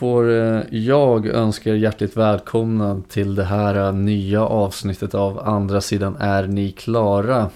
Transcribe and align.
får 0.00 0.30
eh, 0.30 0.62
jag 0.70 1.26
önska 1.26 1.70
er 1.70 1.74
hjärtligt 1.74 2.16
välkomna 2.16 3.02
till 3.08 3.34
det 3.34 3.44
här 3.44 3.74
eh, 3.86 3.92
nya 3.94 4.44
avsnittet 4.46 5.14
av 5.14 5.38
Andra 5.38 5.80
sidan 5.80 6.16
är 6.16 6.46
ni 6.46 6.72
klara. 6.72 7.50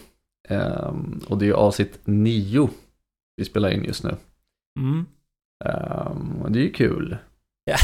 Ehm, 0.49 1.21
och 1.29 1.39
det 1.39 1.49
är 1.49 1.53
avsnitt 1.53 1.99
nio 2.05 2.71
vi 3.37 3.45
spelar 3.45 3.71
in 3.71 3.85
just 3.85 4.05
nu. 4.05 4.15
Mm. 4.81 5.07
Ehm, 5.65 6.53
det 6.53 6.59
är 6.59 6.63
ju 6.63 6.73
kul, 6.73 7.17
Ja. 7.65 7.77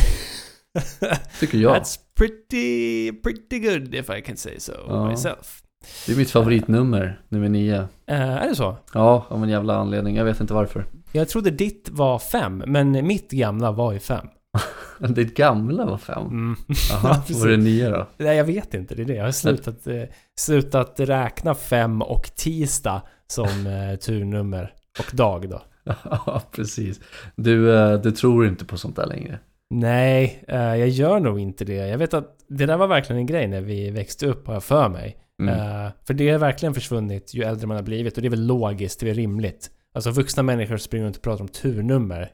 tycker 1.40 1.58
jag. 1.58 1.76
That's 1.76 1.98
pretty, 2.14 3.12
pretty 3.12 3.58
good 3.58 3.94
if 3.94 4.10
I 4.10 4.22
can 4.22 4.36
say 4.36 4.60
so 4.60 4.72
Ja. 4.88 5.08
myself. 5.10 5.62
Det 6.06 6.12
är 6.12 6.16
mitt 6.16 6.30
favoritnummer, 6.30 7.20
nummer 7.28 7.48
nio. 7.48 7.88
Eh, 8.06 8.20
är 8.36 8.48
det 8.48 8.54
så? 8.54 8.76
Ja, 8.94 9.26
av 9.28 9.42
en 9.42 9.48
jävla 9.48 9.76
anledning. 9.76 10.16
Jag 10.16 10.24
vet 10.24 10.40
inte 10.40 10.54
varför. 10.54 10.84
Jag 11.12 11.28
trodde 11.28 11.50
ditt 11.50 11.88
var 11.92 12.18
fem, 12.18 12.62
men 12.66 13.06
mitt 13.06 13.30
gamla 13.30 13.72
var 13.72 13.92
ju 13.92 13.98
fem. 13.98 14.26
Ditt 15.08 15.36
gamla 15.36 15.86
var 15.86 15.98
fem. 15.98 16.26
Mm. 16.26 16.56
Jaha, 16.90 17.14
precis. 17.26 17.42
var 17.42 17.48
det 17.48 17.56
nio 17.56 17.90
då? 17.90 18.06
Nej, 18.16 18.36
jag 18.36 18.44
vet 18.44 18.74
inte. 18.74 18.94
Det 18.94 19.02
är 19.02 19.06
det. 19.06 19.14
Jag 19.14 19.24
har 19.24 19.32
slutat, 19.32 19.86
eh, 19.86 20.02
slutat 20.40 20.94
räkna 20.96 21.54
fem 21.54 22.02
och 22.02 22.30
tisdag 22.36 23.02
som 23.26 23.66
eh, 23.66 23.96
turnummer. 23.96 24.72
Och 24.98 25.16
dag 25.16 25.48
då. 25.50 25.62
Ja, 25.84 26.42
precis. 26.52 27.00
Du, 27.36 27.76
eh, 27.76 28.00
du 28.00 28.10
tror 28.10 28.46
inte 28.46 28.64
på 28.64 28.76
sånt 28.76 28.96
där 28.96 29.06
längre? 29.06 29.38
Nej, 29.74 30.44
eh, 30.48 30.58
jag 30.58 30.88
gör 30.88 31.20
nog 31.20 31.40
inte 31.40 31.64
det. 31.64 31.88
Jag 31.88 31.98
vet 31.98 32.14
att 32.14 32.36
det 32.48 32.66
där 32.66 32.76
var 32.76 32.86
verkligen 32.86 33.20
en 33.20 33.26
grej 33.26 33.48
när 33.48 33.60
vi 33.60 33.90
växte 33.90 34.26
upp, 34.26 34.46
har 34.46 34.54
jag 34.54 34.64
för 34.64 34.88
mig. 34.88 35.16
Mm. 35.42 35.54
Eh, 35.54 35.90
för 36.06 36.14
det 36.14 36.30
har 36.30 36.38
verkligen 36.38 36.74
försvunnit 36.74 37.34
ju 37.34 37.42
äldre 37.42 37.66
man 37.66 37.76
har 37.76 37.84
blivit 37.84 38.16
och 38.16 38.22
det 38.22 38.28
är 38.28 38.30
väl 38.30 38.46
logiskt, 38.46 39.00
det 39.00 39.10
är 39.10 39.14
rimligt. 39.14 39.70
Alltså 39.94 40.10
vuxna 40.10 40.42
människor 40.42 40.76
springer 40.76 41.06
runt 41.06 41.16
och 41.16 41.22
pratar 41.22 41.42
om 41.42 41.48
turnummer. 41.48 42.32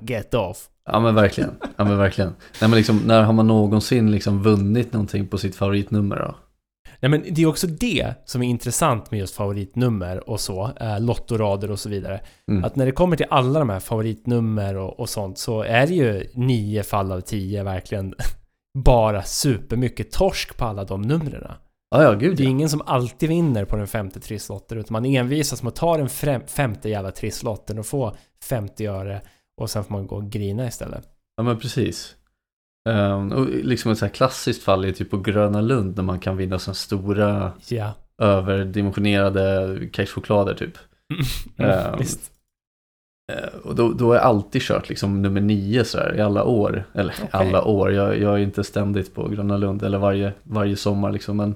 Get 0.00 0.34
off. 0.34 0.68
Ja 0.92 1.00
men 1.00 1.14
verkligen, 1.14 1.50
ja 1.76 1.84
men 1.84 1.98
verkligen. 1.98 2.34
Nej 2.60 2.70
men 2.70 2.76
liksom, 2.76 3.02
när 3.06 3.22
har 3.22 3.32
man 3.32 3.46
någonsin 3.46 4.10
liksom 4.10 4.42
vunnit 4.42 4.92
någonting 4.92 5.26
på 5.26 5.38
sitt 5.38 5.56
favoritnummer 5.56 6.16
då? 6.16 6.34
Nej 7.00 7.10
men 7.10 7.24
det 7.30 7.42
är 7.42 7.46
också 7.46 7.66
det 7.66 8.14
som 8.24 8.42
är 8.42 8.48
intressant 8.48 9.10
med 9.10 9.20
just 9.20 9.34
favoritnummer 9.34 10.30
och 10.30 10.40
så, 10.40 10.70
eh, 10.80 11.00
lottorader 11.00 11.70
och 11.70 11.78
så 11.78 11.88
vidare. 11.88 12.20
Mm. 12.50 12.64
Att 12.64 12.76
när 12.76 12.86
det 12.86 12.92
kommer 12.92 13.16
till 13.16 13.26
alla 13.30 13.58
de 13.58 13.70
här 13.70 13.80
favoritnummer 13.80 14.76
och, 14.76 15.00
och 15.00 15.08
sånt 15.08 15.38
så 15.38 15.62
är 15.62 15.86
det 15.86 15.94
ju 15.94 16.30
nio 16.34 16.82
fall 16.82 17.12
av 17.12 17.20
tio 17.20 17.62
verkligen 17.62 18.14
bara 18.78 19.22
supermycket 19.22 20.12
torsk 20.12 20.56
på 20.56 20.64
alla 20.64 20.84
de 20.84 21.02
numren. 21.02 21.52
Ja, 21.90 22.02
ja 22.02 22.12
gud 22.12 22.36
Det 22.36 22.42
är 22.42 22.44
ja. 22.44 22.50
ingen 22.50 22.68
som 22.68 22.82
alltid 22.86 23.28
vinner 23.28 23.64
på 23.64 23.76
den 23.76 23.86
femte 23.86 24.20
trisslotten 24.20 24.78
utan 24.78 24.92
man 24.92 25.04
envisas 25.04 25.62
med 25.62 25.68
att 25.68 25.76
ta 25.76 25.96
den 25.96 26.08
femte 26.46 26.88
jävla 26.88 27.10
trisslotten 27.10 27.78
och 27.78 27.86
få 27.86 28.16
50 28.44 28.86
öre 28.86 29.20
och 29.60 29.70
sen 29.70 29.84
får 29.84 29.92
man 29.94 30.06
gå 30.06 30.16
och 30.16 30.30
grina 30.30 30.66
istället. 30.66 31.04
Ja 31.36 31.42
men 31.42 31.58
precis. 31.58 32.16
Ehm, 32.88 33.32
och 33.32 33.46
liksom 33.48 33.92
ett 33.92 33.98
så 33.98 34.04
här 34.04 34.12
klassiskt 34.12 34.62
fall 34.62 34.84
är 34.84 34.92
typ 34.92 35.10
på 35.10 35.18
Gröna 35.18 35.60
Lund 35.60 35.96
när 35.96 36.02
man 36.02 36.18
kan 36.20 36.36
vinna 36.36 36.58
sådana 36.58 36.74
stora 36.74 37.52
Ja. 37.68 37.92
överdimensionerade 38.22 39.78
kexchoklader 39.92 40.54
typ. 40.54 40.78
Mm. 41.58 41.70
Eh, 43.32 43.48
Och 43.64 43.74
då, 43.74 43.92
då 43.92 44.12
är 44.12 44.16
jag 44.16 44.24
alltid 44.24 44.62
kört 44.62 44.88
liksom 44.88 45.22
nummer 45.22 45.40
nio 45.40 45.84
så 45.84 45.98
här, 45.98 46.16
i 46.16 46.20
alla 46.20 46.44
år. 46.44 46.84
Eller 46.94 47.14
Okej. 47.18 47.28
alla 47.32 47.64
år, 47.64 47.92
jag, 47.92 48.18
jag 48.18 48.34
är 48.34 48.38
inte 48.38 48.64
ständigt 48.64 49.14
på 49.14 49.28
Gröna 49.28 49.56
Lund 49.56 49.82
eller 49.82 49.98
varje, 49.98 50.32
varje 50.42 50.76
sommar 50.76 51.12
liksom. 51.12 51.36
Men 51.36 51.54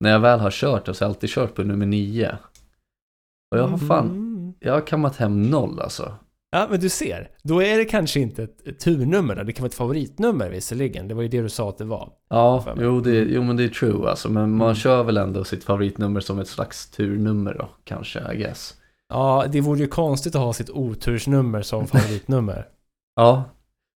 när 0.00 0.10
jag 0.10 0.20
väl 0.20 0.40
har 0.40 0.50
kört 0.50 0.86
så 0.86 0.90
har 0.92 0.96
jag 1.00 1.08
alltid 1.08 1.30
kört 1.30 1.54
på 1.54 1.62
nummer 1.62 1.86
nio. 1.86 2.38
Och 3.50 3.58
jag 3.58 3.66
har 3.68 3.78
fan, 3.78 4.06
Mm. 4.10 4.54
jag 4.60 4.72
har 4.72 4.80
kammat 4.80 5.16
hem 5.16 5.42
noll 5.42 5.80
alltså. 5.80 6.14
Ja, 6.50 6.66
men 6.70 6.80
du 6.80 6.88
ser. 6.88 7.30
Då 7.42 7.62
är 7.62 7.78
det 7.78 7.84
kanske 7.84 8.20
inte 8.20 8.42
ett 8.42 8.80
turnummer. 8.80 9.44
Det 9.44 9.52
kan 9.52 9.62
vara 9.62 9.68
ett 9.68 9.74
favoritnummer 9.74 10.50
visserligen. 10.50 11.08
Det 11.08 11.14
var 11.14 11.22
ju 11.22 11.28
det 11.28 11.42
du 11.42 11.48
sa 11.48 11.68
att 11.68 11.78
det 11.78 11.84
var. 11.84 12.12
Ja, 12.30 12.64
jo, 12.80 13.00
det, 13.00 13.10
jo 13.18 13.42
men 13.42 13.56
det 13.56 13.64
är 13.64 13.68
true 13.68 14.10
alltså. 14.10 14.28
Men 14.28 14.50
man 14.56 14.66
Mm. 14.66 14.74
kör 14.74 15.02
väl 15.04 15.16
ändå 15.16 15.44
sitt 15.44 15.64
favoritnummer 15.64 16.20
som 16.20 16.38
ett 16.38 16.48
slags 16.48 16.90
turnummer 16.90 17.54
då, 17.58 17.68
kanske, 17.84 18.32
I 18.32 18.36
guess. 18.36 18.74
Ja, 19.08 19.44
det 19.52 19.60
vore 19.60 19.78
ju 19.78 19.86
konstigt 19.86 20.34
att 20.34 20.40
ha 20.42 20.52
sitt 20.52 20.70
otursnummer 20.70 21.62
som 21.62 21.86
favoritnummer. 21.86 22.66
Ja, 23.16 23.44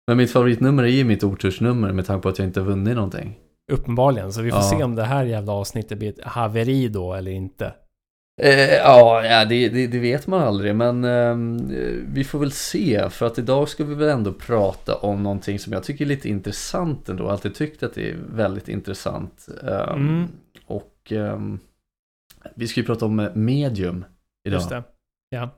men 0.06 0.16
mitt 0.16 0.30
favoritnummer 0.32 0.82
är 0.82 0.88
ju 0.88 1.04
mitt 1.04 1.24
otursnummer 1.24 1.92
med 1.92 2.06
tanke 2.06 2.22
på 2.22 2.28
att 2.28 2.38
jag 2.38 2.48
inte 2.48 2.60
vunnit 2.60 2.94
någonting. 2.94 3.38
Uppenbarligen. 3.72 4.32
Så 4.32 4.42
vi 4.42 4.50
får 4.50 4.58
Ja. 4.60 4.70
se 4.78 4.84
om 4.84 4.94
det 4.94 5.04
här 5.04 5.24
jävla 5.24 5.52
avsnittet 5.52 5.98
blir 5.98 6.08
ett 6.08 6.24
haveri 6.24 6.88
då 6.88 7.14
eller 7.14 7.30
inte. 7.30 7.72
Eh, 8.42 8.74
ja, 8.74 9.44
det, 9.48 9.68
det, 9.68 9.86
det 9.86 9.98
vet 9.98 10.26
man 10.26 10.42
aldrig, 10.42 10.74
men 10.76 11.04
ehm, 11.04 11.56
eh, 11.56 12.04
vi 12.12 12.24
får 12.24 12.38
väl 12.38 12.52
se. 12.52 13.10
För 13.10 13.26
att 13.26 13.38
idag 13.38 13.68
ska 13.68 13.84
vi 13.84 13.94
väl 13.94 14.08
ändå 14.08 14.32
prata 14.32 14.94
om 14.96 15.22
någonting 15.22 15.58
som 15.58 15.72
jag 15.72 15.84
tycker 15.84 16.04
är 16.04 16.08
lite 16.08 16.28
intressant 16.28 17.08
ändå. 17.08 17.22
Jag 17.22 17.28
har 17.28 17.32
alltid 17.32 17.54
tyckt 17.54 17.82
att 17.82 17.94
det 17.94 18.10
är 18.10 18.16
väldigt 18.34 18.68
intressant. 18.68 19.48
Ehm, 19.62 19.90
Mm. 20.00 20.28
Och 20.66 21.12
ehm, 21.12 21.58
vi 22.54 22.68
ska 22.68 22.80
ju 22.80 22.86
prata 22.86 23.04
om 23.04 23.20
eh, 23.20 23.34
medium 23.34 24.04
idag. 24.48 24.58
Just 24.58 24.70
det. 24.70 24.82
Ja. 25.30 25.50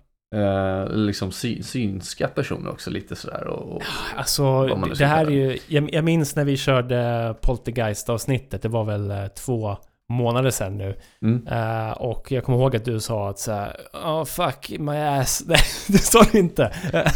Liksom 0.89 1.33
sy, 1.33 1.63
synska 1.63 2.29
personer 2.29 2.71
också 2.71 2.91
lite 2.91 3.17
sådär. 3.17 3.47
Och, 3.47 3.77
och, 3.77 3.83
Alltså, 4.17 4.67
det 4.99 5.07
här 5.07 5.27
är 5.27 5.31
ju... 5.31 5.59
Jag, 5.69 5.95
jag 5.95 6.05
minns 6.05 6.37
när 6.37 6.45
vi 6.45 6.57
körde 6.57 7.35
Poltergeist-avsnittet. 7.41 8.63
Det 8.63 8.69
var 8.69 8.85
väl 8.85 9.31
två 9.31 9.77
månader 10.13 10.51
sedan 10.51 10.79
nu. 10.79 10.97
mm. 11.23 11.47
Eh, 11.47 11.91
och 11.93 12.33
jag 12.33 12.45
kommer 12.45 12.59
ihåg 12.59 12.77
att 12.77 12.85
du 12.85 13.01
sa 13.01 13.29
att 13.29 13.39
så 13.39 13.53
här, 13.53 13.77
oh 13.93 14.25
fuck 14.25 14.71
my 14.79 14.97
ass. 14.97 15.43
Nej, 15.47 15.59
det 15.89 15.99
sa 15.99 16.23
du 16.33 16.39
inte. 16.39 16.73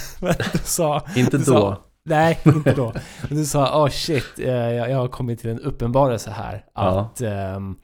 Du 0.53 0.59
sa... 0.59 1.03
Inte 1.17 1.39
du 1.39 1.45
då. 1.45 1.53
sa- 1.53 1.83
Nej, 2.09 2.39
inte 2.45 2.73
då. 2.75 2.93
Du 3.29 3.45
sa, 3.45 3.85
oh 3.85 3.89
shit, 3.91 4.39
eh, 4.39 4.51
jag, 4.53 4.91
jag 4.91 4.99
har 4.99 5.09
kommit 5.09 5.41
till 5.41 5.51
en 5.51 5.61
uppenbarelse 5.61 6.31
här. 6.31 6.65
Ja. 6.75 7.01
Att 7.01 7.21
ehm, 7.21 7.77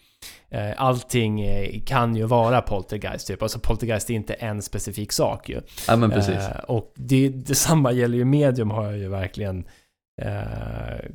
eh, 0.51 0.71
allting 0.77 1.45
kan 1.87 2.17
ju 2.17 2.25
vara 2.25 2.61
poltergeist 2.63 3.27
typ. 3.27 3.43
Alltså 3.43 3.59
poltergeist 3.59 4.11
är 4.11 4.15
inte 4.15 4.35
en 4.35 4.63
specifik 4.63 5.13
sak 5.13 5.49
ju. 5.49 5.61
Ja 5.89 5.97
men 5.97 6.11
precis. 6.11 6.37
Och 6.69 6.93
det, 6.97 7.29
detsamma 7.29 7.93
gäller 7.93 8.19
ju 8.19 8.25
medium 8.25 8.71
har 8.71 8.85
jag 8.85 8.99
ju 8.99 9.09
verkligen 9.09 9.65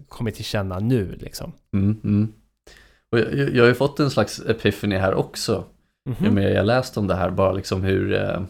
kommit 0.10 0.36
till 0.36 0.46
känna 0.46 0.80
nu 0.80 1.18
liksom. 1.22 1.52
Mm, 1.74 2.00
mm. 2.04 2.34
Och 3.12 3.20
jag, 3.20 3.34
jag 3.34 3.50
jag 3.56 3.64
har 3.64 3.68
ju 3.68 3.76
fått 3.76 4.00
en 4.00 4.12
slags 4.12 4.40
epiphany 4.40 4.96
här 4.96 5.14
också. 5.14 5.64
Mhm. 6.10 6.26
Ju 6.26 6.32
mer 6.32 6.50
jag 6.50 6.66
läst 6.66 6.98
om 6.98 7.08
det 7.08 7.16
här, 7.16 7.30
bara 7.30 7.52
liksom 7.52 7.84
hur, 7.84 8.14
eh, 8.14 8.42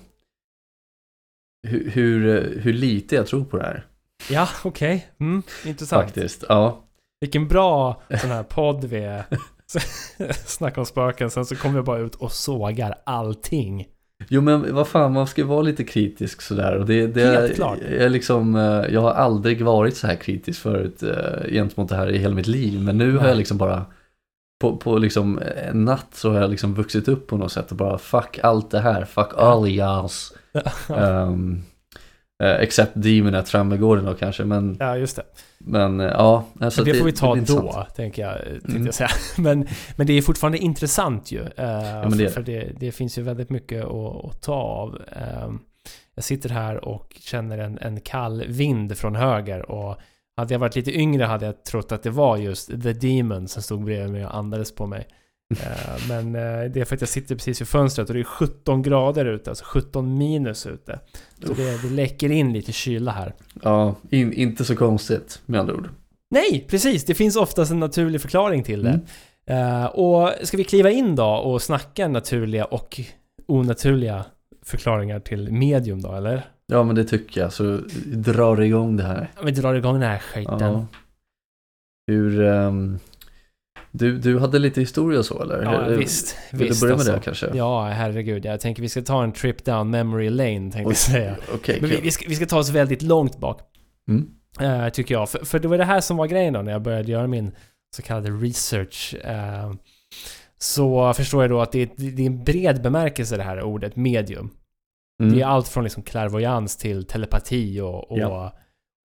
hur, 1.67 1.89
hur, 1.89 2.27
eh, 2.27 2.61
hur 2.61 2.73
lite 2.73 3.15
jag 3.15 3.27
tror 3.27 3.45
på 3.45 3.57
det 3.57 3.63
här. 3.63 3.85
Ja, 4.29 4.49
okej. 4.63 5.07
Mm, 5.19 5.43
intressant. 5.65 6.03
Faktiskt. 6.03 6.43
Ja. 6.49 6.83
Vilken 7.21 7.47
bra 7.47 8.01
sån 8.21 8.29
här 8.29 8.43
podd 8.43 8.83
vi 8.83 8.97
är. 8.97 9.23
Snacka 10.45 10.81
om 10.81 10.85
spöken, 10.85 11.29
sen 11.29 11.45
så 11.45 11.55
kommer 11.55 11.75
vi 11.75 11.81
bara 11.81 11.99
ut 11.99 12.15
och 12.15 12.31
sågar 12.31 12.95
allting. 13.03 13.87
Jo 14.29 14.41
men 14.41 14.75
vad 14.75 14.87
fan, 14.87 15.13
man 15.13 15.27
ska 15.27 15.41
ju 15.41 15.47
vara 15.47 15.61
lite 15.61 15.83
kritisk 15.83 16.41
sådär. 16.41 16.75
Och 16.75 16.85
det, 16.85 17.07
det, 17.07 17.21
Helt 17.21 17.55
klart. 17.55 17.77
Jag, 17.81 18.01
är 18.01 18.09
liksom, 18.09 18.55
eh, 18.55 18.93
jag 18.93 19.01
har 19.01 19.11
aldrig 19.11 19.61
varit 19.61 19.97
så 19.97 20.07
här 20.07 20.15
kritisk 20.15 20.61
förut 20.61 21.03
eh, 21.03 21.51
gentemot 21.51 21.89
det 21.89 21.95
här 21.95 22.11
i 22.11 22.17
hela 22.17 22.35
mitt 22.35 22.47
liv. 22.47 22.81
Men 22.81 22.97
nu 22.97 23.11
har 23.11 23.19
Nej. 23.19 23.29
jag 23.29 23.37
liksom 23.37 23.57
bara 23.57 23.85
på, 24.59 24.77
på 24.77 24.97
liksom 24.97 25.41
en 25.67 25.85
natt 25.85 26.07
så 26.11 26.31
har 26.31 26.41
jag 26.41 26.49
liksom 26.49 26.73
vuxit 26.73 27.07
upp 27.07 27.27
på 27.27 27.37
något 27.37 27.51
sätt 27.51 27.71
och 27.71 27.77
bara 27.77 27.97
fuck 27.97 28.39
allt 28.43 28.71
det 28.71 28.79
här, 28.79 29.05
fuck 29.05 29.29
all 29.37 29.65
y'alls. 29.67 30.31
um, 30.89 31.63
uh, 32.43 32.49
except 32.49 32.91
Demon 32.95 33.35
at 33.35 33.45
Trammegården 33.45 34.05
då 34.05 34.13
kanske, 34.13 34.45
men, 34.45 34.77
Ja, 34.79 34.97
just 34.97 35.15
det. 35.15 35.23
men 35.57 35.99
eh, 35.99 36.05
ja. 36.07 36.45
Alltså 36.61 36.81
Men 36.83 36.91
det 36.93 36.97
får 36.99 37.05
vi 37.05 37.11
ta 37.11 37.35
då, 37.35 37.87
tänker 37.95 38.21
jag, 38.21 38.37
tänkte 38.45 38.71
Mm. 38.71 38.85
jag 38.85 38.93
säga. 38.93 39.09
Men, 39.37 39.67
men 39.95 40.07
det 40.07 40.13
är 40.13 40.21
fortfarande 40.21 40.57
intressant 40.57 41.31
ju. 41.31 41.41
eh, 41.41 41.47
men 42.01 42.17
det 42.17 42.29
för 42.29 42.41
det, 42.41 42.71
det 42.79 42.91
finns 42.91 43.17
ju 43.17 43.21
väldigt 43.21 43.49
mycket 43.49 43.85
att, 43.85 44.25
att 44.25 44.41
ta 44.41 44.53
av. 44.53 45.01
Ehm, 45.11 45.59
jag 46.15 46.23
sitter 46.23 46.49
här 46.49 46.85
och 46.85 47.15
känner 47.19 47.57
en, 47.57 47.77
en 47.81 48.01
kall 48.01 48.43
vind 48.47 48.97
från 48.97 49.15
höger 49.15 49.71
och 49.71 49.97
hade 50.37 50.53
jag 50.53 50.59
varit 50.59 50.75
lite 50.75 50.91
yngre 50.91 51.23
hade 51.23 51.45
jag 51.45 51.63
trott 51.63 51.91
att 51.91 52.03
det 52.03 52.09
var 52.09 52.37
just 52.37 52.67
The 52.67 52.93
Demon 52.93 53.47
som 53.47 53.63
stod 53.63 53.83
bredvid 53.83 54.11
mig 54.11 54.25
och 54.25 54.35
andades 54.35 54.75
på 54.75 54.85
mig. 54.85 55.07
Eh, 55.49 56.07
Men 56.09 56.35
eh, 56.35 56.71
det 56.71 56.81
är 56.81 56.85
för 56.85 56.95
att 56.95 57.01
jag 57.01 57.09
sitter 57.09 57.35
precis 57.35 57.61
vid 57.61 57.67
fönstret 57.67 58.09
och 58.09 58.13
det 58.13 58.21
är 58.21 58.23
17 58.23 58.81
grader 58.81 59.25
ute, 59.25 59.49
alltså 59.49 59.65
17 59.67 60.17
minus 60.17 60.65
ute. 60.65 60.99
Så 61.45 61.53
det, 61.53 61.81
det 61.81 61.89
läcker 61.89 62.31
in 62.31 62.53
lite 62.53 62.71
kyla 62.71 63.11
här. 63.11 63.33
Ja, 63.63 63.95
in, 64.09 64.33
inte 64.33 64.65
så 64.65 64.75
konstigt 64.75 65.41
med 65.45 65.59
andra 65.59 65.73
ord. 65.73 65.89
Nej, 66.29 66.65
precis. 66.69 67.05
Det 67.05 67.13
finns 67.13 67.35
oftast 67.35 67.71
en 67.71 67.79
naturlig 67.79 68.21
förklaring 68.21 68.63
till 68.63 68.83
det. 68.83 68.99
Mm. 69.47 69.81
Eh, 69.83 69.85
och 69.85 70.31
ska 70.43 70.57
vi 70.57 70.63
kliva 70.63 70.91
in 70.91 71.15
då 71.15 71.27
och 71.27 71.61
snacka 71.61 72.07
naturliga 72.07 72.65
och 72.65 72.99
onaturliga 73.45 74.25
förklaringar 74.63 75.19
till 75.19 75.51
medium 75.51 76.01
då, 76.01 76.13
eller? 76.13 76.45
Ja 76.67 76.83
men 76.83 76.95
det 76.95 77.03
tycker 77.03 77.41
jag, 77.41 77.53
så 77.53 77.81
drar 78.05 78.61
igång 78.61 78.97
det 78.97 79.03
här. 79.03 79.31
Vi 79.43 79.51
drar 79.51 79.73
igång 79.75 79.93
den 79.93 80.09
här 80.09 80.19
skiten. 80.19 80.59
Ja. 80.59 80.87
Hur, 82.07 82.41
ehm, 82.41 82.99
du, 83.91 84.17
du 84.17 84.39
hade 84.39 84.59
lite 84.59 84.79
historia 84.79 85.23
så 85.23 85.41
eller? 85.41 85.63
Ja, 85.63 85.83
Hur- 85.83 85.97
visst. 85.97 86.37
Vill 86.51 86.67
visst 86.67 86.81
du 86.81 86.85
börja 86.85 86.95
med 86.95 86.99
alltså. 86.99 87.13
det 87.13 87.21
kanske? 87.21 87.57
Ja, 87.57 87.87
herregud. 87.87 88.45
Jag 88.45 88.59
tänker 88.59 88.81
vi 88.81 88.89
ska 88.89 89.01
ta 89.01 89.23
en 89.23 89.31
trip 89.31 89.65
down 89.65 89.89
memory 89.89 90.29
lane, 90.29 90.59
tänkte 90.59 90.79
Oj, 90.79 90.83
jag 90.85 90.97
säga. 90.97 91.35
Okej, 91.53 91.77
Men 91.81 91.89
vi, 91.89 92.01
vi, 92.01 92.11
ska, 92.11 92.25
vi 92.29 92.35
ska 92.35 92.45
ta 92.45 92.59
oss 92.59 92.69
väldigt 92.69 93.01
långt 93.01 93.37
bak. 93.37 93.61
Mm. 94.09 94.29
Eh, 94.59 94.89
tycker 94.89 95.15
jag. 95.15 95.29
För, 95.29 95.45
för 95.45 95.59
det 95.59 95.67
var 95.67 95.77
det 95.77 95.85
här 95.85 96.01
som 96.01 96.17
var 96.17 96.27
grejen 96.27 96.53
då 96.53 96.61
när 96.61 96.71
jag 96.71 96.81
började 96.81 97.11
göra 97.11 97.27
min 97.27 97.51
så 97.95 98.01
kallade 98.01 98.29
research. 98.29 99.15
Eh, 99.23 99.73
så 100.57 101.13
förstår 101.13 101.43
jag 101.43 101.51
då 101.51 101.61
att 101.61 101.71
det 101.71 101.81
är, 101.81 101.89
det 101.95 102.21
är 102.21 102.27
en 102.27 102.43
bred 102.43 102.81
bemärkelse 102.81 103.37
det 103.37 103.43
här 103.43 103.61
ordet 103.61 103.95
medium. 103.95 104.49
Mm. 105.23 105.35
Det 105.35 105.41
är 105.41 105.45
allt 105.45 105.67
från 105.67 105.83
liksom 105.83 106.03
klärvoajans 106.03 106.77
till 106.77 107.05
telepati 107.05 107.81
och, 107.81 108.11
och, 108.11 108.19
Ja. 108.19 108.53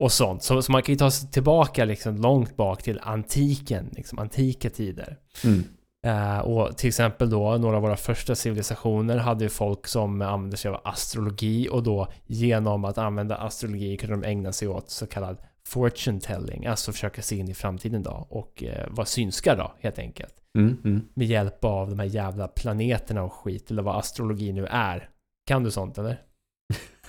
och 0.01 0.13
sånt. 0.13 0.43
Så, 0.43 0.63
så 0.63 0.73
man 0.73 0.83
kan 0.83 0.93
ju 0.93 0.99
ta 0.99 1.11
sig 1.11 1.31
tillbaka 1.31 1.85
liksom 1.85 2.17
långt 2.17 2.57
bak 2.57 2.83
till 2.83 3.01
antiken, 3.03 3.89
liksom 3.93 4.19
antika 4.19 4.71
tider. 4.71 5.17
Mm. 5.45 5.65
Eh, 6.07 6.39
och 6.39 6.77
till 6.77 6.89
exempel 6.89 7.31
då, 7.31 7.57
några 7.57 7.77
av 7.77 7.83
våra 7.83 7.97
första 7.97 8.35
civilisationer 8.35 9.17
hade 9.19 9.45
ju 9.45 9.51
folk 9.51 9.87
som 9.87 10.23
använde 10.23 10.57
sig 10.57 10.71
av 10.71 10.81
astrologi 10.85 11.69
och 11.69 11.83
då 11.83 12.09
genom 12.27 12.85
att 12.85 12.99
använda 12.99 13.37
astrologi 13.37 13.97
kunde 13.97 14.17
de 14.17 14.29
ägna 14.29 14.53
sig 14.53 14.69
åt 14.69 14.91
så 14.91 15.07
kallad 15.07 15.37
fortune 15.67 16.21
telling, 16.21 16.67
alltså 16.67 16.93
försöka 16.93 17.23
se 17.23 17.37
in 17.37 17.49
i 17.49 17.55
framtiden 17.55 18.03
då 18.03 18.27
och 18.31 18.63
eh, 18.63 18.87
vara 18.91 19.07
synska 19.07 19.55
då 19.57 19.73
helt 19.81 19.99
enkelt. 19.99 20.35
Mm. 20.59 20.77
Mm. 20.85 21.01
Med 21.15 21.27
hjälp 21.27 21.65
av 21.65 21.91
de 21.91 21.99
här 21.99 22.07
jävla 22.07 22.49
planeterna 22.49 23.23
och 23.23 23.33
skit, 23.33 23.71
eller 23.71 23.83
vad 23.83 23.97
astrologi 23.97 24.53
nu 24.53 24.67
är. 24.67 25.09
Kan 25.47 25.63
du 25.65 25.71
sånt 25.71 25.99
eller? 25.99 26.21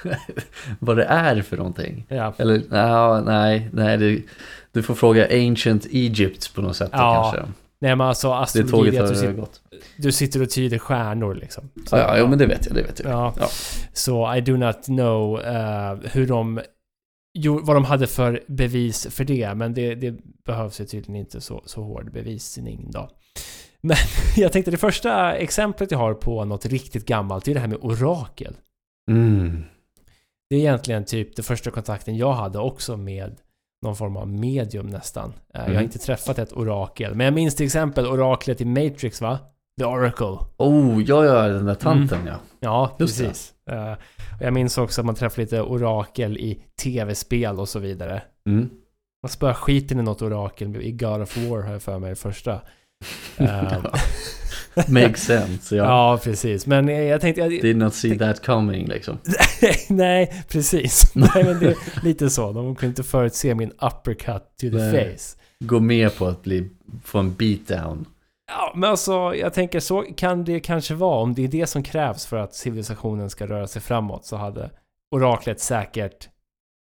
Vad 0.80 0.98
det 0.98 1.04
är 1.06 1.42
för 1.42 1.58
någonting. 1.58 2.06
Ja, 2.10 2.34
Eller 2.38 2.62
ja, 2.72 3.22
nej, 3.26 3.70
nej 3.74 3.98
det, 3.98 4.22
du 4.72 4.84
får 4.84 4.96
fråga 4.96 5.28
Ancient 5.48 5.86
Egypt 5.86 6.54
på 6.56 6.62
något 6.62 6.76
sätt 6.76 6.90
Ja, 6.94 7.32
kanske. 7.34 7.54
nej 7.80 7.96
men 7.96 8.08
alltså 8.08 8.32
astrologi, 8.32 8.92
det 8.92 8.98
är 8.98 9.04
att 9.04 9.10
du, 9.10 9.16
sitter, 9.16 9.34
gått. 9.34 9.62
du 9.98 10.12
sitter 10.12 10.42
och 10.42 10.50
tyder 10.50 10.78
stjärnor 10.80 11.36
liksom. 11.36 11.70
Så, 11.90 11.96
Ja, 11.96 12.00
ja, 12.00 12.18
jo, 12.18 12.28
men 12.28 12.38
det 12.40 12.46
vet 12.46 12.66
jag, 12.66 12.76
det 12.76 12.84
vet 12.84 13.00
jag. 13.00 13.12
Ja. 13.12 13.34
Ja. 13.40 13.48
Så 13.94 14.36
I 14.36 14.42
do 14.42 14.58
not 14.58 14.84
know 14.86 15.42
eh, 15.42 15.98
hur 16.12 16.28
de... 16.28 16.62
Jo, 17.40 17.60
vad 17.64 17.76
de 17.76 17.86
hade 17.86 18.08
för 18.08 18.44
bevis 18.48 19.08
för 19.10 19.24
det, 19.24 19.56
men 19.56 19.74
det, 19.74 19.96
det 19.96 20.16
behövs 20.46 20.82
ju 20.82 20.86
tydligen 20.86 21.16
inte 21.16 21.42
så, 21.42 21.64
så 21.66 21.82
hård 21.84 22.12
bevisning 22.12 22.92
då. 22.92 23.10
Men 23.84 23.98
jag 24.36 24.52
tänkte 24.52 24.72
det 24.72 24.78
första 24.78 25.34
exemplet 25.36 25.92
jag 25.92 25.98
har 25.98 26.14
på 26.14 26.46
något 26.46 26.66
riktigt 26.66 27.06
gammalt, 27.06 27.46
det 27.46 27.52
är 27.52 27.54
det 27.56 27.60
här 27.62 27.68
med 27.68 27.78
orakel. 27.82 28.56
Mm. 29.12 29.64
Det 30.50 30.56
är 30.56 30.60
egentligen 30.60 31.06
typ 31.06 31.36
den 31.36 31.44
första 31.46 31.72
kontakten 31.72 32.18
jag 32.18 32.34
hade 32.34 32.60
också 32.60 32.98
med 32.98 33.36
någon 33.86 33.96
form 33.96 34.18
av 34.18 34.28
medium 34.28 34.88
nästan. 34.88 35.30
Eh, 35.30 35.36
Jag 35.54 35.62
har 35.62 35.70
Mm. 35.70 35.84
inte 35.84 36.00
träffat 36.00 36.40
ett 36.40 36.54
orakel, 36.54 37.16
men 37.16 37.26
jag 37.26 37.34
minns 37.34 37.56
till 37.56 37.66
exempel 37.66 38.08
oraklet 38.08 38.62
i 38.62 38.66
Matrix 38.66 39.22
va? 39.22 39.40
The 39.80 39.86
Oracle. 39.86 40.38
Oh, 40.58 41.04
ja, 41.08 41.26
ja, 41.26 41.48
den 41.48 41.66
där 41.66 41.76
tanten 41.76 42.20
ja. 42.28 42.36
Ja, 42.60 42.96
Just 43.00 43.18
det. 43.18 43.24
precis. 43.26 43.54
Eh, 43.70 43.94
jag 44.42 44.54
minns 44.54 44.78
också 44.78 45.02
att 45.02 45.06
man 45.06 45.16
träffade 45.16 45.42
lite 45.42 45.62
orakel 45.62 46.38
i 46.38 46.64
tv-spel 46.84 47.60
och 47.60 47.70
så 47.70 47.80
vidare. 47.80 48.22
Mm. 48.50 48.70
Man 49.24 49.30
spöar 49.30 49.54
skiten 49.54 50.00
i 50.00 50.04
något 50.04 50.22
orakel 50.22 50.76
i 50.82 50.92
God 50.92 51.22
of 51.22 51.38
War 51.38 51.62
har 51.62 51.72
jag 51.72 51.82
för 51.82 52.00
mig 52.00 52.16
första. 52.16 52.62
Eh, 53.38 53.84
Makes 54.88 55.24
sense, 55.24 55.76
ja. 55.76 55.84
ja, 55.84 56.20
precis. 56.24 56.68
Men 56.68 56.88
jag 56.88 57.22
tänkte... 57.22 57.42
Jag, 57.42 57.62
Did 57.62 57.78
not 57.78 57.94
see 57.94 58.18
that 58.18 58.46
coming 58.46 58.88
liksom. 58.88 59.18
nej, 59.90 60.44
precis. 60.50 61.12
nej, 61.16 61.44
men 61.44 61.60
det 61.60 61.66
är 61.66 62.04
lite 62.04 62.30
så. 62.30 62.52
De 62.52 62.76
kunde 62.76 62.90
inte 62.90 63.04
förutse 63.04 63.56
min 63.56 63.72
uppercut 63.72 64.44
to 64.62 64.70
the 64.70 64.70
Nej. 64.70 65.18
face. 65.18 65.38
Gå 65.60 65.80
med 65.80 66.18
på 66.18 66.28
att 66.28 66.44
bli, 66.44 66.70
få 67.04 67.20
en 67.20 67.34
beatdown. 67.34 68.06
Ja, 68.48 68.74
men 68.76 68.90
alltså 68.90 69.36
jag 69.36 69.54
tänker 69.54 69.80
så 69.80 70.02
kan 70.02 70.44
det 70.44 70.60
kanske 70.60 70.94
vara. 70.94 71.20
Om 71.20 71.34
det 71.34 71.44
är 71.44 71.48
det 71.48 71.68
som 71.68 71.84
krävs 71.84 72.26
för 72.26 72.38
att 72.38 72.56
civilisationen 72.56 73.30
ska 73.30 73.48
röra 73.48 73.68
sig 73.68 73.82
framåt 73.82 74.26
så 74.26 74.36
hade 74.36 74.70
oraklet 75.16 75.60
säkert 75.60 76.30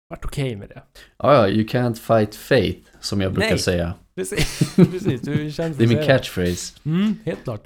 varit 0.09 0.25
okej 0.25 0.57
med 0.57 0.69
det. 0.69 0.83
Ja, 1.19 1.35
ja, 1.35 1.49
you 1.49 1.67
can't 1.67 1.95
fight 1.95 2.35
fate, 2.35 2.88
som 3.01 3.21
jag 3.21 3.33
brukar 3.33 3.51
Nej. 3.51 3.59
säga. 3.59 3.95
Precis, 4.15 4.77
precis. 4.77 5.21
Du 5.21 5.47
är 5.47 5.51
känd 5.51 5.77
för 5.77 5.87
Det 5.87 5.93
är 5.95 5.97
min 5.99 6.07
catchphrase. 6.07 6.79
Mm, 6.87 7.15
helt 7.25 7.45
klart. 7.45 7.65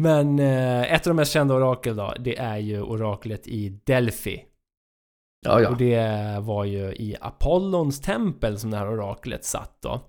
Men 0.00 0.38
eh, 0.38 0.92
ett 0.92 1.06
av 1.06 1.10
de 1.10 1.16
mest 1.16 1.32
kända 1.32 1.54
orakel 1.54 1.96
då, 1.96 2.14
det 2.20 2.38
är 2.38 2.58
ju 2.58 2.82
oraklet 2.82 3.48
i 3.48 3.80
Delphi. 3.84 4.44
Ja, 5.46 5.60
ja. 5.60 5.68
Och 5.68 5.76
det 5.76 6.38
var 6.40 6.64
ju 6.64 6.80
i 6.92 7.16
Apollons 7.20 8.00
tempel 8.00 8.58
som 8.58 8.70
det 8.70 8.76
här 8.76 8.88
oraklet 8.92 9.44
satt 9.44 9.76
då. 9.82 10.00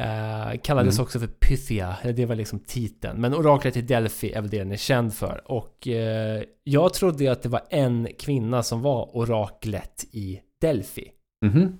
Eh, 0.00 0.60
kallades 0.62 0.94
Mm. 0.94 1.04
också 1.04 1.20
för 1.20 1.26
Pythia, 1.26 1.96
det 2.16 2.26
var 2.26 2.34
liksom 2.34 2.58
titeln. 2.58 3.20
Men 3.20 3.34
oraklet 3.34 3.76
i 3.76 3.82
Delphi 3.82 4.32
är 4.32 4.40
väl 4.40 4.50
det 4.50 4.58
den 4.58 4.72
är 4.72 4.76
känd 4.76 5.14
för. 5.14 5.50
Och 5.50 5.88
eh, 5.88 6.42
jag 6.64 6.94
trodde 6.94 7.32
att 7.32 7.42
det 7.42 7.48
var 7.48 7.62
en 7.70 8.08
kvinna 8.18 8.62
som 8.62 8.82
var 8.82 9.16
oraklet 9.16 10.04
i 10.12 10.40
Delphi. 10.60 11.10
Mhm. 11.46 11.78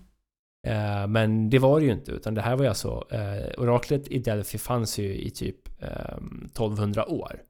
Eh, 0.66 1.06
men 1.06 1.50
det 1.50 1.58
var 1.58 1.80
det 1.80 1.86
ju 1.86 1.92
inte, 1.92 2.10
utan 2.12 2.34
det 2.34 2.40
här 2.42 2.56
var 2.56 2.62
ju 2.64 2.68
alltså... 2.68 3.04
Eh, 3.10 3.60
oraklet 3.62 4.08
i 4.08 4.18
Delphi 4.18 4.58
fanns 4.58 4.98
ju 4.98 5.14
i 5.14 5.30
typ 5.30 5.82
eh, 5.82 6.16
1200 6.44 7.06
år. 7.10 7.42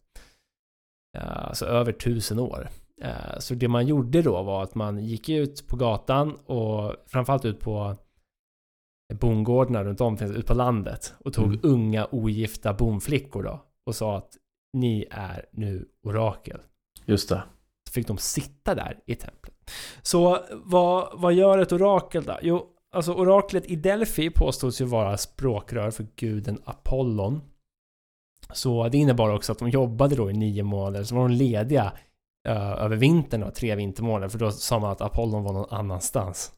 Eh, 1.19 1.47
alltså 1.49 1.67
över 1.67 1.93
1000 1.93 2.39
år. 2.39 2.69
Eh, 3.03 3.39
så 3.39 3.55
det 3.55 3.69
man 3.69 3.87
gjorde 3.87 4.23
då 4.23 4.43
var 4.43 4.63
att 4.63 4.75
man 4.75 4.99
gick 5.05 5.29
ut 5.29 5.67
på 5.67 5.77
gatan 5.77 6.35
och 6.35 6.95
framförallt 7.07 7.45
ut 7.45 7.61
på 7.61 7.97
bondgårdarna 9.15 9.85
runt 9.85 10.01
om, 10.01 10.19
ut 10.23 10.47
på 10.47 10.55
landet 10.55 11.15
och 11.19 11.33
tog 11.33 11.47
Mm. 11.47 11.61
unga 11.63 12.07
ogifta 12.11 12.75
bondflickor 12.75 13.43
då 13.43 13.65
och 13.87 13.95
sa 13.95 14.17
att 14.17 14.37
ni 14.73 15.07
är 15.11 15.45
nu 15.53 15.89
orakel 16.03 16.61
Just 17.05 17.29
det. 17.29 17.43
så 17.89 17.93
fick 17.93 18.07
de 18.07 18.19
sitta 18.19 18.75
där 18.75 18.99
i 19.07 19.15
templet. 19.15 19.71
Så 20.03 20.39
vad, 20.53 21.21
vad 21.21 21.35
gör 21.35 21.59
ett 21.59 21.73
orakel 21.73 22.25
då? 22.25 22.39
Jo, 22.43 22.67
alltså 22.97 23.15
oraklet 23.15 23.67
i 23.67 23.77
Delphi 23.77 24.31
påstods 24.31 24.81
ju 24.81 24.85
vara 24.85 25.17
språkrör 25.17 25.91
för 25.91 26.07
guden 26.17 26.59
Apollon. 26.65 27.41
Så 28.53 28.89
det 28.89 28.99
innebar 28.99 29.31
också 29.35 29.53
att 29.53 29.59
de 29.59 29.69
jobbade 29.69 30.17
då 30.17 30.31
i 30.31 30.35
nio 30.35 30.63
månader, 30.63 31.05
så 31.05 31.15
var 31.15 31.23
de 31.29 31.31
lediga 31.31 31.93
eh, 32.49 32.73
över 32.73 32.97
vintern 32.97 33.41
då, 33.41 33.51
tre 33.51 33.75
vintermånader, 33.75 34.29
för 34.29 34.39
då 34.39 34.51
sa 34.51 34.79
man 34.79 34.91
att 34.91 35.01
Apollon 35.01 35.45
var 35.45 35.53
någon 35.53 35.71
annanstans. 35.79 36.53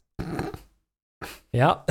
Ja, 1.50 1.85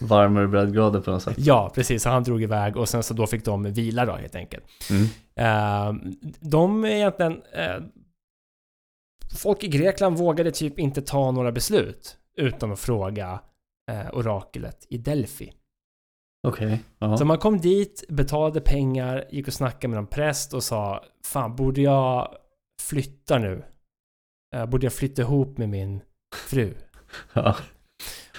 Varmare 0.00 0.48
breddgrader 0.48 1.00
på 1.00 1.10
något 1.10 1.22
sätt. 1.22 1.34
ja 1.38 1.70
precis. 1.74 2.02
Så 2.02 2.08
han 2.10 2.22
drog 2.24 2.42
iväg 2.42 2.76
och 2.76 2.88
sen 2.88 3.02
så 3.02 3.14
då 3.14 3.26
fick 3.26 3.44
de 3.44 3.62
vila 3.62 4.06
då 4.06 4.12
helt 4.12 4.34
enkelt. 4.34 4.64
Mm. 4.90 5.04
Eh, 5.34 6.12
de 6.40 6.84
är 6.84 6.88
egentligen... 6.88 7.42
eh, 7.52 7.76
folk 9.38 9.64
i 9.64 9.68
Grekland 9.68 10.18
vågade 10.18 10.50
typ 10.50 10.78
inte 10.78 11.02
ta 11.02 11.30
några 11.30 11.52
beslut 11.52 12.16
utan 12.36 12.72
att 12.72 12.80
fråga 12.80 13.40
oraklet 14.12 14.86
i 14.88 14.98
Delphi. 14.98 15.52
Okej. 16.48 16.84
Ja. 16.98 17.16
Så 17.16 17.24
man 17.24 17.38
kom 17.38 17.58
dit, 17.58 18.04
betalade 18.08 18.60
pengar, 18.60 19.28
gick 19.30 19.46
och 19.46 19.52
snackade 19.52 19.88
med 19.88 19.96
någon 19.96 20.06
präst 20.06 20.54
och 20.54 20.62
sa 20.62 21.04
Fan, 21.24 21.56
borde 21.56 21.80
jag 21.80 22.34
flytta 22.82 23.38
nu? 23.38 23.64
Eh, 24.56 24.66
borde 24.66 24.86
jag 24.86 24.92
flytta 24.92 25.22
ihop 25.22 25.58
med 25.58 25.68
min 25.68 26.00
fru? 26.48 26.74
ja. 27.32 27.56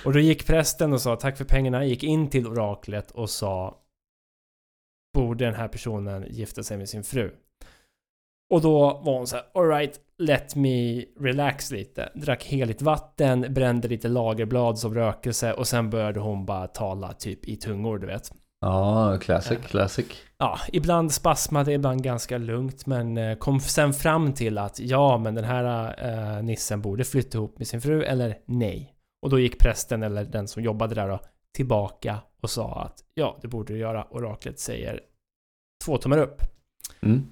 Och 0.05 0.13
då 0.13 0.20
gick 0.20 0.48
prästen 0.48 0.93
och 0.93 1.01
sa 1.01 1.15
tack 1.15 1.38
för 1.38 1.46
pengarna, 1.46 1.86
gick 1.86 2.03
in 2.03 2.29
till 2.29 2.48
oraklet 2.48 3.12
och 3.12 3.29
sa 3.29 3.77
Borde 5.13 5.46
den 5.46 5.55
här 5.55 5.67
personen 5.67 6.25
gifta 6.29 6.63
sig 6.63 6.77
med 6.77 6.89
sin 6.89 7.03
fru? 7.03 7.36
Och 8.51 8.62
då 8.62 8.79
var 8.79 9.13
hon 9.17 9.27
så 9.27 9.36
här, 9.36 9.46
alright, 9.53 10.00
let 10.17 10.55
me 10.55 11.05
relax 11.20 11.72
lite. 11.72 12.10
Drack 12.15 12.43
heligt 12.43 12.81
vatten, 12.81 13.46
brände 13.50 13.88
lite 13.88 14.08
lagerblad 14.08 14.79
som 14.79 14.93
rökelse 14.96 15.53
och 15.53 15.67
sen 15.67 15.89
började 15.89 16.20
hon 16.20 16.46
bara 16.46 16.67
tala 16.67 17.13
typ 17.13 17.48
i 17.48 17.55
tungor, 17.55 18.00
du 18.00 18.08
vet. 18.08 18.31
Ja, 18.62 19.17
classic, 19.22 19.60
classic. 19.60 20.05
Ja, 20.38 20.60
ibland 20.74 21.12
spasmade, 21.12 21.74
ibland 21.74 22.03
ganska 22.03 22.38
lugnt, 22.38 22.86
men 22.86 23.17
eh, 23.17 23.38
kom 23.38 23.60
sen 23.60 23.93
fram 23.93 24.34
till 24.34 24.58
att 24.58 24.79
ja, 24.79 25.17
men 25.17 25.36
den 25.36 25.46
här 25.46 25.96
eh, 26.38 26.43
nissen 26.43 26.81
borde 26.81 27.03
flytta 27.03 27.38
ihop 27.38 27.58
med 27.58 27.67
sin 27.67 27.81
fru, 27.81 28.03
eller 28.03 28.38
nej. 28.46 28.96
Och 29.22 29.29
då 29.29 29.39
gick 29.39 29.60
prästen, 29.60 30.03
eller 30.03 30.25
den 30.25 30.48
som 30.48 30.63
jobbade 30.63 30.96
där 30.96 31.08
då, 31.08 31.20
tillbaka 31.55 32.17
och 32.41 32.50
sa 32.50 32.81
att 32.81 33.03
ja, 33.13 33.39
det 33.41 33.48
borde 33.48 33.74
du 33.74 33.79
göra. 33.79 34.08
Oraklet 34.10 34.60
säger 34.60 35.00
två 35.86 35.98
tummar 35.98 36.17
upp. 36.17 36.41
Mm. 37.01 37.27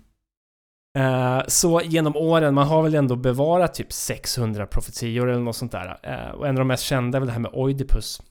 Eh, 0.97 1.41
så 1.47 1.81
genom 1.81 2.15
åren, 2.15 2.53
man 2.53 2.67
har 2.67 2.83
väl 2.83 2.95
ändå 2.95 3.15
bevarat 3.15 3.73
typ 3.73 3.91
600 3.93 4.65
profetior 4.67 5.29
eller 5.29 5.41
något 5.41 5.55
sånt 5.55 5.71
där. 5.71 5.97
Eh, 6.03 6.29
och 6.35 6.47
en 6.47 6.55
av 6.55 6.59
de 6.59 6.67
mest 6.67 6.83
kända 6.83 7.17
är 7.17 7.19
väl 7.19 7.27
det 7.27 7.33
här 7.33 7.39
med 7.39 7.51
Oidipus. 7.53 8.21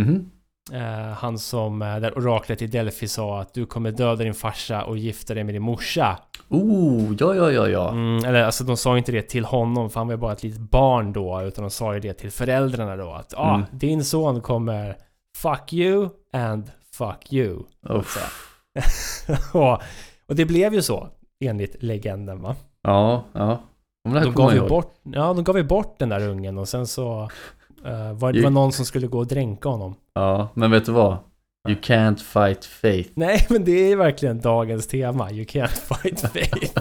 Mhm. 0.00 0.30
Eh, 0.72 1.12
han 1.12 1.38
som, 1.38 1.82
eh, 1.82 1.98
där 2.00 2.18
oraklet 2.18 2.62
i 2.62 2.66
Delphi 2.66 3.08
sa 3.08 3.40
att 3.40 3.54
du 3.54 3.66
kommer 3.66 3.90
döda 3.92 4.24
din 4.24 4.34
farsa 4.34 4.84
och 4.84 4.98
gifta 4.98 5.34
dig 5.34 5.44
med 5.44 5.54
din 5.54 5.62
morsa. 5.62 6.18
Oh, 6.48 7.14
ja, 7.18 7.34
ja, 7.34 7.50
ja, 7.50 7.68
ja. 7.68 7.90
Mm, 7.90 8.24
eller 8.24 8.42
alltså 8.42 8.64
de 8.64 8.76
sa 8.76 8.98
inte 8.98 9.12
det 9.12 9.22
till 9.22 9.44
honom 9.44 9.90
för 9.90 10.00
han 10.00 10.06
var 10.06 10.14
ju 10.14 10.18
bara 10.20 10.32
ett 10.32 10.42
litet 10.42 10.60
barn 10.70 11.12
då. 11.12 11.42
Utan 11.42 11.62
de 11.64 11.70
sa 11.70 11.94
ju 11.94 12.00
det 12.00 12.12
till 12.12 12.30
föräldrarna 12.30 12.96
då. 12.96 13.12
Att 13.12 13.34
ah, 13.36 13.54
Mm. 13.54 13.66
din 13.72 14.04
son 14.04 14.40
kommer 14.40 14.96
fuck 15.36 15.72
you 15.72 16.08
and 16.32 16.70
fuck 16.94 17.32
you. 17.32 17.62
Och, 17.88 18.04
och 20.28 20.36
det 20.36 20.44
blev 20.44 20.74
ju 20.74 20.82
så. 20.82 21.08
Enligt 21.46 21.82
legenden 21.82 22.42
va. 22.42 22.56
Ja, 22.82 23.24
ja. 23.32 23.60
De 24.04 24.32
gav, 24.32 24.52
ju 24.52 24.58
ihåg. 24.58 24.68
bort, 24.68 24.94
ja, 25.02 25.34
de 25.34 25.44
gav 25.44 25.56
ju 25.56 25.64
bort 25.64 25.98
den 25.98 26.08
där 26.08 26.28
ungen 26.28 26.58
och 26.58 26.68
sen 26.68 26.86
så 26.86 27.28
Uh, 27.86 28.12
var, 28.12 28.32
det 28.32 28.42
var 28.42 28.50
någon 28.50 28.72
som 28.72 28.84
skulle 28.84 29.06
gå 29.06 29.18
och 29.18 29.26
dränka 29.26 29.68
honom. 29.68 29.94
Ja, 30.14 30.48
men 30.54 30.70
vet 30.70 30.86
du 30.86 30.92
vad? 30.92 31.16
You 31.68 31.78
can't 31.80 32.16
fight 32.16 32.64
faith. 32.64 33.10
Nej, 33.14 33.46
men 33.50 33.64
det 33.64 33.92
är 33.92 33.96
verkligen 33.96 34.40
dagens 34.40 34.86
tema. 34.86 35.30
You 35.30 35.44
can't 35.44 35.66
fight 35.96 36.20
faith. 36.20 36.78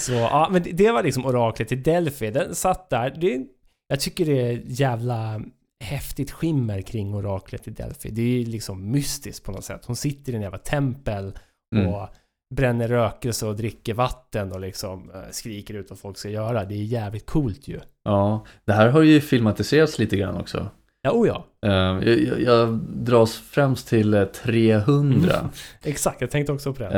Så 0.00 0.12
ja, 0.12 0.48
men 0.52 0.62
det 0.72 0.90
var 0.90 1.02
liksom 1.02 1.26
oraklet 1.26 1.72
i 1.72 1.76
Delphi. 1.76 2.30
Den 2.30 2.54
satt 2.54 2.90
där. 2.90 3.10
Det, 3.20 3.46
jag 3.88 4.00
tycker 4.00 4.26
det 4.26 4.40
är 4.40 4.62
jävla 4.64 5.40
häftigt 5.80 6.30
skimmer 6.30 6.82
kring 6.82 7.14
oraklet 7.14 7.68
i 7.68 7.70
Delphi. 7.70 8.10
Det 8.10 8.22
är 8.22 8.46
liksom 8.46 8.90
mystiskt 8.90 9.44
på 9.44 9.52
något 9.52 9.64
sätt. 9.64 9.84
Hon 9.84 9.96
sitter 9.96 10.32
i 10.32 10.36
en 10.36 10.42
jävla 10.42 10.58
tempel 10.58 11.38
och 11.74 11.78
mm. 11.78 12.08
Bränner 12.54 12.88
rökelse 12.88 13.46
och 13.46 13.56
dricker 13.56 13.94
vatten 13.94 14.52
och 14.52 14.60
liksom 14.60 15.10
äh, 15.10 15.20
skriker 15.30 15.74
ut 15.74 15.90
vad 15.90 15.98
folk 15.98 16.18
ska 16.18 16.28
göra. 16.28 16.64
Det 16.64 16.74
är 16.74 16.84
jävligt 16.84 17.26
coolt 17.26 17.68
ju. 17.68 17.80
Ja, 18.04 18.46
det 18.64 18.72
här 18.72 18.88
har 18.88 19.02
ju 19.02 19.20
filmatiserats 19.20 19.98
lite 19.98 20.16
grann 20.16 20.36
också. 20.36 20.70
Ja, 21.02 21.12
oh 21.12 21.28
ja. 21.28 21.44
Uh, 21.66 22.08
jag, 22.08 22.40
jag, 22.40 22.68
dras 22.78 23.36
främst 23.36 23.88
till 23.88 24.26
300. 24.44 25.34
Mm. 25.34 25.50
Exakt, 25.82 26.20
jag 26.20 26.30
tänkte 26.30 26.52
också 26.52 26.72
på 26.72 26.82
det. 26.82 26.88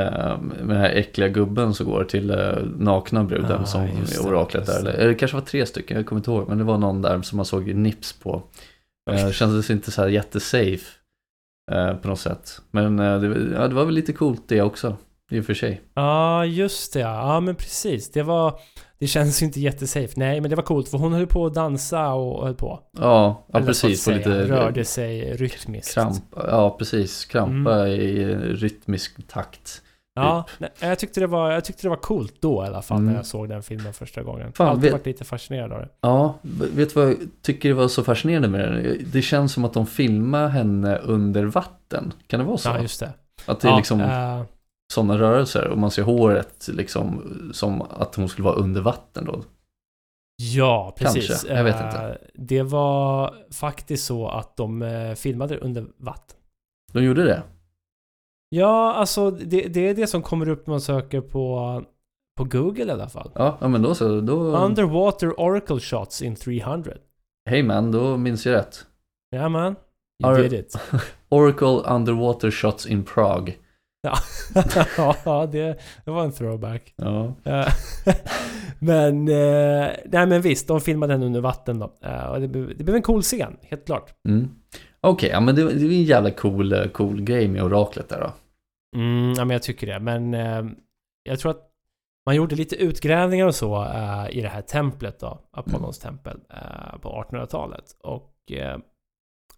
Med 0.43 0.59
den 0.59 0.77
här 0.77 0.91
äckliga 0.91 1.29
gubben 1.29 1.75
som 1.75 1.87
går 1.87 2.05
till 2.05 2.37
nakna 2.79 3.25
bruden 3.25 3.61
ah, 3.63 3.65
som 3.65 3.81
är 3.83 4.27
oraklet 4.27 4.67
där. 4.67 4.79
Eller, 4.79 5.09
det 5.09 5.15
kanske 5.15 5.37
var 5.37 5.45
tre 5.45 5.67
stycken, 5.67 5.97
jag 5.97 6.07
kommer 6.07 6.21
inte 6.21 6.31
ihåg. 6.31 6.49
Men 6.49 6.59
det 6.59 6.65
var 6.65 6.79
någon 6.79 7.03
där 7.03 7.23
som 7.23 7.37
man 7.37 7.47
såg 7.47 7.75
nips 7.75 8.13
på. 8.13 8.43
Uh, 9.11 9.31
kändes 9.31 9.71
inte 9.71 9.91
så 9.91 10.03
här 10.03 10.09
jättesafe 10.09 10.95
på 12.03 12.09
något 12.09 12.21
sätt. 12.21 12.61
Men 12.71 12.97
det, 12.97 13.27
ja, 13.55 13.69
det 13.69 13.75
var 13.75 13.85
väl 13.85 13.95
lite 13.95 14.13
coolt 14.13 14.43
det 14.49 14.63
också. 14.63 14.97
I 15.31 15.41
och 15.41 15.45
för 15.45 15.55
sig. 15.55 15.81
Ja, 15.95 16.45
just 16.45 16.93
det. 16.93 17.01
Ja, 17.01 17.41
men 17.41 17.55
precis. 17.55 18.11
Det 18.11 18.23
var... 18.23 18.61
Det 18.99 19.07
känns 19.07 19.43
ju 19.43 19.47
inte 19.47 19.61
jättesafe. 19.61 20.13
Nej, 20.17 20.41
men 20.41 20.51
det 20.51 20.57
var 20.57 20.63
coolt 20.63 20.89
för 20.89 20.99
hon 20.99 21.13
höll 21.13 21.27
på 21.27 21.47
att 21.47 21.55
dansa 21.55 22.13
och 22.13 22.45
höll 22.45 22.55
på. 22.55 22.81
Ja, 22.99 23.47
ja 23.53 23.61
precis. 23.61 24.05
På 24.05 24.11
lite, 24.11 24.47
rörde 24.47 24.85
sig 24.85 25.37
rytmiskt. 25.37 25.95
Kramp, 25.95 26.25
ja, 26.37 26.77
precis. 26.79 27.25
Krampa 27.25 27.75
mm. 27.75 28.01
i 28.01 28.25
rytmisk 28.35 29.29
takt. 29.29 29.83
Ja, 30.15 30.45
typ. 30.49 30.61
nej, 30.61 30.91
jag, 30.91 30.99
tyckte 30.99 31.21
det 31.21 31.27
var, 31.27 31.51
jag 31.53 31.65
tyckte 31.65 31.83
det 31.83 31.89
var 31.89 31.97
coolt 31.97 32.35
då 32.41 32.65
i 32.65 32.67
alla 32.67 32.83
fall 32.83 32.99
mm. 32.99 33.11
när 33.11 33.19
jag 33.19 33.27
såg 33.27 33.49
den 33.49 33.63
filmen 33.63 33.93
första 33.93 34.23
gången. 34.23 34.53
Fan, 34.53 34.69
Alltid 34.69 34.83
vet, 34.83 34.93
varit 34.93 35.07
lite 35.07 35.25
fascinerad 35.25 35.73
av 35.73 35.81
det. 35.81 35.89
Ja, 36.01 36.39
vet 36.43 36.95
du 36.95 37.01
vad 37.01 37.11
jag 37.11 37.17
tycker 37.43 37.73
var 37.73 37.89
så 37.89 38.05
fascinerande 38.05 38.49
med 38.49 38.61
den? 38.61 38.99
Det 39.13 39.23
känns 39.23 39.53
som 39.53 39.65
att 39.65 39.73
de 39.73 39.87
filmar 39.87 40.49
henne 40.49 40.97
under 40.97 41.45
vatten. 41.45 42.13
Kan 42.27 42.41
det 42.41 42.47
vara 42.47 42.59
så? 42.59 42.69
Ja, 42.69 42.81
just 42.81 43.01
det. 43.01 43.13
Att 43.47 43.61
det 43.61 43.69
är 43.69 43.73
ja, 43.73 43.77
liksom... 43.77 44.01
Uh, 44.01 44.43
sådana 44.93 45.19
rörelser 45.19 45.69
och 45.69 45.79
man 45.79 45.91
ser 45.91 46.03
håret 46.03 46.69
liksom 46.69 47.23
som 47.55 47.83
att 47.83 48.15
hon 48.15 48.29
skulle 48.29 48.45
vara 48.45 48.57
under 48.57 48.81
vatten 48.81 49.25
då. 49.25 49.43
Ja, 50.43 50.95
precis. 50.97 51.29
Kanske, 51.29 51.55
jag 51.55 51.65
vet 51.65 51.75
inte. 51.75 51.99
Eh, 51.99 52.17
det 52.35 52.63
var 52.63 53.35
faktiskt 53.53 54.07
så 54.07 54.29
att 54.29 54.57
de 54.57 54.83
eh, 54.83 55.15
filmade 55.15 55.59
under 55.59 55.87
vatten. 55.97 56.37
De 56.93 57.05
gjorde 57.05 57.25
det? 57.25 57.43
Ja, 58.49 58.95
alltså 58.95 59.31
det, 59.31 59.61
det 59.61 59.89
är 59.89 59.95
det 59.95 60.07
som 60.07 60.23
kommer 60.23 60.49
upp 60.49 60.67
när 60.67 60.73
man 60.73 60.81
söker 60.81 61.21
på, 61.21 61.83
på 62.39 62.45
Google 62.45 62.85
i 62.85 62.91
alla 62.91 63.09
fall. 63.09 63.31
Ja, 63.35 63.69
men 63.69 63.83
då 63.83 63.95
så. 63.95 64.21
Då... 64.21 64.57
Underwater 64.57 65.41
Oracle 65.41 65.81
Shots 65.81 66.23
in 66.23 66.37
300. 66.37 66.93
Hej 67.51 67.63
man, 67.63 67.93
då 67.93 68.17
minns 68.17 68.47
jag 68.47 68.55
rätt. 68.55 68.87
Ja 69.31 69.49
man, 69.49 69.77
you 70.25 70.33
Or 70.33 70.39
did 70.39 70.53
it. 70.53 70.81
Oracle 71.29 71.95
Underwater 71.95 72.51
Shots 72.51 72.87
in 72.87 73.05
Prague. 73.05 73.55
Ja, 74.01 74.19
ja 75.25 75.47
det, 75.47 75.79
det 76.05 76.11
var 76.11 76.25
en 76.25 76.33
throwback. 76.33 76.95
Ja. 76.97 77.35
men, 78.79 79.29
eh, 79.29 79.91
nej 80.05 80.27
men 80.27 80.41
visst, 80.41 80.69
de 80.69 80.81
filmade 80.81 81.15
den 81.15 81.23
under 81.23 81.41
vatten 81.41 81.79
då. 81.79 81.93
Eh, 82.03 82.25
och 82.25 82.41
det, 82.41 82.47
det 82.75 82.85
blev 82.85 82.97
en 82.97 83.03
cool 83.03 83.23
scen, 83.23 83.57
helt 83.63 83.87
klart. 83.87 84.15
Mm. 84.29 84.51
Okej, 85.01 85.27
okay, 85.27 85.31
ja 85.31 85.41
men 85.41 85.55
det, 85.55 85.65
det 85.65 85.85
är 85.85 85.91
en 85.91 86.03
jävla 86.03 86.31
cool, 86.31 86.73
eh, 86.73 86.85
cool 86.85 87.21
grej 87.21 87.49
med 87.49 87.63
oraklet 87.63 88.09
där 88.09 88.21
då. 88.21 88.33
Mm, 88.99 89.33
ja 89.37 89.45
men 89.45 89.51
jag 89.51 89.63
tycker 89.63 89.87
det. 89.87 90.01
Men 90.01 90.33
jag 91.23 91.39
tror 91.39 91.51
att 91.51 91.65
man 92.27 92.37
gjorde 92.37 92.57
lite 92.57 92.77
utgrävningar 92.77 93.47
och 93.47 93.55
så 93.55 93.87
i 94.31 94.41
det 94.41 94.49
här 94.49 94.63
templet 94.63 95.21
då, 95.21 95.41
Apollons 95.53 96.05
mm. 96.05 96.19
tempel, 96.19 96.41
på 97.01 97.25
1800-talet. 97.31 97.85
Och 98.03 98.35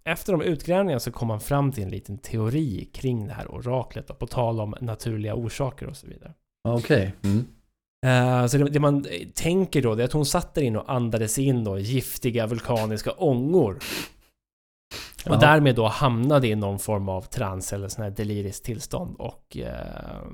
efter 0.04 0.32
de 0.32 0.42
utgrävningarna 0.42 1.00
så 1.00 1.12
kom 1.12 1.28
man 1.28 1.40
fram 1.40 1.72
till 1.72 1.84
en 1.84 1.90
liten 1.90 2.18
teori 2.18 2.90
kring 2.92 3.26
det 3.26 3.32
här 3.32 3.54
oraklet, 3.54 4.08
då, 4.08 4.14
på 4.14 4.26
tal 4.26 4.60
om 4.60 4.74
naturliga 4.80 5.34
orsaker 5.34 5.86
och 5.86 5.96
så 5.96 6.06
vidare. 6.06 6.34
Okej. 6.68 7.14
Okay. 7.18 7.30
Mm. 7.32 7.46
Uh, 8.06 8.46
så 8.46 8.58
det, 8.58 8.70
det, 8.70 8.80
man 8.80 9.06
tänker 9.34 9.82
då, 9.82 9.94
det 9.94 10.02
är 10.02 10.04
att 10.04 10.12
hon 10.12 10.26
satt 10.26 10.54
där 10.54 10.62
inne 10.62 10.78
och 10.78 10.92
andades 10.92 11.38
in 11.38 11.64
då 11.64 11.78
giftiga 11.78 12.46
vulkaniska 12.46 13.10
ångor. 13.10 13.78
Och 15.26 15.34
ja. 15.34 15.38
därmed 15.38 15.76
då 15.76 15.86
hamnade 15.86 16.48
i 16.48 16.54
någon 16.54 16.78
form 16.78 17.08
av 17.08 17.22
trans 17.22 17.72
eller 17.72 17.88
sån 17.88 18.04
här 18.04 18.10
deliriskt 18.10 18.64
tillstånd 18.64 19.16
och 19.18 19.56
uh, 19.60 20.32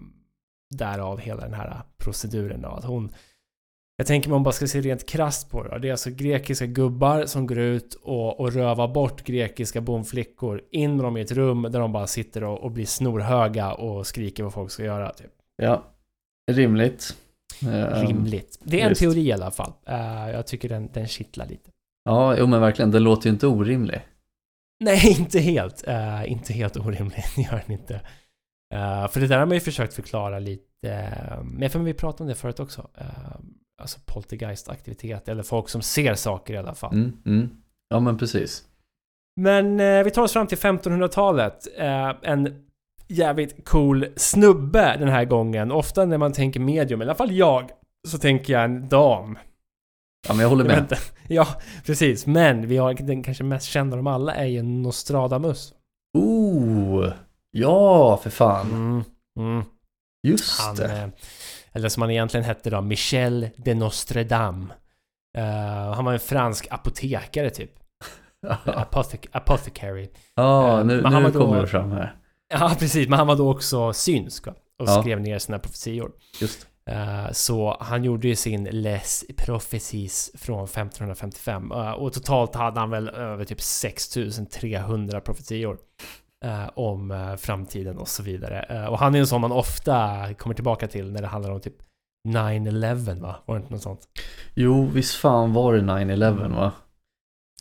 därav 0.74 1.18
hela 1.20 1.40
den 1.40 1.54
här 1.54 1.82
proceduren 1.98 2.62
då. 2.62 2.68
Att 2.68 2.84
hon 2.84 3.12
jag 3.96 4.06
tänker 4.06 4.28
om 4.28 4.32
man 4.32 4.42
bara 4.42 4.52
ska 4.52 4.66
se 4.66 4.80
rent 4.80 5.06
krasst 5.06 5.50
på 5.50 5.62
det. 5.62 5.78
Det 5.78 5.88
är 5.88 5.92
alltså 5.92 6.10
grekiska 6.10 6.66
gubbar 6.66 7.26
som 7.26 7.46
går 7.46 7.58
ut 7.58 7.94
och, 7.94 8.40
och 8.40 8.52
rövar 8.52 8.88
bort 8.88 9.24
grekiska 9.24 9.80
bomflickor. 9.80 10.62
In 10.70 10.96
med 10.96 11.04
dem 11.04 11.16
i 11.16 11.20
ett 11.20 11.32
rum 11.32 11.62
där 11.62 11.80
de 11.80 11.92
bara 11.92 12.06
sitter 12.06 12.44
och, 12.44 12.58
och 12.58 12.70
blir 12.70 12.86
snorhöga 12.86 13.72
och 13.72 14.06
skriker 14.06 14.42
vad 14.42 14.52
folk 14.52 14.70
ska 14.70 14.84
göra. 14.84 15.12
Typ. 15.12 15.32
Ja, 15.56 15.84
rimligt. 16.50 17.16
Rimligt. 17.92 18.58
Det 18.62 18.80
är 18.80 18.88
en 18.88 18.94
teori 18.94 19.20
i 19.20 19.32
alla 19.32 19.50
fall. 19.50 19.72
Uh, 19.88 20.30
jag 20.30 20.46
tycker 20.46 20.68
den, 20.68 20.88
den 20.92 21.06
kittlar 21.06 21.46
lite. 21.46 21.70
Ja, 22.04 22.36
jo 22.38 22.46
men 22.46 22.60
verkligen. 22.60 22.90
Den 22.90 23.02
låter 23.02 23.26
ju 23.26 23.32
inte 23.32 23.46
orimlig. 23.46 24.00
Nej, 24.80 25.16
inte 25.20 25.38
helt. 25.38 25.88
Uh, 25.88 26.32
inte 26.32 26.52
helt 26.52 26.76
orimlig. 26.76 27.24
Det 27.36 27.42
gör 27.42 27.62
den 27.66 27.78
inte. 27.78 27.94
Uh, 28.74 29.08
för 29.08 29.20
det 29.20 29.26
där 29.26 29.38
har 29.38 29.46
man 29.46 29.54
ju 29.56 29.60
försökt 29.60 29.94
förklara 29.94 30.38
lite. 30.38 30.62
Men 31.42 31.62
jag 31.62 31.72
för 31.72 31.78
vi 31.78 31.94
pratade 31.94 32.22
om 32.22 32.28
det 32.28 32.34
förut 32.34 32.60
också 32.60 32.88
alltså 33.82 34.00
poltergeist-aktivitet 34.06 35.28
eller 35.28 35.42
folk 35.42 35.68
som 35.68 35.82
ser 35.82 36.14
saker 36.14 36.54
i 36.54 36.56
alla 36.56 36.74
fall. 36.74 36.94
Mm, 36.94 37.12
mm. 37.26 37.50
Ja 37.88 38.00
men 38.00 38.18
precis. 38.18 38.64
Men 39.40 39.80
eh, 39.80 40.02
vi 40.02 40.10
tar 40.10 40.22
oss 40.22 40.32
fram 40.32 40.46
till 40.46 40.58
1500-talet. 40.58 41.66
Eh, 41.76 42.14
en 42.22 42.64
jävligt 43.08 43.68
cool 43.68 44.06
snubbe 44.16 44.96
den 44.98 45.08
här 45.08 45.24
gången. 45.24 45.72
Ofta 45.72 46.04
när 46.04 46.18
man 46.18 46.32
tänker 46.32 46.60
medium, 46.60 47.02
i 47.02 47.04
alla 47.04 47.14
fall 47.14 47.32
jag, 47.32 47.70
så 48.08 48.18
tänker 48.18 48.52
jag 48.52 48.64
en 48.64 48.88
dam. 48.88 49.38
Ja 50.28 50.34
men 50.34 50.42
jag 50.42 50.48
håller 50.48 50.64
med. 50.64 50.98
ja, 51.28 51.46
precis. 51.86 52.26
Men 52.26 52.68
vi 52.68 52.76
har 52.76 52.94
den 52.94 53.22
kanske 53.22 53.44
mest 53.44 53.66
kända 53.66 53.94
av 53.94 53.98
dem 53.98 54.06
alla 54.06 54.34
är 54.34 54.46
ju 54.46 54.62
Nostradamus. 54.62 55.74
Oh! 56.18 57.12
Ja, 57.50 58.16
för 58.16 58.30
fan. 58.30 58.70
Mm, 58.70 59.04
mm. 59.38 59.64
Just 60.28 60.60
Han, 60.60 60.76
det. 60.76 61.10
Eh, 61.76 61.78
eller 61.78 61.88
som 61.88 62.02
han 62.02 62.10
egentligen 62.10 62.44
hette 62.44 62.70
då, 62.70 62.80
Michel 62.80 63.48
de 63.56 63.74
Nostredam. 63.74 64.72
Uh, 65.38 65.94
han 65.94 66.04
var 66.04 66.12
en 66.12 66.20
fransk 66.20 66.66
apotekare 66.70 67.50
typ. 67.50 67.70
Apotec 68.64 69.20
apothecary. 69.32 70.08
Ja, 70.34 70.78
uh, 70.80 70.86
nu, 70.86 71.02
nu 71.02 71.30
då, 71.30 71.40
kommer 71.40 71.60
det 71.60 71.66
fram 71.66 71.92
här. 71.92 72.16
Ja, 72.48 72.76
precis. 72.78 73.08
Men 73.08 73.18
han 73.18 73.26
var 73.26 73.36
då 73.36 73.50
också 73.50 73.92
synsk 73.92 74.46
och 74.46 74.54
ja. 74.78 75.02
skrev 75.02 75.20
ner 75.20 75.38
sina 75.38 75.58
profetior. 75.58 76.12
Just. 76.40 76.66
Uh, 76.90 77.32
så 77.32 77.76
han 77.80 78.04
gjorde 78.04 78.28
ju 78.28 78.36
sin 78.36 78.64
Les 78.64 79.24
Prophecies 79.36 80.30
från 80.34 80.64
1555 80.64 81.72
uh, 81.72 81.90
och 81.90 82.12
totalt 82.12 82.54
hade 82.54 82.80
han 82.80 82.90
väl 82.90 83.08
över 83.08 83.44
typ 83.44 83.60
6300 83.60 85.20
profetior 85.20 85.78
eh, 86.44 86.68
om 86.74 87.10
eh, 87.10 87.36
framtiden 87.36 87.98
och 87.98 88.08
så 88.08 88.22
vidare. 88.22 88.62
Eh, 88.62 88.86
och 88.86 88.98
han 88.98 89.14
är 89.14 89.18
en 89.18 89.26
sån 89.26 89.40
man 89.40 89.52
ofta 89.52 90.26
kommer 90.34 90.54
tillbaka 90.54 90.88
till 90.88 91.12
när 91.12 91.22
det 91.22 91.28
handlar 91.28 91.50
om 91.50 91.60
typ 91.60 91.76
9-11 92.28 93.20
va? 93.20 93.36
Var 93.46 93.54
det 93.54 93.60
inte 93.60 93.72
något 93.72 93.82
sånt? 93.82 94.00
Jo, 94.54 94.86
visst 94.86 95.14
fan 95.14 95.52
var 95.52 95.74
det 95.74 95.80
9-11 95.80 96.54
va? 96.54 96.72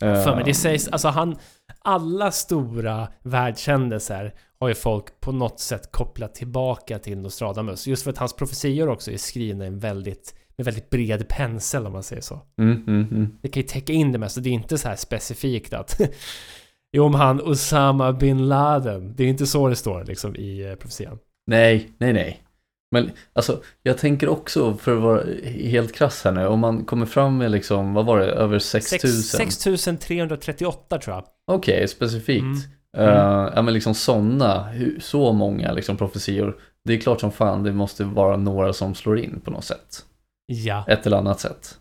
För 0.00 0.34
mig, 0.34 0.44
det 0.44 0.54
sägs, 0.54 0.88
alltså 0.88 1.08
han, 1.08 1.36
alla 1.78 2.32
stora 2.32 3.08
världskändelser 3.22 4.34
har 4.58 4.68
ju 4.68 4.74
folk 4.74 5.20
på 5.20 5.32
något 5.32 5.60
sätt 5.60 5.92
kopplat 5.92 6.34
tillbaka 6.34 6.98
till 6.98 7.18
Nostradamus. 7.18 7.86
Just 7.86 8.02
för 8.02 8.10
att 8.10 8.18
hans 8.18 8.36
profetior 8.36 8.88
också 8.88 9.10
är 9.12 9.16
skrivna 9.16 9.64
i 9.64 9.68
en 9.68 9.78
väldigt, 9.78 10.34
med 10.56 10.64
väldigt 10.64 10.90
bred 10.90 11.28
pensel 11.28 11.86
om 11.86 11.92
man 11.92 12.02
säger 12.02 12.22
så. 12.22 12.40
Mm, 12.60 12.84
mm, 12.86 13.08
mm. 13.10 13.38
Det 13.42 13.48
kan 13.48 13.62
ju 13.62 13.68
täcka 13.68 13.92
in 13.92 14.12
det 14.12 14.18
mesta. 14.18 14.40
Det 14.40 14.48
är 14.48 14.52
inte 14.52 14.78
så 14.78 14.88
här 14.88 14.96
specifikt 14.96 15.74
att 15.74 16.00
Jo, 16.96 17.04
om 17.04 17.14
han 17.14 17.40
Osama 17.40 18.12
bin 18.12 18.48
Laden. 18.48 19.14
Det 19.16 19.24
är 19.24 19.28
inte 19.28 19.46
så 19.46 19.68
det 19.68 19.76
står 19.76 20.04
liksom 20.04 20.36
i 20.36 20.70
eh, 20.70 20.74
profetian. 20.74 21.18
Nej, 21.46 21.90
nej, 21.98 22.12
nej. 22.12 22.42
Men 22.90 23.10
alltså, 23.32 23.62
jag 23.82 23.98
tänker 23.98 24.28
också, 24.28 24.74
för 24.74 24.96
att 24.96 25.02
vara 25.02 25.22
helt 25.44 25.94
krass 25.94 26.24
här 26.24 26.32
nu, 26.32 26.46
om 26.46 26.60
man 26.60 26.84
kommer 26.84 27.06
fram 27.06 27.38
med 27.38 27.50
liksom, 27.50 27.94
vad 27.94 28.06
var 28.06 28.18
det, 28.18 28.26
över 28.26 28.58
6000? 28.58 29.22
6338 29.22 30.98
tror 30.98 31.16
jag. 31.16 31.24
Okej, 31.46 31.74
okay, 31.74 31.88
specifikt. 31.88 32.42
Mm. 32.96 33.08
Uh, 33.08 33.52
ja 33.54 33.62
men 33.62 33.74
liksom 33.74 33.94
sådana, 33.94 34.68
så 35.00 35.32
många 35.32 35.72
liksom 35.72 35.96
profetior. 35.96 36.56
Det 36.84 36.92
är 36.94 37.00
klart 37.00 37.20
som 37.20 37.32
fan 37.32 37.62
det 37.62 37.72
måste 37.72 38.04
vara 38.04 38.36
några 38.36 38.72
som 38.72 38.94
slår 38.94 39.18
in 39.18 39.40
på 39.40 39.50
något 39.50 39.64
sätt. 39.64 40.04
Ja. 40.46 40.84
Ett 40.88 41.06
eller 41.06 41.16
annat 41.16 41.40
sätt. 41.40 41.78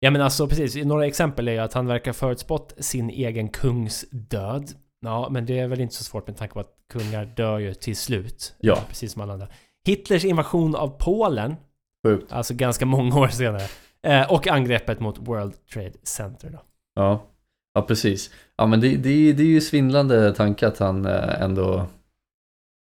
Ja 0.00 0.10
men 0.10 0.22
alltså 0.22 0.48
precis, 0.48 0.84
några 0.84 1.06
exempel 1.06 1.48
är 1.48 1.52
ju 1.52 1.58
att 1.58 1.72
han 1.72 1.86
verkar 1.86 2.12
förutspått 2.12 2.74
sin 2.78 3.10
egen 3.10 3.48
kungs 3.48 4.04
död. 4.10 4.70
Ja, 5.00 5.28
men 5.30 5.46
det 5.46 5.58
är 5.58 5.68
väl 5.68 5.80
inte 5.80 5.94
så 5.94 6.04
svårt 6.04 6.26
med 6.26 6.36
tanke 6.36 6.54
på 6.54 6.60
att 6.60 6.74
kungar 6.92 7.24
dör 7.24 7.58
ju 7.58 7.74
till 7.74 7.96
slut. 7.96 8.54
Ja. 8.60 8.78
Precis 8.88 9.12
som 9.12 9.22
alla 9.22 9.32
andra. 9.32 9.48
Hitlers 9.86 10.24
invasion 10.24 10.74
av 10.74 10.88
Polen, 10.88 11.56
Sjukt. 12.06 12.32
alltså 12.32 12.54
ganska 12.54 12.86
många 12.86 13.20
år 13.20 13.28
senare. 13.28 13.66
Eh, 14.02 14.32
och 14.32 14.46
angreppet 14.48 15.00
mot 15.00 15.18
World 15.18 15.66
Trade 15.66 15.92
Center 16.02 16.50
då. 16.50 16.58
Ja, 16.94 17.26
ja 17.74 17.82
precis. 17.82 18.30
Ja 18.56 18.66
men 18.66 18.80
det, 18.80 18.88
det, 18.96 19.32
det 19.32 19.42
är 19.42 19.46
ju 19.46 19.60
svindlande 19.60 20.34
tanke 20.34 20.66
att 20.66 20.78
han 20.78 21.06
eh, 21.06 21.42
ändå 21.42 21.86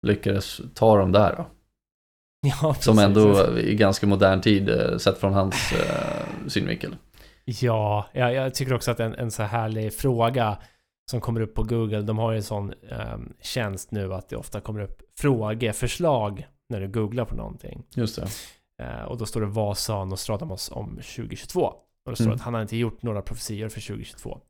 lyckades 0.06 0.60
ta 0.74 0.98
dem 0.98 1.12
där 1.12 1.36
då. 1.36 1.46
Ja, 2.40 2.74
Som 2.74 2.96
precis. 2.96 2.98
ändå 3.04 3.58
i 3.58 3.74
ganska 3.74 4.06
modern 4.06 4.40
tid 4.40 4.68
eh, 4.68 4.96
sett 4.98 5.18
från 5.18 5.32
hans 5.32 5.72
eh, 5.72 6.48
synvinkel. 6.48 6.96
Ja, 7.44 8.06
jag, 8.12 8.34
jag 8.34 8.54
tycker 8.54 8.74
också 8.74 8.90
att 8.90 9.00
en, 9.00 9.14
en 9.14 9.30
så 9.30 9.42
här 9.42 9.48
härlig 9.60 9.94
fråga 9.94 10.58
som 11.10 11.20
kommer 11.20 11.40
upp 11.40 11.54
på 11.54 11.62
Google, 11.62 12.02
de 12.02 12.18
har 12.18 12.30
ju 12.32 12.36
en 12.36 12.42
sån 12.42 12.72
ehm, 12.90 13.32
tjänst 13.42 13.90
nu 13.90 14.14
att 14.14 14.28
det 14.28 14.36
ofta 14.36 14.60
kommer 14.60 14.80
upp 14.80 15.02
frågeförslag 15.20 16.46
när 16.68 16.80
du 16.80 16.88
googlar 16.88 17.24
på 17.24 17.34
någonting. 17.36 17.82
Just 17.94 18.16
det. 18.16 18.28
Eh, 18.84 19.02
och 19.04 19.18
då 19.18 19.26
står 19.26 19.40
det 19.40 19.46
vad 19.46 19.78
sa 19.78 20.04
Nostradamus 20.04 20.70
om 20.72 20.88
2022? 21.16 21.60
Och 21.62 21.74
då 22.06 22.14
står 22.14 22.24
det 22.24 22.28
Mm. 22.28 22.34
att 22.36 22.40
han 22.42 22.54
har 22.54 22.62
inte 22.62 22.76
gjort 22.76 23.02
några 23.02 23.22
profetior 23.22 23.68
för 23.68 23.80
2022. 23.80 24.40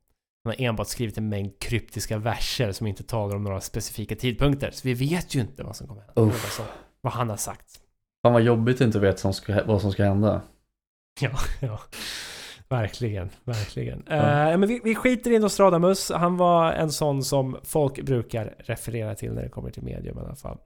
Han 0.43 0.53
har 0.57 0.65
enbart 0.65 0.87
skrivit 0.87 1.17
en 1.17 1.29
mängd 1.29 1.59
kryptiska 1.59 2.17
verser 2.17 2.71
som 2.71 2.87
inte 2.87 3.03
talar 3.03 3.35
om 3.35 3.43
några 3.43 3.61
specifika 3.61 4.15
tidpunkter. 4.15 4.71
Så 4.71 4.87
vi 4.87 4.93
vet 4.93 5.35
ju 5.35 5.39
inte 5.41 5.63
vad 5.63 5.75
som 5.75 5.87
kommer 5.87 6.01
hända. 6.01 6.21
Vad 7.01 7.13
han 7.13 7.29
har 7.29 7.37
sagt. 7.37 7.79
Fan 8.21 8.33
vad 8.33 8.41
jobbigt 8.41 8.75
att 8.75 8.81
inte 8.81 8.99
veta 8.99 9.17
som 9.17 9.33
ska, 9.33 9.63
vad 9.65 9.81
som 9.81 9.91
ska 9.91 10.03
hända. 10.03 10.41
Ja, 11.21 11.31
ja. 11.59 11.79
Verkligen, 12.69 13.29
verkligen. 13.43 14.03
Ja. 14.07 14.51
Eh, 14.51 14.57
men 14.57 14.69
vi, 14.69 14.81
vi 14.83 14.95
skiter 14.95 15.31
i 15.31 15.39
Nostradamus. 15.39 16.11
Han 16.11 16.37
var 16.37 16.71
en 16.71 16.91
sån 16.91 17.23
som 17.23 17.57
folk 17.63 18.01
brukar 18.01 18.55
referera 18.57 19.15
till 19.15 19.33
när 19.33 19.43
det 19.43 19.49
kommer 19.49 19.69
till 19.69 19.83
medium 19.83 20.17
i 20.17 20.21
alla 20.21 20.35
fall. 20.35 20.57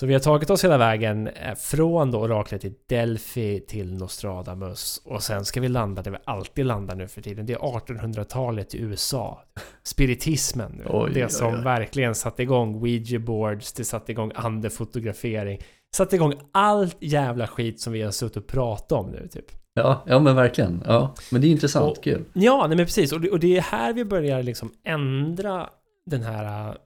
Så 0.00 0.06
vi 0.06 0.12
har 0.12 0.20
tagit 0.20 0.50
oss 0.50 0.64
hela 0.64 0.78
vägen 0.78 1.28
eh, 1.28 1.54
från 1.54 2.10
då 2.10 2.20
oraklet 2.20 2.64
i 2.64 2.74
Delphi 2.88 3.60
till 3.60 3.94
Nostradamus. 3.94 5.02
Och 5.04 5.22
sen 5.22 5.44
ska 5.44 5.60
vi 5.60 5.68
landa 5.68 6.02
där 6.02 6.10
vi 6.10 6.16
alltid 6.24 6.66
landar 6.66 6.94
nu 6.94 7.08
för 7.08 7.20
tiden. 7.20 7.46
Det 7.46 7.52
är 7.52 7.58
1800-talet 7.58 8.74
i 8.74 8.80
USA. 8.82 9.42
Spiritismen 9.82 10.72
nu. 10.72 10.84
Oj, 10.88 11.10
det 11.14 11.28
som 11.32 11.54
oj. 11.54 11.64
verkligen 11.64 12.14
satte 12.14 12.42
igång 12.42 12.74
Ouija 12.74 13.18
boards, 13.18 13.72
det 13.72 13.84
satte 13.84 14.12
igång 14.12 14.32
andefotografering. 14.34 15.58
Satte 15.96 16.16
igång 16.16 16.34
allt 16.52 16.96
jävla 17.00 17.46
skit 17.46 17.80
som 17.80 17.92
vi 17.92 18.02
har 18.02 18.10
suttit 18.10 18.36
och 18.36 18.46
pratat 18.46 18.92
om 18.92 19.10
nu 19.10 19.28
typ. 19.28 19.46
Ja, 19.74 20.04
ja 20.06 20.18
men 20.18 20.36
verkligen. 20.36 20.82
Ja, 20.86 21.14
men 21.30 21.40
det 21.40 21.46
är 21.46 21.50
intressant, 21.50 21.98
Och- 21.98 22.04
kul. 22.04 22.24
Ja, 22.32 22.66
nej 22.68 22.76
men 22.76 22.86
precis. 22.86 23.12
Och 23.12 23.20
det, 23.20 23.30
och 23.30 23.40
det 23.40 23.56
är 23.56 23.60
här 23.60 23.92
vi 23.92 24.04
börjar 24.04 24.42
liksom 24.42 24.72
ändra 24.84 25.68
den 26.06 26.22
här 26.22 26.76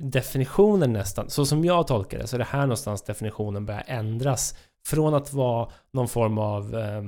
definitionen 0.00 0.92
nästan. 0.92 1.30
Så 1.30 1.46
som 1.46 1.64
jag 1.64 1.86
tolkar 1.86 2.18
det 2.18 2.26
så 2.26 2.36
är 2.36 2.38
det 2.38 2.44
här 2.44 2.60
någonstans 2.60 3.02
definitionen 3.02 3.66
börjar 3.66 3.84
ändras. 3.86 4.58
Från 4.86 5.14
att 5.14 5.32
vara 5.32 5.70
någon 5.92 6.08
form 6.08 6.38
av, 6.38 6.74
eh, 6.74 7.04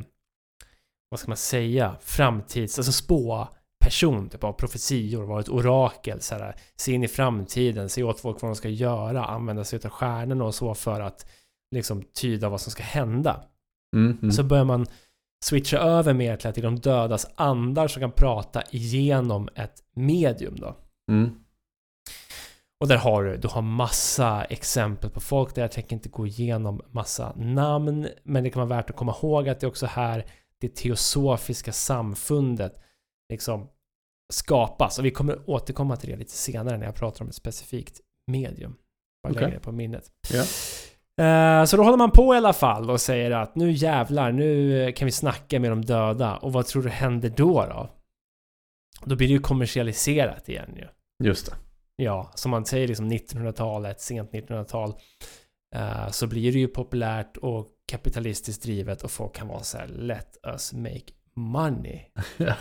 vad 1.11 1.20
ska 1.20 1.28
man 1.28 1.37
säga, 1.37 1.96
framtids, 2.00 2.78
alltså 2.78 2.92
spå 2.92 3.48
person, 3.84 4.28
typ 4.28 4.44
av 4.44 4.52
profetior, 4.52 5.24
vara 5.24 5.40
ett 5.40 5.48
orakel, 5.48 6.20
så 6.20 6.34
här, 6.34 6.56
se 6.76 6.92
in 6.92 7.04
i 7.04 7.08
framtiden, 7.08 7.88
se 7.88 8.02
åt 8.02 8.20
folk 8.20 8.42
vad 8.42 8.50
de 8.50 8.56
ska 8.56 8.68
göra, 8.68 9.24
använda 9.24 9.64
sig 9.64 9.80
av 9.84 9.90
stjärnorna 9.90 10.44
och 10.44 10.54
så 10.54 10.74
för 10.74 11.00
att 11.00 11.30
liksom 11.74 12.02
tyda 12.02 12.48
vad 12.48 12.61
som 12.61 12.72
ska 12.72 12.82
hända 12.82 13.44
Mm, 13.96 14.18
mm. 14.22 14.32
så 14.32 14.42
börjar 14.42 14.64
man 14.64 14.87
switcha 15.44 15.78
över 15.78 16.14
mer 16.14 16.37
till 16.37 16.48
att 16.48 16.54
det 16.54 16.61
är 16.61 16.62
de 16.62 16.78
dödas 16.78 17.26
andar 17.34 17.88
som 17.88 18.00
kan 18.00 18.12
prata 18.12 18.62
igenom 18.70 19.48
ett 19.54 19.82
medium 19.94 20.56
då. 20.56 20.76
Mm. 21.11 21.30
Och 22.81 22.88
där 22.88 22.97
har 22.97 23.25
du, 23.25 23.37
du 23.37 23.49
har 23.49 23.62
massa 23.62 24.45
exempel 24.45 25.11
på 25.11 25.21
folk 25.21 25.55
där 25.55 25.62
jag 25.62 25.73
tänker 25.73 25.97
inte 25.97 26.09
gå 26.09 26.27
igenom 26.27 26.81
massa 26.91 27.33
namn, 27.37 28.09
men 28.23 28.45
det 28.45 28.51
kan 28.51 28.69
vara 28.69 28.79
värt 28.79 28.91
att 28.91 28.97
komma 28.97 29.14
ihåg 29.23 29.49
att 29.49 29.61
det 29.61 29.67
är 29.67 29.69
också 29.69 29.87
här 29.87 30.25
det 30.61 30.75
teosofiska 30.75 31.73
samfundet 31.73 32.83
liksom 33.31 33.69
skapas. 34.33 34.99
Och 34.99 35.05
vi 35.05 35.11
kommer 35.11 35.51
återkomma 35.51 35.97
till 35.97 36.11
det 36.11 36.17
lite 36.17 36.33
senare 36.33 36.79
när 36.79 36.87
jag 36.87 36.95
pratar 36.95 37.23
om 37.25 37.29
ett 37.29 37.35
specifikt 37.35 38.01
medium. 38.27 38.77
Bara 39.23 39.31
Okej. 39.31 39.43
lägga 39.43 39.55
det 39.55 39.61
på 39.61 39.73
minnet. 39.73 40.11
Eh, 41.21 41.64
Så 41.64 41.77
då 41.77 41.83
håller 41.83 41.99
man 41.99 42.11
på 42.11 42.35
i 42.35 42.37
alla 42.37 42.53
fall 42.53 42.91
och 42.91 43.01
säger 43.01 43.31
att 43.31 43.55
nu 43.57 43.71
jävlar, 43.71 44.33
nu 44.33 44.93
kan 44.93 45.07
vi 45.07 45.12
snacka 45.12 45.61
med 45.61 45.71
de 45.71 45.85
döda. 45.85 46.37
Och 46.37 46.53
vad 46.53 46.67
tror 46.67 46.83
du 46.83 46.88
händer 46.88 47.29
då 47.37 47.67
då? 47.67 47.91
Då 49.05 49.17
blir 49.17 49.29
det 49.29 49.33
ju 49.35 49.41
kommersialiserat 49.41 50.49
igen 50.49 50.77
ju. 50.77 50.88
Just 51.27 51.47
det. 51.47 51.53
Ja, 52.02 52.30
som 52.34 52.50
man 52.50 52.64
säger 52.64 52.88
liksom 52.88 53.12
1900-talet, 53.12 54.00
sent 54.00 54.32
1900-tal. 54.32 54.94
eh, 55.74 56.08
Så 56.11 56.26
blir 56.26 56.52
det 56.52 56.58
ju 56.58 56.68
populärt 56.68 57.37
och 57.37 57.66
kapitalistiskt 57.90 58.62
drivet 58.62 59.02
och 59.02 59.11
folk 59.11 59.34
kan 59.34 59.48
vara 59.48 59.62
så 59.62 59.78
här 59.78 59.87
let 59.88 60.37
us 60.46 60.72
make 60.72 61.02
money. 61.37 62.00
ja. 62.37 62.54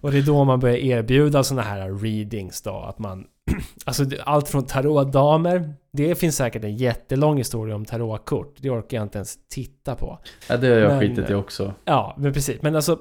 Och 0.00 0.12
det 0.12 0.18
är 0.18 0.22
då 0.22 0.44
man 0.44 0.60
börjar 0.60 0.76
erbjuda 0.76 1.44
sådana 1.44 1.62
här 1.62 1.92
readings 1.92 2.62
då, 2.62 2.76
att 2.76 2.98
man... 2.98 3.26
Alltså 3.86 4.04
allt 4.24 4.48
från 4.48 4.66
tarotdamer, 4.66 5.74
det 5.92 6.14
finns 6.14 6.36
säkert 6.36 6.64
en 6.64 6.76
jättelång 6.76 7.38
historia 7.38 7.74
om 7.74 7.84
tarotkort. 7.84 8.56
Det 8.60 8.70
orkar 8.70 8.96
jag 8.96 9.04
inte 9.04 9.18
ens 9.18 9.38
titta 9.48 9.94
på. 9.96 10.18
ja, 10.48 10.56
det 10.56 10.66
har 10.68 10.76
jag 10.76 10.88
Men- 10.90 11.00
skitit 11.00 11.30
i 11.30 11.34
också. 11.34 11.74
Ja, 11.84 12.14
men 12.18 12.32
precis. 12.32 12.62
Men 12.62 12.76
alltså... 12.76 12.98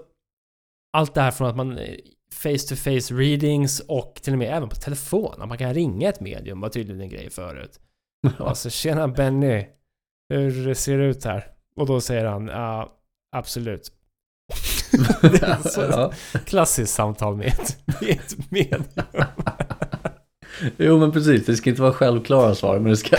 Allt 0.98 1.14
det 1.14 1.22
här 1.22 1.32
från 1.32 1.48
att 1.50 1.56
man 1.56 1.80
face 2.34 2.68
to 2.70 2.76
face 2.76 3.14
readings 3.14 3.80
och 3.80 4.20
till 4.24 4.34
och 4.34 4.40
med 4.40 4.58
även 4.58 4.70
på 4.70 4.76
telefon. 4.76 5.42
Att 5.42 5.50
man 5.50 5.58
kan 5.58 5.74
ringa 5.74 6.10
ett 6.10 6.20
medium 6.20 6.62
var 6.62 6.70
tydligen 6.70 7.02
en 7.02 7.10
grej 7.10 7.30
förut. 7.30 7.80
Alltså 8.38 8.70
tjena 8.70 9.08
Benny, 9.08 9.66
hur 10.30 10.74
ser 10.74 10.98
det 10.98 11.06
ut 11.06 11.26
här? 11.26 11.48
Och 11.76 11.86
då 11.86 12.02
säger 12.02 12.26
han, 12.26 12.48
ja, 12.48 12.94
absolut. 13.36 13.92
det 15.22 15.44
är 15.44 15.70
så 15.70 15.82
ja. 15.82 16.12
klassiskt 16.46 16.94
samtal 16.94 17.38
med 17.38 17.48
ett, 17.48 17.78
med 18.02 18.10
ett 18.10 18.52
medium. 18.52 18.84
Jo 20.78 21.00
men 21.00 21.12
precis, 21.12 21.46
det 21.46 21.56
ska 21.56 21.70
inte 21.70 21.82
vara 21.82 21.94
självklara 21.94 22.56
svar 22.56 22.80
men 22.80 22.90
det 22.90 22.98
ska, 22.98 23.18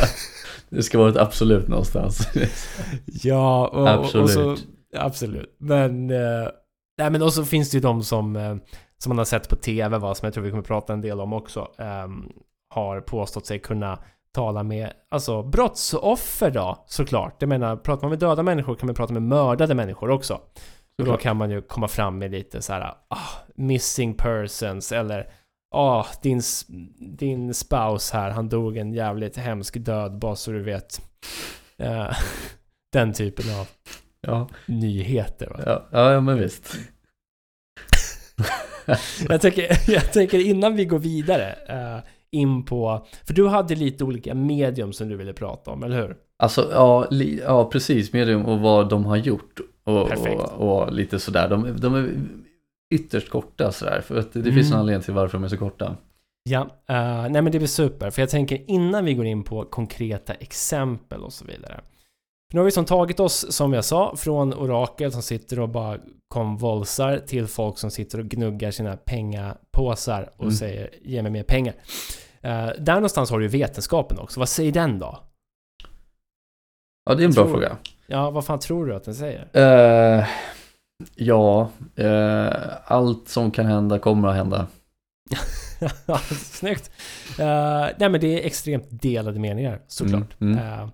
det 0.68 0.82
ska 0.82 0.98
vara 0.98 1.10
ett 1.10 1.16
absolut 1.16 1.68
någonstans. 1.68 2.28
Ja, 3.06 3.68
och, 3.68 3.88
absolut. 3.88 4.24
och 4.24 4.30
så, 4.30 4.50
Absolut. 4.50 4.68
absolut. 4.96 5.56
Men, 5.58 6.10
eh, 6.10 6.48
nej 6.98 7.10
men 7.10 7.22
och 7.22 7.32
så 7.32 7.44
finns 7.44 7.70
det 7.70 7.76
ju 7.76 7.80
de 7.80 8.02
som, 8.02 8.36
eh, 8.36 8.56
som 9.04 9.10
man 9.10 9.18
har 9.18 9.24
sett 9.24 9.48
på 9.48 9.56
TV, 9.56 9.98
va, 9.98 10.14
som 10.14 10.26
jag 10.26 10.34
tror 10.34 10.44
vi 10.44 10.50
kommer 10.50 10.62
prata 10.62 10.92
en 10.92 11.00
del 11.00 11.20
om 11.20 11.32
också, 11.32 11.68
ehm, 11.78 12.32
har 12.74 13.00
påstått 13.00 13.46
sig 13.46 13.58
kunna 13.58 13.98
tala 14.34 14.62
med, 14.62 14.92
alltså 15.10 15.42
brottsoffer 15.42 16.50
då, 16.50 16.84
såklart. 16.86 17.36
Jag 17.38 17.48
menar, 17.48 17.76
pratar 17.76 18.02
man 18.02 18.10
med 18.10 18.18
döda 18.18 18.42
människor 18.42 18.74
kan 18.74 18.86
man 18.86 18.94
prata 18.94 19.12
med 19.12 19.22
mördade 19.22 19.74
människor 19.74 20.10
också. 20.10 20.34
Och 20.98 21.04
då 21.04 21.16
kan 21.16 21.36
man 21.36 21.50
ju 21.50 21.62
komma 21.62 21.88
fram 21.88 22.18
med 22.18 22.30
lite 22.30 22.62
så 22.62 22.72
här, 22.72 22.80
ah, 23.08 23.18
missing 23.54 24.14
persons 24.14 24.92
eller 24.92 25.30
ah, 25.74 26.06
din, 26.22 26.38
s- 26.38 26.66
din 27.18 27.54
spouse 27.54 28.16
här, 28.16 28.30
han 28.30 28.48
dog 28.48 28.76
en 28.76 28.92
jävligt 28.92 29.36
hemsk 29.36 29.76
död, 29.78 30.18
bara 30.18 30.36
så 30.36 30.50
du 30.50 30.62
vet. 30.62 31.00
Eh, 31.78 32.10
den 32.92 33.12
typen 33.12 33.44
av 33.60 33.66
Ja, 34.20 34.48
nyheter. 34.66 35.46
Va? 35.50 35.82
ja, 35.92 36.12
ja 36.12 36.20
men 36.20 36.38
visst. 36.38 36.74
Jag, 39.28 39.40
tänker, 39.40 39.90
jag 39.90 40.12
tänker 40.12 40.38
innan 40.38 40.76
vi 40.76 40.84
går 40.84 40.98
vidare 40.98 41.54
eh, 41.68 41.98
in 42.30 42.64
på, 42.64 43.06
för 43.26 43.34
du 43.34 43.48
hade 43.48 43.74
lite 43.74 44.04
olika 44.04 44.34
medium 44.34 44.92
som 44.92 45.08
du 45.08 45.16
ville 45.16 45.32
prata 45.32 45.70
om, 45.70 45.82
eller 45.82 45.96
hur? 46.02 46.16
Alltså 46.38 46.68
ja, 46.72 47.06
li, 47.10 47.40
ja 47.46 47.70
precis, 47.70 48.12
medium 48.12 48.46
och 48.46 48.60
vad 48.60 48.88
de 48.88 49.04
har 49.06 49.16
gjort. 49.16 49.60
Och, 49.84 50.10
och, 50.10 50.82
och 50.82 50.92
lite 50.92 51.18
sådär. 51.18 51.48
De, 51.48 51.76
de 51.80 51.94
är 51.94 52.10
ytterst 52.94 53.30
korta 53.30 53.72
sådär. 53.72 54.00
För 54.00 54.16
att 54.18 54.32
det 54.32 54.40
Mm. 54.40 54.54
finns 54.54 54.72
en 54.72 54.78
anledning 54.78 55.02
till 55.02 55.14
varför 55.14 55.38
de 55.38 55.44
är 55.44 55.48
så 55.48 55.56
korta. 55.56 55.96
Ja, 56.50 56.60
eh, 56.88 57.22
nej 57.22 57.42
men 57.42 57.44
det 57.52 57.58
blir 57.58 57.66
super. 57.68 58.10
För 58.10 58.22
jag 58.22 58.28
tänker 58.30 58.70
innan 58.70 59.04
vi 59.04 59.14
går 59.14 59.26
in 59.26 59.42
på 59.42 59.64
konkreta 59.64 60.34
exempel 60.34 61.20
och 61.20 61.32
så 61.32 61.44
vidare. 61.44 61.80
Nu 62.54 62.60
har 62.60 62.64
vi 62.64 62.70
som 62.70 62.84
tagit 62.84 63.20
oss, 63.20 63.52
som 63.52 63.72
jag 63.72 63.84
sa, 63.84 64.16
från 64.16 64.54
orakel 64.54 65.12
som 65.12 65.22
sitter 65.22 65.60
och 65.60 65.68
bara 65.68 65.98
konvolsar 66.28 67.18
till 67.18 67.46
folk 67.46 67.78
som 67.78 67.90
sitter 67.90 68.18
och 68.18 68.24
gnuggar 68.24 68.70
sina 68.70 68.96
pengapåsar 68.96 70.30
och 70.36 70.42
Mm. 70.42 70.54
säger 70.54 70.90
ge 71.02 71.22
mig 71.22 71.32
mer 71.32 71.42
pengar. 71.42 71.74
Eh, 72.40 72.66
där 72.78 72.94
någonstans 72.94 73.30
har 73.30 73.38
du 73.38 73.44
ju 73.44 73.48
vetenskapen 73.48 74.18
också. 74.18 74.40
Vad 74.40 74.48
säger 74.48 74.72
den 74.72 74.98
då? 74.98 75.18
Ja, 77.04 77.14
det 77.14 77.22
är 77.22 77.24
en 77.24 77.32
bra 77.32 77.42
Tror- 77.44 77.52
fråga. 77.52 77.76
Ja, 78.06 78.30
vad 78.30 78.44
fan 78.44 78.58
tror 78.58 78.86
du 78.86 78.94
att 78.94 79.04
den 79.04 79.14
säger? 79.14 79.48
Eh, 79.52 80.26
ja, 81.14 81.68
eh, 81.96 82.52
allt 82.84 83.28
som 83.28 83.50
kan 83.50 83.66
hända 83.66 83.98
kommer 83.98 84.28
att 84.28 84.36
hända. 84.36 84.66
Snyggt! 86.36 86.90
Uh, 87.40 87.44
nej 87.98 88.08
men 88.08 88.20
det 88.20 88.42
är 88.42 88.46
extremt 88.46 88.86
delade 88.90 89.40
meningar 89.40 89.80
såklart. 89.86 90.40
Mm, 90.40 90.58
mm. 90.58 90.90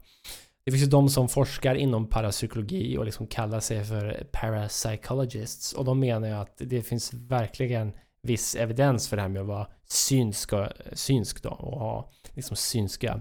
Det 0.71 0.77
finns 0.77 0.87
ju 0.87 0.91
de 0.91 1.09
som 1.09 1.29
forskar 1.29 1.75
inom 1.75 2.07
parapsykologi 2.07 2.99
och 2.99 3.05
liksom 3.05 3.27
kallar 3.27 3.61
sig 3.61 3.85
för 3.85 4.27
parapsychologists. 4.33 5.73
Och 5.73 5.85
de 5.85 6.01
menar 6.01 6.29
ju 6.29 6.35
att 6.35 6.55
det 6.57 6.83
finns 6.83 7.15
verkligen 7.15 7.93
viss 8.23 8.55
evidens 8.55 9.09
för 9.09 9.17
det 9.17 9.23
här 9.23 9.29
med 9.29 9.43
att 9.43 9.49
vara 9.49 9.67
synsk, 9.87 10.53
och, 10.53 10.67
synsk 10.93 11.43
då 11.43 11.51
och 11.51 11.79
ha 11.81 12.11
liksom 12.35 12.57
synska 12.57 13.21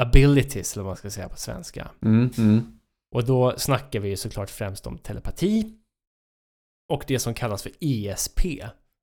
abilities 0.00 0.72
eller 0.74 0.84
vad 0.84 0.90
man 0.90 0.96
ska 0.96 1.10
säga 1.10 1.28
på 1.28 1.36
svenska. 1.36 1.90
Mm, 2.02 2.30
mm. 2.38 2.78
Och 3.14 3.24
då 3.24 3.54
snackar 3.58 4.00
vi 4.00 4.08
ju 4.08 4.16
såklart 4.16 4.50
främst 4.50 4.86
om 4.86 4.98
telepati 4.98 5.74
och 6.92 7.04
det 7.06 7.18
som 7.18 7.34
kallas 7.34 7.62
för 7.62 7.72
ESP. 7.80 8.40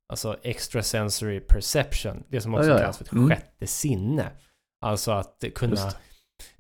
Alltså 0.10 0.38
extrasensory 0.44 1.40
perception. 1.40 2.24
Det 2.30 2.42
som 2.42 2.54
också 2.54 2.64
Ja, 2.64 2.70
ja, 2.70 2.76
ja. 2.76 2.82
kallas 2.82 2.98
för 2.98 3.06
ett 3.06 3.12
Mm. 3.12 3.30
sjätte 3.30 3.68
sinne. 3.68 4.32
Alltså 4.82 5.12
att 5.12 5.44
kunna. 5.56 5.92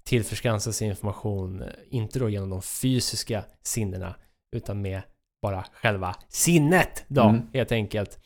Tillförskansa 0.05 0.71
sig 0.73 0.87
information, 0.87 1.61
eh, 1.61 1.69
inte 1.89 2.19
då 2.19 2.29
genom 2.29 2.49
de 2.49 2.61
fysiska 2.61 3.43
sinnena, 3.63 4.15
utan 4.55 4.81
med 4.81 5.01
bara 5.41 5.63
själva 5.73 6.15
sinnet 6.29 7.05
då, 7.07 7.21
Mm. 7.23 7.41
helt 7.53 7.71
enkelt. 7.71 8.19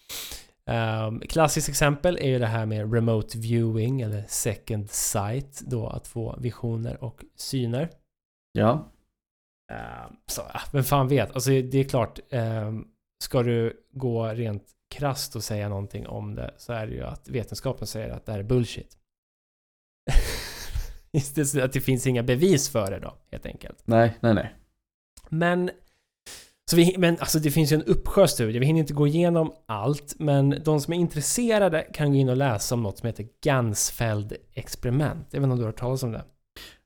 Um, 0.65 1.19
klassiskt 1.19 1.69
exempel 1.69 2.17
är 2.17 2.27
ju 2.27 2.39
det 2.39 2.45
här 2.47 2.65
med 2.65 2.93
remote 2.93 3.37
viewing 3.37 4.01
eller 4.01 4.23
second 4.27 4.89
sight, 4.91 5.61
då 5.61 5.87
att 5.87 6.07
få 6.07 6.35
visioner 6.39 7.03
och 7.03 7.23
syner. 7.35 7.89
Ja. 8.51 8.91
Ehm, 9.71 10.13
så, 10.27 10.41
vem 10.73 10.83
fan 10.83 11.07
vet? 11.07 11.31
Alltså 11.31 11.49
det 11.49 11.77
är 11.77 11.83
klart, 11.83 12.19
um, 12.31 12.87
ska 13.23 13.43
du 13.43 13.85
gå 13.91 14.27
rent 14.27 14.63
krasst 14.95 15.35
och 15.35 15.43
säga 15.43 15.69
någonting 15.69 16.07
om 16.07 16.35
det 16.35 16.53
så 16.57 16.73
är 16.73 16.87
det 16.87 16.93
ju 16.93 17.03
att 17.03 17.29
vetenskapen 17.29 17.87
säger 17.87 18.09
att 18.09 18.25
det 18.25 18.31
här 18.31 18.39
är 18.39 18.43
bullshit. 18.43 18.97
Det, 21.35 21.55
att 21.63 21.73
det 21.73 21.81
finns 21.81 22.07
inga 22.07 22.23
bevis 22.23 22.69
för 22.69 22.91
det 22.91 22.99
då, 22.99 23.13
helt 23.31 23.45
enkelt. 23.45 23.77
Nej, 23.85 24.17
nej, 24.19 24.33
nej. 24.33 24.55
Men, 25.29 25.69
så 26.71 26.75
vi, 26.75 26.95
men 26.97 27.17
alltså 27.19 27.39
det 27.39 27.51
finns 27.51 27.71
ju 27.71 27.75
en 27.75 27.83
uppsjö 27.83 28.27
studier. 28.27 28.59
Vi 28.59 28.65
hinner 28.65 28.79
inte 28.79 28.93
gå 28.93 29.07
igenom 29.07 29.53
allt, 29.65 30.15
men 30.19 30.55
de 30.65 30.81
som 30.81 30.93
är 30.93 30.97
intresserade 30.97 31.81
kan 31.93 32.11
gå 32.11 32.15
in 32.17 32.29
och 32.29 32.37
läsa 32.37 32.75
om 32.75 32.83
något 32.83 32.97
som 32.97 33.07
heter 33.07 33.25
Gansfeld-experiment. 33.45 35.25
Jag 35.31 35.39
vet 35.39 35.43
inte 35.43 35.51
om 35.53 35.57
du 35.57 35.63
har 35.63 35.71
hört 35.71 35.79
talas 35.79 36.03
om 36.03 36.11
det? 36.11 36.23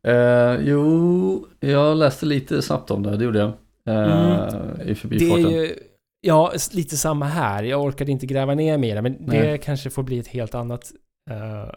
Eh, 0.07 0.59
jo, 0.61 1.47
jag 1.59 1.97
läste 1.97 2.25
lite 2.25 2.61
snabbt 2.61 2.91
om 2.91 3.03
det, 3.03 3.17
det 3.17 3.23
gjorde 3.23 3.39
jag. 3.39 3.51
Eh, 3.87 4.81
I 4.83 4.87
Det 4.87 4.95
förbifarten. 4.95 5.45
är 5.45 5.51
ju, 5.51 5.75
ja, 6.21 6.53
lite 6.71 6.97
samma 6.97 7.25
här. 7.25 7.63
Jag 7.63 7.81
orkade 7.83 8.11
inte 8.11 8.25
gräva 8.25 8.55
ner 8.55 8.83
i 8.83 8.91
det, 8.91 9.01
men 9.01 9.13
det 9.25 9.43
Nej. 9.43 9.57
kanske 9.63 9.89
får 9.89 10.03
bli 10.03 10.19
ett 10.19 10.27
helt 10.27 10.55
annat 10.55 10.91
eh, 11.29 11.69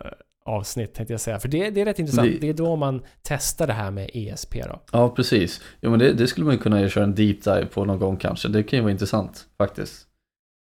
avsnitt 0.47 0.95
tänkte 0.95 1.13
jag 1.13 1.21
säga. 1.21 1.39
För 1.39 1.49
det, 1.49 1.71
det 1.71 1.81
är 1.81 1.85
rätt 1.85 1.99
intressant. 1.99 2.29
Det- 2.33 2.39
Det... 2.39 2.49
är 2.49 2.55
då 2.55 2.77
man 2.77 3.03
testar 3.23 3.67
det 3.67 3.73
här 3.73 3.91
med 3.91 4.11
ESP 4.15 4.55
då. 4.55 4.83
Ja, 4.93 5.09
precis. 5.11 5.61
Jo, 5.81 5.91
men 5.91 5.99
det, 5.99 6.13
det 6.13 6.27
skulle 6.27 6.47
man 6.47 6.55
ju 6.55 6.61
kunna 6.61 6.89
köra 6.89 7.05
en 7.05 7.15
deep 7.15 7.45
dive 7.45 7.67
på 7.67 7.85
någon 7.85 7.99
gång 7.99 8.17
kanske. 8.17 8.49
Det 8.49 8.63
kan 8.63 8.77
ju 8.77 8.81
vara 8.83 8.93
intressant 8.93 9.45
faktiskt. 9.59 10.03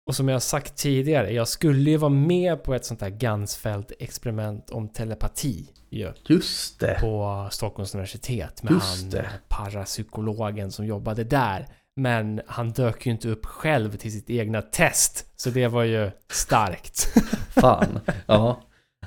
Och 0.10 0.16
som 0.16 0.28
jag 0.28 0.36
har 0.36 0.40
sagt 0.40 0.76
tidigare, 0.78 1.32
jag 1.32 1.48
skulle 1.48 1.90
ju 1.92 1.98
vara 1.98 2.10
med 2.10 2.64
på 2.64 2.74
ett 2.74 2.86
sånt 2.86 3.02
här 3.02 3.10
Gansfeld-experiment 3.10 4.72
om 4.72 4.90
telepati 4.90 5.70
ju, 5.90 6.12
Just 6.28 6.80
det. 6.80 6.98
på 7.02 7.48
Stockholms 7.52 7.94
universitet 7.96 8.64
med 8.64 8.74
Just 8.74 9.02
han 9.02 9.10
det. 9.10 9.30
parapsykologen 9.48 10.72
som 10.72 10.86
jobbade 10.86 11.24
där. 11.24 11.68
Men 11.96 12.42
han 12.48 12.72
dök 12.72 13.06
ju 13.06 13.12
inte 13.12 13.30
upp 13.30 13.46
själv 13.46 13.98
till 13.98 14.12
sitt 14.12 14.30
egna 14.30 14.62
test, 14.62 15.26
så 15.36 15.50
det 15.50 15.68
var 15.68 15.84
ju 15.84 16.12
starkt. 16.32 17.14
Fan. 17.50 18.00
ja. 18.26 18.62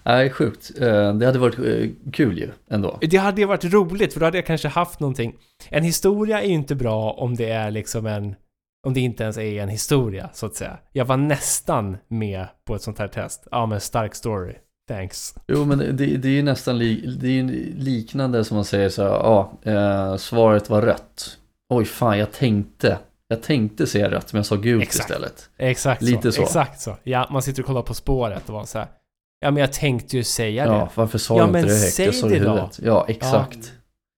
Nej, 0.05 0.31
sjukt. 0.31 0.71
Eh, 0.81 1.15
det 1.15 1.27
hade 1.27 1.39
varit 1.39 1.59
eh, 1.59 1.91
kul 2.13 2.39
ju 2.39 2.49
ändå. 2.71 2.99
Det 3.01 3.17
hade 3.17 3.41
ju 3.41 3.47
varit 3.47 3.65
roligt 3.65 4.13
för 4.13 4.21
då 4.21 4.27
hade 4.27 4.39
jag 4.39 4.47
kanske 4.47 4.69
haft 4.69 5.01
någonting. 5.01 5.35
En 5.69 5.85
historia 5.85 6.43
är 6.43 6.47
ju 6.47 6.55
inte 6.55 6.75
bra 6.75 7.13
om 7.13 7.35
det 7.35 7.51
är 7.51 7.71
liksom 7.71 8.07
en... 8.07 8.35
Om 8.87 8.95
det 8.95 9.01
inte 9.01 9.23
ens 9.23 9.39
är 9.39 9.63
en 9.63 9.69
historia, 9.69 10.31
så 10.33 10.47
att 10.47 10.55
säga. 10.55 10.79
Jag 10.93 11.05
var 11.05 11.17
nästan 11.17 11.97
med 12.09 12.47
på 12.67 12.75
ett 12.75 12.83
sånt 12.83 12.99
här 12.99 13.09
test. 13.09 13.49
Ja, 13.51 13.67
men 13.67 13.81
stark 13.81 14.15
story. 14.15 14.55
Thanks. 14.89 15.35
Jo, 15.49 15.65
men 15.65 15.79
det, 15.79 16.07
det 16.07 16.29
är 16.29 16.33
ju 16.33 16.43
nästan 16.43 16.79
li, 16.79 17.17
det 17.21 17.27
är 17.27 17.33
ju 17.33 17.75
liknande 17.79 18.45
som 18.45 18.55
man 18.55 18.65
säger 18.65 18.89
så 18.89 19.03
här, 19.03 19.11
ja, 19.11 19.53
eh, 19.63 20.17
svaret 20.17 20.71
var 20.71 20.83
rött. 20.83 21.39
Oj, 21.69 21.85
fan, 21.85 22.19
jag 22.19 22.33
tänkte, 22.33 22.99
jag 23.29 23.43
tänkte 23.43 23.87
se 23.87 24.09
rött, 24.09 24.33
men 24.33 24.39
jag 24.39 24.47
sa 24.47 24.57
gult 24.57 24.83
Exakt. 24.83 25.11
istället. 25.11 25.51
Exakt 25.59 26.03
Lite 26.03 26.33
så. 26.33 26.37
så. 26.37 26.43
Exakt 26.43 26.81
så. 26.81 26.97
Ja, 27.03 27.29
man 27.31 27.43
sitter 27.43 27.63
och 27.63 27.67
kollar 27.67 27.83
på 27.83 27.95
spåret 27.95 28.49
och 28.49 28.55
var 28.55 28.65
så 28.65 28.79
här. 28.79 28.89
Ja, 29.41 29.51
men 29.51 29.61
jag 29.61 29.73
tänkte 29.73 30.17
ju 30.17 30.25
säga 30.25 30.67
Ja, 30.67 30.73
det. 30.73 30.89
varför 30.95 31.19
sa 31.19 31.37
Ja, 31.39 31.47
men 31.47 31.61
inte 31.61 31.75
det 31.75 31.81
högt? 31.81 31.93
säg 31.95 32.05
Jag 32.07 32.15
sa 32.15 32.29
det 32.29 32.37
i 32.37 32.39
då. 32.39 32.49
huvudet. 32.49 32.81
Ja, 32.83 33.05
exakt. 33.09 33.73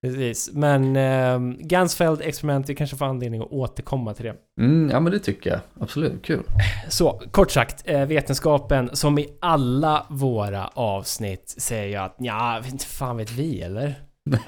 Precis. 0.05 0.49
Men 0.53 0.95
eh, 0.95 1.39
Gansfeld-experiment, 1.65 2.63
vi 2.69 2.75
kanske 2.75 2.95
får 2.97 3.05
anledning 3.05 3.41
att 3.41 3.51
återkomma 3.51 4.13
till 4.13 4.25
det. 4.25 4.35
Mm, 4.61 4.89
ja, 4.89 4.99
men 4.99 5.11
det 5.11 5.19
tycker 5.19 5.49
jag. 5.49 5.59
Absolut, 5.79 6.25
kul. 6.25 6.43
Så 6.89 7.21
kort 7.31 7.51
sagt, 7.51 7.83
eh, 7.85 8.05
vetenskapen 8.05 8.89
som 8.93 9.19
i 9.19 9.27
alla 9.41 10.05
våra 10.09 10.67
avsnitt 10.67 11.53
säger 11.57 11.99
att 11.99 12.15
ja, 12.19 12.61
inte 12.71 12.85
fan 12.85 13.17
vet 13.17 13.31
vi 13.31 13.61
eller? 13.61 13.95
Nej. 14.25 14.41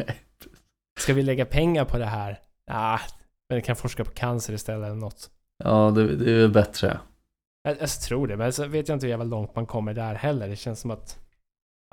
Ska 0.99 1.13
vi 1.13 1.23
lägga 1.23 1.45
pengar 1.45 1.85
på 1.85 1.97
det 1.97 2.05
här? 2.05 2.39
Ja, 2.71 2.99
men 3.49 3.55
vi 3.55 3.61
kan 3.61 3.75
forska 3.75 4.03
på 4.05 4.11
cancer 4.11 4.53
istället 4.53 4.85
eller 4.85 4.95
något. 4.95 5.29
Ja, 5.63 5.91
det, 5.95 6.15
det 6.15 6.31
är 6.43 6.47
bättre. 6.47 6.97
Jag, 7.65 7.77
jag 7.79 7.89
tror 7.89 8.27
det, 8.27 8.37
men 8.37 8.53
så 8.53 8.67
vet 8.67 8.87
jag 8.87 8.95
inte 8.95 9.05
hur 9.05 9.11
jävla 9.11 9.25
långt 9.25 9.55
man 9.55 9.65
kommer 9.65 9.93
där 9.93 10.15
heller. 10.15 10.47
Det 10.47 10.55
känns 10.55 10.79
som 10.79 10.91
att 10.91 11.19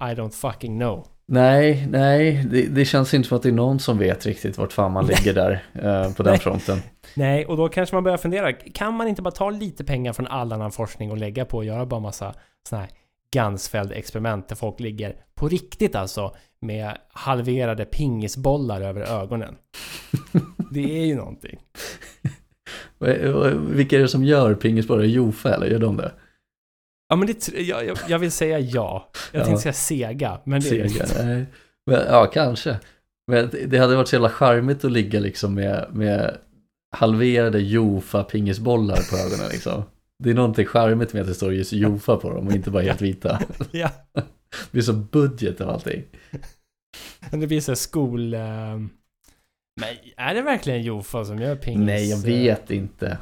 I 0.02 0.04
don't 0.04 0.30
fucking 0.30 0.78
know. 0.78 1.06
Nej, 1.26 1.86
nej, 1.90 2.46
det, 2.50 2.66
det 2.66 2.84
känns 2.84 3.14
inte 3.14 3.28
som 3.28 3.36
att 3.36 3.42
det 3.42 3.48
är 3.48 3.52
någon 3.52 3.78
som 3.78 3.98
vet 3.98 4.26
riktigt 4.26 4.58
vart 4.58 4.72
fan 4.72 4.92
man 4.92 5.06
ligger 5.06 5.34
där 5.34 5.64
eh, 5.74 6.14
på 6.14 6.22
den 6.22 6.38
fronten. 6.38 6.78
Nej, 7.14 7.46
och 7.46 7.56
då 7.56 7.68
kanske 7.68 7.96
man 7.96 8.04
börjar 8.04 8.18
fundera. 8.18 8.52
Kan 8.52 8.94
man 8.94 9.08
inte 9.08 9.22
bara 9.22 9.30
ta 9.30 9.50
lite 9.50 9.84
pengar 9.84 10.12
från 10.12 10.26
all 10.26 10.52
annan 10.52 10.72
forskning 10.72 11.10
och 11.10 11.18
lägga 11.18 11.44
på 11.44 11.60
att 11.60 11.66
göra 11.66 11.86
bara 11.86 12.00
massa 12.00 12.34
sådana 12.68 12.84
här 12.84 12.92
Gansfeld-experiment 13.36 14.48
där 14.48 14.56
folk 14.56 14.80
ligger 14.80 15.16
på 15.34 15.48
riktigt 15.48 15.94
alltså 15.94 16.34
med 16.60 16.98
halverade 17.08 17.84
pingisbollar 17.84 18.80
över 18.80 19.00
ögonen. 19.00 19.56
Det 20.70 21.00
är 21.00 21.06
ju 21.06 21.14
någonting. 21.14 21.58
Vilka 23.70 23.96
är 23.96 24.00
det 24.00 24.08
som 24.08 24.24
gör 24.24 24.54
pingisbollar? 24.54 25.04
Jofa 25.04 25.54
eller 25.54 25.66
gör 25.66 25.78
de 25.78 25.96
det? 25.96 26.12
Ja, 27.08 27.16
men 27.16 27.26
det, 27.26 27.48
jag, 27.60 27.98
jag, 28.08 28.18
vill 28.18 28.32
säga 28.32 28.58
ja. 28.58 29.10
Jag 29.32 29.40
Ja. 29.40 29.44
tänkte 29.44 29.62
säga 29.62 29.72
Sega, 29.72 30.40
men 30.44 30.60
det 30.60 30.66
är 30.68 30.88
Sega? 30.88 31.04
inte. 31.04 31.24
Nej. 31.26 31.46
Men, 31.86 32.00
ja, 32.08 32.26
kanske. 32.26 32.78
Men 33.26 33.50
det- 33.66 33.78
hade 33.78 33.96
varit 33.96 34.08
så 34.08 34.14
jävla 34.14 34.28
charmigt 34.30 34.84
att 34.84 34.92
ligga 34.92 35.20
liksom 35.20 35.54
med, 35.54 35.86
med 35.92 36.36
halverade 36.96 37.58
Jofa 37.60 38.24
pingisbollar 38.24 38.96
på 39.10 39.16
ögonen 39.16 39.48
liksom. 39.52 39.82
Det 40.24 40.30
är 40.30 40.34
någonting 40.34 40.66
charmigt 40.66 41.12
med 41.12 41.22
att 41.22 41.28
det 41.28 41.34
står 41.34 41.54
just 41.54 41.72
Jofa 41.72 42.16
på 42.16 42.30
dem 42.30 42.46
och 42.46 42.52
inte 42.52 42.70
bara 42.70 42.82
helt 42.82 43.00
vita. 43.00 43.40
Ja, 43.70 43.90
Det 44.14 44.72
blir 44.72 44.82
så 44.82 44.92
budget 44.92 45.60
av 45.60 45.70
allting. 45.70 46.02
det 47.30 47.46
blir 47.46 47.60
så 47.60 47.76
skol... 47.76 48.34
ehm, 48.34 48.90
Men 49.80 49.88
är 50.16 50.34
det 50.34 50.42
verkligen 50.42 50.82
Jofa 50.82 51.24
som 51.24 51.38
gör 51.38 51.56
pingis? 51.56 51.86
Nej, 51.86 52.10
jag 52.10 52.18
vet 52.18 52.70
inte. 52.70 53.18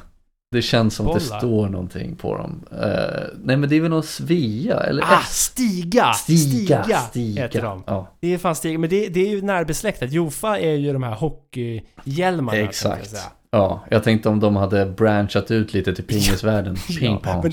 Det 0.51 0.61
känns 0.61 0.95
som 0.95 1.07
att 1.07 1.13
det 1.13 1.19
står 1.19 1.69
någonting 1.69 2.15
på 2.15 2.37
dem. 2.37 2.65
Eh, 2.71 3.23
nej, 3.43 3.57
men 3.57 3.69
det 3.69 3.75
är 3.75 3.81
väl 3.81 3.89
någon 3.89 4.03
Svea 4.03 4.79
eller 4.79 5.03
Ah? 5.03 5.21
Stiga! 5.27 6.13
Stiga, 6.13 6.83
Stiga, 6.83 6.99
Stiga. 6.99 7.41
heter 7.41 7.61
de. 7.61 7.83
Ja, 7.87 8.15
Det 8.19 8.33
är 8.33 8.37
fan 8.37 8.55
Stiga, 8.55 8.79
men 8.79 8.89
det, 8.89 9.07
det 9.07 9.19
är 9.19 9.29
ju 9.29 9.41
närbesläktat. 9.41 10.11
Jofa 10.11 10.59
är 10.59 10.73
ju 10.73 10.93
de 10.93 11.03
här 11.03 11.15
hockeyhjälmarna. 11.15 12.59
Exakt. 12.59 13.13
Jag 13.13 13.21
ja, 13.51 13.83
jag 13.89 14.03
tänkte 14.03 14.29
om 14.29 14.39
de 14.39 14.55
hade 14.55 14.85
branchat 14.85 15.51
ut 15.51 15.73
lite 15.73 15.95
till 15.95 16.03
pingisvärlden. 16.03 16.75
Ja, 17.01 17.43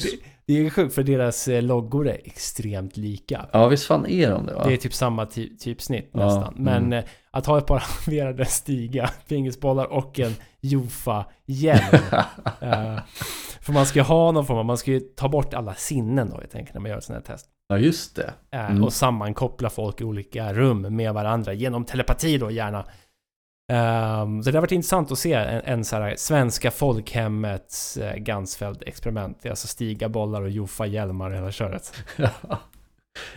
det, 0.47 0.67
är 0.67 0.71
sjukt 0.71 0.95
för 0.95 1.03
deras 1.03 1.49
eh, 1.49 1.63
loggor 1.63 2.09
är 2.09 2.21
extremt 2.25 2.97
lika. 2.97 3.47
Ja, 3.53 3.69
visst 3.69 3.87
fan 3.87 4.07
är 4.07 4.31
de 4.31 4.47
det 4.47 4.55
va? 4.55 4.65
Det 4.67 4.73
är 4.73 4.77
typ 4.77 4.95
samma 4.95 5.27
ty 5.27 5.57
typsnitt 5.57 6.11
Ja, 6.13 6.25
nästan. 6.25 6.55
Men 6.57 6.85
mm. 6.85 6.93
eh, 6.93 7.05
att 7.39 7.47
ha 7.47 7.59
ett 7.59 7.67
par 7.67 7.79
halverade 8.07 8.45
stiga, 8.45 9.11
pingisbollar 9.29 9.85
och 9.85 10.21
en 10.21 10.35
Jofa-hjälm. 10.61 12.03
eh, 12.61 12.99
för 13.61 13.73
man 13.73 13.87
ska 13.87 13.99
ju 13.99 14.05
ha 14.05 14.33
någon 14.33 14.47
form 14.47 14.59
av, 14.59 14.65
man 14.65 14.79
ska 14.79 14.91
ju 14.91 15.01
ta 15.01 15.29
bort 15.29 15.55
alla 15.55 15.75
sinnen 15.75 16.31
då, 16.31 16.39
jag 16.41 16.51
tänker, 16.51 16.75
när 16.75 16.81
man 16.81 16.91
gör 16.91 16.99
ett 16.99 17.05
sånt 17.05 17.29
här 17.29 17.35
test. 17.35 17.47
ja, 17.69 17.79
just 17.79 18.17
det. 18.17 18.33
Eh, 18.51 18.71
Mm. 18.71 18.85
Och 18.85 18.93
sammankoppla 18.93 19.71
folk 19.71 20.01
i 20.01 20.05
olika 20.05 20.53
rum 20.53 20.97
med 20.97 21.15
varandra 21.15 21.53
genom 21.53 21.85
telepati 21.85 22.39
då 22.39 22.51
gärna. 22.51 22.85
Ehm, 23.73 24.43
så 24.43 24.51
det 24.51 24.57
har 24.57 24.61
varit 24.61 24.73
intressant 24.73 25.13
att 25.13 25.19
se 25.19 25.33
en, 25.33 25.63
en 25.65 25.85
så 25.85 25.97
här 25.97 26.15
svenska 26.17 26.71
folkhemmets 26.71 27.99
uh, 27.99 28.15
Gansfeld-experiment. 28.15 29.39
Det 29.43 29.49
är 29.49 29.51
alltså 29.51 29.69
stiga 29.69 30.09
bollar 30.09 30.43
och 30.43 30.51
Jofa 30.51 30.87
hjälmar 30.87 31.31
hela 31.31 31.53
köret. 31.53 31.95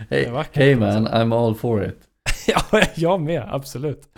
Hey, 0.09 0.29
hey 0.51 0.75
man, 0.75 1.07
I'm 1.07 1.35
all 1.35 1.55
for 1.55 1.83
it. 1.83 1.97
ja, 2.71 2.81
jag 2.95 3.21
med, 3.21 3.47
absolut. 3.51 4.09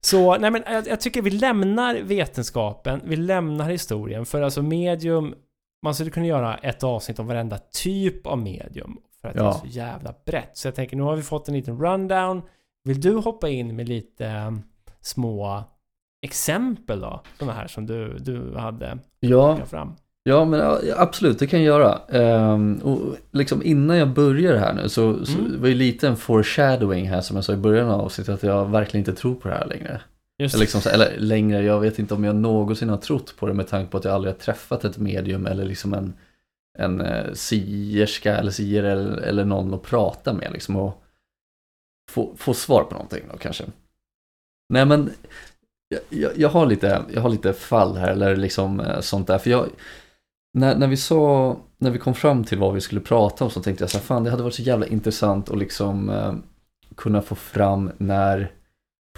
Så, 0.00 0.36
nej 0.38 0.50
men 0.50 0.62
jag, 0.66 0.86
jag 0.88 1.00
tycker 1.00 1.22
vi 1.22 1.30
lämnar 1.30 1.94
vetenskapen, 2.02 3.00
vi 3.04 3.16
lämnar 3.16 3.70
historien, 3.70 4.26
för 4.26 4.42
alltså 4.42 4.62
medium, 4.62 5.34
man 5.82 5.94
skulle 5.94 6.10
kunna 6.10 6.26
göra 6.26 6.56
ett 6.56 6.82
avsnitt 6.84 7.18
om 7.18 7.26
varenda 7.26 7.58
typ 7.58 8.26
av 8.26 8.38
medium, 8.38 8.96
för 9.20 9.28
att 9.28 9.34
det 9.34 9.40
är 9.40 9.44
Ja. 9.44 9.52
så 9.52 9.66
jävla 9.66 10.14
brett. 10.26 10.50
Så 10.56 10.68
jag 10.68 10.74
tänker, 10.74 10.96
nu 10.96 11.02
har 11.02 11.16
vi 11.16 11.22
fått 11.22 11.48
en 11.48 11.54
liten 11.54 11.78
rundown, 11.80 12.42
Vill 12.84 13.00
du 13.00 13.14
hoppa 13.16 13.48
in 13.48 13.76
med 13.76 13.88
lite 13.88 14.26
eh, 14.26 14.50
små 15.00 15.64
exempel 16.22 17.00
då? 17.00 17.22
Sådana 17.38 17.52
här 17.52 17.66
som 17.66 17.86
du, 17.86 18.18
du 18.18 18.56
hade 18.56 18.98
Ja, 19.20 19.64
fram. 19.66 19.96
Ja 20.28 20.44
men 20.44 20.78
absolut, 20.96 21.38
det 21.38 21.46
kan 21.46 21.62
jag 21.62 21.66
göra. 21.80 21.98
Ehm, 22.08 22.74
och 22.76 23.16
liksom 23.30 23.62
innan 23.62 23.96
jag 23.96 24.08
börjar 24.08 24.56
här 24.56 24.72
nu 24.74 24.88
så, 24.88 25.26
så 25.26 25.38
Mm. 25.38 25.60
var 25.60 25.68
ju 25.68 25.74
lite 25.74 26.08
en 26.08 26.16
foreshadowing 26.16 27.08
här 27.08 27.20
som 27.20 27.36
jag 27.36 27.44
sa 27.44 27.52
i 27.52 27.56
början 27.56 27.88
av 27.90 28.00
avsnittet 28.00 28.34
att 28.34 28.42
jag 28.42 28.70
verkligen 28.70 29.06
inte 29.08 29.20
tror 29.20 29.34
på 29.34 29.48
det 29.48 29.54
här 29.54 29.66
längre. 29.66 30.00
Just 30.38 30.54
Eller, 30.54 30.62
liksom, 30.62 30.80
så- 30.80 30.88
eller 30.90 31.18
längre, 31.18 31.62
jag 31.62 31.80
vet 31.80 31.98
inte 31.98 32.14
om 32.14 32.24
jag 32.24 32.36
någonsin 32.36 32.88
har 32.88 32.96
trott 32.96 33.34
på 33.38 33.46
det 33.46 33.54
med 33.54 33.68
tanke 33.68 33.90
på 33.90 33.98
att 33.98 34.04
jag 34.04 34.14
aldrig 34.14 34.34
har 34.34 34.38
träffat 34.38 34.84
ett 34.84 34.98
medium 34.98 35.46
eller 35.46 35.64
liksom 35.64 35.94
en, 35.94 36.12
en 36.78 37.00
eh, 37.00 37.32
sierska 37.32 38.36
eller 38.36 38.50
sier 38.50 38.84
eller, 38.84 39.16
eller 39.16 39.44
någon 39.44 39.74
att 39.74 39.82
prata 39.82 40.32
med 40.32 40.52
liksom 40.52 40.76
och 40.76 41.02
få, 42.10 42.32
få 42.36 42.54
svar 42.54 42.84
på 42.84 42.94
någonting 42.94 43.22
då 43.32 43.38
kanske. 43.38 43.64
Nej 44.74 44.84
men 44.86 45.10
jag, 45.88 46.00
jag, 46.08 46.32
jag, 46.38 46.48
har, 46.48 46.66
lite, 46.66 47.02
jag 47.14 47.20
har 47.20 47.28
lite 47.30 47.52
fall 47.52 47.96
här 47.96 48.10
eller 48.12 48.36
liksom 48.36 48.80
eh, 48.80 49.00
sånt 49.00 49.26
där 49.26 49.38
för 49.38 49.50
jag 49.50 49.68
när, 50.58 50.76
när 50.76 50.86
vi 50.86 50.96
sa, 50.96 51.56
när 51.78 51.90
vi 51.90 51.98
kom 51.98 52.14
fram 52.14 52.44
till 52.44 52.58
vad 52.58 52.74
vi 52.74 52.80
skulle 52.80 53.00
prata 53.00 53.44
om 53.44 53.50
så 53.50 53.62
tänkte 53.62 53.82
jag 53.82 53.90
så 53.90 53.98
här, 53.98 54.04
fan 54.04 54.24
det 54.24 54.30
hade 54.30 54.42
varit 54.42 54.54
så 54.54 54.62
jävla 54.62 54.86
intressant 54.86 55.50
att 55.50 55.58
liksom 55.58 56.10
eh, 56.10 56.34
kunna 56.96 57.22
få 57.22 57.34
fram 57.34 57.90
när 57.98 58.52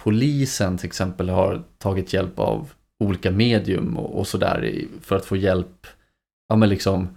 polisen 0.03 0.77
till 0.77 0.87
exempel 0.87 1.29
har 1.29 1.63
tagit 1.77 2.13
hjälp 2.13 2.39
av 2.39 2.71
olika 2.99 3.31
medium 3.31 3.97
och, 3.97 4.19
och 4.19 4.27
sådär 4.27 4.81
för 5.01 5.15
att 5.15 5.25
få 5.25 5.35
hjälp, 5.35 5.87
ja 6.49 6.55
men 6.55 6.69
liksom 6.69 7.07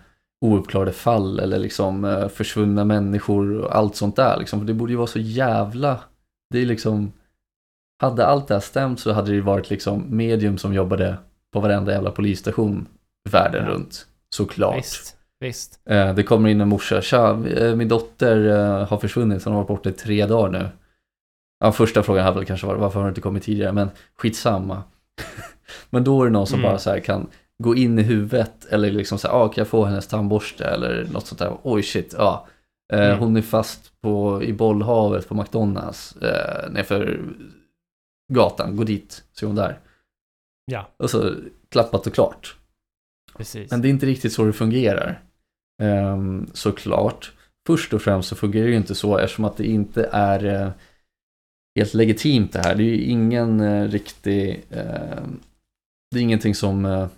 ouppklarade 0.44 0.92
fall 0.92 1.38
eller 1.38 1.58
liksom 1.58 2.04
eh, 2.04 2.28
försvunna 2.28 2.84
människor 2.84 3.58
och 3.58 3.76
allt 3.76 3.96
sånt 3.96 4.16
där 4.16 4.38
liksom. 4.38 4.58
För 4.60 4.66
det 4.66 4.74
borde 4.74 4.92
ju 4.92 4.96
vara 4.96 5.06
så 5.06 5.18
jävla, 5.18 6.00
det 6.50 6.58
är 6.58 6.66
liksom, 6.66 7.12
hade 8.02 8.26
allt 8.26 8.48
det 8.48 8.54
här 8.54 8.60
stämt 8.60 9.00
så 9.00 9.12
hade 9.12 9.28
det 9.30 9.34
ju 9.34 9.40
varit 9.40 9.70
liksom 9.70 10.16
medium 10.16 10.58
som 10.58 10.74
jobbade 10.74 11.16
på 11.52 11.60
varenda 11.60 11.92
jävla 11.92 12.10
polisstation 12.10 12.86
världen 13.30 13.64
Ja. 13.64 13.70
runt, 13.70 14.06
såklart. 14.34 14.76
Visst, 14.78 15.16
visst. 15.40 15.80
Eh, 15.90 16.14
Det 16.14 16.22
kommer 16.22 16.48
in 16.48 16.60
en 16.60 16.68
morsa, 16.68 17.00
tja, 17.02 17.46
eh, 17.46 17.76
min 17.76 17.88
dotter 17.88 18.46
eh, 18.48 18.86
har 18.88 18.98
försvunnit, 18.98 19.44
hon 19.44 19.52
har 19.54 19.60
varit 19.60 19.68
borta 19.68 19.88
i 19.88 19.92
tre 19.92 20.26
dagar 20.26 20.50
nu. 20.50 20.68
Ja, 21.60 21.72
första 21.72 22.02
frågan 22.02 22.24
hade 22.24 22.36
väl 22.36 22.46
kanske 22.46 22.66
varit 22.66 22.80
varför 22.80 22.98
har 23.00 23.06
du 23.06 23.08
inte 23.08 23.20
kommit 23.20 23.42
tidigare, 23.42 23.72
men 23.72 23.90
skitsamma. 24.18 24.82
men 25.90 26.04
då 26.04 26.22
är 26.22 26.26
det 26.26 26.32
någon 26.32 26.46
som 26.46 26.58
Mm. 26.58 26.70
bara 26.70 26.78
så 26.78 26.90
här 26.90 27.00
kan 27.00 27.26
gå 27.58 27.74
in 27.76 27.98
i 27.98 28.02
huvudet 28.02 28.64
eller 28.64 28.90
liksom 28.90 29.18
så 29.18 29.28
här, 29.28 29.34
ah, 29.34 29.48
kan 29.48 29.62
jag 29.62 29.68
få 29.68 29.84
hennes 29.84 30.06
tandborste 30.08 30.64
eller 30.64 31.06
något 31.12 31.26
sånt 31.26 31.38
där. 31.38 31.56
Oj 31.62 31.82
shit, 31.82 32.14
ja. 32.18 32.46
Eh, 32.92 33.00
Mm. 33.06 33.18
Hon 33.18 33.36
är 33.36 33.42
fast 33.42 33.92
på, 34.02 34.42
i 34.42 34.52
bollhavet 34.52 35.28
på 35.28 35.34
McDonalds 35.34 36.16
eh, 36.16 36.70
nerför 36.70 37.20
gatan, 38.32 38.76
gå 38.76 38.84
dit, 38.84 39.24
så 39.32 39.44
är 39.44 39.46
hon 39.46 39.56
där. 39.56 39.78
Ja, 40.64 40.86
Och 40.96 41.10
så 41.10 41.34
klappat 41.70 42.06
och 42.06 42.14
klart. 42.14 42.56
Precis. 43.36 43.70
Men 43.70 43.82
det 43.82 43.88
är 43.88 43.90
inte 43.90 44.06
riktigt 44.06 44.32
så 44.32 44.44
det 44.44 44.52
fungerar. 44.52 45.22
Um, 45.82 46.50
såklart. 46.54 47.32
Först 47.66 47.92
och 47.92 48.02
främst 48.02 48.28
så 48.28 48.36
fungerar 48.36 48.64
det 48.64 48.70
ju 48.70 48.76
inte 48.76 48.94
så 48.94 49.18
eftersom 49.18 49.44
att 49.44 49.56
det 49.56 49.66
inte 49.66 50.08
är 50.12 50.44
eh, 50.44 50.70
helt 51.76 51.94
legitimt 51.94 52.52
det 52.52 52.58
här. 52.58 52.74
Det 52.74 52.82
är 52.82 52.86
ju 52.86 53.00
ingen 53.00 53.60
uh, 53.60 53.88
riktig, 53.88 54.64
eh, 54.70 55.22
det 56.10 56.18
är 56.18 56.22
ingenting 56.22 56.54
som, 56.54 56.84
eh, 56.84 57.08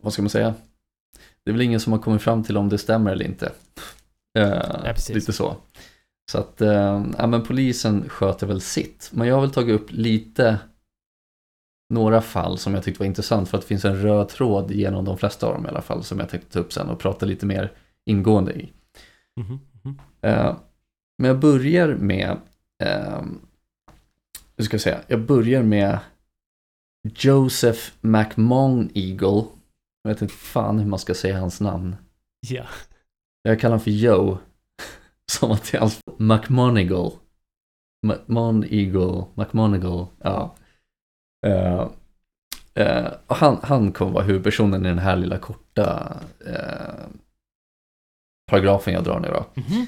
vad 0.00 0.12
ska 0.12 0.22
man 0.22 0.30
säga? 0.30 0.54
Det 1.44 1.50
är 1.50 1.52
väl 1.52 1.62
ingen 1.62 1.80
som 1.80 1.92
har 1.92 2.00
kommit 2.00 2.22
fram 2.22 2.44
till 2.44 2.56
om 2.56 2.68
det 2.68 2.78
stämmer 2.78 3.12
eller 3.12 3.24
inte. 3.24 3.52
Eh, 4.38 4.82
precis. 4.82 5.14
lite 5.14 5.32
så. 5.32 5.56
Så 6.32 6.38
att, 6.38 6.60
eh, 6.60 7.04
ja 7.18 7.26
men 7.26 7.42
polisen 7.42 8.08
sköter 8.08 8.46
väl 8.46 8.60
sitt. 8.60 9.10
Men 9.12 9.28
jag 9.28 9.34
har 9.34 9.40
väl 9.40 9.50
tagit 9.50 9.80
upp 9.80 9.92
lite 9.92 10.58
några 11.88 12.20
fall 12.20 12.58
som 12.58 12.74
jag 12.74 12.82
tyckte 12.84 13.00
var 13.00 13.06
intressant 13.06 13.48
för 13.48 13.58
att 13.58 13.62
det 13.62 13.68
finns 13.68 13.84
en 13.84 14.02
röd 14.02 14.28
tråd 14.28 14.70
genom 14.70 15.04
de 15.04 15.18
flesta 15.18 15.46
av 15.46 15.54
dem 15.54 15.66
i 15.66 15.68
alla 15.68 15.82
fall 15.82 16.04
som 16.04 16.18
jag 16.18 16.28
tänkte 16.28 16.52
ta 16.52 16.58
upp 16.58 16.72
sen 16.72 16.88
och 16.88 16.98
prata 16.98 17.26
lite 17.26 17.46
mer 17.46 17.72
ingående 18.04 18.52
i. 18.52 18.72
Mhm, 19.40 19.60
mhm. 19.82 20.00
Eh, 20.20 20.56
men 21.18 21.28
jag 21.28 21.38
börjar 21.38 21.88
med, 21.88 22.36
eh, 22.82 23.22
hur 24.56 24.64
ska 24.64 24.74
jag 24.74 24.80
säga, 24.80 25.00
jag 25.06 25.20
börjar 25.20 25.62
med 25.62 25.98
Joseph 27.14 27.80
McMoneagle. 28.00 29.44
Jag 30.02 30.08
vet 30.10 30.22
inte 30.22 30.34
fan 30.34 30.78
hur 30.78 30.86
man 30.86 30.98
ska 30.98 31.14
säga 31.14 31.40
hans 31.40 31.60
namn. 31.60 31.96
Ja, 32.48 32.64
Jag 33.42 33.60
kallar 33.60 33.72
honom 33.72 33.84
för 33.84 33.90
Joe. 33.90 34.38
Som 35.32 35.52
att 35.52 35.64
det 35.72 35.76
är 35.76 35.80
hans 35.80 36.00
McMoneagle. 36.18 37.10
McMoneagle, 38.06 39.24
McMoneagle, 39.34 40.06
ja. 40.18 40.56
Eh, 41.46 41.88
eh, 42.74 43.06
han, 43.26 43.58
han 43.62 43.92
kommer 43.92 44.12
vara 44.12 44.24
huvudpersonen 44.24 44.84
i 44.86 44.88
den 44.88 44.98
här 44.98 45.16
lilla 45.16 45.38
korta 45.38 46.16
eh, 46.46 47.04
paragrafen 48.50 48.94
jag 48.94 49.04
drar 49.04 49.20
nu 49.20 49.28
då. 49.28 49.46
Mhm. 49.54 49.86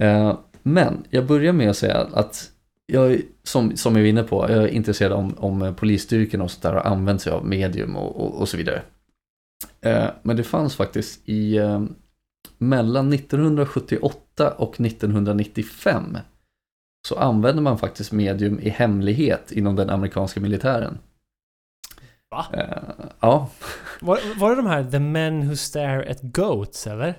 Eh, 0.00 0.38
men 0.62 1.04
jag 1.10 1.26
börjar 1.26 1.52
med 1.52 1.70
att 1.70 1.76
säga 1.76 1.96
att 2.12 2.50
jag, 2.86 3.12
är- 3.12 3.22
som, 3.42 3.76
som 3.76 3.94
jag 3.96 4.02
var 4.02 4.08
inne 4.08 4.22
på, 4.22 4.50
jag 4.50 4.62
är 4.64 4.68
intresserad 4.68 5.12
om, 5.12 5.34
om 5.38 5.74
polisstyrkorna 5.78 6.44
och 6.44 6.50
sånt 6.50 6.62
där 6.62 6.72
har 6.72 6.80
använt 6.80 7.22
sig 7.22 7.32
av 7.32 7.46
medium 7.46 7.96
och, 7.96 8.20
och, 8.20 8.40
och 8.40 8.48
så 8.48 8.56
vidare. 8.56 8.82
Eh, 9.80 10.06
men 10.22 10.36
det 10.36 10.42
fanns 10.44 10.76
faktiskt 10.76 11.28
i 11.28 11.56
eh, 11.56 11.82
mellan 12.58 13.12
1978 13.12 14.50
och 14.50 14.80
1995 14.80 16.18
så 17.08 17.16
använde 17.18 17.62
man 17.62 17.78
faktiskt 17.78 18.12
medium 18.12 18.60
i 18.60 18.68
hemlighet 18.68 19.52
inom 19.52 19.76
den 19.76 19.90
amerikanska 19.90 20.40
militären. 20.40 20.98
Va? 22.30 22.46
Eh, 22.52 23.04
ja, 23.20 23.50
Var, 24.00 24.40
var 24.40 24.50
det 24.50 24.56
de 24.56 24.66
här 24.66 24.84
The 24.90 24.98
Men 24.98 25.48
Who 25.48 25.56
Stare 25.56 26.10
at 26.10 26.20
Goats, 26.22 26.86
eller? 26.86 27.14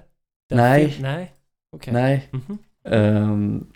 Den 0.50 0.58
Nej. 0.58 0.90
film- 0.90 1.02
Nej? 1.04 1.34
Okej. 1.76 1.94
nej. 1.94 2.30
Mhm. 2.32 2.58
Um, 2.84 3.68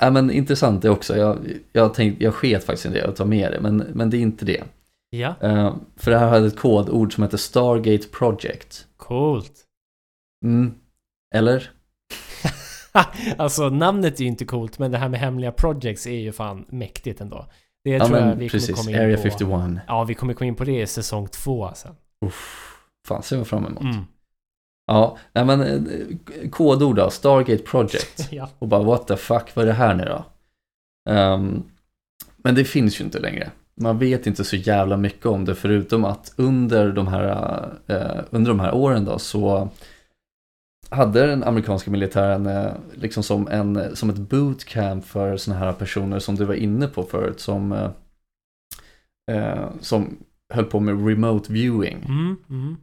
ja, 0.00 0.10
men 0.10 0.30
intressant 0.30 0.82
det 0.82 0.90
också. 0.90 1.16
Jag, 1.16 1.38
jag, 1.72 1.94
tänkte, 1.94 2.24
jag 2.24 2.34
sket 2.34 2.64
faktiskt 2.64 2.86
inte 2.86 3.08
att 3.08 3.16
ta 3.16 3.24
med 3.24 3.52
det, 3.52 3.60
men, 3.60 3.76
men 3.76 4.10
det 4.10 4.16
är 4.16 4.20
inte 4.20 4.44
det. 4.44 4.64
Ja, 5.10 5.34
Eh, 5.40 5.74
för 5.96 6.10
det 6.10 6.18
här 6.18 6.28
hade 6.28 6.46
ett 6.46 6.58
kodord 6.58 7.14
som 7.14 7.22
heter 7.22 7.36
Stargate 7.38 8.08
Project. 8.08 8.86
coolt. 8.96 9.52
Mm. 10.44 10.74
Eller? 11.34 11.70
alltså 13.36 13.68
namnet 13.68 14.20
är 14.20 14.22
ju 14.22 14.28
inte 14.28 14.44
coolt, 14.44 14.78
men 14.78 14.90
det 14.90 14.98
här 14.98 15.08
med 15.08 15.20
hemliga 15.20 15.52
projects 15.52 16.06
är 16.06 16.18
ju 16.18 16.32
fan 16.32 16.64
mäktigt 16.68 17.20
ändå. 17.20 17.46
Det 17.84 17.90
ja, 17.90 18.06
tror 18.06 18.18
jag 18.18 18.26
men 18.26 18.38
vi 18.38 18.48
precis. 18.48 18.76
kommer 18.76 18.82
komma 18.82 18.90
in 18.90 19.02
Area 19.02 19.16
på. 19.16 19.22
51. 19.22 19.84
Ja, 19.86 20.04
vi 20.04 20.14
kommer 20.14 20.34
komma 20.34 20.48
in 20.48 20.54
på 20.54 20.64
det 20.64 20.80
i 20.80 20.86
säsong 20.86 21.28
två 21.28 21.70
sen. 21.74 21.94
Uff, 22.26 22.76
fan 23.08 23.22
ser 23.22 23.36
jag 23.36 23.46
fram 23.46 23.66
emot. 23.66 23.82
Mm. 23.82 24.04
Ja, 24.86 25.16
nej, 25.32 25.44
men 25.44 25.60
eh, 25.60 26.50
kodord 26.50 26.96
då, 26.96 27.10
Stargate 27.10 27.62
Project. 27.62 28.28
Ja. 28.32 28.48
Och 28.58 28.68
bara 28.68 28.82
what 28.82 29.06
the 29.06 29.16
fuck, 29.16 29.54
vad 29.54 29.62
är 29.62 29.66
det 29.66 29.72
här 29.72 29.94
nu 29.94 30.04
då? 30.04 30.24
Ehm, 31.12 31.62
men 32.36 32.54
det 32.54 32.64
finns 32.64 33.00
ju 33.00 33.04
inte 33.04 33.18
längre. 33.18 33.50
Man 33.74 33.98
vet 33.98 34.26
inte 34.26 34.44
så 34.44 34.56
jävla 34.56 34.96
mycket 34.96 35.26
om 35.26 35.44
det 35.44 35.54
förutom 35.54 36.04
att 36.04 36.32
under 36.36 36.92
de 36.92 37.08
här, 37.08 37.28
eh, 37.86 38.20
under 38.30 38.50
de 38.50 38.60
här 38.60 38.74
åren 38.74 39.04
då 39.04 39.18
så 39.18 39.68
hade 40.90 41.26
den 41.26 41.44
amerikanska 41.44 41.90
militären 41.90 42.46
eh, 42.46 42.72
liksom 42.94 43.22
som, 43.22 43.48
en, 43.48 43.96
som 43.96 44.10
ett 44.10 44.18
bootcamp 44.18 45.04
för 45.04 45.36
sådana 45.36 45.64
här 45.64 45.72
personer 45.72 46.18
som 46.18 46.36
du 46.36 46.44
var 46.44 46.54
inne 46.54 46.86
på 46.86 47.02
förut 47.02 47.40
som, 47.40 47.72
eh, 47.72 47.90
eh, 49.30 49.68
som 49.80 50.18
höll 50.52 50.64
på 50.64 50.80
med 50.80 51.06
remote 51.06 51.52
viewing. 51.52 52.04
Mm, 52.08 52.36
mm. 52.50 52.76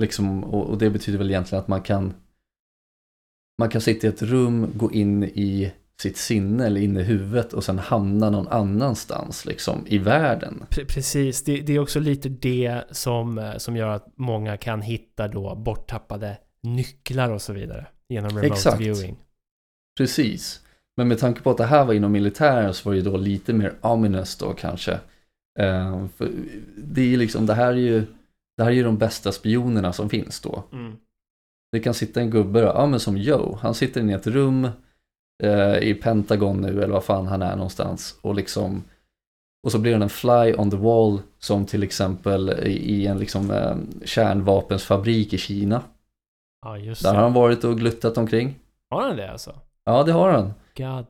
Liksom, 0.00 0.44
och, 0.44 0.70
och 0.70 0.78
det 0.78 0.90
betyder 0.90 1.18
väl 1.18 1.30
egentligen 1.30 1.62
att 1.62 1.68
man 1.68 1.82
kan 1.82 2.14
man 3.58 3.68
kan 3.68 3.80
sitta 3.80 4.06
i 4.06 4.10
ett 4.10 4.22
rum, 4.22 4.70
gå 4.74 4.92
in 4.92 5.24
i 5.24 5.72
sitt 6.00 6.16
sinne 6.16 6.66
eller 6.66 6.80
in 6.80 6.96
i 6.96 7.02
huvudet 7.02 7.52
och 7.52 7.64
sen 7.64 7.78
hamna 7.78 8.30
någon 8.30 8.48
annanstans 8.48 9.46
liksom 9.46 9.84
i 9.86 9.98
världen. 9.98 10.64
Pre- 10.70 10.86
Precis, 10.88 11.44
det, 11.44 11.60
det 11.60 11.72
är 11.72 11.78
också 11.78 12.00
lite 12.00 12.28
det 12.28 12.82
som, 12.90 13.38
eh, 13.38 13.56
som 13.56 13.76
gör 13.76 13.88
att 13.88 14.06
många 14.16 14.56
kan 14.56 14.82
hitta 14.82 15.28
då 15.28 15.54
borttappade 15.54 16.36
nycklar 16.64 17.30
och 17.30 17.42
så 17.42 17.52
vidare 17.52 17.86
genom 18.08 18.30
remote 18.30 18.46
Exakt. 18.46 18.80
viewing. 18.80 19.16
Precis. 19.98 20.60
Men 20.96 21.08
med 21.08 21.18
tanke 21.18 21.40
på 21.40 21.50
att 21.50 21.56
det 21.56 21.64
här 21.64 21.84
var 21.84 21.94
inom 21.94 22.12
militären 22.12 22.74
så 22.74 22.88
var 22.88 22.94
det 22.94 22.98
ju 22.98 23.04
då 23.04 23.16
lite 23.16 23.52
mer 23.52 23.74
ominous 23.80 24.36
då 24.36 24.52
kanske. 24.52 24.92
Eh, 25.58 26.06
för 26.16 26.30
det 26.76 27.14
är 27.14 27.16
liksom, 27.16 27.46
det 27.46 27.54
här 27.54 27.72
är 27.72 27.76
ju 27.76 28.06
det 28.56 28.62
här 28.62 28.70
är 28.70 28.74
ju 28.74 28.82
de 28.82 28.98
bästa 28.98 29.32
spionerna 29.32 29.92
som 29.92 30.08
finns 30.08 30.40
då. 30.40 30.64
Mm. 30.72 30.96
Det 31.72 31.80
kan 31.80 31.94
sitta 31.94 32.20
en 32.20 32.30
gubbe 32.30 32.60
då, 32.60 32.66
ja 32.66 32.86
men 32.86 33.00
som 33.00 33.16
Joe, 33.16 33.58
han 33.62 33.74
sitter 33.74 34.00
inne 34.00 34.12
i 34.12 34.14
ett 34.14 34.26
rum 34.26 34.68
eh, 35.42 35.78
i 35.78 35.94
Pentagon 35.94 36.60
nu 36.60 36.82
eller 36.82 36.92
vad 36.94 37.04
fan 37.04 37.26
han 37.26 37.42
är 37.42 37.56
någonstans 37.56 38.18
och 38.20 38.34
liksom 38.34 38.84
och 39.64 39.72
så 39.72 39.78
blir 39.78 39.92
han 39.92 40.02
en 40.02 40.08
fly 40.08 40.54
on 40.54 40.70
the 40.70 40.76
wall 40.76 41.20
som 41.38 41.66
till 41.66 41.82
exempel 41.82 42.50
i, 42.66 43.06
en 43.06 43.18
liksom 43.18 43.50
eh, 43.50 43.76
kärnvapensfabrik 44.04 45.32
i 45.32 45.38
Kina. 45.38 45.82
Ja, 46.64 46.78
just 46.78 47.02
Där 47.02 47.14
har 47.14 47.22
han 47.22 47.32
varit 47.32 47.64
och 47.64 47.78
gluttat 47.78 48.18
omkring. 48.18 48.54
Har 48.90 49.02
han 49.02 49.16
det 49.16 49.32
alltså? 49.32 49.54
Ja, 49.84 50.02
det 50.02 50.12
har 50.12 50.30
han. 50.30 50.52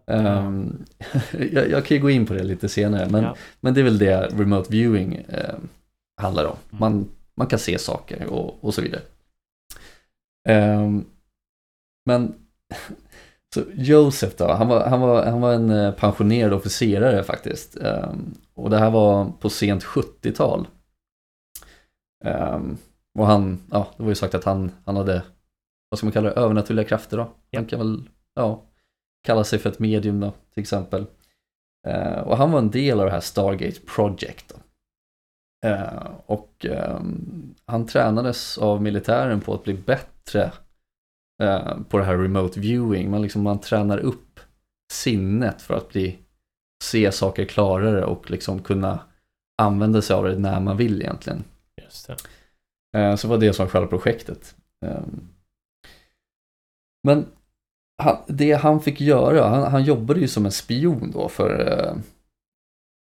Ehm, 0.06 0.84
jag, 1.52 1.70
jag 1.70 1.84
kan 1.84 1.96
ju 1.96 2.02
gå 2.02 2.10
in 2.10 2.26
på 2.26 2.34
det 2.34 2.42
lite 2.42 2.68
senare, 2.68 3.08
men, 3.10 3.22
Ja. 3.22 3.36
men 3.60 3.74
det 3.74 3.80
är 3.80 3.84
väl 3.84 3.98
det 3.98 4.26
remote 4.26 4.72
viewing 4.72 5.14
eh, 5.14 5.54
handlar 6.16 6.44
om. 6.44 6.56
Mm. 6.70 6.80
Man, 6.80 7.08
man 7.34 7.46
kan 7.46 7.58
se 7.58 7.78
saker 7.78 8.26
och, 8.26 8.64
och 8.64 8.74
så 8.74 8.82
vidare. 8.82 9.02
Ehm, 10.48 11.04
men 12.06 12.34
så 13.54 13.62
Joseph 13.74 14.34
då, 14.38 14.52
han 14.52 14.68
var, 14.68 14.86
han 14.88 15.00
var, 15.00 15.24
han 15.26 15.40
var 15.40 15.52
en 15.52 15.70
eh, 15.70 15.92
pensionerad 15.94 16.52
officerare 16.52 17.22
faktiskt. 17.22 17.76
Ehm, 17.76 18.34
och 18.54 18.70
det 18.70 18.78
här 18.78 18.90
var 18.90 19.32
på 19.40 19.50
sent 19.50 19.84
70-tal. 19.84 20.66
Ehm, 22.24 22.76
och 23.18 23.26
han, 23.26 23.60
ja, 23.70 23.86
det 23.96 24.02
var 24.02 24.10
ju 24.10 24.14
sagt 24.14 24.34
att 24.34 24.44
han, 24.44 24.70
han 24.84 24.96
hade, 24.96 25.22
vad 25.88 25.98
ska 25.98 26.06
man 26.06 26.12
kalla 26.12 26.28
det, 26.28 26.34
övernaturliga 26.40 26.84
krafter 26.88 27.16
då. 27.16 27.22
Han 27.22 27.32
Ja. 27.50 27.64
kan 27.64 27.78
väl, 27.78 28.08
ja, 28.34 28.62
kalla 29.24 29.44
sig 29.44 29.58
för 29.58 29.70
ett 29.70 29.78
medium 29.78 30.20
då, 30.20 30.32
till 30.54 30.60
exempel. 30.60 31.06
Eh, 31.86 32.18
och 32.18 32.36
han 32.36 32.50
var 32.52 32.58
en 32.58 32.70
del 32.70 33.00
av 33.00 33.06
det 33.06 33.12
här 33.12 33.20
Stargate 33.20 33.80
Project. 33.80 34.48
Då. 34.54 34.56
Eh, 35.68 36.06
och 36.26 36.66
ehm, 36.70 37.54
han 37.66 37.86
tränades 37.86 38.58
av 38.58 38.82
militären 38.82 39.40
på 39.40 39.54
att 39.54 39.64
bli 39.64 39.74
bättre 39.74 40.52
eh, 41.42 41.78
på 41.88 41.98
det 41.98 42.04
här 42.04 42.18
remote 42.18 42.60
viewing. 42.60 43.10
Man, 43.10 43.22
liksom, 43.22 43.42
man 43.42 43.58
tränar 43.60 43.98
upp 43.98 44.40
sinnet 44.92 45.62
för 45.62 45.74
att 45.74 45.88
bli, 45.88 46.18
se 46.84 47.12
saker 47.12 47.44
klarare 47.44 48.04
och 48.04 48.30
liksom 48.30 48.62
kunna 48.62 48.98
använda 49.62 50.02
sig 50.02 50.16
av 50.16 50.24
det 50.24 50.38
när 50.38 50.60
man 50.60 50.76
vill 50.76 51.02
egentligen. 51.02 51.44
Just 51.82 52.06
det. 52.92 52.98
Eh, 52.98 53.16
Så 53.16 53.28
var 53.28 53.38
det 53.38 53.52
som 53.52 53.68
själva 53.68 53.88
projektet. 53.88 54.54
Men 57.04 57.26
han, 58.02 58.16
det 58.26 58.52
han 58.52 58.80
fick 58.80 59.00
göra, 59.00 59.48
han, 59.48 59.72
han 59.72 59.84
jobbade 59.84 60.20
ju 60.20 60.28
som 60.28 60.46
en 60.46 60.52
spion 60.52 61.10
då 61.10 61.28
för 61.28 61.78
eh, 61.78 61.94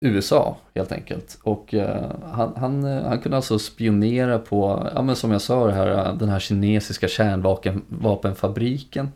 USA 0.06 0.58
helt 0.76 0.92
enkelt. 0.92 1.40
Och 1.44 1.74
eh, 1.74 2.12
han, 2.24 2.54
han, 2.56 2.84
eh, 2.84 3.04
han 3.04 3.20
kunde 3.20 3.36
alltså 3.36 3.60
spionera 3.60 4.40
på, 4.40 4.90
ja 4.96 5.02
men 5.02 5.16
som 5.16 5.32
jag 5.32 5.42
sa 5.42 5.68
det 5.68 5.74
här, 5.74 5.88
eh, 5.88 6.18
den 6.18 6.30
här 6.30 6.40
kinesiska 6.40 7.08
kärnvapenfabriken. 7.08 9.12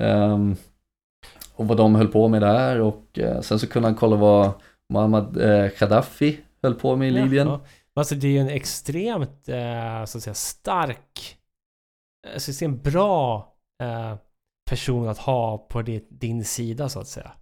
Ehm, 0.00 0.56
och 1.54 1.68
vad 1.68 1.76
de 1.76 1.94
höll 1.94 2.08
på 2.08 2.28
med 2.28 2.42
där 2.42 2.80
och 2.80 3.18
eh, 3.18 3.40
sen 3.40 3.58
så 3.58 3.66
kunde 3.66 3.88
han 3.88 3.96
kolla 3.96 4.16
vad 4.16 4.52
Muammar 4.92 5.42
eh, 5.42 5.70
Gaddafi 5.78 6.40
höll 6.62 6.74
på 6.74 6.96
med 6.96 7.08
i 7.08 7.10
Libyen. 7.10 7.46
Ja. 7.46 7.60
Alltså 7.94 8.14
det 8.14 8.26
är 8.26 8.32
ju 8.32 8.38
en 8.38 8.48
extremt, 8.48 9.48
eh, 9.48 10.04
så 10.04 10.18
att 10.18 10.24
säga, 10.24 10.34
stark, 10.34 11.36
eh, 12.26 12.38
så 12.38 12.50
att 12.50 12.56
säga, 12.56 12.68
en 12.68 12.82
bra 12.82 13.54
eh, 13.82 14.14
person 14.70 15.08
att 15.08 15.18
ha 15.18 15.58
på 15.58 15.82
din, 15.82 16.04
din 16.08 16.44
sida 16.44 16.88
så 16.88 17.00
att 17.00 17.08
säga. 17.08 17.32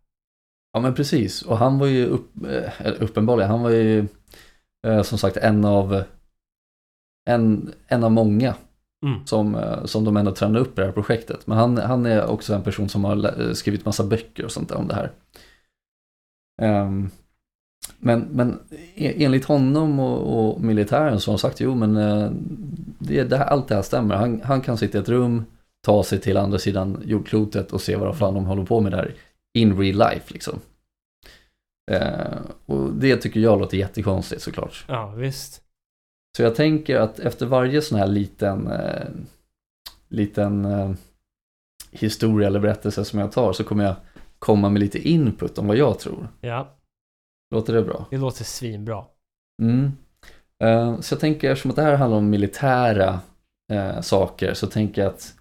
Ja 0.72 0.80
men 0.80 0.94
precis, 0.94 1.42
och 1.42 1.58
han 1.58 1.78
var 1.78 1.86
ju 1.86 2.06
upp, 2.06 2.30
eh, 2.46 2.92
uppenbarligen, 3.00 3.50
han 3.50 3.62
var 3.62 3.70
ju 3.70 4.06
eh, 4.86 5.02
som 5.02 5.18
sagt 5.18 5.36
en 5.36 5.64
av 5.64 6.02
en, 7.30 7.72
en 7.88 8.04
av 8.04 8.12
många 8.12 8.54
Mm. 9.06 9.26
som, 9.26 9.62
som 9.84 10.04
de 10.04 10.16
ändå 10.16 10.34
tränade 10.34 10.60
upp 10.60 10.78
i 10.78 10.80
det 10.80 10.86
här 10.86 10.92
projektet. 10.92 11.46
Men 11.46 11.58
han, 11.58 11.76
han 11.78 12.06
är 12.06 12.26
också 12.26 12.54
en 12.54 12.62
person 12.62 12.88
som 12.88 13.04
har 13.04 13.54
skrivit 13.54 13.84
massa 13.84 14.04
böcker 14.04 14.44
och 14.44 14.50
sånt 14.52 14.68
där 14.68 14.76
om 14.76 14.88
det 14.88 14.94
här. 14.94 15.12
Ehm, 16.62 17.10
men, 17.98 18.20
men 18.20 18.58
e- 18.94 19.24
enligt 19.24 19.44
honom 19.44 20.00
och, 20.00 20.50
och 20.50 20.60
militären 20.60 21.20
så 21.20 21.30
har 21.30 21.36
de 21.36 21.40
sagt 21.40 21.60
jo 21.60 21.74
men 21.74 21.94
det, 22.98 23.24
det 23.24 23.36
här, 23.36 23.46
allt 23.46 23.68
det 23.68 23.74
här 23.74 23.82
stämmer. 23.82 24.14
Han, 24.14 24.40
han 24.42 24.60
kan 24.60 24.78
sitta 24.78 24.98
i 24.98 25.00
ett 25.00 25.08
rum, 25.08 25.44
ta 25.86 26.02
sig 26.02 26.20
till 26.20 26.36
andra 26.36 26.58
sidan 26.58 27.02
jordklotet 27.04 27.72
och 27.72 27.80
se 27.80 27.96
vad 27.96 28.18
fan 28.18 28.34
de 28.34 28.44
håller 28.44 28.64
på 28.64 28.80
med 28.80 28.92
där 28.92 29.14
in 29.58 29.78
real 29.78 30.10
life 30.10 30.32
liksom. 30.34 30.60
Eh, 31.90 32.38
och 32.66 32.92
det 32.92 33.16
tycker 33.16 33.40
jag 33.40 33.58
låter 33.60 33.76
jättekonstigt 33.76 34.42
såklart. 34.42 34.84
Ja, 34.88 35.06
visst. 35.06 35.62
Så 36.36 36.42
jag 36.42 36.54
tänker 36.54 36.96
att 36.96 37.18
efter 37.18 37.46
varje 37.46 37.82
sån 37.82 37.98
här 37.98 38.06
liten, 38.06 38.66
eh, 38.66 39.08
liten 40.08 40.64
eh, 40.64 40.92
historia 41.90 42.46
eller 42.48 42.60
berättelse 42.60 43.04
som 43.04 43.18
jag 43.18 43.32
tar 43.32 43.52
så 43.52 43.64
kommer 43.64 43.84
jag 43.84 43.94
komma 44.38 44.68
med 44.68 44.80
lite 44.80 45.08
input 45.08 45.58
om 45.58 45.66
vad 45.66 45.76
jag 45.76 45.98
tror. 45.98 46.28
Ja, 46.40 46.76
Låter 47.50 47.72
det 47.72 47.82
bra? 47.82 48.06
det 48.10 48.16
låter 48.16 48.44
svinbra. 48.44 49.04
Mm. 49.62 49.92
Eh, 50.64 51.00
så 51.00 51.12
jag 51.14 51.20
tänker, 51.20 51.50
eftersom 51.50 51.70
att 51.70 51.76
det 51.76 51.82
här 51.82 51.96
handlar 51.96 52.18
om 52.18 52.30
militära 52.30 53.20
eh, 53.72 54.00
saker, 54.00 54.54
så 54.54 54.66
tänker 54.66 55.02
jag 55.02 55.12
att 55.12 55.36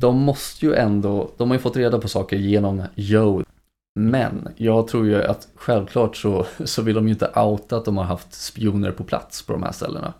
de 0.00 0.18
måste 0.18 0.66
ju 0.66 0.74
ändå, 0.74 1.30
de 1.36 1.50
har 1.50 1.56
ju 1.56 1.60
fått 1.60 1.76
reda 1.76 1.98
på 1.98 2.08
saker 2.08 2.36
genom 2.36 2.82
Joe. 2.94 3.44
Men 3.98 4.48
jag 4.56 4.88
tror 4.88 5.06
ju 5.06 5.22
att 5.22 5.48
självklart 5.54 6.16
så, 6.16 6.46
så 6.64 6.82
vill 6.82 6.94
de 6.94 7.06
ju 7.06 7.12
inte 7.12 7.32
outa 7.36 7.76
att 7.76 7.84
de 7.84 7.96
har 7.96 8.04
haft 8.04 8.32
spioner 8.32 8.92
på 8.92 9.04
plats 9.04 9.42
på 9.42 9.52
de 9.52 9.62
här 9.62 9.72
ställena. 9.72 10.14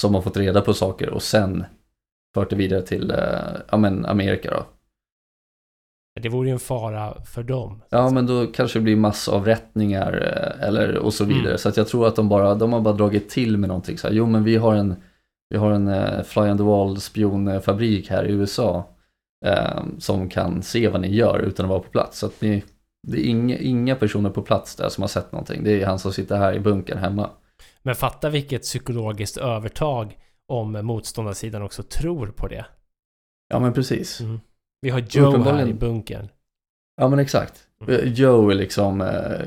Som 0.00 0.14
har 0.14 0.22
fått 0.22 0.36
reda 0.36 0.60
på 0.60 0.74
saker 0.74 1.10
och 1.10 1.22
sen 1.22 1.64
fört 2.34 2.50
det 2.50 2.56
vidare 2.56 2.82
till 2.82 3.10
eh, 3.10 3.16
ja, 3.70 3.76
men 3.76 4.06
Amerika 4.06 4.50
då. 4.50 4.66
Det 6.20 6.28
vore 6.28 6.48
ju 6.48 6.52
en 6.52 6.58
fara 6.58 7.24
för 7.24 7.42
dem. 7.42 7.82
Ja, 7.90 8.10
men 8.10 8.26
då 8.26 8.46
kanske 8.46 8.78
det 8.78 8.82
blir 8.82 8.96
massavrättningar 8.96 10.12
eh, 10.12 10.68
eller 10.68 10.96
och 10.96 11.14
så 11.14 11.24
vidare. 11.24 11.46
Mm. 11.46 11.58
Så 11.58 11.68
att 11.68 11.76
jag 11.76 11.88
tror 11.88 12.06
att 12.06 12.16
de 12.16 12.28
bara, 12.28 12.54
de 12.54 12.72
har 12.72 12.80
bara 12.80 12.94
dragit 12.94 13.30
till 13.30 13.56
med 13.56 13.68
någonting 13.68 13.98
så 13.98 14.08
här. 14.08 14.14
Jo, 14.14 14.26
men 14.26 14.44
vi 14.44 14.56
har 14.56 14.74
en, 14.74 14.96
vi 15.50 15.56
har 15.56 15.72
en 15.72 15.88
eh, 15.88 16.22
fly 16.22 16.42
on 16.42 16.58
the 16.58 16.64
wall 16.64 17.00
spionfabrik 17.00 18.10
här 18.10 18.24
i 18.24 18.32
USA 18.32 18.88
eh, 19.46 19.82
som 19.98 20.28
kan 20.28 20.62
se 20.62 20.88
vad 20.88 21.00
ni 21.00 21.14
gör 21.14 21.38
utan 21.38 21.66
att 21.66 21.70
vara 21.70 21.80
på 21.80 21.90
plats. 21.90 22.18
Så 22.18 22.26
att 22.26 22.40
ni, 22.40 22.64
det 23.08 23.18
är 23.18 23.24
inga, 23.24 23.58
inga 23.58 23.96
personer 23.96 24.30
på 24.30 24.42
plats 24.42 24.76
där 24.76 24.88
som 24.88 25.02
har 25.02 25.08
sett 25.08 25.32
någonting. 25.32 25.64
Det 25.64 25.82
är 25.82 25.86
han 25.86 25.98
som 25.98 26.12
sitter 26.12 26.36
här 26.36 26.52
i 26.52 26.60
bunkern 26.60 26.98
hemma. 26.98 27.30
Men 27.82 27.94
fatta 27.94 28.28
vilket 28.28 28.62
psykologiskt 28.62 29.36
övertag 29.36 30.18
om 30.48 30.72
motståndarsidan 30.72 31.62
också 31.62 31.82
tror 31.82 32.26
på 32.26 32.48
det. 32.48 32.66
Ja, 33.48 33.58
men 33.60 33.72
precis. 33.72 34.20
Mm. 34.20 34.40
Vi 34.80 34.90
har 34.90 35.00
Joe 35.00 35.42
här 35.42 35.66
i 35.66 35.74
bunkern. 35.74 36.28
Ja, 36.96 37.08
men 37.08 37.18
exakt. 37.18 37.66
Mm. 37.86 38.12
Joe 38.12 38.50
är 38.50 38.54
liksom 38.54 39.00
eh, 39.00 39.40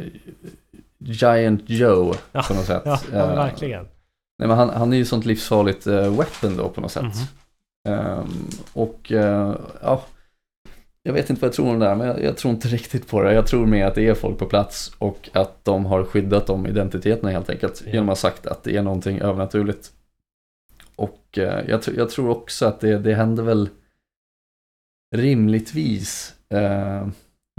Giant 0.97 1.69
Joe 1.69 2.13
Ja, 2.31 2.43
på 2.47 2.53
något 2.53 2.65
sätt. 2.65 2.81
Ja, 2.85 2.99
ja 3.11 3.31
Eh, 3.31 3.35
verkligen. 3.35 3.87
Nej, 4.43 4.47
men 4.47 4.57
han, 4.57 4.69
han 4.69 4.93
är 4.93 4.97
ju 4.97 5.05
sånt 5.05 5.25
livsfarligt 5.25 5.87
eh, 5.87 6.17
weapon 6.17 6.57
då 6.57 6.69
på 6.69 6.81
något 6.81 6.91
sätt. 6.91 7.03
Mhm. 7.03 7.93
Ehm, 7.93 8.49
och 8.73 9.11
eh, 9.11 9.55
ja, 9.81 10.03
jag 11.03 11.13
vet 11.13 11.29
inte 11.29 11.41
vad 11.41 11.47
jag 11.47 11.55
tror 11.55 11.69
om 11.69 11.79
det 11.79 11.85
där, 11.85 11.95
men 11.95 12.07
jag, 12.07 12.23
jag 12.23 12.37
tror 12.37 12.53
inte 12.53 12.67
riktigt 12.67 13.07
på 13.07 13.21
det. 13.21 13.33
Jag 13.33 13.47
tror 13.47 13.65
mer 13.65 13.85
att 13.85 13.95
det 13.95 14.07
är 14.07 14.13
folk 14.13 14.39
på 14.39 14.45
plats 14.45 14.95
och 14.97 15.29
att 15.33 15.65
de 15.65 15.85
har 15.85 16.03
skyddat 16.03 16.47
de 16.47 16.67
identiteterna 16.67 17.29
helt 17.29 17.49
enkelt. 17.49 17.83
Ja. 17.85 17.91
Genom 17.91 18.09
att 18.09 18.17
ha 18.17 18.29
sagt 18.29 18.45
att 18.45 18.63
det 18.63 18.77
är 18.77 18.81
någonting 18.81 19.19
övernaturligt. 19.19 19.91
Och 20.95 21.37
eh, 21.37 21.69
jag, 21.69 21.81
jag 21.97 22.09
tror 22.09 22.29
också 22.29 22.65
att 22.65 22.79
det, 22.79 22.97
det 22.97 23.13
händer 23.13 23.43
väl 23.43 23.69
rimligtvis 25.15 26.35
eh, 26.49 27.07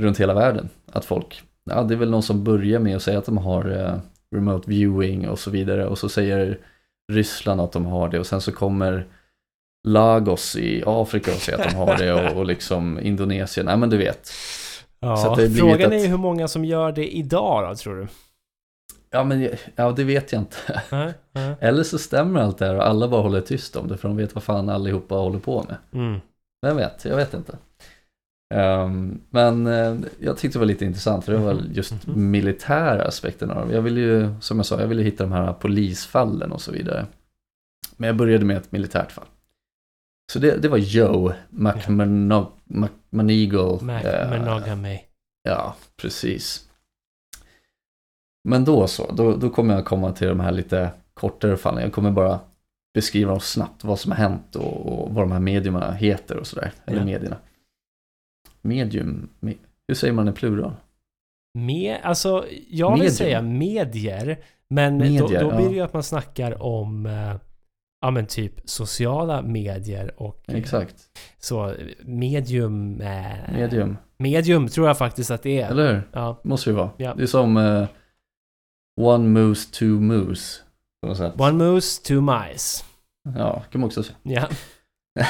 runt 0.03 0.20
hela 0.20 0.35
världen. 0.35 0.68
Att 0.93 1.05
folk, 1.05 1.43
ja 1.64 1.82
det 1.82 1.95
är 1.95 1.99
väl 1.99 2.11
någon 2.11 2.22
som 2.22 2.45
börjar 2.45 2.80
med 2.80 2.97
att 2.97 3.03
säga 3.03 3.18
att 3.18 3.26
de 3.26 3.39
har 3.39 4.01
remote 4.35 4.70
viewing 4.70 5.28
och 5.28 5.39
så 5.39 5.51
vidare 5.51 5.87
och 5.87 5.99
så 5.99 6.09
säger 6.09 6.59
Ryssland 7.12 7.61
att 7.61 7.72
de 7.72 7.86
har 7.86 8.09
det 8.09 8.18
och 8.18 8.26
sen 8.26 8.40
så 8.40 8.52
kommer 8.52 9.07
Lagos 9.88 10.57
i 10.57 10.82
Afrika 10.86 11.30
och 11.30 11.38
säger 11.38 11.59
att 11.59 11.70
de 11.70 11.76
har 11.76 11.96
det 11.96 12.12
och, 12.12 12.36
och 12.36 12.46
liksom 12.46 13.00
Indonesien, 13.00 13.66
nej 13.66 13.76
men 13.76 13.90
du 13.90 13.96
vet. 13.96 14.30
Ja, 15.00 15.36
frågan 15.57 15.92
är 15.92 15.98
ju 15.98 16.07
hur 16.07 16.16
många 16.16 16.48
som 16.48 16.64
gör 16.64 16.92
det 16.92 17.16
idag 17.16 17.68
då, 17.68 17.74
tror 17.76 17.96
du? 17.96 18.09
Ja 19.11 19.24
men 19.24 19.48
ja, 19.76 19.92
det 19.92 20.05
vet 20.05 20.32
jag 20.32 20.42
inte. 20.42 20.57
Nej, 20.90 21.14
nej. 21.32 21.55
Eller 21.61 21.82
så 21.82 21.98
stämmer 21.98 22.40
allt 22.40 22.59
det 22.59 22.66
här 22.66 22.76
och 22.76 22.86
alla 22.86 23.09
bara 23.09 23.22
håller 23.22 23.40
tyst 23.40 23.76
om 23.76 23.88
det 23.88 23.96
för 23.96 24.09
de 24.09 24.16
vet 24.16 24.34
vad 24.34 24.44
fan 24.44 24.68
allihopa 24.68 25.14
håller 25.14 25.38
på 25.38 25.64
med. 25.68 25.76
Mm. 26.02 26.20
Vem 26.66 26.76
vet, 26.76 27.05
jag 27.05 27.16
vet 27.16 27.34
inte. 27.34 27.57
Ehm, 28.55 29.20
men 29.30 29.66
eh, 29.66 29.96
jag 30.20 30.36
tyckte 30.38 30.59
det 30.59 30.61
var 30.61 30.66
lite 30.66 30.84
intressant 30.84 31.24
för 31.24 31.32
det 31.32 31.38
var 31.38 31.46
väl 31.46 31.70
just 31.76 32.07
Mhm. 32.07 32.30
militära 32.30 33.02
aspekten 33.05 33.50
av. 33.50 33.72
Jag 33.72 33.82
ville 33.82 34.00
ju, 34.00 34.34
som 34.40 34.57
jag 34.57 34.66
sa, 34.66 34.80
jag 34.80 34.86
ville 34.88 35.02
hitta 35.02 35.24
de 35.24 35.32
här 35.32 35.52
polisfallen 35.52 36.52
och 36.52 36.61
så 36.61 36.72
vidare. 36.72 37.07
Men 37.96 38.07
jag 38.07 38.16
började 38.16 38.44
med 38.44 38.57
ett 38.57 38.72
militärt 38.72 39.12
fall. 39.12 39.24
Så 40.32 40.38
det, 40.38 40.57
det 40.62 40.68
var 40.68 40.78
Joe 40.78 41.32
McMonigal. 41.50 42.46
Mac 43.82 44.00
eh, 44.00 44.30
Monogamy. 44.30 45.00
Ja, 45.42 45.76
precis. 45.96 46.68
Men 48.48 48.64
då 48.64 48.86
så, 48.86 49.12
då, 49.12 49.36
då 49.36 49.50
kommer 49.50 49.74
jag 49.74 49.84
komma 49.84 50.12
till 50.12 50.28
de 50.28 50.40
här 50.40 50.52
lite 50.52 50.90
kortare 51.14 51.57
fallen. 51.57 51.82
Jag 51.82 51.92
kommer 51.92 52.11
bara 52.11 52.40
beskriva 52.94 53.30
dem 53.30 53.40
snabbt, 53.40 53.84
vad 53.84 53.98
som 53.98 54.11
har 54.12 54.18
hänt 54.18 54.57
och, 54.57 54.86
och 54.86 55.14
vad 55.14 55.24
de 55.24 55.32
här 55.32 55.40
medierna 55.40 55.92
heter 55.92 56.36
och 56.36 56.46
sådär. 56.46 56.72
Eller 56.84 56.98
Ja. 56.98 57.05
medierna. 57.05 57.36
Medium, 58.65 59.29
me, 59.41 59.55
hur 59.89 59.95
säger 59.95 60.12
man 60.12 60.29
i 60.29 60.33
plural? 60.33 60.73
Med, 61.59 61.99
alltså, 62.03 62.45
jag 62.69 62.91
vill 62.91 62.99
Medium. 62.99 63.15
säga 63.15 63.43
medier. 63.43 64.39
Men 64.69 64.97
Medier, 64.97 65.41
då, 65.41 65.51
då 65.51 65.57
blir 65.57 65.69
det 65.69 65.75
ju 65.75 65.81
att 65.81 65.93
man 65.93 66.03
snackar 66.03 66.62
om 66.62 67.07
eh, 67.07 67.35
ja 68.01 68.11
men 68.11 68.27
typ 68.27 68.53
sociala 68.65 69.43
medier 69.43 70.23
och 70.23 70.45
Exakt. 70.47 70.95
så 71.39 71.75
medium... 72.03 73.01
Eh, 73.01 73.53
Medium. 73.53 73.97
Medium 74.19 74.69
tror 74.69 74.87
jag 74.87 74.99
faktiskt 74.99 75.31
att 75.31 75.43
det 75.43 75.61
är. 75.61 75.71
Eller 75.71 75.93
hur? 75.93 76.03
Ja. 76.12 76.41
Måste 76.45 76.71
det 76.71 76.77
vara. 76.77 76.91
Ja. 76.97 77.15
Det 77.15 77.23
är 77.23 77.27
som 77.27 77.57
eh, 77.57 77.87
One 79.01 79.29
Moose, 79.29 79.71
Two 79.73 79.85
Moose. 79.85 80.61
På 81.03 81.09
något 81.09 81.19
sätt. 81.19 81.41
One 81.41 81.53
moose, 81.53 82.03
two 82.03 82.21
mice. 82.21 82.85
Ja, 83.37 83.62
kan 83.71 83.81
man 83.81 83.87
också 83.87 84.03
säga. 84.03 84.17
Ja. 84.23 84.49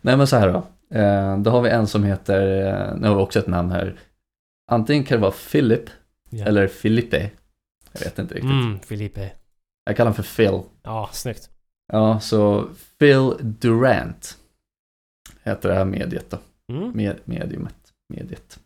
Nej 0.00 0.16
men 0.16 0.26
så 0.26 0.36
här 0.36 0.52
då. 0.52 0.66
Eh, 0.90 1.38
då 1.38 1.50
har 1.50 1.60
vi 1.62 1.70
en 1.70 1.86
som 1.86 2.04
heter, 2.04 2.66
eh, 2.66 2.96
nu 3.00 3.08
har 3.08 3.16
vi 3.16 3.22
också 3.22 3.38
ett 3.38 3.46
namn 3.46 3.70
här. 3.70 3.96
Antingen 4.70 5.04
kan 5.04 5.16
det 5.16 5.22
vara 5.22 5.34
Philip 5.52 5.90
ja. 6.30 6.44
eller 6.46 6.66
Filippe. 6.66 7.30
Jag 7.92 8.00
vet 8.00 8.18
inte 8.18 8.34
riktigt. 8.34 8.50
Mm, 8.50 8.80
Filipe. 8.80 9.30
Jag 9.84 9.96
kallar 9.96 10.10
honom 10.10 10.24
för 10.24 10.36
Phil. 10.36 10.60
Ja, 10.82 11.10
snyggt. 11.12 11.50
Ja, 11.92 12.20
så 12.20 12.68
Phil 12.98 13.32
Durant 13.40 14.38
heter 15.42 15.68
det 15.68 15.74
här 15.74 15.84
mediet 15.84 16.30
då. 16.30 16.38
Mm. 16.72 16.90
Med, 16.90 17.16
mediumet. 17.24 17.74
Mediet. 18.14 18.58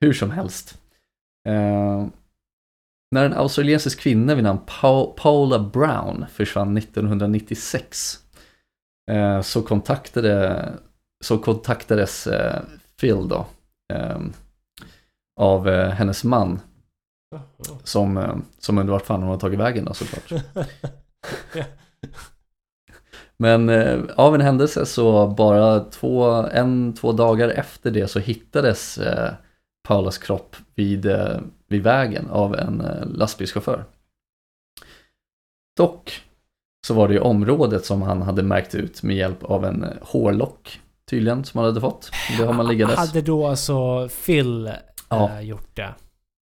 Hur 0.00 0.12
som 0.12 0.30
helst. 0.30 0.80
Eh, 1.48 2.06
när 3.10 3.24
en 3.24 3.32
australiensisk 3.34 4.00
kvinna 4.00 4.34
vid 4.34 4.44
namn 4.44 4.58
pa- 4.66 5.12
Paula 5.16 5.58
Brown 5.58 6.26
försvann 6.32 6.76
1996 6.76 8.18
eh, 9.10 9.40
så, 9.42 9.62
kontaktade, 9.62 10.72
så 11.24 11.38
kontaktades 11.38 12.26
eh, 12.26 12.62
Phil 13.00 13.28
då 13.28 13.46
eh, 13.92 14.18
av 15.40 15.68
eh, 15.68 15.90
hennes 15.90 16.24
man 16.24 16.60
som, 17.84 18.16
eh, 18.16 18.36
som 18.58 18.78
undrar 18.78 18.92
vart 18.92 19.06
fan 19.06 19.22
hon 19.22 19.30
har 19.30 19.38
tagit 19.38 19.58
vägen 19.58 19.84
då 19.84 19.94
såklart. 19.94 20.42
Men 23.36 23.68
eh, 23.68 24.00
av 24.16 24.34
en 24.34 24.40
händelse 24.40 24.86
så 24.86 25.26
bara 25.26 25.80
två, 25.80 26.24
en, 26.32 26.94
två 26.94 27.12
dagar 27.12 27.48
efter 27.48 27.90
det 27.90 28.08
så 28.08 28.18
hittades 28.18 28.98
eh, 28.98 29.32
Paulas 29.88 30.18
kropp 30.18 30.56
vid, 30.74 31.06
eh, 31.06 31.40
vid 31.68 31.82
vägen 31.82 32.30
av 32.30 32.54
en 32.54 32.80
eh, 32.80 33.06
lastbilschaufför. 33.06 33.84
Dock 35.76 36.22
så 36.86 36.94
var 36.94 37.08
det 37.08 37.14
ju 37.14 37.20
området 37.20 37.84
som 37.84 38.02
han 38.02 38.22
hade 38.22 38.42
märkt 38.42 38.74
ut 38.74 39.02
med 39.02 39.16
hjälp 39.16 39.44
av 39.44 39.64
en 39.64 39.86
hårlock 40.02 40.80
tydligen 41.08 41.44
som 41.44 41.58
han 41.58 41.66
hade 41.68 41.80
fått. 41.80 42.10
Det 42.38 42.44
har 42.44 42.52
man 42.52 42.68
liggandes. 42.68 42.98
Hade 42.98 43.20
då 43.22 43.46
alltså 43.46 44.08
Phil 44.26 44.70
Ja. 45.08 45.30
eh, 45.30 45.40
gjort 45.40 45.76
det? 45.76 45.94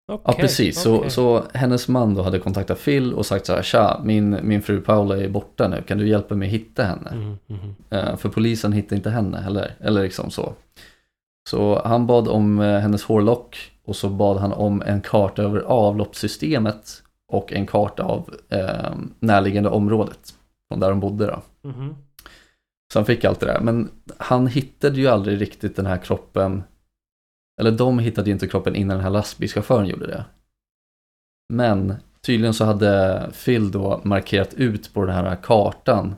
Ja 0.09 0.21
Okej, 0.23 0.35
precis, 0.41 0.81
så, 0.81 0.95
okej. 0.97 1.09
så 1.09 1.43
hennes 1.53 1.87
man 1.87 2.13
då 2.13 2.21
hade 2.21 2.39
kontaktat 2.39 2.79
Phil 2.85 3.13
och 3.13 3.25
sagt 3.25 3.45
så 3.45 3.53
här, 3.53 3.61
tja, 3.63 4.01
min, 4.03 4.37
min 4.43 4.61
fru 4.61 4.81
Paula 4.81 5.17
är 5.17 5.29
borta 5.29 5.67
nu, 5.67 5.81
kan 5.87 5.97
du 5.97 6.07
hjälpa 6.09 6.35
mig 6.35 6.47
hitta 6.49 6.83
henne? 6.83 7.09
Mm, 7.11 7.37
mm, 7.49 7.75
Eh, 7.89 8.15
För 8.17 8.29
polisen 8.29 8.73
hittade 8.73 8.95
inte 8.95 9.09
henne 9.09 9.37
heller, 9.41 9.71
eller 9.79 10.01
liksom 10.03 10.31
så. 10.31 10.53
Så 11.49 11.81
han 11.85 12.07
bad 12.07 12.27
om 12.27 12.59
eh, 12.59 12.79
hennes 12.79 13.03
hårlock 13.03 13.57
och 13.85 13.95
så 13.95 14.09
bad 14.09 14.37
han 14.37 14.51
om 14.53 14.81
en 14.81 15.01
karta 15.01 15.43
över 15.43 15.59
avloppssystemet 15.59 17.03
och 17.27 17.53
en 17.53 17.65
karta 17.67 18.03
av 18.03 18.35
eh, 18.49 18.91
närliggande 19.19 19.69
området 19.69 20.33
från 20.67 20.79
där 20.79 20.89
de 20.89 20.99
bodde 20.99 21.25
då. 21.25 21.69
mhm. 21.69 21.95
Så 22.93 22.99
han 22.99 23.05
fick 23.05 23.25
allt 23.25 23.39
det 23.39 23.45
där, 23.45 23.59
men 23.59 23.91
han 24.17 24.47
hittade 24.47 24.95
ju 24.97 25.07
aldrig 25.07 25.41
riktigt 25.41 25.75
den 25.75 25.85
här 25.85 25.97
kroppen, 25.97 26.63
eller 27.61 27.71
de 27.71 27.99
hittade 27.99 28.29
ju 28.29 28.33
inte 28.33 28.47
kroppen 28.47 28.75
innan 28.75 28.97
den 28.97 29.03
här 29.03 29.11
lastbilschauffören 29.11 29.85
gjorde 29.85 30.07
det. 30.07 30.25
Men 31.53 31.95
tydligen 32.21 32.53
så 32.53 32.65
hade 32.65 33.31
Phil 33.45 33.71
då 33.71 34.01
markerat 34.03 34.53
ut 34.53 34.93
på 34.93 35.05
den 35.05 35.15
här 35.15 35.35
kartan 35.35 36.15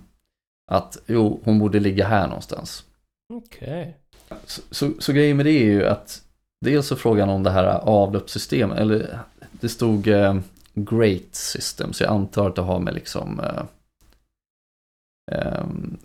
att 0.72 0.98
jo, 1.06 1.42
hon 1.44 1.60
borde 1.60 1.80
ligga 1.80 2.08
här 2.08 2.28
någonstans. 2.28 2.86
Okej. 3.34 3.98
Så, 4.46 4.62
så, 4.72 4.92
så 5.00 5.14
grejen 5.14 5.38
med 5.38 5.46
det 5.46 5.52
är 5.52 5.66
ju 5.66 5.86
att 5.86 6.22
dels 6.66 6.88
så 6.88 6.96
frågan 6.96 7.30
om 7.30 7.44
det 7.44 7.52
här 7.52 7.66
avloppssystemet, 7.66 8.80
eller 8.80 9.20
det 9.52 9.70
stod 9.70 10.08
eh, 10.08 10.40
Great 10.74 11.36
System, 11.36 11.94
så 11.94 12.04
jag 12.04 12.12
antar 12.12 12.48
att 12.48 12.56
det 12.56 12.62
har 12.62 12.80
med 12.80 12.94
liksom, 12.94 13.40
eh, 13.40 13.64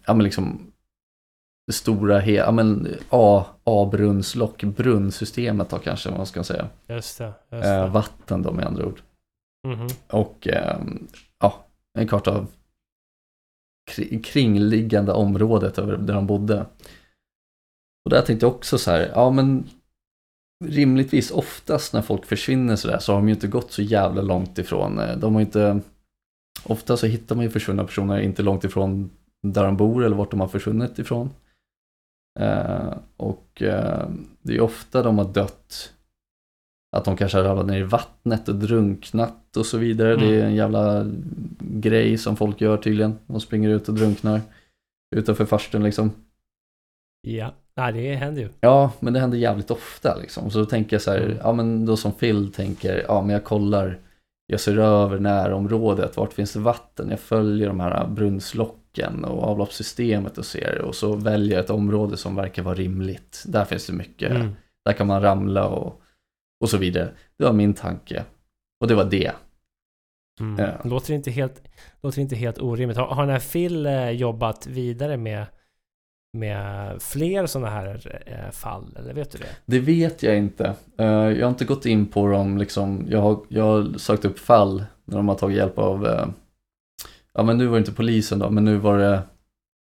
ja 0.06 0.14
men 0.14 0.24
liksom 0.24 0.60
det 1.66 1.72
stora, 1.72 2.20
he- 2.20 2.30
ja 2.36 2.50
men 2.52 2.88
A, 3.10 3.44
A-brunnslock, 3.64 4.62
brunnsystemet 4.64 5.70
då 5.70 5.78
kanske 5.78 6.10
man 6.10 6.26
ska 6.26 6.44
säga. 6.44 6.68
Just 6.88 7.18
det. 7.18 7.32
Just 7.52 7.64
Eh, 7.64 7.82
det. 7.84 7.86
vatten 7.88 8.42
då 8.42 8.52
med 8.52 8.66
andra 8.66 8.86
ord. 8.86 9.00
Mhm. 9.68 9.86
Och 10.10 10.48
eh, 10.48 10.78
ja, 11.40 11.64
en 11.98 12.08
karta 12.08 12.30
av 12.30 12.46
kri- 13.90 14.22
kringliggande 14.22 15.12
området 15.12 15.78
över 15.78 15.96
där 15.96 16.14
de 16.14 16.26
bodde. 16.26 16.66
Och 18.04 18.10
där 18.10 18.22
tänkte 18.22 18.46
jag 18.46 18.54
också 18.54 18.78
så 18.78 18.90
här, 18.90 19.10
ja 19.14 19.30
men 19.30 19.66
rimligtvis 20.64 21.30
oftast 21.30 21.92
när 21.92 22.02
folk 22.02 22.26
försvinner 22.26 22.76
sådär 22.76 22.98
så 22.98 23.12
har 23.12 23.20
de 23.20 23.28
ju 23.28 23.34
inte 23.34 23.46
gått 23.48 23.72
så 23.72 23.82
jävla 23.82 24.22
långt 24.22 24.58
ifrån, 24.58 24.98
eh, 24.98 25.16
de 25.18 25.34
har 25.34 25.40
inte, 25.40 25.80
ofta 26.66 26.96
så 26.96 27.06
hittar 27.06 27.34
man 27.36 27.44
ju 27.44 27.50
försvunna 27.50 27.84
personer 27.84 28.20
inte 28.20 28.42
långt 28.42 28.64
ifrån 28.64 29.10
där 29.42 29.64
de 29.64 29.76
bor 29.76 30.04
eller 30.04 30.16
vart 30.16 30.30
de 30.30 30.40
har 30.40 30.48
försvunnit 30.48 30.98
ifrån. 30.98 31.30
Eh, 32.40 32.94
och 33.16 33.62
eh, 33.62 34.08
det 34.42 34.56
är 34.56 34.60
ofta 34.60 35.02
de 35.02 35.18
har 35.18 35.24
dött 35.32 35.92
att 36.96 37.04
de 37.04 37.16
kanske 37.16 37.38
har 37.38 37.44
ramlat 37.44 37.66
ner 37.66 37.78
i 37.80 37.82
vattnet 37.82 38.48
och 38.48 38.54
drunknat 38.54 39.56
och 39.56 39.66
så 39.66 39.78
vidare. 39.78 40.16
Det 40.16 40.24
är 40.26 40.32
Mm. 40.38 40.46
en 40.46 40.54
jävla 40.54 41.06
grej 41.60 42.18
som 42.18 42.36
folk 42.36 42.60
gör 42.60 42.76
tydligen. 42.76 43.18
De 43.26 43.40
springer 43.40 43.68
ut 43.70 43.88
och 43.88 43.94
drunknar 43.94 44.40
utanför 45.16 45.44
farstun 45.44 45.82
liksom. 45.84 46.10
Ja. 47.20 47.52
Nej, 47.76 47.92
det 47.92 48.14
händer 48.14 48.42
ju. 48.42 48.48
Ja, 48.60 48.92
men 49.00 49.12
det 49.12 49.20
händer 49.20 49.38
jävligt 49.38 49.70
ofta 49.70 50.16
liksom. 50.16 50.50
Så 50.50 50.58
då 50.58 50.64
tänker 50.64 50.96
jag 50.96 51.02
så 51.02 51.10
här, 51.10 51.20
Mm. 51.20 51.36
ja 51.42 51.52
men 51.52 51.86
då 51.86 51.96
som 51.96 52.12
Phil 52.12 52.52
tänker, 52.52 53.04
ja 53.08 53.20
men 53.22 53.30
jag 53.30 53.44
kollar, 53.44 53.98
jag 54.46 54.60
ser 54.60 54.78
över 54.78 55.18
närområdet, 55.18 56.16
vart 56.16 56.32
finns 56.32 56.52
det 56.52 56.58
vatten? 56.60 57.10
Jag 57.10 57.20
följer 57.20 57.68
de 57.68 57.80
här 57.80 58.06
brunnslocken 58.08 59.24
och 59.24 59.42
avloppssystemet 59.42 60.38
och 60.38 60.44
ser 60.46 60.78
och 60.80 60.94
så 60.94 61.16
väljer 61.16 61.56
jag 61.56 61.64
ett 61.64 61.70
område 61.70 62.16
som 62.16 62.36
verkar 62.36 62.62
vara 62.62 62.74
rimligt. 62.74 63.44
Där 63.46 63.64
finns 63.64 63.86
det 63.86 63.92
mycket, 63.92 64.30
Mm. 64.30 64.54
där 64.84 64.92
kan 64.92 65.06
man 65.06 65.22
ramla 65.22 65.68
och, 65.68 66.00
och 66.60 66.68
så 66.68 66.76
vidare. 66.78 67.08
Det 67.38 67.44
var 67.44 67.52
min 67.52 67.74
tanke. 67.74 68.24
Och 68.80 68.88
det 68.88 68.94
var 68.94 69.04
det. 69.04 69.32
Mm. 70.40 70.64
Ja. 70.64 70.88
Låter, 70.88 71.14
inte 71.14 71.30
helt, 71.30 71.62
låter 72.02 72.20
inte 72.20 72.36
helt 72.36 72.58
orimligt. 72.58 72.98
Har, 72.98 73.06
har 73.06 73.22
den 73.22 73.32
här 73.32 73.52
Phil 73.52 73.86
eh, 73.86 74.10
jobbat 74.10 74.66
vidare 74.66 75.16
med, 75.16 75.46
med 76.34 77.02
fler 77.02 77.46
sådana 77.46 77.70
här 77.70 78.20
eh, 78.26 78.50
fall? 78.52 78.96
Eller 78.98 79.14
vet 79.14 79.30
du 79.30 79.38
det? 79.38 79.46
Det 79.66 79.78
vet 79.80 80.22
jag 80.22 80.36
inte. 80.36 80.74
Eh, 80.98 81.06
jag 81.06 81.46
har 81.46 81.50
inte 81.50 81.64
gått 81.64 81.86
in 81.86 82.06
på 82.06 82.28
dem 82.28 82.58
liksom. 82.58 83.06
Jag 83.08 83.20
har, 83.20 83.38
jag 83.48 83.64
har 83.64 83.98
sökt 83.98 84.24
upp 84.24 84.38
fall 84.38 84.84
när 85.04 85.16
de 85.16 85.28
har 85.28 85.34
tagit 85.34 85.56
hjälp 85.56 85.78
av, 85.78 86.06
eh, 86.06 86.26
ja 87.34 87.42
men 87.42 87.58
nu 87.58 87.66
var 87.66 87.72
det 87.76 87.78
inte 87.78 87.92
polisen 87.92 88.38
då, 88.38 88.50
men 88.50 88.64
nu 88.64 88.76
var 88.76 88.98
det 88.98 89.22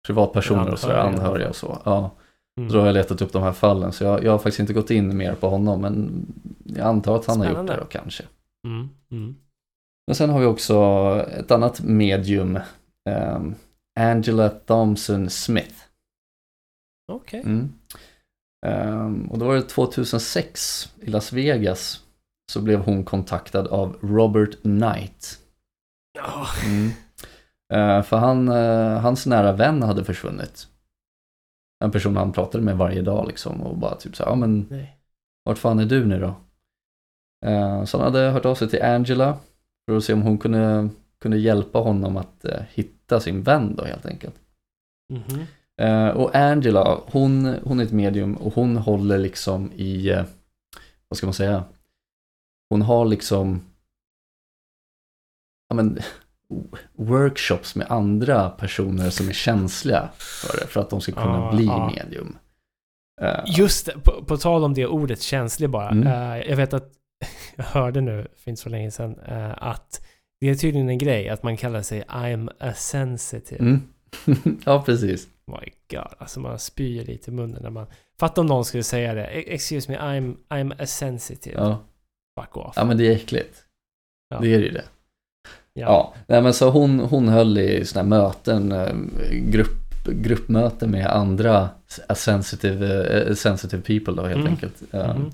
privatpersoner 0.07 0.71
och 0.71 0.79
sådär, 0.79 0.95
Anhöriga. 0.97 1.49
och 1.49 1.55
så. 1.55 1.77
Ja, 1.85 2.11
Mm. 2.59 2.69
så 2.69 2.75
då 2.75 2.81
har 2.81 2.87
jag 2.87 2.93
letat 2.93 3.21
upp 3.21 3.33
de 3.33 3.43
här 3.43 3.51
fallen. 3.51 3.91
Så 3.91 4.03
jag, 4.03 4.23
jag 4.23 4.31
har 4.31 4.37
faktiskt 4.37 4.59
inte 4.59 4.73
gått 4.73 4.91
in 4.91 5.17
mer 5.17 5.33
på 5.35 5.49
honom, 5.49 5.81
men 5.81 6.25
jag 6.65 6.87
antar 6.87 7.15
att 7.15 7.25
han 7.25 7.37
har 7.37 7.45
gjort 7.45 7.53
Spännande. 7.53 7.73
det 7.73 7.79
då 7.79 7.85
kanske. 7.85 8.23
Mm. 8.67 8.89
Mm. 9.11 9.35
Men 10.07 10.15
sen 10.15 10.29
har 10.29 10.39
vi 10.39 10.45
också 10.45 10.75
ett 11.39 11.51
annat 11.51 11.81
medium, 11.81 12.59
ehm, 13.09 13.55
Angela 13.99 14.49
Thompson 14.49 15.29
Smith. 15.29 15.78
Okej. 17.09 17.41
Mm. 17.41 17.73
Ehm, 18.65 19.31
och 19.31 19.39
då 19.39 19.47
var 19.47 19.55
det 19.55 19.61
2006 19.61 20.93
i 21.01 21.09
Las 21.09 21.33
Vegas 21.33 22.03
så 22.51 22.61
blev 22.61 22.79
hon 22.79 23.03
kontaktad 23.03 23.67
av 23.67 23.97
Robert 24.01 24.61
Knight. 24.61 25.39
Ja. 26.13 26.47
Mm. 26.65 26.91
Eh, 27.73 28.03
för 28.03 28.17
han, 28.17 28.47
eh, 28.47 28.99
hans 28.99 29.25
nära 29.25 29.51
vän 29.51 29.83
hade 29.83 30.03
försvunnit. 30.03 30.67
En 31.83 31.91
person 31.91 32.17
han 32.17 32.31
pratade 32.31 32.63
med 32.63 32.77
varje 32.77 33.01
dag 33.01 33.27
liksom 33.27 33.61
och 33.61 33.77
bara 33.77 33.95
typ 33.95 34.15
så 34.15 34.23
ja 34.23 34.35
men 34.35 34.67
Nej. 34.69 34.97
vart 35.43 35.57
fan 35.57 35.79
är 35.79 35.85
du 35.85 36.05
nu 36.05 36.19
då? 36.19 36.35
Eh, 37.45 37.83
så 37.83 37.97
han 37.97 38.05
hade 38.05 38.29
hört 38.29 38.45
av 38.45 38.55
sig 38.55 38.69
till 38.69 38.83
Angela 38.83 39.37
för 39.87 39.97
att 39.97 40.03
se 40.03 40.13
om 40.13 40.21
hon 40.21 40.37
kunde, 40.37 40.89
kunde 41.21 41.37
hjälpa 41.37 41.79
honom 41.79 42.17
att 42.17 42.45
eh, 42.45 42.61
hitta 42.69 43.19
sin 43.19 43.43
vän 43.43 43.75
då 43.75 43.83
helt 43.83 44.05
enkelt. 44.05 44.35
Mhm. 45.13 45.45
Eh, 45.79 46.07
och 46.07 46.35
Angela, 46.35 46.99
hon, 47.05 47.55
hon 47.63 47.79
är 47.79 47.83
ett 47.83 47.91
medium 47.91 48.35
och 48.35 48.53
hon 48.53 48.77
håller 48.77 49.17
liksom 49.17 49.71
i, 49.75 50.09
eh, 50.09 50.23
vad 51.07 51.17
ska 51.17 51.27
man 51.27 51.33
säga, 51.33 51.63
hon 52.69 52.81
har 52.81 53.05
liksom, 53.05 53.61
ja 55.69 55.75
men, 55.75 55.99
workshops 56.93 57.75
med 57.75 57.87
andra 57.91 58.49
personer 58.49 59.09
som 59.09 59.27
är 59.29 59.33
känsliga 59.33 60.09
för 60.17 60.59
det, 60.59 60.67
för 60.67 60.81
att 60.81 60.89
de 60.89 61.01
ska 61.01 61.11
kunna 61.11 61.37
Ja, 61.37 61.51
bli 61.55 61.65
ja. 61.65 61.91
medium. 61.95 62.37
Eh, 63.21 63.39
Just 63.45 64.03
på, 64.03 64.23
på 64.23 64.37
tal 64.37 64.63
om 64.63 64.73
det 64.73 64.87
ordet 64.87 65.21
känslig 65.21 65.69
bara. 65.69 65.89
Mm. 65.89 66.07
Eh, 66.07 66.49
jag 66.49 66.55
vet 66.55 66.73
att, 66.73 66.91
jag 67.55 67.63
hörde 67.63 68.01
nu 68.01 68.27
för 68.37 68.49
inte 68.49 68.61
så 68.61 68.69
länge 68.69 68.91
sedan, 68.91 69.19
eh, 69.19 69.63
att 69.63 70.05
det 70.39 70.49
är 70.49 70.55
tydligen 70.55 70.89
en 70.89 70.97
grej 70.97 71.29
att 71.29 71.43
man 71.43 71.57
kallar 71.57 71.81
sig 71.81 72.03
I'm 72.03 72.49
a 72.59 72.73
sensitive. 72.75 73.61
mm, 73.61 73.81
ja, 74.65 74.83
precis. 74.85 75.27
My 75.47 75.71
God, 75.97 76.13
alltså 76.17 76.39
man 76.39 76.59
spyr 76.59 77.05
lite 77.05 77.31
i 77.31 77.33
munnen 77.33 77.63
när 77.63 77.69
man... 77.69 77.85
Fatta 78.19 78.41
om 78.41 78.47
någon 78.47 78.65
skulle 78.65 78.83
säga 78.83 79.13
det. 79.13 79.25
"E- 79.25 79.53
Excuse 79.53 79.91
me, 79.91 79.97
I'm, 79.97 80.35
I'm 80.49 80.83
a 80.83 80.85
sensitive. 80.85 81.55
Ja. 81.57 81.79
Fuck 82.41 82.57
off. 82.57 82.73
ja, 82.75 82.85
men 82.85 82.97
det 82.97 83.07
är 83.07 83.11
äckligt. 83.15 83.63
Ja. 84.29 84.39
Det 84.39 84.53
är 84.53 84.59
ju 84.59 84.69
det. 84.71 84.83
Ja. 85.73 85.81
Ja, 85.85 86.13
nej, 86.27 86.41
men 86.41 86.53
så 86.53 86.69
hon, 86.69 86.99
hon 86.99 87.27
höll 87.27 87.57
i 87.57 87.85
sådana 87.85 88.15
här 88.15 88.23
möten, 88.23 88.71
eh, 88.71 88.93
grupp, 89.31 90.05
gruppmöten 90.05 90.91
med 90.91 91.07
andra 91.07 91.69
sensitive, 92.15 93.03
eh, 93.27 93.33
sensitive 93.35 93.81
people 93.83 94.13
då 94.13 94.27
helt 94.27 94.39
Mm. 94.39 94.47
enkelt. 94.51 94.93
Mhm. 94.93 95.31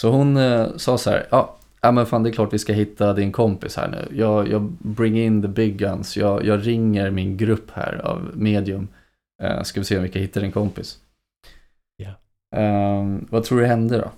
Så 0.00 0.10
hon 0.10 0.38
sa 0.78 0.98
så 0.98 1.10
här, 1.10 1.26
ja, 1.30 1.56
ja 1.86 1.92
men 1.92 2.06
fan 2.06 2.22
det 2.22 2.30
är 2.30 2.32
klart 2.32 2.52
vi 2.52 2.58
ska 2.58 2.72
hitta 2.72 3.12
din 3.12 3.32
kompis 3.32 3.76
här 3.76 3.88
nu. 3.88 4.18
Jag, 4.18 4.48
jag 4.48 4.62
bring 4.70 5.18
in 5.18 5.42
the 5.42 5.48
big 5.48 5.76
guns, 5.76 6.16
jag, 6.16 6.44
jag 6.44 6.66
ringer 6.66 7.10
min 7.10 7.36
grupp 7.36 7.70
här 7.70 8.00
av 8.04 8.30
medium. 8.34 8.88
Eh, 9.42 9.62
ska 9.62 9.80
vi 9.80 9.84
se 9.84 9.96
om 9.96 10.02
vi 10.02 10.08
kan 10.08 10.22
hitta 10.22 10.40
din 10.40 10.52
kompis. 10.52 10.98
Ja. 11.96 12.10
Eh, 12.60 13.06
vad 13.30 13.44
tror 13.44 13.60
du 13.60 13.66
hände 13.66 13.98
då? 13.98 14.10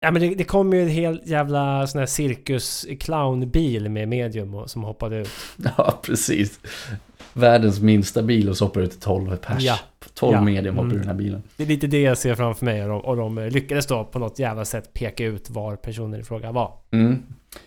Ja 0.00 0.10
men 0.10 0.22
det, 0.22 0.34
det 0.34 0.44
kom 0.44 0.72
ju 0.72 0.82
en 0.82 0.88
hel 0.88 1.20
jävla 1.24 1.86
sån 1.86 1.98
här 1.98 2.06
cirkus 2.06 2.86
clownbil 3.00 3.88
med 3.88 4.08
medium 4.08 4.54
och, 4.54 4.70
som 4.70 4.84
hoppade 4.84 5.16
ut. 5.16 5.30
Ja, 5.76 6.00
precis. 6.02 6.60
Världens 7.32 7.80
minsta 7.80 8.22
bil 8.22 8.48
och 8.48 8.56
så 8.56 8.64
hoppar 8.64 8.80
det 8.80 8.86
ut 8.86 9.00
12 9.00 9.36
pers. 9.36 9.62
Ja. 9.62 9.78
12 10.14 10.32
Ja. 10.34 10.40
medium 10.40 10.74
hoppar 10.74 10.86
Mm. 10.86 10.98
den 10.98 11.08
här 11.08 11.14
bilen. 11.14 11.42
Det 11.56 11.62
är 11.62 11.66
lite 11.66 11.86
det 11.86 12.00
jag 12.02 12.18
ser 12.18 12.34
framför 12.34 12.64
mig 12.64 12.82
och 12.82 12.88
de, 12.88 13.00
och 13.00 13.16
de 13.16 13.38
lyckades 13.52 13.86
då 13.86 14.04
på 14.04 14.18
något 14.18 14.38
jävla 14.38 14.64
sätt 14.64 14.92
peka 14.94 15.24
ut 15.24 15.50
var 15.50 15.76
personen 15.76 16.20
i 16.20 16.22
fråga 16.22 16.52
var. 16.52 16.72
Mm. 16.90 17.22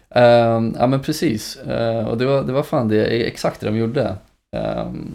Ehm, 0.09 0.75
ja 0.79 0.87
men 0.87 0.99
precis, 1.01 1.55
Eh, 1.57 2.07
och 2.07 2.17
det 2.17 2.25
var, 2.25 2.43
det 2.43 2.53
var 2.53 2.63
fan 2.63 2.87
det, 2.87 3.05
exakt 3.27 3.59
det 3.61 3.67
de 3.67 3.77
gjorde. 3.77 4.15
Ehm, 4.55 5.11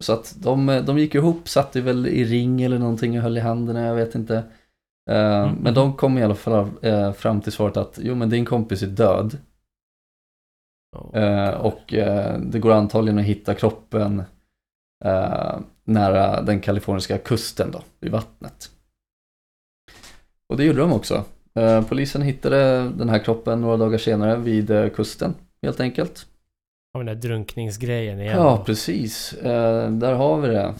så 0.00 0.12
att 0.12 0.34
de, 0.38 0.82
de 0.86 0.98
gick 0.98 1.14
ihop, 1.14 1.48
satte 1.48 1.80
väl 1.80 2.06
i 2.06 2.24
ring 2.24 2.62
eller 2.62 2.78
någonting 2.78 3.16
och 3.16 3.22
höll 3.22 3.36
i 3.38 3.40
händerna, 3.40 3.86
jag 3.86 3.94
vet 3.94 4.14
inte. 4.14 4.42
Mm. 5.10 5.54
Men 5.62 5.74
de 5.74 5.92
kom 5.92 6.18
i 6.18 6.22
alla 6.22 6.34
fall 6.34 6.68
eh, 6.82 7.12
fram 7.12 7.40
till 7.40 7.52
svaret 7.52 7.76
att 7.76 7.98
jo 8.02 8.14
men 8.14 8.30
din 8.30 8.44
kompis 8.44 8.82
är 8.82 8.86
död. 8.86 9.36
Oh, 10.96 11.48
och 11.50 11.94
eh, 11.94 12.38
det 12.38 12.58
går 12.58 12.72
antagligen 12.72 13.18
att 13.18 13.24
hitta 13.24 13.54
kroppen 13.54 14.22
eh, 15.04 15.58
nära 15.84 16.42
den 16.42 16.60
kaliforniska 16.60 17.18
kusten 17.18 17.70
då, 17.70 17.82
vid 18.00 18.12
vattnet. 18.12 18.70
Och 20.48 20.56
det 20.56 20.64
gjorde 20.64 20.80
de 20.80 20.92
också. 20.92 21.24
Polisen 21.88 22.22
hittade 22.22 22.88
den 22.88 23.08
här 23.08 23.18
kroppen 23.18 23.60
några 23.60 23.76
dagar 23.76 23.98
senare 23.98 24.36
vid 24.36 24.94
kusten, 24.94 25.34
helt 25.62 25.80
enkelt. 25.80 26.26
Har 26.92 27.00
vi 27.00 27.06
den 27.06 27.16
där 27.16 27.28
drunkningsgrejen 27.28 28.20
igen. 28.20 28.36
Ja, 28.36 28.62
precis. 28.66 29.34
Där 29.90 30.14
har 30.14 30.40
vi 30.40 30.48
det. 30.48 30.74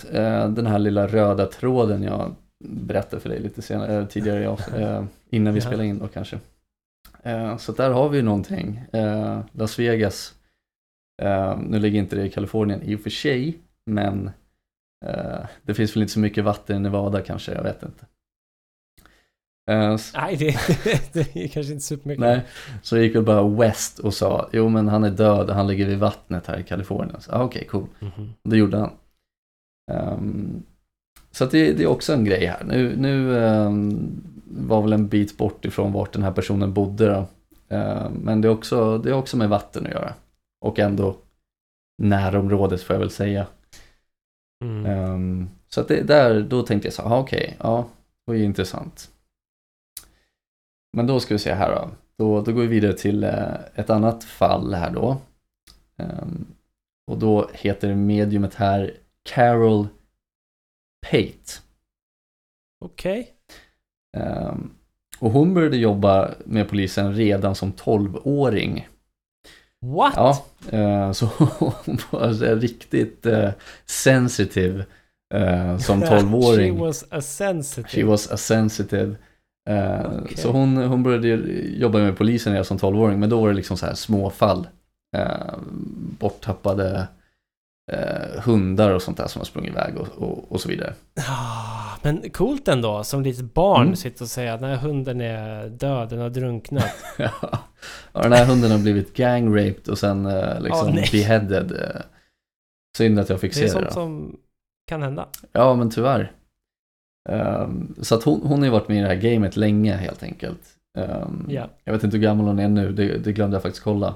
Den 0.48 0.66
här 0.66 0.78
lilla 0.78 1.06
röda 1.06 1.46
tråden 1.46 2.02
jag 2.02 2.34
berättade 2.64 3.22
för 3.22 3.28
dig 3.28 3.40
lite 3.40 3.62
senare, 3.62 4.06
tidigare, 4.06 5.06
innan 5.30 5.54
vi 5.54 5.60
spelade 5.60 5.86
in 5.86 5.98
då 5.98 6.08
kanske. 6.08 6.38
Eh, 7.22 7.56
så 7.56 7.72
där 7.72 7.90
har 7.90 8.08
vi 8.08 8.16
ju 8.16 8.22
någonting. 8.22 8.80
Eh, 8.92 9.40
Las 9.52 9.78
Vegas, 9.78 10.34
eh, 11.22 11.58
nu 11.58 11.78
ligger 11.78 11.98
inte 11.98 12.16
det 12.16 12.26
i 12.26 12.30
Kalifornien 12.30 12.82
i 12.82 12.96
och 12.96 13.00
för 13.00 13.10
sig, 13.10 13.58
men 13.86 14.30
det 15.62 15.74
finns 15.74 15.96
väl 15.96 16.02
inte 16.02 16.12
så 16.12 16.20
mycket 16.20 16.44
vatten 16.44 16.76
i 16.76 16.80
Nevada 16.80 17.20
kanske, 17.20 17.52
jag 17.52 17.62
vet 17.62 17.82
inte. 17.82 18.06
Nej, 20.14 20.36
det, 20.36 20.56
det 21.12 21.36
är 21.36 21.48
kanske 21.48 21.72
inte 21.72 21.84
supermycket. 21.84 22.20
Nej, 22.20 22.40
så 22.82 22.96
jag 22.96 23.04
gick 23.04 23.14
väl 23.14 23.22
bara 23.22 23.48
west 23.48 23.98
och 23.98 24.14
sa, 24.14 24.48
jo 24.52 24.68
men 24.68 24.88
han 24.88 25.04
är 25.04 25.10
död, 25.10 25.50
han 25.50 25.66
ligger 25.66 25.86
vid 25.86 25.98
vattnet 25.98 26.46
här 26.46 26.58
i 26.58 26.62
Kalifornien. 26.62 27.20
Så, 27.20 27.32
ah, 27.32 27.42
Okej, 27.42 27.66
cool. 27.70 27.86
Mhm. 27.98 28.32
Det 28.42 28.56
gjorde 28.56 28.76
han. 28.78 28.90
Ehm, 29.90 30.62
så 31.30 31.46
det, 31.46 31.72
det 31.72 31.82
är 31.82 31.86
också 31.86 32.12
en 32.12 32.24
grej 32.24 32.46
här. 32.46 32.64
Nu, 32.64 32.96
nu 32.96 33.44
ehm, 33.44 34.22
var 34.50 34.82
väl 34.82 34.92
en 34.92 35.08
bit 35.08 35.36
bort 35.36 35.64
ifrån 35.64 35.92
vart 35.92 36.12
den 36.12 36.22
här 36.22 36.32
personen 36.32 36.72
bodde 36.72 37.06
då. 37.06 37.26
Ehm, 37.76 38.12
men 38.12 38.40
det 38.40 38.48
är, 38.48 38.52
också, 38.52 38.98
det 38.98 39.10
är 39.10 39.14
också 39.14 39.36
med 39.36 39.48
vatten 39.48 39.86
att 39.86 39.92
göra. 39.92 40.14
Och 40.60 40.78
ändå 40.78 41.16
närområdet 42.02 42.82
får 42.82 42.94
jag 42.94 43.00
väl 43.00 43.10
säga. 43.10 43.46
Mm. 44.64 44.86
Ehm, 44.86 45.48
så 45.68 45.80
att 45.80 45.88
det, 45.88 46.02
där, 46.02 46.42
då 46.42 46.62
tänkte 46.62 46.86
jag 46.86 46.92
så 46.94 47.02
här, 47.02 47.16
ah, 47.16 47.20
okej, 47.20 47.56
ja, 47.60 47.88
det 48.26 48.32
var 48.32 48.34
ju 48.34 48.44
intressant. 48.44 49.10
Men 50.92 51.06
då 51.06 51.20
ska 51.20 51.34
vi 51.34 51.38
se 51.38 51.54
här 51.54 51.74
då. 51.74 51.90
Då, 52.16 52.40
då 52.40 52.52
går 52.52 52.60
vi 52.60 52.66
vidare 52.66 52.92
till 52.92 53.24
eh, 53.24 53.54
ett 53.74 53.90
annat 53.90 54.24
fall 54.24 54.74
här 54.74 54.90
då. 54.90 55.16
Ehm, 55.96 56.46
och 57.06 57.18
då 57.18 57.50
heter 57.52 57.94
mediumet 57.94 58.54
här 58.54 58.96
Carol 59.22 59.88
Pate. 61.10 61.60
Okej. 62.84 63.20
Ehm, 63.20 63.39
och 65.18 65.30
hon 65.30 65.54
började 65.54 65.76
jobba 65.76 66.30
med 66.44 66.68
polisen 66.68 67.14
redan 67.14 67.54
som 67.54 67.72
12-åring. 67.72 68.88
What? 69.86 70.12
Ja, 70.16 70.44
eh, 70.78 71.12
så 71.12 71.26
hon 71.58 71.98
var 72.10 72.56
riktigt 72.56 73.26
eh, 73.26 73.50
sensitive 73.86 74.84
eh, 75.34 75.78
som 75.78 76.02
12-åring. 76.02 76.74
She 76.76 76.80
was 76.80 77.04
a 77.10 77.20
sensitive. 77.20 77.88
She 77.88 78.04
was 78.04 78.30
a 78.30 78.36
sensitive. 78.36 79.16
Okej. 80.22 80.36
Så 80.36 80.50
hon, 80.50 80.76
hon 80.76 81.02
började 81.02 81.28
jobba 81.76 81.98
med 81.98 82.16
polisen 82.16 82.52
redan 82.52 82.64
som 82.64 82.78
12-åring, 82.78 83.20
men 83.20 83.30
då 83.30 83.40
var 83.40 83.48
det 83.48 83.54
liksom 83.54 83.76
så 83.76 83.86
här 83.86 83.94
småfall. 83.94 84.68
Borttappade 86.18 87.06
eh, 87.92 88.42
hundar 88.42 88.90
och 88.90 89.02
sånt 89.02 89.16
där 89.16 89.26
som 89.26 89.40
har 89.40 89.44
sprungit 89.44 89.70
iväg 89.72 89.96
och, 89.96 90.08
och, 90.08 90.52
och 90.52 90.60
så 90.60 90.68
vidare. 90.68 90.94
Ah, 91.28 91.96
men 92.02 92.30
coolt 92.30 92.68
ändå, 92.68 93.04
som 93.04 93.22
litet 93.22 93.54
barn 93.54 93.82
Mm. 93.82 93.96
sitta 93.96 94.24
och 94.24 94.30
säga 94.30 94.54
att 94.54 94.60
den 94.60 94.68
här 94.70 94.76
hunden 94.76 95.20
är 95.20 95.68
död, 95.68 96.08
den 96.08 96.18
har 96.20 96.30
drunknat. 96.30 96.84
ja, 97.18 98.22
den 98.22 98.32
här 98.32 98.46
hunden 98.46 98.70
har 98.70 98.78
blivit 98.78 99.16
gang-raped 99.16 99.88
och 99.90 99.98
sen 99.98 100.26
eh, 100.26 100.60
liksom 100.60 100.90
nej. 100.90 101.08
beheaded. 101.12 101.72
Eh, 101.72 102.00
synd 102.96 103.18
att 103.18 103.28
jag 103.28 103.40
fick 103.40 103.54
Det 103.54 103.60
är 103.60 103.60
se 103.60 103.66
det 103.66 103.72
sånt 103.72 103.86
då. 103.86 103.92
som 103.92 104.36
kan 104.88 105.02
hända. 105.02 105.28
Ja, 105.52 105.74
men 105.74 105.90
tyvärr. 105.90 106.32
Ehm, 107.28 107.94
så 108.02 108.14
att 108.14 108.22
hon, 108.24 108.40
hon 108.44 108.58
har 108.58 108.64
ju 108.64 108.70
varit 108.70 108.88
med 108.88 108.98
i 108.98 109.00
det 109.00 109.06
här 109.08 109.14
gamet 109.14 109.56
länge 109.56 109.92
helt 109.96 110.22
enkelt. 110.22 110.60
Ehm, 110.98 111.46
Ja. 111.48 111.68
Jag 111.84 111.92
vet 111.92 112.04
inte 112.04 112.16
hur 112.16 112.22
gammal 112.24 112.46
hon 112.46 112.58
är 112.58 112.68
nu, 112.68 112.92
det, 112.92 113.18
det 113.18 113.32
glömde 113.32 113.54
jag 113.54 113.62
faktiskt 113.62 113.84
kolla. 113.84 114.14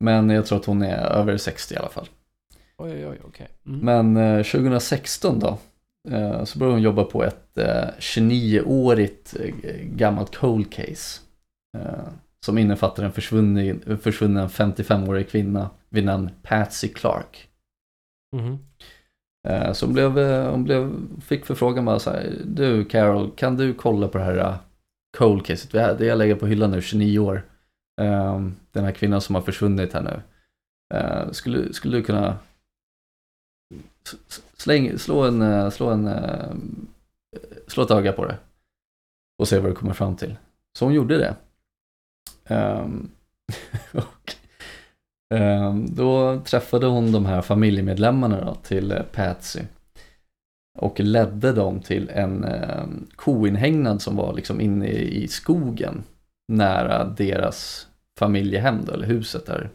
Men 0.00 0.30
jag 0.30 0.46
tror 0.46 0.58
att 0.58 0.64
hon 0.64 0.82
är 0.82 0.96
över 1.06 1.36
60 1.36 1.74
i 1.74 1.76
alla 1.76 1.88
fall. 1.88 2.06
Oj, 2.78 2.90
oj, 2.92 3.06
oj, 3.08 3.20
okej. 3.24 3.48
Mm. 3.66 3.80
Men 3.80 4.16
eh, 4.38 4.42
2016 4.44 5.38
då, 5.40 5.58
eh, 6.10 6.44
så 6.44 6.58
började 6.58 6.74
hon 6.74 6.82
jobba 6.82 7.04
på 7.04 7.24
ett 7.24 7.58
eh, 7.58 7.88
29-årigt 7.98 9.36
eh, 9.40 9.76
gammalt 9.82 10.36
cold 10.36 10.72
case. 10.72 11.20
Eh, 11.78 12.08
som 12.46 12.58
innefattar 12.58 13.02
en 13.04 13.12
försvunnen, 13.12 13.98
försvunnen 14.02 14.48
55-årig 14.48 15.28
kvinna 15.28 15.70
vid 15.88 16.04
namn 16.04 16.30
Patsy 16.42 16.88
Clark. 16.88 17.48
Eh, 19.48 19.72
Så 19.72 19.86
hon, 19.86 19.92
blev, 19.94 20.18
eh, 20.18 20.50
hon 20.50 20.64
blev, 20.64 20.92
fick 21.20 21.46
förfrågan 21.46 21.84
bara 21.84 21.98
så 21.98 22.10
här, 22.10 22.32
du 22.44 22.84
Carol, 22.84 23.30
kan 23.36 23.56
du 23.56 23.74
kolla 23.74 24.08
på 24.08 24.18
det 24.18 24.24
här 24.24 24.36
eh, 24.36 24.54
cold 25.18 25.46
caset? 25.46 25.98
Det 25.98 26.06
jag 26.06 26.18
lägger 26.18 26.34
på 26.34 26.46
hyllan 26.46 26.70
nu, 26.70 26.82
29 26.82 27.18
år. 27.18 27.42
Eh, 28.00 28.40
Den 28.72 28.84
här 28.84 28.92
kvinnan 28.92 29.20
som 29.20 29.34
har 29.34 29.42
försvunnit 29.42 29.92
här 29.92 30.02
nu. 30.02 30.20
Eh, 30.94 31.30
Skulle, 31.30 31.72
skulle 31.72 31.96
du 31.96 32.02
kunna 32.02 32.38
släng, 34.56 34.98
slå 34.98 35.24
en, 35.24 35.42
eh, 35.42 35.70
slå 35.70 35.90
en, 35.90 36.06
eh, 36.06 36.54
slå 37.66 37.82
ett 37.82 37.90
öga 37.90 38.12
på 38.12 38.24
det? 38.24 38.38
Och 39.38 39.48
se 39.48 39.58
vad 39.58 39.70
du 39.70 39.74
kommer 39.74 39.92
fram 39.92 40.16
till. 40.16 40.36
Så 40.78 40.84
hon 40.84 40.94
gjorde 40.94 41.18
det. 41.18 41.36
Um, 42.54 43.10
och 43.92 44.34
um, 45.34 45.94
Då 45.94 46.40
träffade 46.40 46.86
hon 46.86 47.12
de 47.12 47.26
här 47.26 47.42
familjemedlemmarna 47.42 48.44
då 48.44 48.54
till 48.54 48.92
eh, 48.92 49.02
Patsy 49.02 49.60
och 50.78 51.00
ledde 51.00 51.52
dem 51.52 51.80
till 51.80 52.08
en 52.08 52.44
um, 52.44 53.06
koinhägnad 53.16 54.02
som 54.02 54.16
var 54.16 54.34
liksom 54.34 54.60
inne 54.60 54.86
i 54.86 55.24
i 55.24 55.28
skogen 55.28 56.04
nära 56.48 57.04
deras 57.04 57.88
familjehem 58.18 58.84
då, 58.84 58.92
eller 58.92 59.06
huset 59.06 59.46
där, 59.46 59.70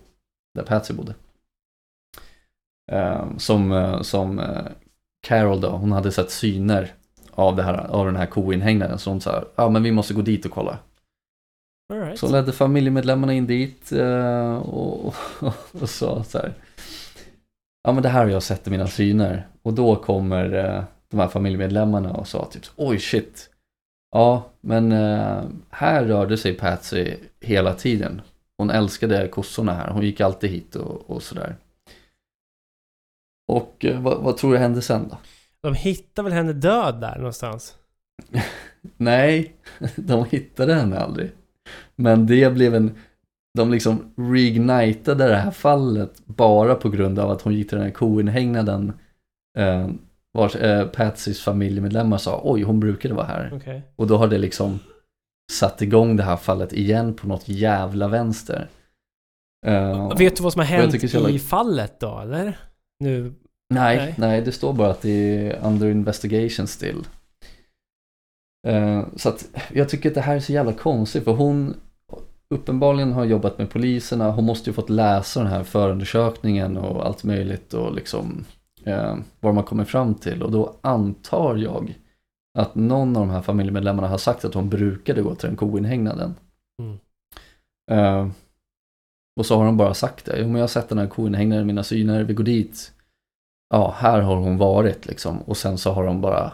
där 0.55 0.63
Patsy 0.63 0.93
bodde. 0.93 1.13
Ehm, 2.91 3.39
som 3.39 3.71
eh, 3.71 4.01
som 4.01 4.39
eh, 4.39 4.65
Carol 5.27 5.61
då, 5.61 5.69
hon 5.69 5.91
hade 5.91 6.11
sett 6.11 6.31
syner 6.31 6.93
av, 7.31 7.55
det 7.55 7.63
här, 7.63 7.73
av 7.73 8.05
den 8.05 8.15
här 8.15 8.25
koinhägnaden 8.25 8.99
så 8.99 9.09
hon 9.09 9.21
sa, 9.21 9.43
ja 9.55 9.69
men 9.69 9.83
vi 9.83 9.91
måste 9.91 10.13
gå 10.13 10.21
dit 10.21 10.45
och 10.45 10.51
kolla. 10.51 10.77
Right. 11.93 12.19
Så 12.19 12.31
ledde 12.31 12.51
familjemedlemmarna 12.51 13.33
in 13.33 13.47
dit 13.47 13.91
eh, 13.91 14.55
och, 14.55 15.05
och, 15.05 15.15
och 15.81 15.89
sa 15.89 16.23
så 16.23 16.37
här. 16.37 16.53
Ja 17.83 17.91
men 17.91 18.03
det 18.03 18.09
här 18.09 18.23
har 18.23 18.29
jag 18.29 18.43
sett 18.43 18.67
i 18.67 18.69
mina 18.69 18.87
syner. 18.87 19.47
Och 19.61 19.73
då 19.73 19.95
kommer 19.95 20.49
de 21.11 21.19
här 21.19 21.27
familjemedlemmarna 21.27 22.13
och 22.13 22.27
sa 22.27 22.45
typ 22.45 22.63
oj 22.75 22.99
shit. 22.99 23.49
Ja 24.11 24.43
men 24.61 24.91
här 25.69 26.05
rörde 26.05 26.37
sig 26.37 26.53
Patsy 26.53 27.15
hela 27.39 27.73
tiden. 27.73 28.21
Hon 28.57 28.69
älskade 28.69 29.27
kossorna 29.27 29.73
här. 29.73 29.89
Hon 29.89 30.03
gick 30.03 30.21
alltid 30.21 30.49
hit 30.49 30.75
och, 30.75 31.09
och 31.09 31.23
sådär. 31.23 31.55
Och 33.47 33.85
eh, 33.85 34.01
vad, 34.01 34.17
vad 34.23 34.37
tror 34.37 34.51
du 34.53 34.57
hände 34.57 34.81
sen 34.81 35.07
då? 35.09 35.17
De 35.63 35.73
hittar 35.73 36.23
väl 36.23 36.33
henne 36.33 36.53
död 36.53 37.01
där 37.01 37.17
någonstans? 37.17 37.75
Nej, 38.97 39.55
de 39.95 40.25
hittade 40.25 40.73
henne 40.73 40.99
aldrig. 40.99 41.31
Men 41.95 42.27
det 42.27 42.53
blev 42.53 42.75
en, 42.75 42.95
de 43.57 43.71
liksom 43.71 44.13
reignitade 44.17 45.27
det 45.27 45.35
här 45.35 45.51
fallet 45.51 46.25
bara 46.25 46.75
på 46.75 46.89
grund 46.89 47.19
av 47.19 47.31
att 47.31 47.41
hon 47.41 47.53
gick 47.53 47.69
till 47.69 47.77
den 47.77 47.87
här 47.87 47.93
koinhägnaden 47.93 48.93
eh, 49.57 49.89
vars 50.33 50.55
eh, 50.55 50.87
Patsys 50.87 51.41
familjemedlemmar 51.43 52.17
sa 52.17 52.41
oj 52.43 52.61
hon 52.61 52.79
brukade 52.79 53.13
vara 53.13 53.25
här. 53.25 53.51
Okej. 53.53 53.81
Och 53.95 54.07
då 54.07 54.17
har 54.17 54.27
det 54.27 54.37
liksom 54.37 54.79
satt 55.51 55.81
igång 55.81 56.15
det 56.15 56.23
här 56.23 56.37
fallet 56.37 56.73
igen 56.73 57.13
på 57.13 57.27
något 57.27 57.49
jävla 57.49 58.07
vänster. 58.07 58.69
Eh, 59.65 60.17
Vet 60.17 60.35
du 60.35 60.43
vad 60.43 60.53
som 60.53 60.59
har 60.59 60.65
hänt 60.65 61.03
i 61.29 61.39
fallet 61.39 61.99
då, 61.99 62.19
eller? 62.19 62.57
Nu... 63.01 63.33
Nej, 63.73 63.97
Nej. 63.97 64.15
nej, 64.17 64.41
det 64.41 64.51
står 64.51 64.73
bara 64.73 64.89
att 64.91 65.01
det 65.01 65.11
är 65.11 65.59
under 65.65 65.89
investigation 65.89 66.67
still. 66.67 67.07
Eh, 68.67 69.05
så 69.15 69.29
att 69.29 69.47
jag 69.73 69.89
tycker 69.89 70.09
att 70.09 70.15
det 70.15 70.21
här 70.21 70.35
är 70.35 70.39
så 70.39 70.53
jävla 70.53 70.73
konstigt 70.73 71.23
för 71.23 71.31
hon 71.31 71.75
uppenbarligen 72.49 73.11
har 73.11 73.25
jobbat 73.25 73.57
med 73.57 73.69
poliserna, 73.69 74.31
hon 74.31 74.45
måste 74.45 74.69
ju 74.69 74.73
fått 74.73 74.89
läsa 74.89 75.39
den 75.39 75.49
här 75.49 75.63
förundersökningen 75.63 76.77
och 76.77 77.05
allt 77.05 77.23
möjligt 77.23 77.73
och 77.73 77.95
liksom 77.95 78.45
eh, 78.83 79.17
vad 79.39 79.55
man 79.55 79.63
kommer 79.63 79.85
fram 79.85 80.15
till 80.15 80.43
och 80.43 80.51
då 80.51 80.75
antar 80.81 81.55
jag 81.55 81.93
att 82.59 82.75
någon 82.75 83.15
av 83.15 83.27
de 83.27 83.29
här 83.29 83.41
familjemedlemmarna 83.41 84.07
har 84.07 84.17
sagt 84.17 84.45
att 84.45 84.53
hon 84.53 84.69
brukade 84.69 85.21
gå 85.21 85.35
till 85.35 85.47
den 85.47 85.57
koinhägnaden. 85.57 86.35
Mm. 86.81 86.99
Eh, 87.91 88.31
och 89.39 89.45
så 89.45 89.57
har 89.57 89.65
de 89.65 89.77
bara 89.77 89.93
sagt 89.93 90.25
det, 90.25 90.37
jo 90.39 90.45
men 90.45 90.55
jag 90.55 90.63
har 90.63 90.67
sett 90.67 90.89
den 90.89 90.97
här 90.97 91.07
koinhägnaden 91.07 91.63
i 91.63 91.67
mina 91.67 91.83
syner, 91.83 92.23
vi 92.23 92.33
går 92.33 92.43
dit. 92.43 92.93
Ja, 93.73 93.95
här 93.97 94.21
har 94.21 94.35
hon 94.35 94.57
varit 94.57 95.05
liksom 95.05 95.41
och 95.41 95.57
sen 95.57 95.77
så 95.77 95.91
har 95.91 96.03
de 96.05 96.21
bara 96.21 96.51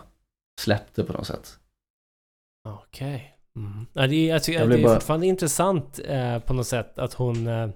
släppt 0.62 0.96
det 0.96 1.04
på 1.04 1.14
något 1.14 1.28
sätt. 1.28 1.60
Okej. 2.70 3.34
Mm. 3.56 3.86
Ja, 3.94 4.08
det 4.08 4.16
är, 4.16 4.30
jag 4.34 4.44
tycker, 4.44 4.60
Jag 4.60 4.70
det 4.70 4.78
är 4.80 4.84
bara- 4.84 4.94
fortfarande 4.94 5.28
intressant 5.28 6.00
eh, 6.06 6.40
på 6.40 6.54
något 6.54 6.68
sätt 6.68 7.00
att 7.00 7.14
hon... 7.14 7.48
Eh, 7.48 7.70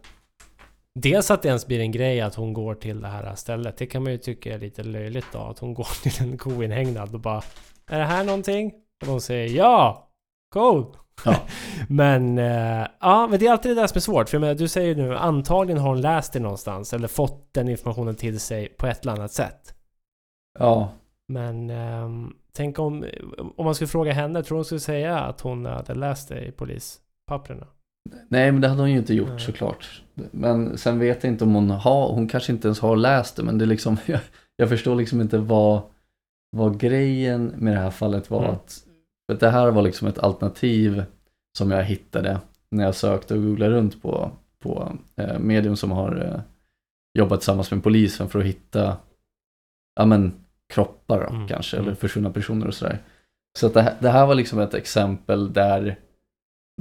dels 0.99 1.31
att 1.31 1.41
det 1.41 1.47
ens 1.47 1.67
blir 1.67 1.79
en 1.79 1.91
grej 1.91 2.21
att 2.21 2.35
hon 2.35 2.53
går 2.53 2.75
till 2.75 3.01
det 3.01 3.07
här 3.07 3.35
stället. 3.35 3.77
Det 3.77 3.85
kan 3.85 4.03
man 4.03 4.11
ju 4.11 4.17
tycka 4.17 4.53
är 4.53 4.59
lite 4.59 4.83
löjligt 4.83 5.25
då. 5.33 5.39
Att 5.39 5.59
hon 5.59 5.73
går 5.73 5.87
till 6.03 6.23
en 6.27 6.37
koinhägnad 6.37 7.13
och 7.13 7.19
bara... 7.19 7.41
Är 7.87 7.99
det 7.99 8.05
här 8.05 8.23
någonting? 8.23 8.71
Och 9.01 9.07
de 9.07 9.21
säger 9.21 9.57
ja! 9.57 10.09
Cool! 10.53 10.95
Ja. 11.25 11.35
men, 11.89 12.37
eh, 12.37 12.87
ja, 12.99 13.27
men 13.29 13.39
det 13.39 13.47
är 13.47 13.51
alltid 13.51 13.71
det 13.71 13.81
där 13.81 13.87
som 13.87 13.97
är 13.97 14.01
svårt. 14.01 14.29
För 14.29 14.35
jag 14.35 14.41
menar, 14.41 14.55
du 14.55 14.67
säger 14.67 14.95
nu 14.95 15.15
antagligen 15.15 15.81
har 15.81 15.89
hon 15.89 16.01
läst 16.01 16.33
det 16.33 16.39
någonstans 16.39 16.93
eller 16.93 17.07
fått 17.07 17.53
den 17.53 17.69
informationen 17.69 18.15
till 18.15 18.39
sig 18.39 18.67
på 18.77 18.87
ett 18.87 19.01
eller 19.01 19.13
annat 19.13 19.31
sätt. 19.31 19.75
Ja, 20.59 20.91
Men 21.27 21.69
ehm, 21.69 22.33
tänk 22.53 22.79
om, 22.79 23.05
om 23.57 23.65
man 23.65 23.75
skulle 23.75 23.87
fråga 23.87 24.13
henne, 24.13 24.43
tror 24.43 24.57
hon 24.57 24.65
skulle 24.65 24.79
säga 24.79 25.19
att 25.19 25.41
hon 25.41 25.65
hade 25.65 25.95
läst 25.95 26.29
det 26.29 26.45
i 26.45 26.51
polispapperna? 26.51 27.67
nej 28.27 28.51
men 28.51 28.61
det 28.61 28.67
hade 28.67 28.81
hon 28.81 28.91
ju 28.91 28.97
inte 28.97 29.13
gjort 29.13 29.29
Nej. 29.29 29.39
såklart. 29.39 30.01
Men 30.31 30.77
sen 30.77 30.99
vet 30.99 31.23
jag 31.23 31.33
inte 31.33 31.43
om 31.43 31.55
hon 31.55 31.69
har, 31.69 32.13
hon 32.13 32.27
kanske 32.27 32.51
inte 32.51 32.67
ens 32.67 32.79
har 32.79 32.95
läst 32.95 33.35
det 33.35 33.43
men 33.43 33.57
det 33.57 33.65
är 33.65 33.67
liksom, 33.67 33.97
jag, 34.05 34.19
jag 34.55 34.69
förstår 34.69 34.95
liksom 34.95 35.21
inte 35.21 35.37
vad, 35.37 35.81
vad 36.57 36.79
grejen 36.79 37.53
med 37.57 37.73
det 37.73 37.79
här 37.79 37.91
fallet 37.91 38.29
var. 38.29 38.43
Mm. 38.43 38.51
Att, 38.51 38.83
för 39.31 39.45
det 39.45 39.49
här 39.49 39.71
var 39.71 39.81
liksom 39.81 40.07
ett 40.07 40.19
alternativ 40.19 41.03
som 41.57 41.71
jag 41.71 41.83
hittade 41.83 42.39
när 42.69 42.83
jag 42.83 42.95
sökte 42.95 43.33
och 43.33 43.41
googlade 43.41 43.75
runt 43.75 44.01
på, 44.01 44.31
på 44.59 44.97
eh, 45.15 45.39
medium 45.39 45.75
som 45.75 45.91
har 45.91 46.25
eh, 46.25 46.41
jobbat 47.19 47.39
tillsammans 47.39 47.71
med 47.71 47.83
polisen 47.83 48.29
för 48.29 48.39
att 48.39 48.45
hitta 48.45 48.97
ja, 49.95 50.05
men, 50.05 50.33
kroppar 50.73 51.19
då, 51.19 51.35
Mm, 51.35 51.47
kanske, 51.47 51.77
mm. 51.77 51.87
eller 51.87 51.95
försvunna 51.95 52.29
personer 52.31 52.67
och 52.67 52.73
sådär. 52.73 52.99
Så 53.59 53.67
att 53.67 53.73
det, 53.73 53.81
här, 53.81 53.95
det 53.99 54.09
här 54.09 54.25
var 54.25 54.35
liksom 54.35 54.59
ett 54.59 54.73
exempel 54.73 55.53
där, 55.53 55.99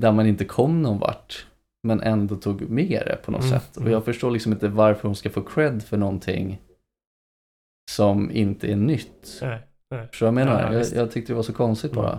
där 0.01 0.12
man 0.12 0.26
inte 0.26 0.44
kom 0.44 0.82
någon 0.82 0.98
vart 0.98 1.46
men 1.82 2.01
ändå 2.01 2.36
tog 2.36 2.70
med 2.70 3.03
det 3.07 3.16
på 3.24 3.30
något 3.30 3.44
Mm, 3.44 3.53
sätt. 3.61 3.76
Och 3.76 3.82
mm. 3.82 3.92
jag 3.92 4.05
förstår 4.05 4.30
liksom 4.30 4.53
inte 4.53 4.68
varför 4.68 5.09
hon 5.09 5.16
ska 5.16 5.30
få 5.30 5.42
cred 5.42 5.82
för 5.82 5.96
någonting 5.96 6.61
som 7.90 8.30
inte 8.30 8.72
är 8.72 8.76
nytt. 8.76 9.38
Nej, 9.42 9.59
nej. 9.90 10.07
Förstår 10.09 10.26
du 10.26 10.32
vad 10.32 10.40
jag 10.40 10.46
menar? 10.46 10.72
Ja, 10.72 10.78
jag, 10.78 10.86
jag 10.94 11.11
tyckte 11.11 11.32
det 11.32 11.36
var 11.36 11.42
så 11.42 11.53
konstigt 11.53 11.92
Mm. 11.92 12.05
bara. 12.05 12.18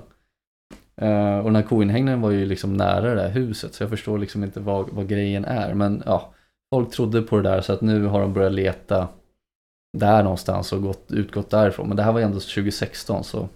Eh, 0.96 1.38
och 1.38 1.44
den 1.44 1.56
här 1.56 1.64
koinhägnaden 1.64 2.22
var 2.22 2.32
ju 2.32 2.46
liksom 2.46 2.74
nära 2.74 3.10
det 3.10 3.22
där 3.22 3.30
huset 3.30 3.74
så 3.74 3.84
jag 3.84 3.90
förstår 3.90 4.18
liksom 4.18 4.44
inte 4.44 4.60
vad, 4.60 4.90
vad 4.90 5.08
grejen 5.08 5.46
är. 5.46 5.74
Men 5.74 6.04
ja, 6.06 6.34
folk 6.74 6.92
trodde 6.92 7.22
på 7.22 7.38
det 7.38 7.50
där 7.50 7.62
så 7.62 7.74
att 7.74 7.82
nu 7.82 8.06
har 8.06 8.22
de 8.22 8.34
börjat 8.34 8.54
leta 8.54 9.08
där 9.98 10.24
någonstans 10.24 10.74
och 10.74 10.82
gått, 10.82 11.12
utgått 11.12 11.50
därifrån. 11.50 11.88
Men 11.88 11.98
det 11.98 12.04
här 12.04 12.12
var 12.12 12.20
ju 12.20 12.26
ändå 12.26 12.40
2016 12.40 13.24
så 13.24 13.50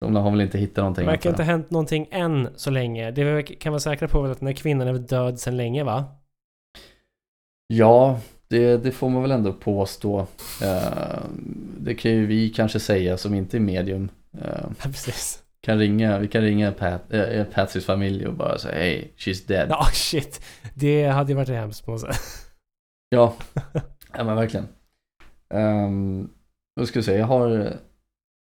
de 0.00 0.16
har 0.16 0.30
väl 0.30 0.40
inte 0.40 0.58
hittat 0.58 0.76
någonting. 0.76 1.04
Det 1.04 1.10
verkar 1.10 1.30
inte 1.30 1.42
ha 1.42 1.50
hänt 1.50 1.70
någonting 1.70 2.08
än 2.10 2.48
så 2.56 2.70
länge. 2.70 3.10
Det 3.10 3.24
vi 3.24 3.42
kan 3.42 3.72
vara 3.72 3.80
säkra 3.80 4.08
på 4.08 4.26
är 4.26 4.30
att 4.30 4.38
den 4.38 4.46
här 4.46 4.54
kvinnan 4.54 4.88
är 4.88 4.92
död 4.92 5.40
sedan 5.40 5.56
länge 5.56 5.84
va? 5.84 6.04
Ja, 7.66 8.20
det, 8.48 8.76
det 8.76 8.92
får 8.92 9.08
man 9.08 9.22
väl 9.22 9.30
ändå 9.30 9.52
påstå. 9.52 10.26
Eh, 10.62 11.18
det 11.78 11.94
kan 11.94 12.10
ju 12.10 12.26
vi 12.26 12.50
kanske 12.50 12.80
säga 12.80 13.16
som 13.16 13.34
inte 13.34 13.56
är 13.56 13.60
medium. 13.60 14.08
Eh, 14.32 14.64
Ja, 14.68 14.84
precis. 14.84 15.42
Kan 15.62 15.78
ringa, 15.78 16.18
vi 16.18 16.28
kan 16.28 16.42
ringa 16.42 16.72
Pat, 16.72 17.12
äh, 17.12 17.44
Patsys 17.44 17.86
familj 17.86 18.26
och 18.26 18.34
bara 18.34 18.58
säga 18.58 18.74
hej, 18.74 19.12
she's 19.16 19.48
dead. 19.48 19.66
Ja, 19.70 19.84
shit. 19.92 20.44
Det 20.74 21.06
hade 21.06 21.32
ju 21.32 21.36
varit 21.36 21.48
hemskt 21.48 21.86
på 21.86 21.98
sätt. 21.98 22.16
Ja, 23.08 23.34
ja 24.12 24.24
men 24.24 24.36
verkligen. 24.36 24.68
Um, 25.54 26.30
då 26.80 26.86
ska 26.86 26.98
vi 26.98 27.02
se, 27.02 27.16
jag 27.16 27.26
har, 27.26 27.72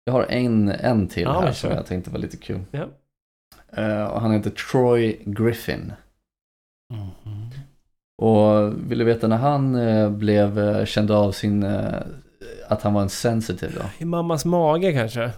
jag 0.06 0.14
har 0.14 0.26
en, 0.30 0.70
en 0.70 1.08
till 1.08 1.24
Ja, 1.24 1.42
här 1.42 1.52
som 1.52 1.72
jag 1.72 1.86
tänkte 1.86 2.12
var 2.12 2.20
lite 2.20 2.38
kul. 2.38 2.64
Ja. 2.72 2.88
Eh, 3.74 4.04
och 4.04 4.22
han 4.22 4.32
heter 4.32 4.50
Troy 4.50 5.20
Griffin. 5.26 5.94
Och 8.22 8.74
vill 8.92 8.98
du 8.98 9.06
veta 9.06 9.28
när 9.28 9.38
han 9.38 9.76
eh, 9.76 10.10
blev 10.10 10.60
eh, 10.60 10.86
känd 10.86 11.12
av 11.12 11.32
sin, 11.32 11.64
att 12.68 12.82
han 12.82 12.94
var 12.94 13.02
en 13.02 13.10
sensitive 13.10 13.72
då? 13.76 13.82
I 13.98 14.06
mammas 14.06 14.46
mage 14.46 14.94
kanske? 14.94 15.32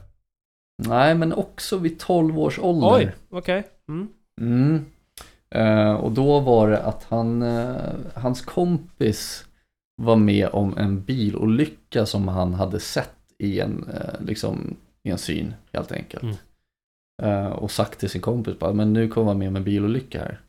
Nej, 0.88 1.16
men 1.16 1.34
också 1.34 1.78
vid 1.78 2.00
12 2.00 2.40
års 2.40 2.60
ålder. 2.60 2.88
Oj, 2.90 3.12
okej. 3.30 3.68
Mm. 3.88 4.08
Mm. 4.42 4.86
Eh, 5.56 5.94
och 5.94 6.12
då 6.12 6.40
var 6.40 6.70
det 6.70 6.84
att 6.84 7.04
han, 7.04 7.42
eh, 7.42 7.76
hans 8.16 8.42
kompis 8.42 9.46
var 10.02 10.16
med 10.16 10.48
om 10.48 10.78
en 10.78 11.04
bilolycka 11.04 12.06
som 12.06 12.28
han 12.28 12.54
hade 12.54 12.80
sett 12.80 13.16
i 13.38 13.60
en, 13.60 13.90
eh, 13.94 14.26
liksom, 14.26 14.76
i 15.04 15.10
en 15.10 15.18
syn 15.18 15.54
helt 15.74 15.92
enkelt. 15.92 16.24
Mm. 16.24 16.36
Eh, 17.22 17.52
och 17.52 17.72
sagt 17.72 18.00
till 18.00 18.10
sin 18.10 18.22
kompis 18.22 18.60
bara, 18.60 18.74
men 18.74 18.94
nu 18.94 19.08
kommer 19.08 19.26
vara 19.26 19.38
med 19.38 19.48
om 19.48 19.56
en 19.56 19.64
bilolycka 19.64 20.20
här. 20.20 20.42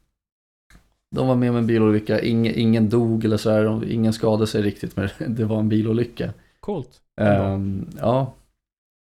De 1.17 1.29
var 1.29 1.37
med 1.37 1.51
om 1.51 1.57
en 1.57 1.67
bilolycka, 1.67 2.21
ingen, 2.21 2.55
ingen 2.55 2.89
dog 2.89 3.25
eller 3.25 3.37
sådär, 3.37 3.85
ingen 3.85 4.13
skadade 4.13 4.47
sig 4.47 4.63
riktigt 4.63 4.97
men 4.97 5.09
det 5.35 5.45
var 5.45 5.59
en 5.59 5.69
bilolycka. 5.69 6.33
Coolt. 6.61 7.01
Ehm, 7.21 7.89
ja, 7.99 8.35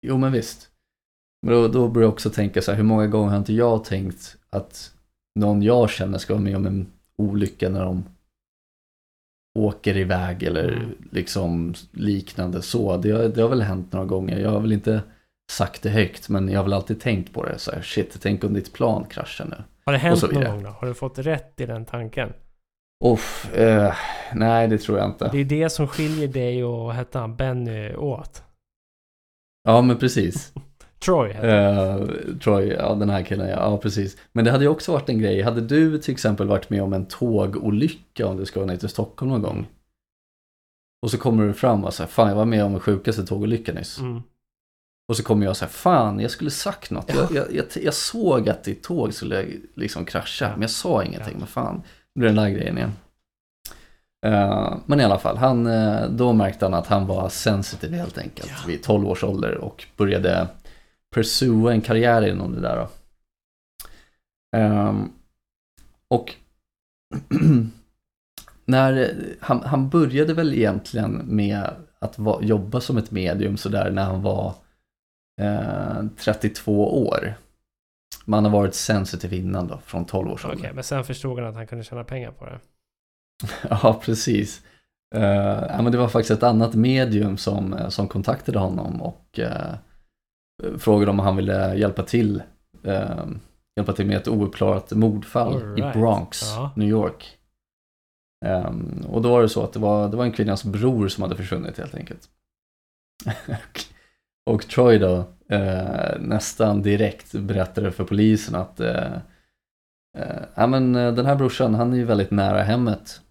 jo 0.07 0.17
men 0.17 0.32
visst. 0.32 0.69
Men 1.46 1.54
då, 1.54 1.68
då 1.68 1.88
börjar 1.88 2.06
jag 2.06 2.14
också 2.14 2.30
tänka 2.30 2.62
så 2.62 2.72
här, 2.72 2.78
hur 2.78 2.84
många 2.84 3.08
gånger 3.08 3.30
har 3.32 3.38
inte 3.38 3.54
jag 3.54 3.84
tänkt 3.86 4.38
att 4.50 4.91
någon 5.39 5.62
jag 5.62 5.89
känner 5.89 6.18
ska 6.18 6.34
vara 6.34 6.43
med 6.43 6.56
om 6.56 6.66
en 6.66 6.88
olycka 7.18 7.70
när 7.70 7.86
de 7.86 8.04
åker 9.60 9.98
iväg 9.98 10.43
eller 10.43 10.72
Mm. 10.72 10.96
liksom 11.12 11.74
liknande 11.91 12.62
så. 12.62 12.98
Det, 12.98 13.12
har- 13.12 13.24
det 13.24 13.41
har 13.41 13.50
väl 13.50 13.62
hänt 13.62 13.93
några 13.93 14.06
gånger. 14.06 14.39
Jag 14.39 14.50
har 14.50 14.60
väl 14.60 14.72
inte 14.72 15.02
sagt 15.52 15.82
det 15.84 15.89
högt 15.89 16.30
men 16.30 16.50
jag 16.50 16.60
har 16.60 16.64
väl 16.64 16.74
alltid 16.74 17.02
tänkt 17.02 17.34
på 17.34 17.46
det 17.46 17.60
så 17.60 17.72
här, 17.72 17.82
shit, 17.82 18.18
tänk 18.22 18.43
om 18.43 18.54
ditt 18.54 18.74
plan 18.74 19.06
kraschar 19.10 19.46
nu. 19.46 19.64
Har 19.86 19.93
det 19.93 20.00
hänt 20.00 20.22
någon 20.32 20.43
gång 20.43 20.64
då? 20.64 20.70
Har 20.70 20.88
du 20.88 20.93
fått 20.93 21.18
rätt 21.20 21.62
i 21.62 21.66
den 21.66 21.86
tanken? 21.86 22.34
Uff, 23.06 23.54
eh, 23.56 23.93
nej 24.34 24.68
det 24.68 24.78
tror 24.78 24.98
jag 24.98 25.08
inte. 25.10 25.30
Det 25.32 25.38
är 25.38 25.46
det 25.46 25.70
som 25.70 25.88
skiljer 25.88 26.28
dig 26.28 26.64
och, 26.64 26.93
hette 26.93 27.20
han, 27.20 27.36
Benny 27.36 27.96
åt. 27.96 28.43
Ja 29.64 29.82
men 29.82 29.98
precis. 29.98 30.54
Troy. 31.06 31.30
Uh, 31.30 32.08
Troy, 32.43 32.68
ja 32.68 32.95
den 32.95 33.10
här 33.10 33.24
killen, 33.24 33.49
ja, 33.49 33.56
ja 33.56 33.78
precis. 33.78 34.18
Men 34.32 34.45
det 34.45 34.51
hade 34.51 34.64
ju 34.64 34.70
också 34.70 34.91
varit 34.91 35.10
en 35.10 35.20
grej, 35.20 35.41
hade 35.41 35.62
du 35.62 35.97
till 35.97 36.14
exempel 36.14 36.47
varit 36.47 36.70
med 36.70 36.84
om 36.84 36.93
en 36.93 37.06
tågolycka 37.06 38.28
om 38.28 38.38
du 38.38 38.45
ska 38.45 38.66
ner 38.66 38.78
till 38.78 38.89
Stockholm 38.89 39.32
någon 39.32 39.41
gång? 39.41 39.68
Och 41.01 41.12
så 41.12 41.18
kommer 41.18 41.47
du 41.47 41.53
fram 41.53 41.84
och 41.84 41.93
säger, 41.93 42.08
fan 42.08 42.30
jag 42.30 42.36
var 42.36 42.45
med 42.45 42.64
om 42.64 42.72
den 42.72 42.82
sjukaste 42.82 43.26
tågolyckan 43.26 43.76
nyss. 43.76 43.99
Mm. 43.99 44.22
Och 45.08 45.18
så 45.18 45.24
kommer 45.24 45.45
jag 45.45 45.58
säger, 45.58 45.72
fan 45.72 46.20
jag 46.20 46.32
skulle 46.32 46.51
sagt 46.51 46.91
något. 46.91 47.14
Jag, 47.14 47.32
jag, 47.32 47.56
jag, 47.56 47.66
jag 47.84 47.93
såg 47.93 48.49
att 48.49 48.64
ditt 48.64 48.84
tåg 48.84 49.14
skulle 49.14 49.45
liksom 49.76 50.06
krascha, 50.06 50.49
men 50.51 50.62
jag 50.62 50.70
sa 50.70 51.03
ingenting. 51.03 51.34
Ja. 51.34 51.39
Men 51.39 51.47
fan, 51.47 51.82
det 52.14 52.20
blir 52.20 52.30
den 52.30 52.36
där 52.36 52.49
grejen 52.49 52.78
igen. 52.78 52.91
Eh, 54.26 54.78
men 54.86 54.99
i 54.99 55.03
alla 55.03 55.20
fall, 55.20 55.38
han, 55.38 55.68
eh, 55.68 56.10
då 56.10 56.34
märkte 56.34 56.66
han 56.66 56.74
att 56.74 56.88
han 56.88 57.08
var 57.08 57.30
sensitive 57.30 57.97
helt 57.97 58.18
enkelt 58.18 58.49
Ja. 58.49 58.68
vid 58.68 58.84
12 58.84 59.08
års 59.08 59.24
ålder 59.24 59.58
och 59.58 59.86
började 59.97 60.47
pursua 61.16 61.72
en 61.72 61.82
karriär 61.82 62.28
inom 62.28 62.55
det 62.55 62.61
där. 62.61 62.76
Då. 62.76 62.89
Ehm, 64.57 65.11
och 66.07 66.36
när 68.66 69.16
han, 69.39 69.63
han 69.63 69.89
började 69.89 70.34
väl 70.34 70.53
egentligen 70.53 71.11
med 71.11 71.70
att 71.99 72.20
va, 72.20 72.39
jobba 72.41 72.82
som 72.82 72.97
ett 72.97 73.11
medium 73.11 73.57
sådär 73.57 73.91
när 73.91 74.03
han 74.03 74.22
var 74.22 74.53
eh, 75.41 76.05
32 76.18 77.07
år. 77.07 77.34
Man 78.26 78.45
har 78.45 78.51
varit 78.51 78.76
sensitiv 78.76 79.34
innan 79.34 79.68
då, 79.68 79.80
från 79.86 80.05
12 80.05 80.32
års 80.32 80.45
Okej, 80.45 80.55
ålder. 80.55 80.74
men 80.74 80.84
sen 80.84 81.03
förstod 81.03 81.39
han 81.39 81.47
att 81.47 81.55
han 81.55 81.68
kunde 81.68 81.84
tjäna 81.84 82.03
pengar 82.03 82.32
på 82.32 82.45
det. 82.45 82.59
Ja, 83.70 84.01
precis. 84.03 84.61
Uh, 85.16 85.24
ja, 85.70 85.82
men 85.82 85.91
det 85.91 85.97
var 85.97 86.07
faktiskt 86.07 86.32
ett 86.32 86.43
annat 86.43 86.76
medium 86.76 87.38
som, 87.38 87.74
eh, 87.74 87.89
som 87.89 88.07
kontaktade 88.07 88.59
honom 88.59 89.01
och 89.01 89.39
uh, 89.39 89.76
frågade 90.78 91.12
om 91.12 91.20
han 91.20 91.36
ville 91.36 91.76
hjälpa 91.76 92.03
till, 92.03 92.43
uh, 92.88 93.26
hjälpa 93.76 93.93
till 93.93 94.06
med 94.06 94.18
ett 94.18 94.28
ouppklarat 94.28 94.91
mordfall 94.91 95.53
All 95.53 95.80
i 95.80 95.82
right. 95.82 95.93
Bronx, 95.93 96.41
Ja. 96.56 96.72
New 96.76 96.89
York. 96.89 97.38
Um, 98.45 99.06
och 99.10 99.22
då 99.22 99.32
var 99.32 99.41
det 99.41 99.49
så 99.49 99.64
att 99.64 99.74
det 99.74 99.80
var, 99.80 100.10
det 100.10 100.18
var 100.18 100.26
en 100.26 100.32
kvinnas 100.32 100.64
bror 100.64 101.08
som 101.08 101.22
hade 101.24 101.36
försvunnit 101.36 101.78
helt 101.78 101.95
enkelt. 101.95 102.30
och 104.45 104.68
Troy 104.68 104.97
då 104.97 105.24
eh, 105.49 106.20
nästan 106.20 106.82
direkt 106.82 107.32
berättade 107.34 107.91
för 107.91 108.03
polisen 108.03 108.56
att 108.56 108.80
eh, 108.80 109.14
eh, 110.18 110.68
men, 110.68 110.95
eh, 110.95 111.14
den 111.14 111.26
här 111.26 111.36
brorsan 111.36 111.76
han 111.76 111.93
är 111.93 111.97
ju 111.97 112.03
väldigt 112.03 112.32
nära 112.32 112.62
hemmet 112.64 113.22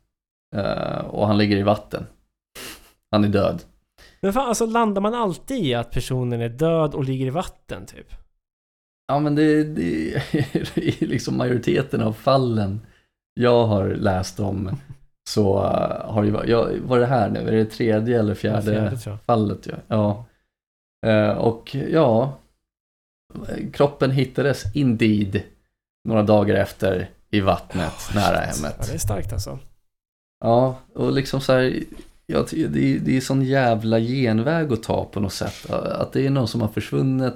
eh, 0.56 0.98
och 0.98 1.26
han 1.26 1.38
ligger 1.38 1.56
i 1.56 1.62
vatten. 1.62 2.06
Han 3.10 3.24
är 3.24 3.28
död. 3.28 3.62
Men 4.24 4.32
fan, 4.32 4.48
alltså 4.48 4.66
landar 4.66 5.02
man 5.02 5.14
alltid 5.14 5.64
i 5.64 5.74
att 5.74 5.90
personen 5.90 6.40
är 6.40 6.48
död 6.48 6.94
och 6.94 7.04
ligger 7.04 7.26
i 7.26 7.30
vatten 7.30 7.86
typ? 7.86 8.06
Ja 9.06 9.18
men 9.18 9.34
det, 9.34 9.64
det 9.64 9.82
i 10.74 10.96
liksom 11.06 11.36
majoriteten 11.36 12.02
av 12.02 12.12
fallen 12.12 12.80
jag 13.34 13.66
har 13.66 13.88
läst 13.88 14.40
om 14.40 14.76
så 15.28 15.56
eh, 15.56 16.12
har 16.12 16.24
det 16.24 16.30
varit, 16.30 16.50
är 16.90 16.98
det 16.98 17.06
här 17.06 17.30
nu? 17.30 17.48
Är 17.48 17.52
det 17.52 17.64
tredje 17.64 18.18
eller 18.18 18.34
fjärde, 18.34 18.62
fjärde, 18.62 18.96
tror 18.96 19.12
jag. 19.12 19.22
fallet? 19.22 19.66
Ja. 19.66 19.76
ja. 19.88 20.24
Eh, 21.10 21.36
och 21.36 21.76
ja, 21.90 22.38
kroppen 23.72 24.10
hittades 24.10 24.76
indeed 24.76 25.42
några 26.08 26.22
dagar 26.22 26.54
efter 26.54 27.10
i 27.30 27.40
vattnet 27.40 28.10
nära 28.14 28.36
hemmet. 28.36 28.76
Ja, 28.78 28.84
det 28.86 28.94
är 28.94 28.98
starkt 28.98 29.32
alltså. 29.32 29.58
Ja, 30.40 30.78
och 30.94 31.12
liksom 31.12 31.40
så 31.40 31.52
här, 31.52 31.82
ty- 32.46 32.66
det, 32.66 32.94
är, 32.94 32.98
det 32.98 33.16
är 33.16 33.20
sån 33.20 33.42
jävla 33.44 33.98
genväg 34.00 34.72
att 34.72 34.82
ta 34.82 35.04
på 35.04 35.20
något 35.20 35.32
sätt. 35.32 35.70
Att 35.70 36.12
det 36.12 36.26
är 36.26 36.30
någon 36.30 36.48
som 36.48 36.60
har 36.60 36.68
försvunnit, 36.68 37.34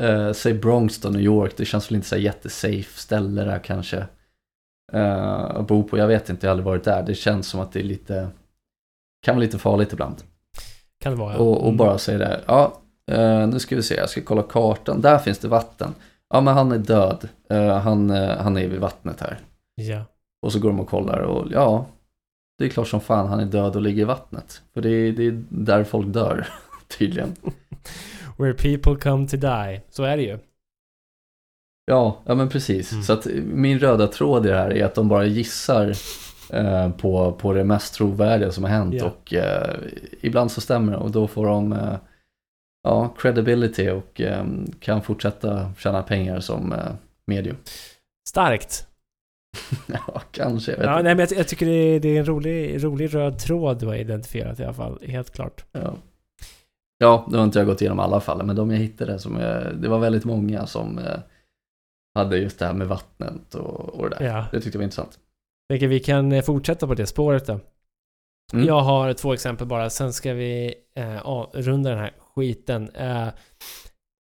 eh, 0.00 0.32
säg 0.32 0.54
Bronx 0.54 1.00
då, 1.00 1.08
New 1.08 1.20
York, 1.22 1.52
det 1.56 1.64
känns 1.64 1.90
väl 1.90 1.96
inte 1.96 2.08
så 2.08 2.16
jättesafe 2.16 2.98
ställe 3.00 3.44
där 3.44 3.58
kanske. 3.58 4.06
Eh, 4.92 5.40
att 5.44 5.66
bo 5.66 5.82
på, 5.82 5.98
jag 5.98 6.06
vet 6.06 6.28
inte, 6.30 6.46
jag 6.46 6.50
har 6.50 6.52
aldrig 6.52 6.66
varit 6.66 6.84
där. 6.84 7.02
Det 7.02 7.14
känns 7.14 7.46
som 7.48 7.60
att 7.60 7.72
det 7.72 7.80
är 7.80 7.84
lite, 7.84 8.28
kan 9.22 9.34
vara 9.34 9.44
lite 9.44 9.58
farligt 9.58 9.92
ibland. 9.92 10.16
Kan 11.00 11.12
det 11.12 11.18
vara 11.18 11.32
ja. 11.32 11.38
Och, 11.38 11.56
och 11.60 11.64
Mm. 11.66 11.76
bara 11.76 11.98
säga 11.98 12.18
det, 12.18 12.40
ja, 12.46 12.80
eh, 13.10 13.46
nu 13.48 13.58
ska 13.58 13.76
vi 13.76 13.82
se, 13.82 13.94
jag 13.94 14.10
ska 14.10 14.20
kolla 14.20 14.42
kartan, 14.42 15.00
där 15.00 15.18
finns 15.18 15.38
det 15.38 15.48
vatten. 15.48 15.94
Ja, 16.30 16.40
men 16.40 16.54
han 16.54 16.72
är 16.72 16.78
död, 16.78 17.28
Eh, 17.50 17.78
han, 17.78 18.10
eh, 18.10 18.36
han 18.38 18.56
är 18.56 18.68
vid 18.68 18.80
vattnet 18.80 19.20
här. 19.20 19.38
Ja. 19.74 20.04
Och 20.42 20.52
så 20.52 20.58
går 20.58 20.68
de 20.68 20.80
och 20.80 20.88
kollar 20.88 21.18
och 21.18 21.46
ja, 21.52 21.86
det 22.60 22.66
är 22.66 22.68
klart 22.68 22.88
som 22.88 23.00
fan 23.00 23.28
han 23.28 23.40
är 23.40 23.44
död 23.44 23.76
och 23.76 23.82
ligger 23.82 24.02
i 24.02 24.04
vattnet. 24.04 24.62
För 24.74 24.80
det 24.80 24.90
är, 24.90 25.12
det 25.12 25.26
är 25.26 25.42
där 25.48 25.84
folk 25.84 26.06
dör, 26.06 26.48
tydligen. 26.98 27.36
Where 28.38 28.52
people 28.52 28.96
come 29.02 29.28
to 29.28 29.36
die. 29.36 29.80
Så 29.90 30.02
är 30.04 30.16
det 30.16 30.22
ju. 30.22 30.38
Ja, 31.84 32.18
ja 32.24 32.34
men 32.34 32.48
precis. 32.48 32.92
Mm. 32.92 33.04
Så 33.04 33.12
att 33.12 33.26
min 33.44 33.78
röda 33.78 34.06
tråd 34.06 34.46
i 34.46 34.48
det 34.48 34.56
här 34.56 34.72
är 34.72 34.84
att 34.84 34.94
de 34.94 35.08
bara 35.08 35.24
gissar 35.24 35.94
eh, 36.52 36.90
på, 36.90 37.32
på 37.32 37.52
det 37.52 37.64
mest 37.64 37.94
trovärdiga 37.94 38.52
som 38.52 38.64
har 38.64 38.70
hänt 38.70 38.94
Ja. 38.94 39.04
och 39.06 39.34
eh, 39.34 39.76
ibland 40.20 40.52
så 40.52 40.60
stämmer 40.60 40.92
det 40.92 40.98
och 40.98 41.10
då 41.10 41.26
får 41.28 41.46
de 41.46 41.72
eh, 41.72 41.96
ja, 42.82 43.14
credibility 43.18 43.90
och 43.90 44.20
eh, 44.20 44.44
kan 44.80 45.02
fortsätta 45.02 45.72
tjäna 45.78 46.02
pengar 46.02 46.40
som 46.40 46.72
eh, 46.72 46.92
medium. 47.26 47.56
Starkt. 48.28 48.86
ja, 49.86 50.22
kanske, 50.30 50.72
jag 50.72 50.78
vet 50.78 50.86
Ja, 50.86 50.92
inte. 50.92 51.02
nej, 51.02 51.14
men 51.14 51.26
jag, 51.30 51.38
jag 51.38 51.48
tycker 51.48 51.66
det 51.66 51.72
är, 51.72 52.00
det 52.00 52.08
är 52.08 52.18
en 52.18 52.24
rolig, 52.26 52.84
rolig 52.84 53.14
röd 53.14 53.38
tråd 53.38 53.80
du 53.80 53.86
har 53.86 53.94
identifierat 53.94 54.60
i 54.60 54.64
alla 54.64 54.74
fall. 54.74 54.98
Helt 55.06 55.30
klart. 55.30 55.64
Ja. 55.72 55.94
ja, 56.98 57.26
nu 57.30 57.36
har 57.36 57.44
inte 57.44 57.58
jag 57.58 57.66
gått 57.66 57.80
igenom 57.80 58.00
alla 58.00 58.20
fall, 58.20 58.42
men 58.46 58.56
de 58.56 58.70
jag 58.70 58.78
hittade, 58.78 59.18
som 59.18 59.36
jag, 59.40 59.76
det 59.76 59.88
var 59.88 59.98
väldigt 59.98 60.24
många 60.24 60.66
som 60.66 60.98
eh, 60.98 61.18
hade 62.14 62.38
just 62.38 62.58
det 62.58 62.66
här 62.66 62.74
med 62.74 62.88
vattnet 62.88 63.54
och, 63.54 63.88
och 64.00 64.10
det 64.10 64.16
där. 64.18 64.26
Ja. 64.26 64.46
Det 64.52 64.60
tyckte 64.60 64.76
jag 64.76 64.80
var 64.80 64.84
intressant. 64.84 65.18
Tänker 65.70 65.88
vi 65.88 66.00
kan 66.00 66.32
eh, 66.32 66.42
fortsätta 66.42 66.86
på 66.86 66.94
det 66.94 67.06
spåret 67.06 67.46
då. 67.46 67.60
Mm. 68.52 68.66
Jag 68.66 68.80
har 68.80 69.12
två 69.12 69.32
exempel 69.32 69.66
bara, 69.66 69.90
sen 69.90 70.12
ska 70.12 70.32
vi 70.32 70.74
eh, 70.96 71.26
avrunda 71.26 71.90
den 71.90 71.98
här 71.98 72.12
skiten. 72.34 72.88
Eh, 72.94 73.28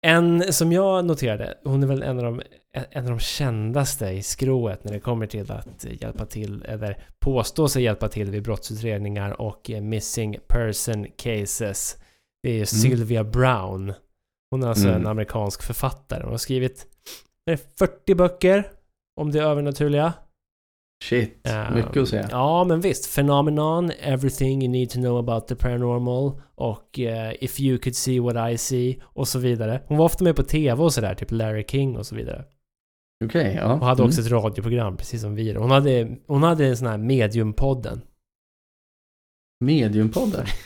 en 0.07 0.53
som 0.53 0.73
jag 0.73 1.05
noterade, 1.05 1.59
hon 1.65 1.83
är 1.83 1.87
väl 1.87 2.03
en 2.03 2.19
av, 2.19 2.25
de, 2.25 2.43
en 2.73 3.05
av 3.05 3.11
de 3.11 3.19
kändaste 3.19 4.07
i 4.09 4.23
skrået 4.23 4.85
när 4.85 4.93
det 4.93 5.01
kommer 5.01 5.27
till 5.27 5.53
att 5.53 5.87
hjälpa 6.01 6.27
till, 6.27 6.63
eller 6.69 7.03
påstå 7.21 7.69
sig 7.69 7.83
hjälpa 7.83 8.09
till 8.09 8.31
vid 8.31 8.43
brottsutredningar 8.43 9.41
och 9.41 9.71
eh, 9.71 9.81
missing 9.81 10.37
person 10.49 11.07
cases. 11.17 11.97
Det 12.43 12.61
är 12.61 12.65
Sylvia 12.65 13.25
Brown. 13.25 13.93
Hon 14.51 14.63
är 14.63 14.69
alltså 14.69 14.89
Mm. 14.89 15.01
en 15.01 15.07
amerikansk 15.07 15.63
författare. 15.63 16.23
Hon 16.23 16.31
har 16.31 16.39
skrivit 16.39 16.87
är 17.47 17.53
det 17.53 17.77
40 17.79 18.15
böcker 18.15 18.71
om 19.21 19.31
det 19.33 19.41
övernaturliga. 19.41 20.13
Shit, 21.05 21.47
Eh, 21.47 21.75
mycket 21.75 21.97
att 21.97 22.09
säga. 22.09 22.29
Ja, 22.31 22.65
men 22.65 22.81
visst. 22.81 23.15
Phenomenon, 23.15 23.91
Everything 24.01 24.63
You 24.63 24.73
Need 24.73 24.91
To 24.91 24.99
Know 24.99 25.19
About 25.19 25.49
The 25.49 25.55
Paranormal 25.55 26.41
och 26.55 26.99
eh, 27.01 27.33
If 27.41 27.61
You 27.61 27.79
Could 27.79 27.97
See 27.97 28.21
What 28.21 28.53
I 28.53 28.59
See 28.59 29.01
och 29.03 29.29
så 29.29 29.39
vidare. 29.39 29.83
Hon 29.87 29.97
var 29.99 30.05
ofta 30.05 30.25
med 30.25 30.37
på 30.37 30.43
tv 30.43 30.83
och 30.83 30.93
sådär, 30.93 31.15
typ 31.15 31.31
Larry 31.31 31.65
King 31.69 31.97
och 31.97 32.07
så 32.07 32.15
vidare. 32.15 32.45
Okej, 33.25 33.55
ja. 33.61 33.73
Och 33.75 33.87
hade 33.87 34.03
Mm. 34.03 34.09
också 34.09 34.21
ett 34.21 34.31
radioprogram, 34.31 34.97
precis 34.97 35.21
som 35.21 35.35
vi. 35.35 35.55
Hon 35.55 35.71
hade, 35.71 36.17
hon 36.27 36.43
hade 36.43 36.67
en 36.67 36.77
sån 36.77 36.87
här 36.89 36.99
Mediumpodden. 36.99 38.01
Mediumpodden. 39.65 40.47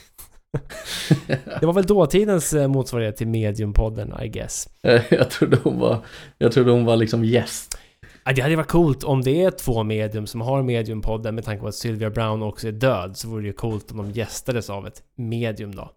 Det 1.61 1.67
var 1.67 1.73
väl 1.73 1.87
dåtidens 1.87 2.53
eh, 2.55 2.69
motsvarighet 2.69 3.17
till 3.17 3.29
Mediumpodden, 3.29 4.15
I 4.23 4.29
guess. 4.29 4.69
jag, 5.11 5.31
trodde 5.31 5.59
hon 5.63 5.79
var, 5.79 5.99
jag 6.39 6.53
trodde 6.53 6.71
hon 6.71 6.85
var 6.85 6.97
liksom 6.97 7.25
gäst. 7.25 7.79
Ja, 8.25 8.33
Det 8.33 8.43
hade 8.43 8.57
varit 8.57 8.69
coolt 8.69 9.05
om 9.05 9.23
det 9.23 9.43
är 9.45 9.51
två 9.51 9.83
medium 9.83 10.27
som 10.27 10.41
har 10.41 10.63
Mediumpodden 10.63 11.35
med 11.35 11.45
tanke 11.45 11.61
på 11.61 11.69
att 11.69 11.75
Sylvia 11.75 12.11
Brown 12.11 12.43
också 12.43 12.69
är 12.69 12.73
död 12.73 13.17
så 13.17 13.29
vore 13.29 13.43
det 13.43 13.47
ju 13.47 13.53
coolt 13.53 13.91
om 13.91 13.97
de 13.97 14.11
gästades 14.11 14.71
av 14.71 14.87
ett 14.87 15.03
medium 15.17 15.75
då. 15.75 15.91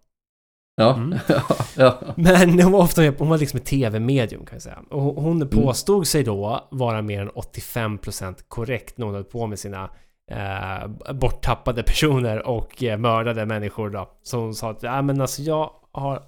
Ja, 0.80 0.94
Mm. 0.94 1.18
ja. 1.76 1.98
Men 2.16 2.60
hon 2.60 2.72
var 2.72 2.80
ofta 2.80 3.02
hon 3.18 3.28
var 3.28 3.38
liksom 3.38 3.56
ett 3.60 3.66
tv-medium 3.66 4.46
kan 4.46 4.54
jag 4.54 4.62
säga. 4.62 4.78
Och 4.90 5.02
hon- 5.02 5.16
hon 5.24 5.48
påstod 5.48 6.06
sig 6.06 6.22
då 6.24 6.68
vara 6.70 7.02
mer 7.02 7.20
än 7.22 7.30
85% 7.30 8.34
korrekt 8.48 8.98
när 8.98 9.06
hon 9.06 9.14
höll 9.14 9.24
på 9.24 9.46
med 9.46 9.58
sina 9.58 9.90
eh, 10.30 11.12
borttappade 11.14 11.82
personer 11.82 12.46
och 12.46 12.82
eh, 12.82 12.98
mördade 12.98 13.46
människor 13.46 13.90
då. 13.90 14.08
Så 14.22 14.38
hon 14.40 14.54
sa 14.54 14.70
att, 14.70 14.82
ja 14.82 15.02
men 15.02 15.20
alltså 15.20 15.42
jag 15.42 15.70
har 15.92 16.22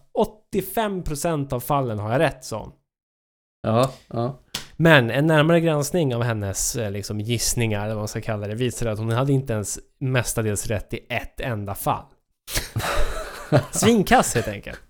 85% 0.54 1.54
av 1.54 1.60
fallen 1.60 1.98
har 1.98 2.12
jag 2.12 2.18
rätt 2.20 2.50
hon. 2.52 2.72
ja, 3.62 3.90
ja. 4.08 4.38
Men 4.76 5.10
en 5.10 5.26
närmare 5.26 5.60
granskning 5.60 6.14
av 6.14 6.22
hennes 6.22 6.76
eh, 6.76 6.90
liksom, 6.90 7.20
gissningar, 7.20 7.80
eller 7.84 7.94
vad 7.94 8.00
man 8.00 8.08
ska 8.08 8.20
kalla 8.20 8.46
det, 8.46 8.54
visade 8.54 8.92
att 8.92 8.98
hon 8.98 9.10
hade 9.12 9.32
inte 9.32 9.52
ens 9.52 9.78
mestadels 10.00 10.66
rätt 10.66 10.94
i 10.94 10.98
ett 11.08 11.40
enda 11.40 11.74
fall. 11.74 12.04
Svinkass 13.70 14.34
helt 14.34 14.48
enkelt. 14.48 14.80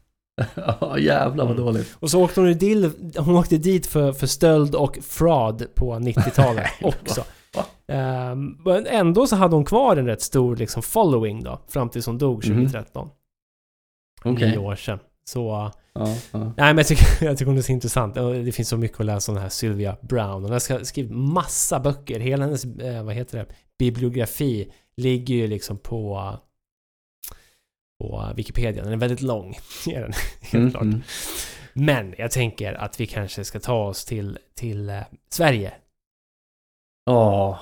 ja 0.57 0.99
jävlar 0.99 1.45
vad 1.45 1.55
Mm. 1.55 1.65
dåligt. 1.67 1.97
Och 2.01 2.11
så 2.11 2.23
åkte 2.25 2.41
hon, 2.41 2.59
till, 2.59 2.91
hon 3.19 3.37
åkte 3.37 3.57
dit 3.59 3.87
för, 3.87 4.13
för 4.13 4.27
stöld 4.27 4.75
och 4.75 4.99
fraud 5.03 5.75
på 5.75 5.95
90-talet 5.95 6.67
också. 6.83 7.25
Ehm, 7.89 8.57
men 8.65 8.87
ändå 8.87 9.27
så 9.27 9.37
hade 9.37 9.55
hon 9.55 9.65
kvar 9.65 9.97
en 9.97 10.07
rätt 10.07 10.23
stor 10.23 10.57
liksom, 10.57 10.83
following 10.83 11.43
då, 11.43 11.61
fram 11.69 11.89
tills 11.89 12.07
hon 12.07 12.19
dog 12.19 12.47
Mhm. 12.47 12.57
2013. 12.57 13.09
Okej. 14.25 14.51
Nio 14.51 14.59
år 14.59 14.75
sedan. 14.77 14.99
Så, 15.25 15.71
Ja, 15.95 16.07
ja. 16.33 16.39
nej 16.41 16.53
men 16.57 16.77
jag 16.77 16.87
tycker, 16.87 17.07
jag 17.25 17.39
tycker 17.39 17.47
hon 17.51 17.59
är 17.59 17.63
så 17.63 17.73
intressant. 17.73 18.15
Det 18.15 18.53
finns 18.53 18.69
så 18.69 18.77
mycket 18.77 19.01
att 19.01 19.07
läsa 19.07 19.33
om 19.33 19.35
den 19.37 19.43
här 19.43 19.49
Sylvia 19.51 19.97
Brown. 20.01 20.43
Hon 20.43 20.53
har 20.53 20.85
skrivit 20.85 21.13
massa 21.13 21.81
böcker. 21.81 22.21
Hela 22.21 22.45
hennes, 22.45 22.65
eh, 22.65 23.05
vad 23.05 23.15
heter 23.15 23.39
det, 23.39 23.47
bibliografi 23.79 24.73
ligger 24.97 25.35
ju 25.35 25.47
liksom 25.47 25.79
på 25.79 26.35
på 28.01 28.25
Wikipedia. 28.37 28.83
Den 28.85 28.93
är 28.93 28.97
väldigt 28.97 29.21
lång. 29.23 29.55
är 29.87 30.01
den, 30.01 30.13
helt 30.41 30.55
Mm, 30.55 30.71
klart. 30.71 30.83
mm. 30.83 31.03
Men 31.73 32.15
jag 32.19 32.31
tänker 32.31 32.75
att 32.75 33.01
vi 33.01 33.07
kanske 33.07 33.45
ska 33.45 33.61
ta 33.61 33.85
oss 33.87 34.05
till, 34.05 34.39
till 34.55 34.89
eh, 34.89 35.01
Sverige. 35.31 35.73
Åh, 37.11 37.59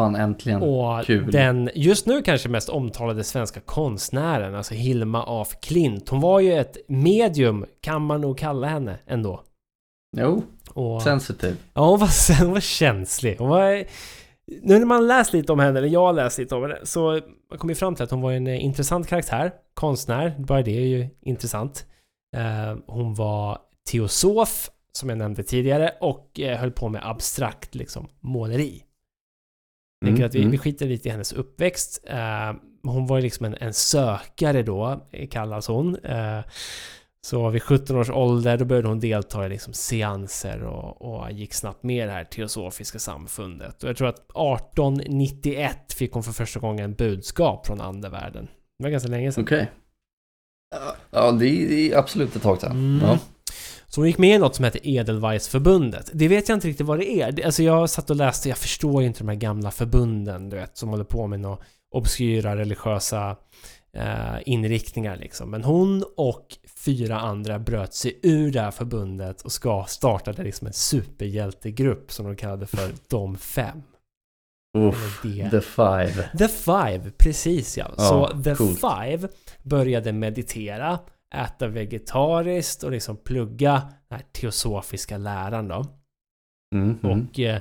fan 0.00 0.16
äntligen. 0.16 0.62
Och 0.62 1.04
kul. 1.04 1.30
den 1.30 1.70
just 1.74 2.06
nu 2.06 2.22
kanske 2.22 2.48
mest 2.48 2.68
omtalade 2.68 3.24
svenska 3.24 3.60
konstnären, 3.60 4.54
alltså 4.54 4.74
Hilma 4.74 5.24
af 5.26 5.60
Klint. 5.62 6.08
Hon 6.08 6.20
var 6.20 6.40
ju 6.40 6.52
ett 6.52 6.76
medium, 6.88 7.66
kan 7.80 8.02
man 8.02 8.20
nog 8.20 8.38
kalla 8.38 8.66
henne 8.66 8.98
ändå. 9.06 9.42
Jo, 10.16 10.42
Och, 10.74 11.02
sensitive. 11.02 11.56
ja, 11.74 11.86
hon 11.90 11.98
var, 12.00 12.38
hon 12.44 12.52
var 12.52 12.60
känslig. 12.60 13.36
Hon 13.38 13.48
var 13.48 13.84
Nu 14.46 14.78
när 14.78 14.86
man 14.86 15.06
läst 15.06 15.32
lite 15.32 15.52
om 15.52 15.58
henne, 15.58 15.78
eller 15.78 15.88
jag 15.88 16.06
har 16.06 16.12
läst 16.12 16.38
lite 16.38 16.54
om 16.54 16.62
henne, 16.62 16.78
så 16.82 17.20
man 17.50 17.58
kom 17.58 17.70
ju 17.70 17.74
fram 17.74 17.94
till 17.94 18.04
att 18.04 18.10
hon 18.10 18.20
var 18.20 18.32
en 18.32 18.46
eh, 18.46 18.64
intressant 18.64 19.06
karaktär. 19.06 19.52
Konstnär, 19.74 20.36
bara 20.38 20.62
det 20.62 20.76
är 20.76 20.86
ju 20.86 21.08
intressant. 21.20 21.86
Eh, 22.36 22.76
hon 22.86 23.14
var 23.14 23.58
teosof, 23.90 24.70
som 24.92 25.08
jag 25.08 25.18
nämnde 25.18 25.42
tidigare, 25.42 25.92
och 26.00 26.40
eh, 26.40 26.58
höll 26.58 26.70
på 26.70 26.88
med 26.88 27.08
abstrakt 27.08 27.74
liksom, 27.74 28.08
måleri. 28.20 28.82
Jag 30.00 30.08
Mm, 30.08 30.24
att 30.24 30.34
vi, 30.34 30.38
mm. 30.38 30.50
vi 30.50 30.58
skiter 30.58 30.86
lite 30.86 31.08
i 31.08 31.12
hennes 31.12 31.32
uppväxt. 31.32 32.04
Hon 32.82 33.06
var 33.06 33.16
ju 33.16 33.22
liksom 33.22 33.46
en, 33.46 33.54
en 33.54 33.72
sökare 33.72 34.62
då, 34.62 35.06
kallas 35.30 35.68
hon. 35.68 35.96
Så 37.26 37.50
vid 37.50 37.62
17 37.62 37.96
års 37.96 38.10
ålder 38.10 38.56
då 38.56 38.64
började 38.64 38.88
hon 38.88 39.00
delta 39.00 39.46
i 39.46 39.48
liksom 39.48 39.72
seanser 39.72 40.62
och, 40.62 41.02
och 41.02 41.32
gick 41.32 41.54
snabbt 41.54 41.82
med 41.82 42.04
i 42.04 42.06
det 42.06 42.12
här 42.12 42.24
teosofiska 42.24 42.98
samfundet. 42.98 43.82
Och 43.82 43.88
jag 43.88 43.96
tror 43.96 44.08
att 44.08 44.20
1891 44.20 45.92
fick 45.92 46.12
hon 46.12 46.22
för 46.22 46.32
första 46.32 46.60
gången 46.60 46.94
budskap 46.94 47.66
från 47.66 47.80
andevärlden. 47.80 48.48
Det 48.78 48.84
var 48.84 48.90
ganska 48.90 49.08
länge 49.08 49.32
sedan. 49.32 49.44
Okej. 49.44 49.70
Ja, 51.10 51.32
det 51.32 51.46
är, 51.46 51.68
det 51.68 51.92
är 51.92 51.98
absolut 51.98 52.36
ett 52.36 52.42
tag 52.42 52.60
sedan. 52.60 52.70
Mm. 52.72 53.06
Ja. 53.06 53.18
Så 53.86 54.00
hon 54.00 54.06
gick 54.06 54.18
med 54.18 54.34
i 54.34 54.38
något 54.38 54.56
som 54.56 54.64
heter 54.64 54.80
Edelweissförbundet. 54.86 56.10
Det 56.14 56.28
vet 56.28 56.48
jag 56.48 56.56
inte 56.56 56.68
riktigt 56.68 56.86
vad 56.86 56.98
det 56.98 57.10
är. 57.10 57.44
Alltså 57.44 57.62
jag 57.62 57.90
satt 57.90 58.10
och 58.10 58.16
läste, 58.16 58.48
jag 58.48 58.58
förstår 58.58 59.02
ju 59.02 59.08
inte 59.08 59.20
de 59.20 59.28
här 59.28 59.36
gamla 59.36 59.70
förbunden, 59.70 60.48
du 60.48 60.56
vet, 60.56 60.76
som 60.76 60.88
håller 60.88 61.04
på 61.04 61.26
med 61.26 61.40
några 61.40 61.58
obskyra 61.94 62.56
religiösa 62.56 63.36
eh, 63.96 64.36
inriktningar 64.46 65.16
liksom. 65.16 65.50
Men 65.50 65.64
hon 65.64 66.04
och 66.16 66.46
fyra 66.84 67.20
andra 67.20 67.58
bröt 67.58 67.94
sig 67.94 68.18
ur 68.22 68.52
det 68.52 68.60
här 68.60 68.70
förbundet 68.70 69.42
och 69.42 69.52
ska 69.52 69.84
startade 69.88 70.42
liksom 70.42 70.66
en 70.66 70.72
superhjältegrupp 70.72 72.12
som 72.12 72.26
de 72.26 72.36
kallade 72.36 72.66
för 72.66 72.90
De 73.08 73.36
Fem. 73.36 73.82
Uff. 74.78 75.22
The 75.22 75.60
Five. 75.60 76.28
The 76.38 76.48
Five, 76.48 77.10
precis 77.18 77.78
ja. 77.78 77.94
Ja, 77.96 78.04
så 78.04 78.42
The 78.42 78.54
coolt. 78.54 78.80
Five 78.80 79.28
började 79.62 80.12
meditera, 80.12 80.98
äta 81.34 81.68
vegetariskt 81.68 82.82
och 82.82 82.90
liksom 82.90 83.16
plugga 83.16 83.72
den 84.08 84.18
här 84.18 84.26
teosofiska 84.32 85.18
läran 85.18 85.68
då. 85.68 85.86
Mm, 86.74 86.98
mm. 87.02 87.28
Och 87.28 87.40
eh, 87.40 87.60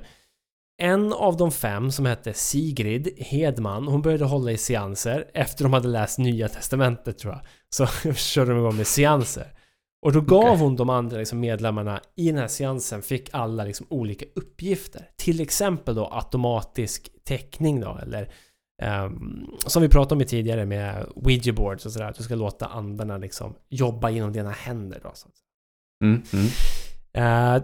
en 0.81 1.13
av 1.13 1.37
de 1.37 1.51
fem 1.51 1.91
som 1.91 2.05
hette 2.05 2.33
Sigrid 2.33 3.09
Hedman, 3.17 3.87
hon 3.87 4.01
började 4.01 4.25
hålla 4.25 4.51
i 4.51 4.57
seanser 4.57 5.31
efter 5.33 5.63
de 5.63 5.73
hade 5.73 5.87
läst 5.87 6.19
Nya 6.19 6.47
Testamentet 6.47 7.17
tror 7.17 7.33
jag. 7.33 7.41
Så 7.75 7.85
körde 8.15 8.51
de 8.51 8.59
igång 8.59 8.77
med 8.77 8.87
seanser. 8.87 9.53
Och 10.01 10.13
då 10.13 10.21
gav 10.21 10.43
Okej. 10.43 10.57
hon 10.57 10.75
de 10.75 10.89
andra 10.89 11.17
liksom 11.17 11.39
medlemmarna 11.39 12.01
i 12.15 12.27
den 12.27 12.37
här 12.37 12.47
seansen, 12.47 13.01
fick 13.01 13.29
alla 13.31 13.63
liksom 13.63 13.85
olika 13.89 14.25
uppgifter. 14.35 15.09
Till 15.15 15.41
exempel 15.41 15.95
då 15.95 16.09
automatisk 16.11 17.09
teckning 17.23 17.79
då, 17.79 17.99
eller 18.01 18.33
ehm, 18.81 19.47
som 19.57 19.81
vi 19.81 19.89
pratade 19.89 20.23
om 20.23 20.27
tidigare 20.27 20.65
med 20.65 21.05
Ouija 21.15 21.53
boards 21.53 21.85
och 21.85 21.91
sådär, 21.91 22.05
att 22.05 22.17
du 22.17 22.23
ska 22.23 22.35
låta 22.35 22.65
andarna 22.65 23.17
liksom 23.17 23.55
jobba 23.69 24.09
genom 24.09 24.33
dina 24.33 24.51
händer 24.51 24.99
då. 25.03 25.11
Så. 25.13 25.27
Mm, 26.03 26.21
mm. 26.33 26.47
Eh, 27.13 27.63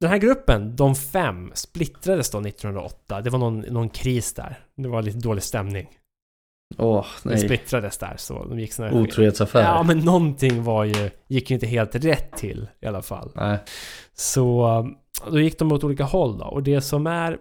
den 0.00 0.10
här 0.10 0.18
gruppen, 0.18 0.76
de 0.76 0.94
fem, 0.94 1.52
splittrades 1.54 2.30
då 2.30 2.38
1908. 2.38 3.20
Det 3.20 3.30
var 3.30 3.38
någon, 3.38 3.60
någon 3.60 3.88
kris 3.88 4.34
där. 4.34 4.58
Det 4.76 4.88
var 4.88 5.02
lite 5.02 5.18
dålig 5.18 5.42
stämning. 5.42 5.88
Åh, 6.78 7.06
nej. 7.22 7.38
splittrades 7.38 7.98
där 7.98 8.14
så 8.16 8.44
de 8.44 8.60
gick 8.60 8.72
såna. 8.72 8.92
Otrohetsaffär. 8.92 9.62
Ja 9.62 9.82
men 9.82 9.98
någonting 9.98 10.62
var 10.62 10.84
ju, 10.84 11.10
gick 11.26 11.50
ju 11.50 11.54
inte 11.54 11.66
helt 11.66 11.94
rätt 11.94 12.36
till 12.36 12.68
i 12.80 12.86
alla 12.86 13.02
fall. 13.02 13.32
Nej. 13.34 13.58
Så 14.14 14.66
eh, 14.66 15.30
då 15.30 15.40
gick 15.40 15.58
de 15.58 15.72
åt 15.72 15.84
olika 15.84 16.04
håll 16.04 16.38
då. 16.38 16.44
Och 16.44 16.62
det 16.62 16.80
som 16.80 17.06
är 17.06 17.38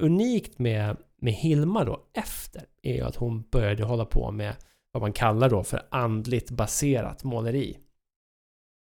unikt 0.00 0.58
med, 0.58 0.96
med 1.20 1.32
Hilma 1.32 1.84
då 1.84 2.00
efter 2.14 2.62
är 2.82 2.94
ju 2.94 3.00
att 3.02 3.16
hon 3.16 3.44
började 3.52 3.84
hålla 3.84 4.04
på 4.04 4.30
med 4.30 4.54
vad 4.92 5.00
man 5.00 5.12
kallar 5.12 5.50
då 5.50 5.64
för 5.64 5.82
andligt 5.90 6.50
baserat 6.50 7.24
måleri. 7.24 7.78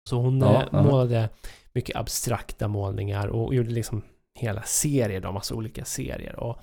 Så 0.10 0.16
hon 0.16 0.40
Ja, 0.40 0.64
eh, 0.74 0.84
målade 0.84 1.30
mycket 1.74 1.96
abstrakta 1.96 2.68
målningar 2.68 3.28
och 3.28 3.56
gjorde 3.56 3.70
liksom 3.70 4.02
hela 4.40 4.62
serier 4.62 5.22
då, 5.22 5.32
massa 5.32 5.56
olika 5.56 5.86
serier. 5.86 6.40
Och, 6.40 6.62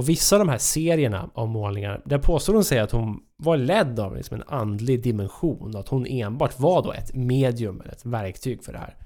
och 0.00 0.08
vissa 0.08 0.36
av 0.36 0.40
de 0.40 0.48
här 0.48 0.58
serierna 0.58 1.30
av 1.34 1.48
målningar, 1.48 2.02
där 2.04 2.18
påstår 2.18 2.54
hon 2.54 2.64
sig 2.64 2.78
att 2.78 2.90
hon 2.90 3.20
var 3.36 3.56
ledd 3.56 4.00
av 4.00 4.16
liksom 4.16 4.36
en 4.36 4.48
andlig 4.48 5.02
dimension, 5.02 5.76
att 5.76 5.88
hon 5.88 6.06
enbart 6.06 6.58
var 6.58 6.82
då 6.82 6.92
ett 6.92 7.14
medium 7.14 7.80
eller 7.80 7.92
ett 7.92 8.04
verktyg 8.06 8.64
för 8.64 8.72
det 8.72 8.78
här. 8.78 8.96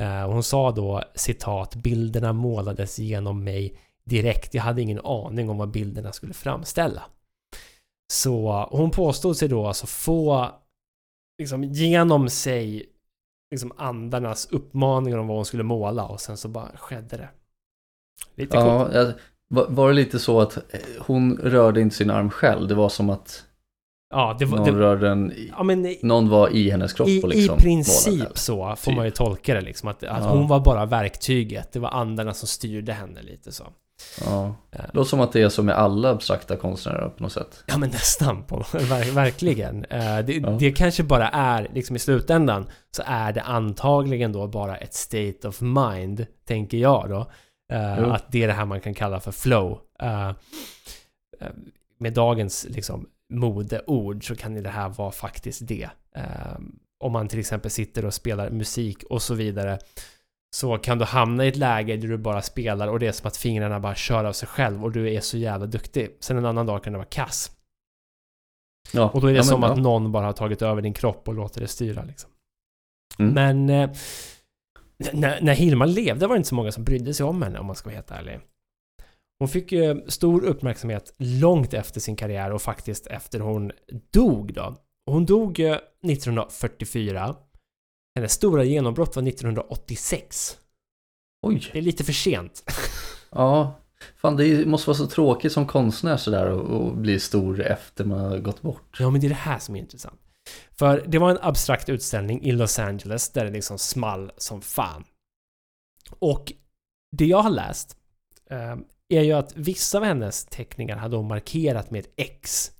Eh, 0.00 0.26
och 0.26 0.32
hon 0.32 0.42
sa 0.42 0.70
då 0.70 1.02
citat 1.14 1.74
bilderna 1.74 2.32
målades 2.32 2.98
genom 2.98 3.44
mig 3.44 3.78
direkt. 4.04 4.54
Jag 4.54 4.62
hade 4.62 4.82
ingen 4.82 5.00
aning 5.04 5.50
om 5.50 5.58
vad 5.58 5.70
bilderna 5.70 6.12
skulle 6.12 6.34
framställa. 6.34 7.02
Så 8.12 8.68
hon 8.70 8.90
påstod 8.90 9.36
sig 9.36 9.48
då 9.48 9.66
alltså 9.66 9.86
få 9.86 10.50
liksom 11.38 11.64
genom 11.64 12.28
sig 12.28 12.86
liksom 13.50 13.72
andarnas 13.76 14.46
uppmaningar 14.46 15.18
om 15.18 15.26
vad 15.26 15.36
hon 15.36 15.44
skulle 15.44 15.62
måla 15.62 16.06
och 16.06 16.20
sen 16.20 16.36
så 16.36 16.48
bara 16.48 16.76
skedde 16.76 17.16
det. 17.16 17.28
Lite 18.34 18.56
coolt. 18.56 18.66
Ja, 18.66 18.92
jag, 18.92 19.14
var, 19.52 19.66
var 19.68 19.88
det 19.88 19.94
lite 19.94 20.18
så 20.18 20.40
att 20.40 20.56
eh, 20.56 20.62
hon 21.00 21.36
rörde 21.42 21.80
inte 21.80 21.96
sin 21.96 22.10
arm 22.10 22.30
själv? 22.30 22.68
Det 22.68 22.74
var 22.74 22.88
som 22.88 23.10
att 23.10 23.44
Ja, 24.14 24.36
det 24.38 24.44
var... 24.44 24.58
någon 24.58 24.66
Det, 24.66 24.72
rörde 24.80 25.08
den, 25.08 25.32
i- 25.32 25.52
ja, 25.56 25.62
men 25.62 25.96
någon 26.02 26.28
var 26.28 26.48
i 26.54 26.70
hennes 26.70 26.92
kropp 26.92 27.08
i, 27.08 27.22
och 27.22 27.28
liksom 27.28 27.56
I 27.58 27.60
princip 27.60 28.38
så 28.38 28.76
får 28.76 28.90
Typ. 28.90 28.96
man 28.96 29.04
ju 29.04 29.10
tolka 29.10 29.54
det 29.54 29.60
liksom. 29.60 29.88
Att, 29.88 30.04
att 30.04 30.24
Ja. 30.24 30.28
hon 30.30 30.48
var 30.48 30.60
bara 30.60 30.86
verktyget. 30.86 31.72
Det 31.72 31.78
var 31.78 31.88
andarna 31.90 32.34
som 32.34 32.48
styrde 32.48 32.92
henne 32.92 33.22
lite 33.22 33.52
så. 33.52 33.64
Ja. 34.24 34.54
Det 34.70 34.90
låter 34.92 35.08
som 35.08 35.20
att 35.20 35.32
det 35.32 35.42
är 35.42 35.48
så 35.48 35.62
med 35.62 35.74
alla 35.74 36.10
abstrakta 36.10 36.56
konstnärer 36.56 37.08
på 37.08 37.22
något 37.22 37.32
sätt. 37.32 37.64
Ja 37.66 37.78
men 37.78 37.88
nästan 37.90 38.42
på 38.44 38.56
ver 38.72 39.12
verkligen. 39.14 39.84
Eh, 39.84 40.18
det, 40.18 40.32
Ja. 40.32 40.50
det 40.60 40.72
kanske 40.72 41.02
bara 41.02 41.28
är, 41.28 41.68
liksom 41.74 41.96
i 41.96 41.98
slutändan, 41.98 42.66
så 42.96 43.02
är 43.06 43.32
det 43.32 43.42
antagligen 43.42 44.32
då 44.32 44.46
bara 44.46 44.76
ett 44.76 44.94
state 44.94 45.48
of 45.48 45.60
mind, 45.60 46.26
tänker 46.48 46.78
jag 46.78 47.06
då. 47.08 47.30
Jo. 47.98 48.10
att 48.10 48.32
det 48.32 48.42
är 48.42 48.46
det 48.46 48.52
här 48.52 48.64
man 48.64 48.80
kan 48.80 48.94
kalla 48.94 49.20
för 49.20 49.32
flow. 49.32 49.80
Eh, 50.00 50.28
eh, 50.28 51.48
med 51.98 52.12
dagens 52.12 52.66
liksom 52.68 53.08
modeord 53.32 54.26
så 54.26 54.36
kan 54.36 54.62
det 54.62 54.70
här 54.70 54.88
vara 54.88 55.12
faktiskt 55.12 55.68
det. 55.68 55.88
Om 57.00 57.12
man 57.12 57.28
till 57.28 57.38
exempel 57.38 57.70
sitter 57.70 58.04
och 58.04 58.14
spelar 58.14 58.50
musik 58.50 59.04
och 59.04 59.22
så 59.22 59.34
vidare 59.34 59.78
så 60.54 60.78
kan 60.78 60.98
du 60.98 61.04
hamna 61.04 61.44
i 61.44 61.48
ett 61.48 61.56
läge 61.56 61.96
där 61.96 62.08
du 62.08 62.18
bara 62.18 62.42
spelar 62.42 62.88
och 62.88 62.98
det 62.98 63.06
är 63.06 63.12
som 63.12 63.28
att 63.28 63.36
fingrarna 63.36 63.80
bara 63.80 63.94
kör 63.94 64.24
av 64.24 64.32
sig 64.32 64.48
själv 64.48 64.84
och 64.84 64.92
du 64.92 65.14
är 65.14 65.20
så 65.20 65.38
jävla 65.38 65.66
duktig. 65.66 66.16
Sen 66.20 66.38
en 66.38 66.46
annan 66.46 66.66
dag 66.66 66.84
kan 66.84 66.92
det 66.92 66.98
vara 66.98 67.08
kass. 67.08 67.50
Ja. 68.92 69.10
Och 69.10 69.20
då 69.20 69.26
är 69.26 69.32
det 69.32 69.36
ja, 69.36 69.42
men, 69.42 69.48
som 69.48 69.64
att 69.64 69.76
ja. 69.76 69.82
någon 69.82 70.12
bara 70.12 70.26
har 70.26 70.32
tagit 70.32 70.62
över 70.62 70.82
din 70.82 70.92
kropp 70.92 71.28
och 71.28 71.34
låter 71.34 71.60
det 71.60 71.68
styra 71.68 72.04
liksom. 72.04 72.30
Mm. 73.18 73.34
Men 73.34 73.88
när, 75.12 75.40
när 75.40 75.54
Hilma 75.54 75.84
levde 75.84 76.26
var 76.26 76.34
det 76.34 76.38
inte 76.38 76.48
så 76.48 76.54
många 76.54 76.72
som 76.72 76.84
brydde 76.84 77.14
sig 77.14 77.26
om 77.26 77.42
henne 77.42 77.58
om 77.58 77.66
man 77.66 77.76
ska 77.76 77.88
vara 77.88 77.94
helt 77.94 78.10
ärlig. 78.10 78.40
Hon 79.38 79.48
fick 79.48 79.72
ju 79.72 80.04
stor 80.08 80.44
uppmärksamhet 80.44 81.14
långt 81.18 81.74
efter 81.74 82.00
sin 82.00 82.16
karriär 82.16 82.52
och 82.52 82.62
faktiskt 82.62 83.06
efter 83.06 83.40
hon 83.40 83.72
dog 84.12 84.54
då. 84.54 84.76
Hon 85.10 85.26
dog 85.26 85.60
eh, 85.60 85.78
1944. 86.04 87.36
Hennes 88.14 88.32
stora 88.32 88.64
genombrott 88.64 89.16
var 89.16 89.28
1986. 89.28 90.58
Oj. 91.46 91.70
Det 91.72 91.78
är 91.78 91.82
lite 91.82 92.04
för 92.04 92.12
sent. 92.12 92.64
Ja. 93.34 93.74
Fan, 94.16 94.36
det 94.36 94.66
måste 94.66 94.88
vara 94.88 94.96
så 94.96 95.06
tråkigt 95.06 95.52
som 95.52 95.66
konstnär 95.66 96.16
sådär 96.16 96.46
och, 96.46 96.80
och 96.80 96.96
bli 96.96 97.20
stor 97.20 97.60
efter 97.60 98.04
man 98.04 98.20
har 98.20 98.38
gått 98.38 98.62
bort. 98.62 98.96
Ja, 98.98 99.10
men 99.10 99.20
det 99.20 99.26
är 99.26 99.28
det 99.28 99.34
här 99.34 99.58
som 99.58 99.76
är 99.76 99.80
intressant. 99.80 100.20
För 100.78 101.04
det 101.06 101.18
var 101.18 101.30
en 101.30 101.38
abstrakt 101.42 101.88
utställning 101.88 102.42
i 102.42 102.52
Los 102.52 102.78
Angeles 102.78 103.32
där 103.32 103.44
det 103.44 103.50
liksom 103.50 103.78
small 103.78 104.32
som 104.36 104.62
fan. 104.62 105.04
Och 106.18 106.52
det 107.16 107.26
jag 107.26 107.42
har 107.42 107.50
läst 107.50 107.96
eh, 108.50 108.76
är 109.08 109.22
ju 109.22 109.32
att 109.32 109.56
vissa 109.56 109.98
av 109.98 110.04
hennes 110.04 110.44
teckningar 110.44 110.96
hade 110.96 111.16
hon 111.16 111.28
markerat 111.28 111.90
med 111.90 112.00
ett 112.00 112.12
X. 112.16 112.70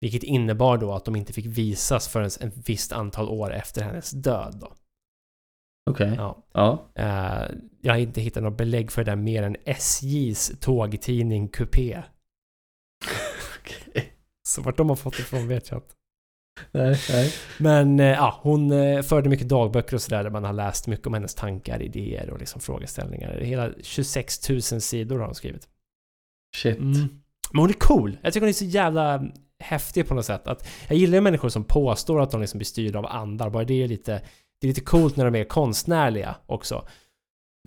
Vilket 0.00 0.22
innebar 0.22 0.78
då 0.78 0.92
att 0.92 1.04
de 1.04 1.16
inte 1.16 1.32
fick 1.32 1.46
visas 1.46 2.08
förrän 2.08 2.26
ett 2.26 2.68
visst 2.68 2.92
antal 2.92 3.28
år 3.28 3.54
efter 3.54 3.82
hennes 3.82 4.10
död 4.10 4.58
då. 4.60 4.72
Okej. 5.90 6.14
Ja. 6.16 6.42
Ja. 6.52 6.90
Eh, 6.94 7.56
jag 7.80 7.92
har 7.92 7.98
inte 7.98 8.20
hittat 8.20 8.42
något 8.42 8.56
belägg 8.56 8.92
för 8.92 9.04
det 9.04 9.10
där 9.10 9.16
mer 9.16 9.42
än 9.42 9.56
SJs 9.64 10.52
tågtidning 10.60 11.48
Coupé. 11.48 12.02
Okej. 13.60 14.12
Så 14.48 14.62
vart 14.62 14.76
de 14.76 14.88
har 14.88 14.96
fått 14.96 15.16
det 15.16 15.22
ifrån 15.22 15.48
vet 15.48 15.70
jag 15.70 15.78
inte. 15.78 15.94
Nej, 16.72 16.96
nej. 17.10 17.32
Men 17.58 18.00
eh, 18.00 18.06
ja, 18.06 18.40
hon 18.42 18.72
eh, 18.72 19.02
förde 19.02 19.28
mycket 19.28 19.48
dagböcker 19.48 19.94
och 19.94 20.02
sådär 20.02 20.22
där 20.22 20.30
man 20.30 20.44
har 20.44 20.52
läst 20.52 20.86
mycket 20.86 21.06
om 21.06 21.14
hennes 21.14 21.34
tankar, 21.34 21.82
idéer 21.82 22.30
och 22.30 22.38
liksom 22.38 22.60
frågeställningar. 22.60 23.40
Hela 23.40 23.70
26 23.82 24.48
000 24.48 24.62
sidor 24.62 25.18
har 25.18 25.26
hon 25.26 25.34
skrivit. 25.34 25.68
Shit. 26.56 26.78
Mm. 26.78 27.08
Men 27.52 27.60
hon 27.60 27.70
är 27.70 27.74
cool. 27.74 28.18
Jag 28.22 28.32
tycker 28.32 28.40
hon 28.40 28.48
är 28.48 28.52
så 28.52 28.64
jävla 28.64 29.22
häftig 29.60 30.08
på 30.08 30.14
något 30.14 30.26
sätt. 30.26 30.46
Att 30.46 30.68
jag 30.88 30.98
gillar 30.98 31.20
människor 31.20 31.48
som 31.48 31.64
påstår 31.64 32.22
att 32.22 32.30
de 32.30 32.40
liksom 32.40 32.58
blir 32.58 32.66
styrda 32.66 32.98
av 32.98 33.06
andar. 33.06 33.50
Bara 33.50 33.64
det 33.64 33.82
är 33.82 33.88
lite, 33.88 34.22
det 34.60 34.66
är 34.66 34.68
lite 34.68 34.80
coolt 34.80 35.16
när 35.16 35.24
de 35.24 35.34
är 35.34 35.44
konstnärliga 35.44 36.36
också. 36.46 36.86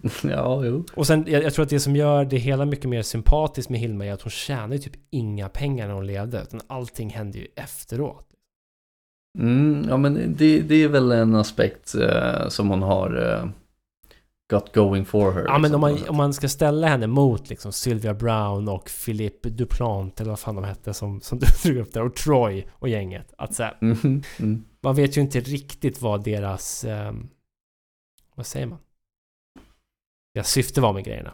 ja, 0.24 0.66
jo. 0.66 0.86
Och 0.94 1.08
sen, 1.08 1.26
jag, 1.28 1.44
jag 1.44 1.54
tror 1.54 1.64
att 1.64 1.70
det 1.70 1.80
som 1.80 1.96
gör 1.96 2.26
det 2.26 2.38
hela 2.38 2.66
mycket 2.66 2.89
mer 2.89 3.02
sympatiskt 3.02 3.70
med 3.70 3.80
Hilma 3.80 4.06
är 4.06 4.14
att 4.14 4.22
hon 4.22 4.32
tjänar 4.32 4.76
ju 4.76 4.78
typ 4.82 4.96
inga 5.10 5.50
pengar 5.50 5.88
när 5.88 5.94
hon 5.94 6.08
levde. 6.08 6.41
Utan 6.41 6.62
allting 6.68 7.10
hände 7.10 7.38
ju 7.38 7.48
efteråt. 7.56 8.28
Mm, 9.40 9.86
ja, 9.90 9.98
men 9.98 10.36
det, 10.38 10.62
det 10.62 10.76
är 10.84 10.88
väl 10.88 11.12
en 11.12 11.36
aspekt 11.36 11.96
eh, 11.96 12.48
som 12.48 12.70
hon 12.70 12.82
har 12.82 13.32
eh, 13.34 13.50
got 14.52 14.74
going 14.76 15.06
for 15.06 15.32
her. 15.32 15.44
Ja, 15.44 15.52
men 15.58 15.62
liksom, 15.62 15.76
om 15.76 15.82
man, 15.82 16.10
om 16.10 16.16
man 16.18 16.34
ska 16.34 16.50
ställa 16.50 16.88
henne 16.88 17.08
mot 17.08 17.50
liksom 17.50 17.72
Sylvia 17.72 18.14
Brown 18.14 18.68
och 18.70 18.90
Philippe 19.06 19.50
Duplant, 19.50 20.22
eller 20.22 20.30
vad 20.30 20.40
fan 20.40 20.56
de 20.56 20.64
hette 20.64 20.94
som, 20.94 21.22
som 21.22 21.40
du 21.40 21.46
drog 21.64 21.78
upp 21.78 21.94
där, 21.94 22.02
och 22.04 22.16
Troy 22.16 22.66
och 22.72 22.90
gänget. 22.90 23.34
Att 23.38 23.54
så 23.56 23.64
här, 23.64 23.78
Mhm, 23.82 24.24
mm. 24.40 24.66
man 24.82 24.96
vet 24.96 25.18
ju 25.18 25.22
inte 25.22 25.40
riktigt 25.40 26.02
vad 26.02 26.24
deras... 26.24 26.84
ehm, 26.84 27.30
vad 28.36 28.46
säger 28.46 28.66
man? 28.66 28.80
Deras 30.34 30.50
syfte 30.50 30.82
var 30.82 30.94
med 30.94 31.04
grejerna. 31.04 31.34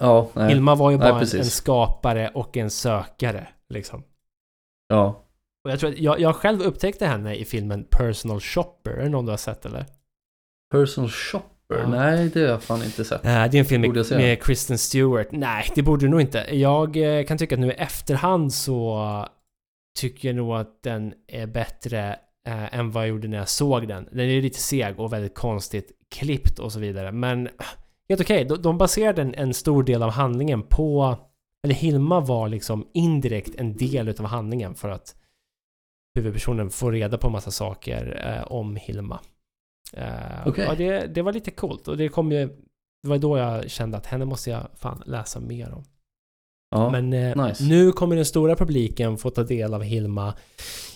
Ja, 0.00 0.28
nej. 0.34 0.48
Hilma 0.48 0.74
var 0.74 0.90
ju 0.90 0.96
Nej, 0.96 1.06
bara 1.06 1.14
en, 1.14 1.20
precis. 1.20 1.40
en 1.40 1.44
skapare 1.46 2.28
och 2.34 2.56
en 2.56 2.70
sökare, 2.70 3.48
liksom. 3.68 4.02
Ja. 4.88 5.22
Och 5.64 5.70
jag 5.70 5.80
tror 5.80 5.90
att 5.90 5.98
jag, 5.98 6.20
jag 6.20 6.36
själv 6.36 6.62
upptäckte 6.62 7.06
henne 7.06 7.34
i 7.34 7.44
filmen 7.44 7.84
Personal 7.90 8.40
Shopper. 8.40 8.90
Är 8.90 9.02
det 9.02 9.08
någon 9.08 9.24
du 9.24 9.32
har 9.32 9.36
sett 9.36 9.66
eller? 9.66 9.86
Personal 10.72 11.10
shopper? 11.10 11.78
Ja. 11.78 11.88
Nej, 11.88 12.28
det 12.28 12.40
har 12.40 12.48
jag 12.48 12.62
fan 12.62 12.82
inte 12.82 13.04
sett. 13.04 13.24
Eh, 13.24 13.30
det 13.30 13.56
är 13.56 13.56
en 13.56 13.64
film 13.64 13.82
med, 13.82 14.10
med 14.10 14.42
Kristen 14.42 14.78
Stewart. 14.78 15.28
Nej, 15.30 15.70
det 15.74 15.82
borde 15.82 16.06
du 16.06 16.10
nog 16.10 16.20
inte. 16.20 16.46
Jag 16.50 16.96
eh, 16.96 17.24
kan 17.24 17.38
tycka 17.38 17.54
att 17.54 17.60
nu 17.60 17.66
i 17.66 17.74
efterhand 17.74 18.52
så 18.52 19.26
tycker 19.98 20.28
jag 20.28 20.36
nog 20.36 20.56
att 20.56 20.82
den 20.82 21.14
är 21.28 21.46
bättre 21.46 22.16
eh, 22.46 22.74
än 22.74 22.90
vad 22.90 23.02
jag 23.02 23.08
gjorde 23.08 23.28
när 23.28 23.38
jag 23.38 23.48
såg 23.48 23.88
den. 23.88 24.08
Den 24.12 24.30
är 24.30 24.42
lite 24.42 24.58
seg 24.58 25.00
och 25.00 25.12
väldigt 25.12 25.34
konstigt 25.34 25.90
klippt 26.14 26.58
och 26.58 26.72
så 26.72 26.80
vidare. 26.80 27.12
Men 27.12 27.46
eh, 27.46 27.52
helt 28.08 28.20
okej. 28.20 28.44
De, 28.44 28.62
de 28.62 28.78
baserade 28.78 29.22
en, 29.22 29.34
en 29.34 29.54
stor 29.54 29.82
del 29.82 30.02
av 30.02 30.10
handlingen 30.10 30.62
på... 30.62 31.16
Eller 31.64 31.74
Hilma 31.74 32.20
var 32.20 32.48
liksom 32.48 32.86
indirekt 32.94 33.54
en 33.54 33.76
del 33.76 34.08
utav 34.08 34.26
handlingen 34.26 34.74
för 34.74 34.88
att 34.88 35.14
huvudpersonen 36.14 36.70
får 36.70 36.92
reda 36.92 37.18
på 37.18 37.30
massa 37.30 37.50
saker 37.50 38.22
eh, 38.26 38.52
om 38.52 38.76
Hilma. 38.76 39.20
Eh, 39.92 40.46
Okej. 40.46 40.64
ja, 40.64 40.74
det, 40.74 41.06
det 41.06 41.22
var 41.22 41.32
lite 41.32 41.50
coolt 41.50 41.88
och 41.88 41.96
det 41.96 42.08
kom 42.08 42.32
ju... 42.32 42.48
Det 43.02 43.08
var 43.08 43.18
då 43.18 43.38
jag 43.38 43.70
kände 43.70 43.96
att 43.96 44.06
henne 44.06 44.24
måste 44.24 44.50
jag 44.50 44.68
fan 44.74 45.02
läsa 45.06 45.40
mer 45.40 45.72
om. 45.72 45.84
Ja. 46.70 46.90
Men 46.90 47.12
eh, 47.12 47.46
nice. 47.46 47.64
nu 47.64 47.92
kommer 47.92 48.16
den 48.16 48.24
stora 48.24 48.56
publiken 48.56 49.18
få 49.18 49.30
ta 49.30 49.42
del 49.42 49.74
av 49.74 49.82
Hilma 49.82 50.34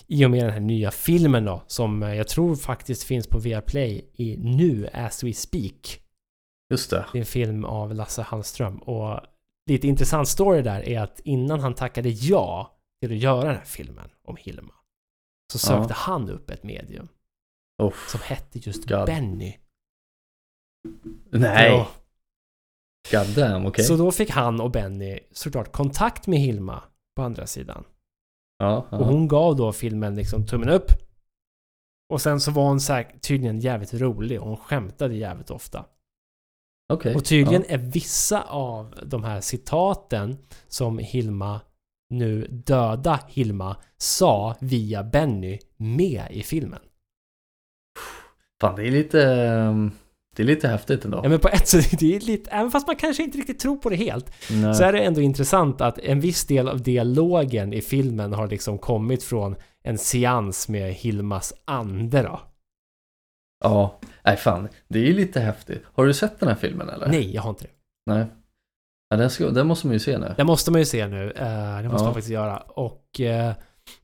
i 0.07 0.25
och 0.25 0.31
med 0.31 0.43
den 0.43 0.53
här 0.53 0.59
nya 0.59 0.91
filmen 0.91 1.45
då, 1.45 1.61
som 1.67 2.03
eh, 2.03 2.13
jag 2.13 2.27
tror 2.27 2.55
faktiskt 2.55 3.03
finns 3.03 3.27
på 3.27 3.39
Viaplay 3.39 4.11
i 4.13 4.37
nu 4.37 4.89
as 4.93 5.23
we 5.23 5.33
speak. 5.33 5.99
Just 6.71 6.89
det. 6.89 7.05
Det 7.11 7.17
är 7.17 7.19
en 7.19 7.25
film 7.25 7.65
av 7.65 7.93
Lasse 7.93 8.21
Hallström 8.21 8.77
och 8.77 9.19
lite 9.69 9.87
intressant 9.87 10.27
story 10.27 10.61
där 10.61 10.89
är 10.89 10.99
att 10.99 11.19
innan 11.19 11.59
han 11.59 11.73
tackade 11.73 12.09
ja 12.09 12.77
till 13.01 13.11
att 13.11 13.17
göra 13.17 13.47
den 13.47 13.55
här 13.55 13.65
filmen 13.65 14.09
om 14.27 14.37
Hilma 14.39 14.73
så 15.51 15.57
sökte 15.59 15.93
Ja. 15.93 15.95
han 15.97 16.29
upp 16.29 16.49
ett 16.49 16.63
medium 16.63 17.07
Oh, 17.83 17.93
som 18.07 18.19
hette 18.23 18.59
just 18.59 18.85
God. 18.89 19.05
Benny. 19.05 19.57
nej, 21.31 21.69
Ja. 21.71 21.87
god 23.11 23.35
damn, 23.35 23.65
okej. 23.65 23.85
Så 23.85 23.95
då 23.97 24.11
fick 24.11 24.29
han 24.29 24.61
och 24.61 24.71
Benny 24.71 25.19
såklart 25.31 25.71
kontakt 25.71 26.27
med 26.27 26.39
Hilma 26.39 26.83
på 27.15 27.21
andra 27.23 27.47
sidan. 27.47 27.83
Ja. 28.57 28.87
Och 28.91 29.05
hon 29.05 29.27
gav 29.27 29.55
då 29.55 29.73
filmen 29.73 30.15
liksom 30.15 30.45
tummen 30.47 30.69
upp. 30.69 30.91
Och 32.13 32.21
sen 32.21 32.39
så 32.39 32.51
var 32.51 32.63
hon 32.63 32.79
säk- 32.79 33.19
tydligen 33.21 33.59
jävligt 33.59 33.93
rolig 33.93 34.41
och 34.41 34.47
hon 34.47 34.57
skämtade 34.57 35.15
jävligt 35.15 35.49
ofta. 35.49 35.85
Okej. 36.93 37.15
Och 37.15 37.25
tydligen 37.25 37.63
Ja. 37.67 37.73
är 37.73 37.77
vissa 37.77 38.41
av 38.43 38.99
de 39.05 39.23
här 39.23 39.41
citaten 39.41 40.37
som 40.67 40.97
Hilma, 40.99 41.61
nu 42.09 42.47
döda 42.49 43.19
Hilma, 43.27 43.75
sa 43.97 44.55
via 44.59 45.03
Benny 45.03 45.59
med 45.77 46.23
i 46.31 46.43
filmen. 46.43 46.79
Fan, 48.61 48.75
det 48.75 48.87
är 48.87 48.91
lite... 48.91 49.23
ehm, 49.23 49.91
Det 50.35 50.43
är 50.43 50.47
lite 50.47 50.67
häftigt 50.67 51.05
ändå. 51.05 51.19
Ja 51.23 51.29
men 51.29 51.39
på 51.39 51.47
ett 51.47 51.67
sätt, 51.67 51.91
det 51.99 52.15
är 52.15 52.19
lite, 52.19 52.49
även 52.51 52.71
fast 52.71 52.87
man 52.87 52.95
kanske 52.95 53.23
inte 53.23 53.37
riktigt 53.37 53.59
tror 53.59 53.75
på 53.77 53.89
det 53.89 53.95
helt, 53.95 54.31
Nej. 54.51 54.75
så 54.75 54.83
är 54.83 54.93
det 54.93 54.99
ändå 54.99 55.21
intressant 55.21 55.81
att 55.81 55.99
en 55.99 56.19
viss 56.19 56.45
del 56.45 56.67
av 56.67 56.81
dialogen 56.83 57.73
i 57.73 57.81
filmen 57.81 58.33
har 58.33 58.47
liksom 58.47 58.77
kommit 58.77 59.23
från 59.23 59.55
en 59.83 59.97
seans 59.97 60.69
med 60.69 60.93
Hilmas 60.93 61.53
ande 61.65 62.21
då. 62.21 62.41
Ja, 63.63 63.99
nej 64.25 64.37
fan. 64.37 64.67
Det 64.87 64.99
är 64.99 65.03
ju 65.03 65.13
lite 65.13 65.39
häftigt. 65.39 65.83
Har 65.93 66.05
du 66.05 66.13
sett 66.13 66.39
den 66.39 66.49
här 66.49 66.55
filmen 66.55 66.89
eller? 66.89 67.07
Nej, 67.07 67.33
jag 67.35 67.41
har 67.41 67.49
inte 67.49 67.63
det. 67.63 67.69
Nej. 68.05 68.25
Ja, 69.09 69.17
den, 69.17 69.29
ska, 69.29 69.49
den 69.49 69.67
måste 69.67 69.87
man 69.87 69.93
ju 69.93 69.99
se 69.99 70.17
nu. 70.17 70.33
Det 70.37 70.43
måste 70.43 70.71
man 70.71 70.81
ju 70.81 70.85
se 70.85 71.07
nu. 71.07 71.31
Eh, 71.31 71.77
det 71.81 71.89
måste 71.89 72.03
Ja. 72.03 72.03
man 72.03 72.13
faktiskt 72.13 72.29
göra. 72.29 72.57
Och... 72.57 73.19
eh, 73.19 73.55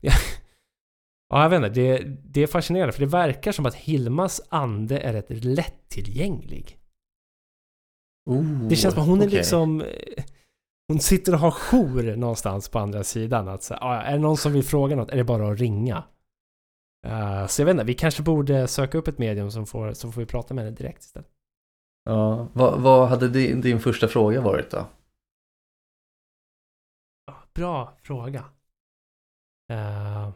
ja, 1.28 1.42
jag 1.42 1.50
vet 1.50 1.56
inte. 1.56 1.68
Det, 1.68 1.98
det 2.24 2.42
är 2.42 2.46
fascinerande 2.46 2.92
för 2.92 3.00
det 3.00 3.06
verkar 3.06 3.52
som 3.52 3.66
att 3.66 3.74
Hilmas 3.74 4.40
ande 4.48 4.98
är 4.98 5.12
rätt 5.12 5.44
lättillgänglig. 5.44 6.78
Oh, 8.30 8.68
Det 8.68 8.76
känns 8.76 8.94
som 8.94 9.02
att 9.02 9.08
hon 9.08 9.20
är 9.22 9.26
okej. 9.26 9.36
liksom... 9.38 9.80
eh, 9.80 10.24
Hon 10.88 11.00
sitter 11.00 11.32
och 11.32 11.38
har 11.38 11.50
jour 11.50 12.16
någonstans 12.16 12.68
på 12.68 12.78
andra 12.78 13.04
sidan. 13.04 13.48
Att, 13.48 13.62
så, 13.62 13.74
ah, 13.74 14.00
är 14.02 14.12
det 14.12 14.18
någon 14.18 14.36
som 14.36 14.52
vill 14.52 14.64
fråga 14.64 14.96
något 14.96 15.10
är 15.10 15.16
det 15.16 15.24
bara 15.24 15.52
att 15.52 15.58
ringa. 15.60 16.04
Eh, 17.06 17.46
så 17.46 17.60
jag 17.62 17.66
vet 17.66 17.72
inte, 17.72 17.84
vi 17.84 17.94
kanske 17.94 18.22
borde 18.22 18.68
söka 18.68 18.98
upp 18.98 19.08
ett 19.08 19.18
medium 19.18 19.50
som 19.50 19.66
får, 19.66 19.92
så 19.92 20.12
får 20.12 20.20
vi 20.20 20.26
prata 20.26 20.54
med 20.54 20.64
henne 20.64 20.76
direkt 20.76 21.02
istället. 21.02 21.28
Ja, 22.04 22.48
vad, 22.52 22.80
vad 22.80 23.08
hade 23.08 23.28
din, 23.28 23.60
din 23.60 23.80
första 23.80 24.08
fråga 24.08 24.40
varit 24.40 24.70
då? 24.70 24.86
Bra 27.54 27.96
fråga. 28.02 28.44
Eh, 29.72 30.32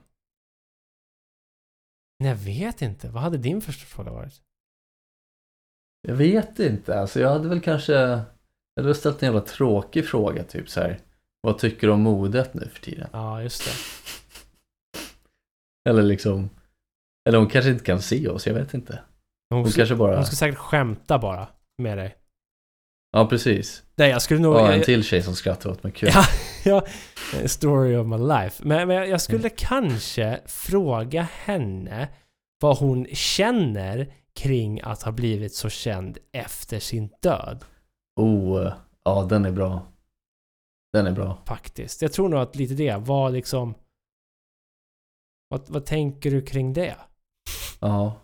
nej, 2.18 2.28
jag 2.28 2.36
vet 2.36 2.82
inte. 2.82 3.08
Vad 3.08 3.22
hade 3.22 3.38
din 3.38 3.60
första 3.60 3.86
fråga 3.86 4.12
varit? 4.12 4.42
Jag 6.02 6.14
vet 6.14 6.58
inte, 6.58 7.00
alltså 7.00 7.20
jag 7.20 7.28
hade 7.28 7.48
väl 7.48 7.60
kanske 7.60 7.92
Jag 7.92 8.82
hade 8.82 8.94
ställt 8.94 9.22
en 9.22 9.26
jävla 9.26 9.40
tråkig 9.40 10.08
fråga 10.08 10.44
typ 10.44 10.68
så 10.68 10.80
här. 10.80 10.98
Vad 11.40 11.58
tycker 11.58 11.86
du 11.86 11.92
om 11.92 12.00
modet 12.00 12.54
nu 12.54 12.68
för 12.68 12.80
tiden? 12.80 13.08
Ja, 13.12 13.42
just 13.42 13.64
det. 13.64 13.72
Eller 15.90 16.02
liksom 16.02 16.50
Eller 17.28 17.38
hon 17.38 17.48
kanske 17.48 17.70
inte 17.70 17.84
kan 17.84 18.02
se 18.02 18.28
oss, 18.28 18.46
jag 18.46 18.54
vet 18.54 18.74
inte 18.74 19.02
Hon, 19.50 19.58
Hon 19.60 19.70
ska, 19.70 19.80
kanske 19.80 19.94
bara 19.94 20.16
hon 20.16 20.26
ska 20.26 20.36
säkert 20.36 20.58
skämta 20.58 21.18
bara 21.18 21.48
med 21.78 21.98
dig. 21.98 22.16
Ja 23.12 23.26
precis 23.26 23.82
Nej, 23.96 24.10
jag 24.10 24.22
skulle 24.22 24.40
nog... 24.40 24.54
Ja, 24.54 24.72
en 24.72 24.82
till 24.82 25.04
tjej 25.04 25.22
som 25.22 25.34
skrattar 25.34 25.70
åt 25.70 25.82
mig 25.82 25.92
kul 25.92 26.10
Ja, 26.14 26.24
ja. 26.64 26.86
Story 27.46 27.96
of 27.96 28.06
my 28.06 28.16
life. 28.18 28.62
Men, 28.66 28.88
men 28.88 29.08
jag- 29.10 29.20
skulle 29.20 29.48
kanske 29.48 30.40
fråga 30.46 31.22
henne 31.22 32.08
vad 32.60 32.78
hon 32.78 33.06
känner 33.12 34.12
kring 34.34 34.80
att 34.80 35.02
ha 35.02 35.12
blivit 35.12 35.54
så 35.54 35.68
känd 35.68 36.18
efter 36.32 36.78
sin 36.80 37.10
död. 37.22 37.64
Oh, 38.16 38.72
ja 39.04 39.26
den 39.30 39.44
är 39.44 39.52
bra 39.52 39.86
Den 40.92 41.06
är 41.06 41.12
bra 41.12 41.42
Faktiskt. 41.46 42.02
Jag 42.02 42.12
tror 42.12 42.28
nog 42.28 42.40
att 42.40 42.56
lite 42.56 42.74
det 42.74 42.96
var 42.96 43.30
liksom... 43.30 43.74
Vad, 45.48 45.68
vad 45.68 45.86
tänker 45.86 46.30
du 46.30 46.42
kring 46.42 46.72
det? 46.72 46.96
Ja 47.80 48.20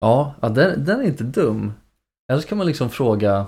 Ja, 0.00 0.34
ja 0.42 0.48
den, 0.48 0.84
den 0.84 1.00
är 1.00 1.04
inte 1.04 1.24
dum 1.24 1.72
Eller 2.28 2.40
så 2.40 2.48
kan 2.48 2.58
man 2.58 2.66
liksom 2.66 2.90
fråga 2.90 3.46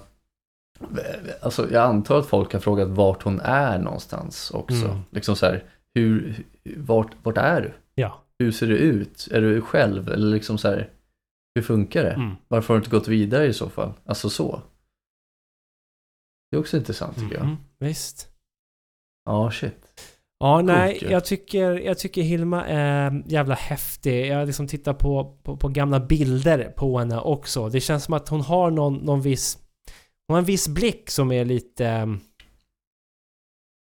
Alltså 1.42 1.72
jag 1.72 1.84
antar 1.84 2.18
att 2.18 2.26
folk 2.26 2.52
har 2.52 2.60
frågat 2.60 2.88
vart 2.88 3.22
hon 3.22 3.40
är 3.40 3.78
någonstans 3.78 4.50
också 4.50 4.84
Mm. 4.84 4.98
Liksom 5.10 5.36
så 5.36 5.46
här 5.46 5.64
hur, 5.94 6.44
vart, 6.76 7.10
vart 7.22 7.36
är 7.38 7.60
du? 7.60 7.72
Ja. 7.94 8.22
Hur 8.38 8.52
ser 8.52 8.66
det 8.66 8.76
ut? 8.76 9.28
Är 9.30 9.40
du 9.40 9.60
själv? 9.60 10.08
Eller 10.08 10.26
liksom 10.26 10.58
så 10.58 10.68
här 10.68 10.90
Hur 11.54 11.62
funkar 11.62 12.04
det? 12.04 12.12
Mm. 12.12 12.36
Varför 12.48 12.74
har 12.74 12.80
du 12.80 12.84
inte 12.84 12.96
gått 12.96 13.08
vidare 13.08 13.46
i 13.46 13.52
så 13.52 13.68
fall? 13.68 13.92
Alltså 14.04 14.30
så 14.30 14.62
Det 16.50 16.56
är 16.56 16.60
också 16.60 16.76
intressant 16.76 17.16
tycker 17.18 17.36
jag 17.36 17.46
Mhm, 17.46 17.56
Visst. 17.78 18.28
Ja, 19.24 19.50
shit 19.50 19.89
Ja, 20.42 20.62
nej, 20.62 20.98
jag 21.10 21.24
tycker, 21.24 21.80
jag 21.80 21.98
tycker 21.98 22.22
Hilma 22.22 22.66
är 22.66 23.22
jävla 23.26 23.54
häftig. 23.54 24.26
Jag 24.26 24.46
liksom 24.46 24.66
tittar 24.66 24.94
på, 24.94 25.36
på, 25.42 25.56
på 25.56 25.68
gamla 25.68 26.00
bilder 26.00 26.72
på 26.76 26.98
henne 26.98 27.20
också. 27.20 27.68
Det 27.68 27.80
känns 27.80 28.04
som 28.04 28.14
att 28.14 28.28
hon 28.28 28.40
har 28.40 28.70
någon, 28.70 28.94
någon 28.94 29.20
viss... 29.20 29.58
Hon 30.26 30.34
har 30.34 30.38
en 30.38 30.44
viss 30.44 30.68
blick 30.68 31.10
som 31.10 31.32
är 31.32 31.44
lite... 31.44 32.06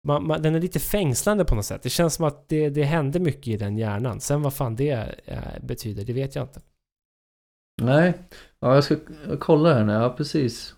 Man, 0.07 0.27
man, 0.27 0.43
den 0.43 0.55
är 0.55 0.61
lite 0.61 0.81
fängslande 0.81 1.45
på 1.45 1.55
något 1.55 1.65
sätt. 1.65 1.83
Det 1.83 1.91
känns 1.91 2.15
som 2.15 2.25
att 2.25 2.49
det, 2.49 2.69
det 2.71 2.85
hände 2.85 3.21
mycket 3.21 3.49
i 3.49 3.57
den 3.57 3.79
hjärnan. 3.79 4.21
Sen 4.21 4.43
vad 4.43 4.55
fan 4.55 4.77
det 4.77 5.21
eh, 5.25 5.39
betyder, 5.63 6.05
det 6.05 6.13
vet 6.13 6.35
jag 6.35 6.45
inte. 6.45 6.61
Nej, 7.83 8.15
ja, 8.61 8.75
jag 8.75 8.85
ska 8.85 8.97
kolla 9.41 9.75
här 9.75 9.85
nu, 9.85 9.93
ja 9.93 10.15
precis. 10.17 10.75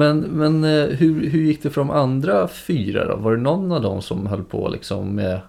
Men, 0.00 0.20
men 0.20 0.64
eh, 0.64 0.86
hur, 0.86 1.30
hur 1.30 1.42
gick 1.42 1.62
det 1.62 1.70
för 1.70 1.80
de 1.80 1.90
andra 1.90 2.48
fyra 2.48 3.04
då? 3.08 3.16
Var 3.16 3.36
det 3.36 3.42
någon 3.42 3.72
av 3.72 3.82
dem 3.82 4.02
som 4.02 4.26
höll 4.26 4.44
på 4.44 4.68
liksom 4.68 5.14
med, 5.14 5.40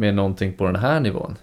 med 0.00 0.14
någonting 0.14 0.56
på 0.56 0.64
den 0.66 0.76
här 0.76 1.00
nivån? 1.00 1.36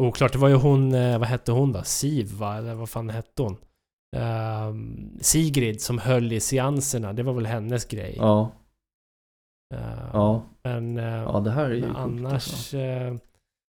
Oklart, 0.00 0.32
det 0.32 0.38
var 0.38 0.48
ju 0.48 0.54
hon, 0.54 0.94
eh, 0.94 1.18
vad 1.18 1.28
hette 1.28 1.52
hon 1.52 1.72
då? 1.72 1.82
Siv 1.82 2.32
va? 2.32 2.56
Eller 2.56 2.74
vad 2.74 2.88
fan 2.88 3.10
hette 3.10 3.42
hon? 3.42 3.56
ehm, 4.16 5.18
Sigrid 5.20 5.80
som 5.80 5.98
höll 5.98 6.32
i 6.32 6.40
seanserna, 6.40 7.12
det 7.12 7.22
var 7.22 7.32
väl 7.32 7.46
hennes 7.46 7.84
grej. 7.84 8.14
Ja, 8.18 8.50
Ehm, 9.74 10.08
ja, 10.12 10.42
Men, 10.62 10.98
eh, 10.98 11.04
ja 11.04 11.40
det 11.40 11.50
här 11.50 11.64
är 11.64 11.74
ju 11.74 11.80
men 11.80 11.96
annars... 11.96 12.34
alltså. 12.34 12.76
eh, 12.76 13.14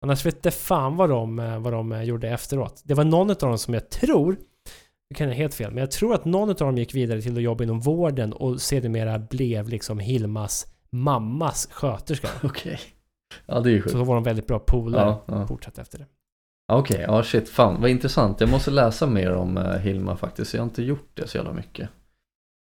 annars 0.05 0.27
vet 0.27 0.45
jag 0.45 0.55
fan 0.55 0.97
vad 0.97 1.11
de, 1.11 1.37
vad 1.63 1.73
de 1.73 2.05
gjorde 2.05 2.29
efteråt. 2.29 2.83
Det 2.85 2.95
var 2.95 3.05
någon 3.05 3.31
av 3.31 3.37
dem 3.37 3.59
som 3.59 3.75
jag 3.75 3.91
tror, 3.91 4.37
det 5.13 5.17
kan 5.17 5.29
jag 5.29 5.35
helt 5.35 5.55
fel, 5.55 5.71
men 5.71 5.79
jag 5.81 5.91
tror 5.91 6.15
att 6.15 6.25
någon 6.25 6.49
av 6.49 6.55
dem 6.55 6.79
gick 6.79 6.95
vidare 6.95 7.23
till 7.23 7.37
att 7.37 7.43
jobba 7.43 7.65
inom 7.65 7.81
vården 7.81 8.33
och 8.33 8.61
sedermera 8.61 9.19
blev 9.19 9.69
liksom 9.69 9.99
Hilmas 9.99 10.67
mammas 10.91 11.69
sköterska. 11.73 12.29
Okej. 12.43 12.79
Ja, 13.47 13.61
det 13.61 13.71
är 13.71 13.73
ju 13.73 13.79
Så 13.79 13.85
sjukt. 13.85 13.97
då 13.97 14.05
var 14.05 14.15
de 14.15 14.25
väldigt 14.25 14.47
bra 14.47 14.59
polare. 14.59 15.07
Ja, 15.07 15.25
ja. 15.27 15.47
Fortsatte 15.47 15.81
efter 15.81 15.99
det. 15.99 16.07
Okej, 16.73 17.05
ja 17.09 17.23
shit, 17.23 17.49
fan 17.49 17.81
vad 17.81 17.91
intressant. 17.91 18.41
Jag 18.41 18.51
måste 18.51 18.71
läsa 18.71 19.07
mer 19.07 19.33
om 19.33 19.57
eh, 19.57 19.77
Hilma 19.79 20.17
faktiskt. 20.17 20.55
Jag 20.55 20.61
har 20.61 20.65
inte 20.69 20.83
gjort 20.83 21.11
det 21.15 21.29
så 21.29 21.37
jävla 21.37 21.53
mycket. 21.53 21.89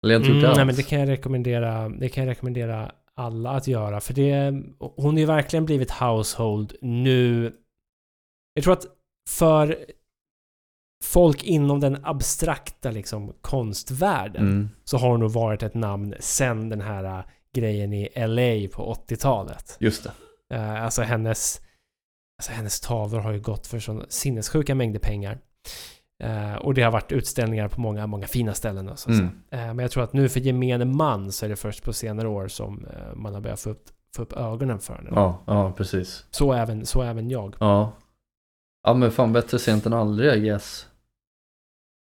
Eller 0.03 0.13
jag 0.13 0.19
har 0.19 0.25
inte 0.25 0.31
Mm, 0.31 0.41
gjort 0.41 0.51
det 0.51 0.55
nej 0.57 0.65
men 0.65 0.75
det 0.75 0.83
kan 0.83 0.99
jag 0.99 1.09
rekommendera. 1.09 1.89
Det 1.89 2.09
kan 2.09 2.23
jag 2.23 2.31
rekommendera 2.31 2.91
alla 3.15 3.49
att 3.51 3.67
göra. 3.67 3.99
För 4.01 4.13
det, 4.13 4.61
hon 4.79 5.13
har 5.13 5.19
ju 5.19 5.25
verkligen 5.25 5.65
blivit 5.65 5.91
household 5.91 6.75
nu. 6.81 7.53
Jag 8.53 8.63
tror 8.63 8.73
att 8.73 8.85
för 9.29 9.77
folk 11.03 11.43
inom 11.43 11.79
den 11.79 11.97
abstrakta 12.05 12.91
liksom 12.91 13.33
konstvärlden 13.41 14.41
Mm. 14.49 14.69
så 14.83 14.97
har 14.97 15.09
hon 15.09 15.19
nog 15.19 15.31
varit 15.31 15.63
ett 15.63 15.73
namn 15.73 16.13
sen 16.19 16.69
den 16.69 16.81
här 16.81 17.03
äh, 17.03 17.25
grejen 17.55 17.93
i 17.93 18.09
LA 18.15 18.67
på 18.75 18.93
80-talet. 19.07 19.77
Just 19.79 20.03
det. 20.03 20.11
Uh, 20.55 20.83
alltså 20.83 21.01
hennes 21.01 21.61
Alltså 22.37 22.51
hennes 22.51 22.79
tavlor 22.79 23.19
har 23.19 23.31
ju 23.31 23.39
gått 23.39 23.67
för 23.67 23.79
sån 23.79 24.05
sinnessjuka 24.09 24.75
mängder 24.75 24.99
pengar. 24.99 25.37
Eh, 26.23 26.55
och 26.55 26.73
det 26.73 26.81
har 26.81 26.91
varit 26.91 27.11
utställningar 27.11 27.67
på 27.67 27.81
många, 27.81 28.07
många 28.07 28.27
fina 28.27 28.53
ställen. 28.53 28.89
Och 28.89 28.99
så, 28.99 29.09
Mm. 29.11 29.25
Eh, 29.51 29.59
men 29.59 29.79
jag 29.79 29.91
tror 29.91 30.03
att 30.03 30.13
nu 30.13 30.29
för 30.29 30.39
gemene 30.39 30.85
man 30.85 31.31
så 31.31 31.45
är 31.45 31.49
det 31.49 31.55
först 31.55 31.83
på 31.83 31.93
senare 31.93 32.27
år 32.27 32.47
som 32.47 32.85
man 33.15 33.33
har 33.33 33.41
börjat 33.41 33.59
få 33.59 33.69
upp, 33.69 33.83
få 34.15 34.21
upp 34.21 34.33
ögonen 34.33 34.79
för 34.79 34.95
henne. 34.95 35.09
Ja, 35.13 35.43
ja 35.47 35.71
precis. 35.77 36.25
Så, 36.31 36.53
även, 36.53 36.85
så 36.85 37.01
även 37.01 37.29
jag. 37.29 37.55
Ja. 37.59 37.91
Ja 38.85 38.93
men 38.93 39.11
fan 39.11 39.33
bättre 39.33 39.59
sent 39.59 39.85
än 39.85 39.93
aldrig 39.93 40.33
I 40.33 40.39
guess. 40.39 40.87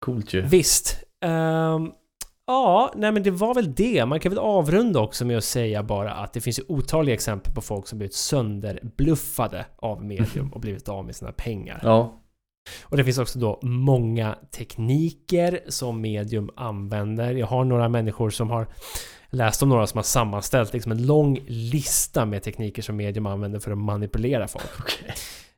Coolt 0.06 0.34
ju. 0.34 0.42
Visst. 0.42 1.04
Ehm, 1.22 1.92
ja, 2.48 2.94
nej 2.96 3.12
men 3.12 3.24
det 3.24 3.32
var 3.32 3.54
väl 3.56 3.76
det. 3.76 4.06
Man 4.06 4.20
kan 4.20 4.30
väl 4.30 4.40
avrunda 4.40 5.00
också 5.00 5.26
med 5.26 5.38
att 5.38 5.44
säga 5.44 5.84
bara 5.84 6.14
att 6.14 6.34
det 6.34 6.42
finns 6.42 6.60
ju 6.60 6.64
otaliga 6.68 7.14
exempel 7.14 7.54
på 7.54 7.62
folk 7.62 7.88
som 7.88 7.98
blivit 7.98 8.16
sönderbluffade 8.16 9.66
av 9.78 10.06
medium 10.06 10.54
och 10.54 10.62
blivit 10.62 10.90
av 10.90 11.06
med 11.06 11.16
sina 11.16 11.32
pengar. 11.32 11.80
Ja. 11.84 12.22
Och 12.84 12.98
det 12.98 13.04
finns 13.04 13.18
också 13.18 13.40
då 13.40 13.60
många 13.62 14.36
tekniker 14.52 15.60
som 15.68 16.02
medium 16.02 16.50
använder. 16.56 17.34
Jag 17.34 17.48
har 17.48 17.64
några 17.64 17.90
människor 17.90 18.30
som 18.30 18.50
har 18.50 18.68
läst 19.30 19.64
om 19.64 19.70
några 19.70 19.88
som 19.88 19.98
har 19.98 20.04
sammanställt 20.04 20.74
liksom 20.74 20.92
en 20.92 21.06
lång 21.06 21.40
lista 21.48 22.26
med 22.26 22.44
tekniker 22.44 22.82
som 22.82 22.96
medium 22.96 23.26
använder 23.26 23.60
för 23.60 23.72
att 23.72 23.78
manipulera 23.78 24.48
folk. 24.48 24.80
Okej. 24.80 25.14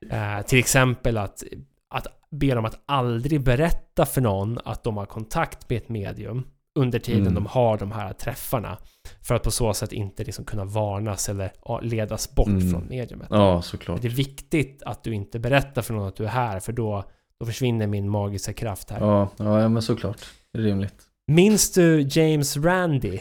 Eh, 0.10 0.42
till 0.46 0.60
exempel 0.60 1.18
att, 1.18 1.44
att 1.90 2.08
be 2.32 2.56
dem 2.56 2.66
att 2.66 2.80
aldrig 2.86 3.42
berätta 3.44 4.06
för 4.06 4.22
någon 4.22 4.60
att 4.66 4.84
de 4.84 4.98
har 4.98 5.06
kontakt 5.06 5.70
med 5.70 5.78
ett 5.78 5.90
medium 5.90 6.48
under 6.80 7.00
tiden 7.00 7.22
Mm. 7.22 7.34
de 7.34 7.46
har 7.46 7.78
de 7.78 7.92
här 7.92 8.14
träffarna. 8.14 8.78
För 9.22 9.36
att 9.36 9.44
på 9.44 9.52
så 9.52 9.74
sätt 9.74 9.92
inte 9.92 10.24
liksom 10.24 10.46
kunna 10.46 10.66
varnas 10.66 11.30
eller 11.30 11.52
ledas 11.82 12.36
bort 12.36 12.48
Mm. 12.48 12.72
från 12.72 12.88
mediumet. 12.90 13.28
Ja 13.32 13.62
såklart. 13.62 14.02
Det 14.02 14.08
är 14.08 14.12
viktigt 14.12 14.84
att 14.86 15.04
du 15.04 15.14
inte 15.14 15.40
berättar 15.40 15.82
för 15.82 15.94
någon 15.94 16.08
att 16.08 16.16
du 16.16 16.24
är 16.24 16.28
här 16.30 16.60
för 16.60 16.74
då, 16.74 17.04
då 17.40 17.46
försvinner 17.46 17.88
min 17.88 18.10
magiska 18.10 18.54
kraft 18.54 18.90
här. 18.90 19.00
Ja, 19.00 19.30
ja 19.38 19.70
men 19.70 19.82
såklart. 19.82 20.26
Det 20.54 20.60
är 20.60 20.64
rimligt. 20.64 21.04
Minns 21.32 21.72
du 21.74 22.02
James 22.02 22.58
Randi? 22.58 23.20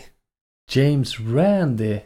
James 0.72 1.20
Randy. 1.20 1.98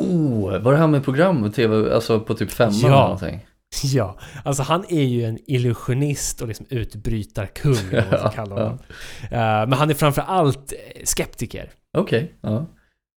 Oh, 0.00 0.58
var 0.58 0.72
det 0.72 0.78
här 0.78 0.86
med 0.86 1.04
program 1.04 1.44
och 1.44 1.54
tv, 1.54 1.94
alltså 1.94 2.20
på 2.20 2.34
typ 2.34 2.50
femman 2.50 2.74
Ja. 2.82 2.86
eller 2.88 2.96
någonting? 3.02 3.46
Ja, 3.84 4.18
alltså 4.44 4.62
han 4.62 4.84
är 4.88 5.02
ju 5.02 5.24
en 5.24 5.38
illusionist 5.46 6.40
och 6.42 6.48
liksom 6.48 6.66
utbrytarkung 6.70 7.76
om 7.92 8.04
man 8.10 8.18
ska 8.18 8.28
kalla 8.34 8.54
honom. 8.54 8.78
Eh, 9.22 9.30
men 9.30 9.72
han 9.72 9.90
är 9.90 9.94
framför 9.94 10.22
allt 10.22 10.72
eh, 10.72 11.04
skeptiker. 11.04 11.70
Okej, 11.98 12.34
ja. 12.40 12.66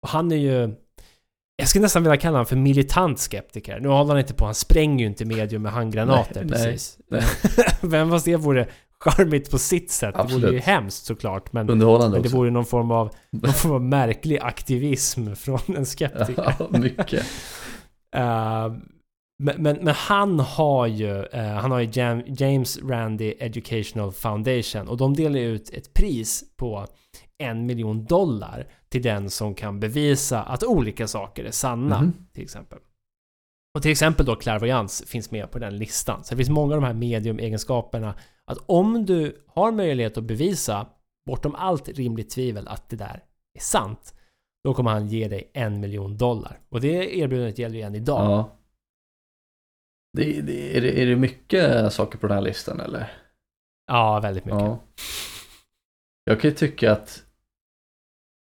Och 0.03 0.09
han 0.09 0.31
är 0.31 0.35
ju... 0.35 0.75
Jag 1.55 1.67
skulle 1.67 1.81
nästan 1.81 2.03
vilja 2.03 2.17
kalla 2.17 2.33
honom 2.33 2.45
för 2.45 2.55
militant 2.55 3.19
skeptiker. 3.19 3.79
Nu 3.79 3.87
håller 3.87 4.09
han 4.09 4.19
inte 4.19 4.33
på, 4.33 4.45
han 4.45 4.55
spränger 4.55 4.99
ju 4.99 5.05
inte 5.05 5.25
medium 5.25 5.61
med 5.61 5.71
handgranater 5.71 6.41
Nej, 6.45 6.49
precis. 6.49 6.97
nej. 7.07 7.23
Men 7.81 8.09
fast 8.09 8.25
det 8.25 8.35
vore 8.35 8.67
charmigt 8.99 9.51
på 9.51 9.57
sitt 9.57 9.91
sätt. 9.91 10.15
Det 10.15 10.21
vore 10.23 10.31
ju 10.33 10.37
Absolut. 10.37 10.63
hemskt 10.63 11.05
såklart. 11.05 11.53
Men, 11.53 11.69
Underhållande 11.69 12.15
men 12.15 12.21
det 12.21 12.27
också. 12.27 12.37
vore 12.37 12.51
någon 12.51 12.65
form 12.65 12.91
av, 12.91 13.09
någon 13.29 13.53
form 13.53 13.71
av 13.71 13.81
märklig 13.81 14.39
aktivism 14.41 15.33
från 15.35 15.59
en 15.77 15.85
skeptiker. 15.85 16.55
Ja, 16.59 16.67
mycket. 16.79 17.25
Eh, 18.15 18.69
men, 19.39 19.61
men, 19.63 19.77
men 19.81 19.93
han 19.93 20.39
har 20.39 20.87
ju, 20.87 21.23
eh, 21.25 21.43
han 21.45 21.71
har 21.71 21.79
ju 21.79 21.89
Jam, 21.93 22.23
James 22.27 22.79
Randi 22.83 23.33
Educational 23.39 24.11
Foundation 24.11 24.87
och 24.87 24.97
de 24.97 25.13
delar 25.13 25.39
ut 25.39 25.69
ett 25.69 25.93
pris 25.93 26.43
på 26.57 26.85
en 27.37 27.65
miljon 27.65 28.05
dollar 28.05 28.67
till 28.89 29.01
den 29.01 29.29
som 29.29 29.55
kan 29.55 29.79
bevisa 29.79 30.43
att 30.43 30.63
olika 30.63 31.07
saker 31.07 31.43
är 31.43 31.51
sanna, 31.51 32.01
Mhm. 32.01 32.13
till 32.33 32.43
exempel. 32.43 32.79
Och 33.75 33.81
till 33.81 33.91
exempel 33.91 34.25
då 34.25 34.35
clairvoyance 34.35 35.05
finns 35.05 35.31
med 35.31 35.51
på 35.51 35.59
den 35.59 35.77
listan. 35.77 36.23
Så 36.23 36.33
det 36.33 36.37
finns 36.37 36.49
många 36.49 36.75
av 36.75 36.81
de 36.81 36.87
här 36.87 36.93
mediumegenskaperna 36.93 38.15
att 38.45 38.57
om 38.65 39.05
du 39.05 39.43
har 39.47 39.71
möjlighet 39.71 40.17
att 40.17 40.23
bevisa 40.23 40.87
bortom 41.25 41.55
allt 41.55 41.89
rimligt 41.89 42.29
tvivel 42.29 42.67
att 42.67 42.89
det 42.89 42.95
där 42.95 43.23
är 43.59 43.61
sant, 43.61 44.13
då 44.63 44.73
kommer 44.73 44.91
han 44.91 45.07
ge 45.07 45.27
dig 45.27 45.51
en 45.53 45.79
miljon 45.79 46.17
dollar. 46.17 46.59
Och 46.69 46.81
det 46.81 47.17
erbjudandet 47.17 47.57
gäller 47.59 47.75
ju 47.75 47.81
än 47.81 47.95
idag. 47.95 48.31
Ja. 48.31 48.49
Det, 50.17 50.41
det, 50.41 50.77
är, 50.77 50.81
det, 50.81 51.01
är 51.01 51.05
det 51.05 51.15
mycket 51.15 51.93
saker 51.93 52.17
på 52.17 52.27
den 52.27 52.37
här 52.37 52.43
listan 52.43 52.79
eller? 52.79 53.13
Ja, 53.87 54.19
väldigt 54.19 54.45
mycket. 54.45 54.61
Ja. 54.61 54.79
Jag 56.23 56.41
kan 56.41 56.49
ju 56.49 56.55
tycka 56.55 56.91
att 56.91 57.23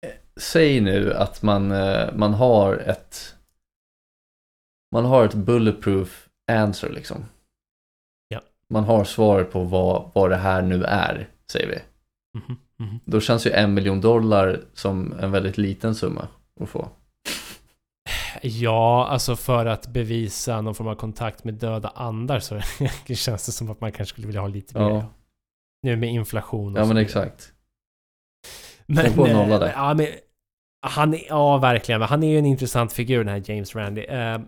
eh, 0.05 0.13
Säg 0.37 0.81
nu 0.81 1.13
att 1.13 1.41
man, 1.41 1.71
eh, 1.71 2.13
man 2.15 2.33
har 2.33 2.75
ett 2.75 3.35
Man 4.91 5.05
har 5.05 5.25
ett 5.25 5.33
bulletproof 5.33 6.29
answer 6.51 6.89
liksom. 6.89 7.25
Ja. 8.27 8.41
Man 8.69 8.83
har 8.83 9.03
svaret 9.03 9.51
på 9.51 9.63
vad, 9.63 10.11
vad 10.15 10.29
det 10.29 10.35
här 10.35 10.61
nu 10.61 10.83
är, 10.83 11.29
säger 11.51 11.67
vi. 11.67 11.79
Mhm, 12.39 12.57
mhm. 12.77 12.99
Då 13.05 13.19
känns 13.19 13.47
ju 13.47 13.51
en 13.51 13.73
miljon 13.73 14.01
dollar 14.01 14.61
som 14.73 15.13
en 15.19 15.31
väldigt 15.31 15.57
liten 15.57 15.95
summa 15.95 16.27
att 16.61 16.69
få. 16.69 16.89
Ja, 18.45 19.07
alltså 19.07 19.35
för 19.35 19.65
att 19.65 19.87
bevisa 19.87 20.61
någon 20.61 20.75
form 20.75 20.87
av 20.87 20.95
kontakt 20.95 21.43
med 21.43 21.53
döda 21.53 21.89
andar 21.89 22.39
så 22.39 22.59
känns 23.15 23.45
det 23.45 23.51
som 23.51 23.69
att 23.71 23.81
man 23.81 23.91
kanske 23.91 24.13
skulle 24.13 24.27
vilja 24.27 24.41
ha 24.41 24.47
lite 24.47 24.79
mer. 24.79 24.89
Ja, 24.89 25.05
Nu 25.83 25.95
med 25.95 26.09
inflation 26.09 26.73
och 26.75 26.81
ja 26.81 26.85
men 26.85 26.97
exakt. 26.97 27.53
Men, 28.85 29.03
Tänk 29.03 29.15
på 29.15 29.27
en 29.27 29.33
nolla 29.35 29.53
eh, 29.53 29.59
där. 29.59 29.71
Ja, 29.75 29.93
men, 29.93 30.07
han, 30.85 31.17
ja, 31.29 31.57
verkligen. 31.57 31.99
Men 31.99 32.09
han 32.09 32.23
är 32.23 32.27
ju 32.27 32.37
en 32.37 32.45
intressant 32.45 32.93
figur 32.93 33.17
den 33.23 33.27
här 33.27 33.43
James 33.51 33.75
Randi. 33.75 34.05
Eh, 34.09 34.39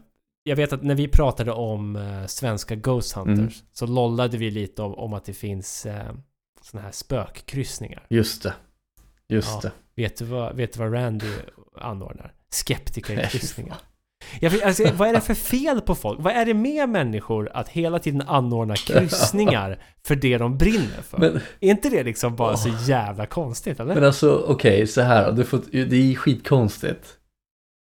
jag 0.44 0.56
vet 0.56 0.74
att 0.74 0.84
när 0.84 0.96
vi 0.96 1.08
pratade 1.08 1.52
om 1.52 1.96
eh, 1.96 2.26
svenska 2.26 2.76
Ghost 2.76 3.14
Hunters 3.14 3.38
Mm. 3.40 3.52
så 3.74 3.86
lollade 3.88 4.38
vi 4.38 4.52
lite 4.52 4.82
om, 4.82 4.94
om 4.96 5.14
att 5.14 5.26
det 5.26 5.34
finns 5.34 5.86
eh, 5.86 6.12
såna 6.62 6.84
här 6.84 6.92
spökkryssningar. 6.92 8.06
Just 8.10 8.44
det. 8.44 8.54
Just 9.30 9.64
Ja. 9.64 9.70
det. 9.96 10.02
Vet 10.02 10.18
du 10.18 10.26
vad, 10.26 10.56
vet 10.56 10.74
du 10.74 10.80
vad 10.80 10.94
Randy 10.94 11.32
anordnar? 11.78 12.34
Skeptikerkryssningar. 12.56 13.78
Jag 14.40 14.64
alltså, 14.64 14.92
vad 14.94 15.10
är 15.10 15.14
det 15.14 15.22
för 15.22 15.34
fel 15.34 15.82
på 15.82 15.96
folk? 15.96 16.20
Vad 16.22 16.34
är 16.34 16.46
det 16.46 16.54
med 16.54 16.90
människor 16.90 17.50
att 17.54 17.70
hela 17.70 18.00
tiden 18.00 18.22
anordna 18.22 18.76
kryssningar 18.76 19.80
för 20.04 20.16
det 20.16 20.38
de 20.38 20.58
brinner 20.58 21.02
för? 21.02 21.18
Men, 21.18 21.36
är 21.60 21.70
inte 21.70 21.90
det 21.90 22.04
liksom 22.04 22.36
bara 22.36 22.58
så 22.58 22.70
jävla 22.88 23.26
konstigt 23.26 23.80
eller? 23.80 23.96
men 23.96 24.04
alltså 24.04 24.46
okej, 24.48 24.88
så 24.88 25.02
här 25.02 25.32
du 25.32 25.44
får, 25.44 25.62
Det 25.72 25.96
är 25.96 26.16
skitkonstigt. 26.16 27.18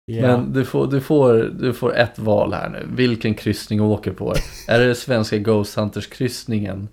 Ja. 0.05 0.21
Men 0.21 0.53
du 0.53 0.65
får, 0.65 0.87
du, 0.87 1.01
får, 1.01 1.33
du 1.33 1.73
får 1.73 1.95
ett 1.95 2.19
val 2.19 2.53
här 2.53 2.69
nu. 2.69 2.87
Vilken 2.89 3.33
kryssning 3.33 3.81
åker 3.81 4.11
på. 4.11 4.33
är 4.67 4.79
det 4.79 4.95
svenska 4.95 5.37
Ghost 5.37 5.75
Hunters 5.75 6.07
kryssningen? 6.07 6.89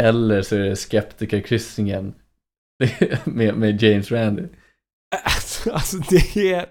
Eller 0.00 0.42
så 0.42 0.56
är 0.56 0.60
det 0.60 0.76
skeptikerkryssningen 0.76 2.14
med, 3.24 3.54
med 3.54 3.82
James 3.82 4.12
Randi. 4.12 4.42
Alltså, 5.72 5.96
det 6.10 6.52
är... 6.52 6.66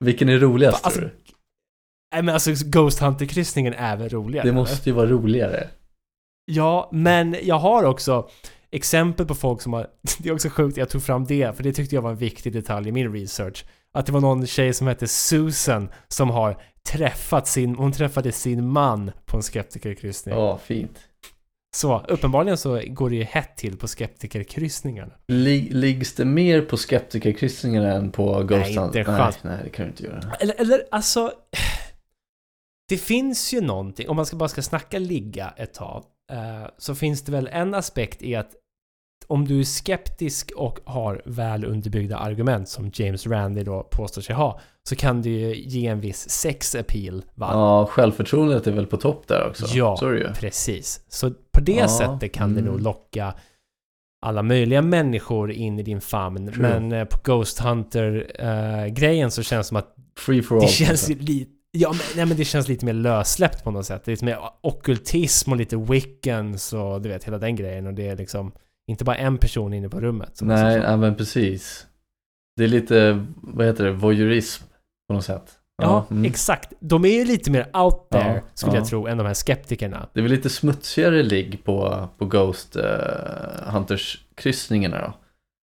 Vilken 0.00 0.28
är 0.28 0.38
roligast 0.38 0.84
Alltså, 0.84 1.00
tror 1.00 1.10
du? 1.10 1.32
Nej 2.14 2.22
men 2.22 2.34
alltså 2.34 2.50
Ghost 2.64 2.98
Hunter-kryssningen 2.98 3.74
är 3.74 3.96
väl 3.96 4.08
roligare? 4.08 4.46
Det 4.46 4.52
måste 4.52 4.90
ju 4.90 4.94
vara 4.94 5.06
roligare. 5.06 5.68
Ja, 6.44 6.88
men 6.92 7.36
jag 7.42 7.58
har 7.58 7.84
också 7.84 8.28
exempel 8.70 9.26
på 9.26 9.34
folk 9.34 9.62
som 9.62 9.72
har... 9.72 9.86
Det 10.18 10.28
är 10.28 10.32
också 10.32 10.48
sjukt, 10.48 10.76
jag 10.76 10.88
tog 10.88 11.02
fram 11.02 11.24
det, 11.24 11.56
för 11.56 11.62
det 11.62 11.72
tyckte 11.72 11.94
jag 11.94 12.02
var 12.02 12.10
en 12.10 12.16
viktig 12.16 12.52
detalj 12.52 12.88
i 12.88 12.92
min 12.92 13.12
research. 13.12 13.64
Att 13.92 14.06
det 14.06 14.12
var 14.12 14.20
någon 14.20 14.46
tjej 14.46 14.74
som 14.74 14.86
hette 14.86 15.08
Susan 15.08 15.88
som 16.08 16.30
har 16.30 16.62
träffat 16.88 17.46
sin... 17.48 17.74
Hon 17.74 17.92
träffade 17.92 18.32
sin 18.32 18.68
man 18.68 19.10
på 19.26 19.36
en 19.36 19.42
skeptikerkryssning. 19.42 20.34
Ja, 20.34 20.58
fint. 20.58 21.07
Så 21.80 22.04
uppenbarligen 22.08 22.58
så 22.58 22.82
går 22.86 23.10
det 23.10 23.16
ju 23.16 23.24
hett 23.24 23.56
till 23.56 23.76
på 23.76 23.88
skeptikerkryssningarna. 23.88 25.12
Lig, 25.28 25.74
liggs 25.74 26.14
det 26.14 26.24
mer 26.24 26.62
på 26.62 26.76
skeptikerkryssningarna 26.76 27.92
än 27.92 28.10
på 28.10 28.42
Ghost 28.42 28.68
inte 28.68 28.80
Hunt? 28.80 28.96
en 28.96 29.04
nej, 29.04 29.32
nej, 29.42 29.58
det 29.64 29.70
kan 29.70 29.84
du 29.84 29.90
inte 29.90 30.04
göra. 30.04 30.20
Eller, 30.40 30.60
eller 30.60 30.82
alltså... 30.90 31.32
Det 32.88 32.96
finns 32.96 33.52
ju 33.52 33.60
någonting, 33.60 34.08
om 34.08 34.16
man 34.16 34.26
ska 34.26 34.36
bara 34.36 34.48
ska 34.48 34.62
snacka 34.62 34.98
ligga 34.98 35.54
ett 35.56 35.74
tag, 35.74 36.04
eh, 36.32 36.70
så 36.78 36.94
finns 36.94 37.22
det 37.22 37.32
väl 37.32 37.48
en 37.52 37.74
aspekt 37.74 38.22
i 38.22 38.34
att 38.34 38.50
om 39.28 39.48
du 39.48 39.60
är 39.60 39.64
skeptisk 39.64 40.52
och 40.56 40.78
har 40.84 41.22
väl 41.24 41.64
underbyggda 41.64 42.16
argument 42.16 42.68
som 42.68 42.90
James 42.94 43.26
Randi 43.26 43.64
då 43.64 43.82
påstår 43.82 44.22
sig 44.22 44.34
ha, 44.34 44.60
så 44.88 44.96
kan 44.96 45.22
det 45.22 45.30
ju 45.30 45.54
ge 45.56 45.86
en 45.86 46.00
viss 46.00 46.30
sex 46.30 46.74
appeal. 46.74 47.24
Va? 47.34 47.50
Ja, 47.52 47.86
självförtroendet 47.86 48.66
är 48.66 48.72
väl 48.72 48.86
på 48.86 48.96
topp 48.96 49.28
där 49.28 49.48
också? 49.48 49.66
Ja, 49.66 49.98
är 50.02 50.12
det 50.12 50.18
ju. 50.18 50.32
Precis. 50.32 51.00
Så 51.08 51.30
på 51.30 51.60
det 51.60 51.72
Ja, 51.72 51.88
sättet 51.88 52.32
kan 52.32 52.54
det 52.54 52.60
mm. 52.60 52.72
nog 52.72 52.82
locka 52.82 53.34
alla 54.26 54.42
möjliga 54.42 54.82
människor 54.82 55.50
in 55.50 55.78
i 55.78 55.82
din 55.82 56.00
famn. 56.00 56.52
True. 56.52 56.62
Men 56.62 56.92
eh, 56.92 57.04
på 57.04 57.18
Ghost 57.24 57.58
Hunter-grejen 57.58 59.30
så 59.30 59.42
känns 59.42 59.66
det 59.66 59.68
som 59.68 59.76
att 59.76 59.94
Free 60.18 60.42
for 60.42 60.56
all. 60.56 60.60
det 60.62 60.68
känns 60.68 61.10
ju 61.10 61.18
lite... 61.18 61.50
Ja, 61.70 61.88
men, 61.88 62.00
nej, 62.16 62.26
men 62.26 62.36
det 62.36 62.44
känns 62.44 62.68
lite 62.68 62.86
mer 62.86 62.92
lössläppt 62.92 63.64
på 63.64 63.70
något 63.70 63.86
sätt. 63.86 64.06
Lite 64.06 64.24
mer 64.24 64.38
ockultism 64.60 65.52
och 65.52 65.56
lite 65.58 65.76
wiccans 65.76 66.72
och 66.72 67.02
du 67.02 67.08
vet 67.08 67.24
hela 67.24 67.38
den 67.38 67.56
grejen. 67.56 67.86
Och 67.86 67.94
det 67.94 68.08
är 68.08 68.16
liksom 68.16 68.52
inte 68.88 69.04
bara 69.04 69.16
en 69.16 69.38
person 69.38 69.74
inne 69.74 69.88
på 69.88 70.00
rummet. 70.00 70.38
Nej, 70.42 70.74
är 70.76 70.80
så- 70.80 70.86
ja, 70.86 70.96
men 70.96 71.14
precis. 71.14 71.86
Det 72.56 72.64
är 72.64 72.68
lite, 72.68 73.24
vad 73.36 73.66
heter 73.66 73.84
det, 73.84 73.92
voyeurism 73.92 74.64
på 75.08 75.14
något 75.14 75.24
sätt. 75.24 75.54
Ja, 75.82 76.06
mm. 76.10 76.24
exakt. 76.24 76.72
De 76.80 77.04
är 77.04 77.08
ju 77.08 77.24
lite 77.24 77.50
mer 77.50 77.76
out 77.76 78.10
there, 78.10 78.34
Ja, 78.34 78.40
skulle 78.54 78.72
ja. 78.72 78.78
jag 78.78 78.88
tro, 78.88 79.06
än 79.06 79.18
de 79.18 79.26
här 79.26 79.34
skeptikerna. 79.34 80.08
Det 80.12 80.20
är 80.20 80.22
väl 80.22 80.30
lite 80.32 80.50
smutsigare 80.50 81.22
ligg 81.22 81.64
på, 81.64 82.08
på 82.18 82.24
Ghost 82.24 82.76
eh, 82.76 82.84
Hunters 83.66 84.24
kryssningarna 84.34 85.00
då. 85.00 85.14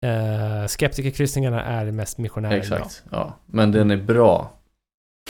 Uh, 0.07 0.67
skeptikerkryssningarna 0.67 1.63
är 1.63 1.91
mest 1.91 2.17
missionärer. 2.17 2.57
Exakt, 2.57 3.03
ja. 3.11 3.39
Men 3.45 3.71
den 3.71 3.91
är 3.91 3.97
bra. 3.97 4.51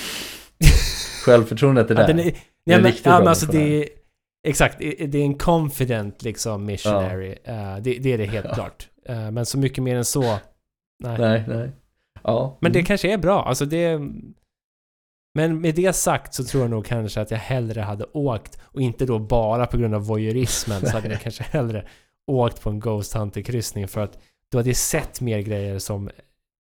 Självförtroendet 1.26 1.92
är 1.92 1.96
Ja, 1.96 2.02
där. 2.02 2.08
den 2.08 2.20
är, 2.20 2.24
är 2.24 2.32
nej, 2.66 2.78
men, 2.78 2.84
riktigt 2.84 3.06
ja, 3.06 3.12
bra 3.12 3.20
men 3.20 3.28
alltså 3.28 3.46
det 3.46 3.84
är, 3.84 3.90
Exakt, 4.48 4.80
det 4.80 5.16
är 5.16 5.24
en 5.26 5.38
confident 5.38 6.24
liksom 6.24 6.66
missionary. 6.66 7.38
Eh, 7.44 7.76
det, 7.76 7.98
det 7.98 8.14
är 8.14 8.18
det 8.18 8.26
helt 8.26 8.46
Ja. 8.46 8.54
klart. 8.56 8.90
Eh, 9.06 9.32
men 9.32 9.46
så 9.46 9.58
mycket 9.58 9.84
mer 9.84 9.96
än 9.96 10.06
så, 10.06 10.22
nej. 11.04 11.18
Nej, 11.20 11.44
nej. 11.48 11.72
Ja. 12.24 12.58
Men 12.62 12.72
det 12.72 12.80
mm. 12.80 12.86
kanske 12.86 13.14
är 13.14 13.18
bra. 13.18 13.44
Alltså 13.44 13.66
det... 13.66 14.00
Men 15.36 15.62
med 15.62 15.76
det 15.76 15.94
sagt 15.94 16.34
så 16.34 16.44
tror 16.44 16.64
jag 16.64 16.72
nog 16.72 16.86
kanske 16.86 17.22
att 17.22 17.32
jag 17.32 17.38
hellre 17.38 17.82
hade 17.82 18.06
åkt 18.14 18.60
och 18.64 18.82
inte 18.82 19.06
då 19.06 19.20
bara 19.20 19.66
på 19.66 19.78
grund 19.78 19.96
av 19.96 20.06
voyeurismen 20.06 20.82
så 20.82 20.92
hade 20.92 21.10
jag 21.10 21.22
kanske 21.22 21.44
hellre 21.44 21.88
åkt 22.28 22.62
på 22.62 22.70
en 22.70 22.80
Ghost 22.80 23.14
Hunter-kryssning 23.14 23.88
för 23.88 24.02
att 24.02 24.18
du 24.50 24.58
hade 24.58 24.74
sett 24.74 25.22
mer 25.22 25.40
grejer 25.40 25.80
som 25.80 26.10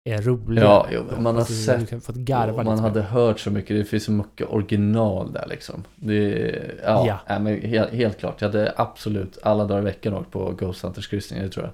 är 0.09 0.21
roliga. 0.21 0.63
Ja, 0.63 0.87
jo, 0.91 1.03
man 1.15 1.25
har 1.25 1.33
Alltså, 1.41 1.53
sett 1.53 1.89
kan 1.89 2.01
fått 2.01 2.15
garva 2.15 2.63
man 2.63 2.79
hade 2.79 3.01
hört 3.01 3.39
så 3.39 3.51
mycket, 3.51 3.77
det 3.77 3.85
finns 3.85 4.03
så 4.03 4.11
mycket 4.11 4.47
original 4.49 5.33
där 5.33 5.45
liksom. 5.49 5.83
Det, 5.95 6.51
ja, 6.83 7.07
Ja. 7.07 7.19
Nej, 7.29 7.39
men 7.39 7.61
helt, 7.69 7.91
helt 7.91 8.17
klart. 8.19 8.41
Jag 8.41 8.47
hade 8.47 8.73
absolut 8.77 9.37
alla 9.43 9.65
dagar 9.65 9.81
i 9.81 9.85
veckan 9.85 10.13
åkt 10.13 10.31
på 10.31 10.51
Ghost 10.51 10.81
Hunters 10.81 11.07
kryssning, 11.07 11.41
det 11.41 11.49
tror 11.49 11.65
jag. 11.65 11.73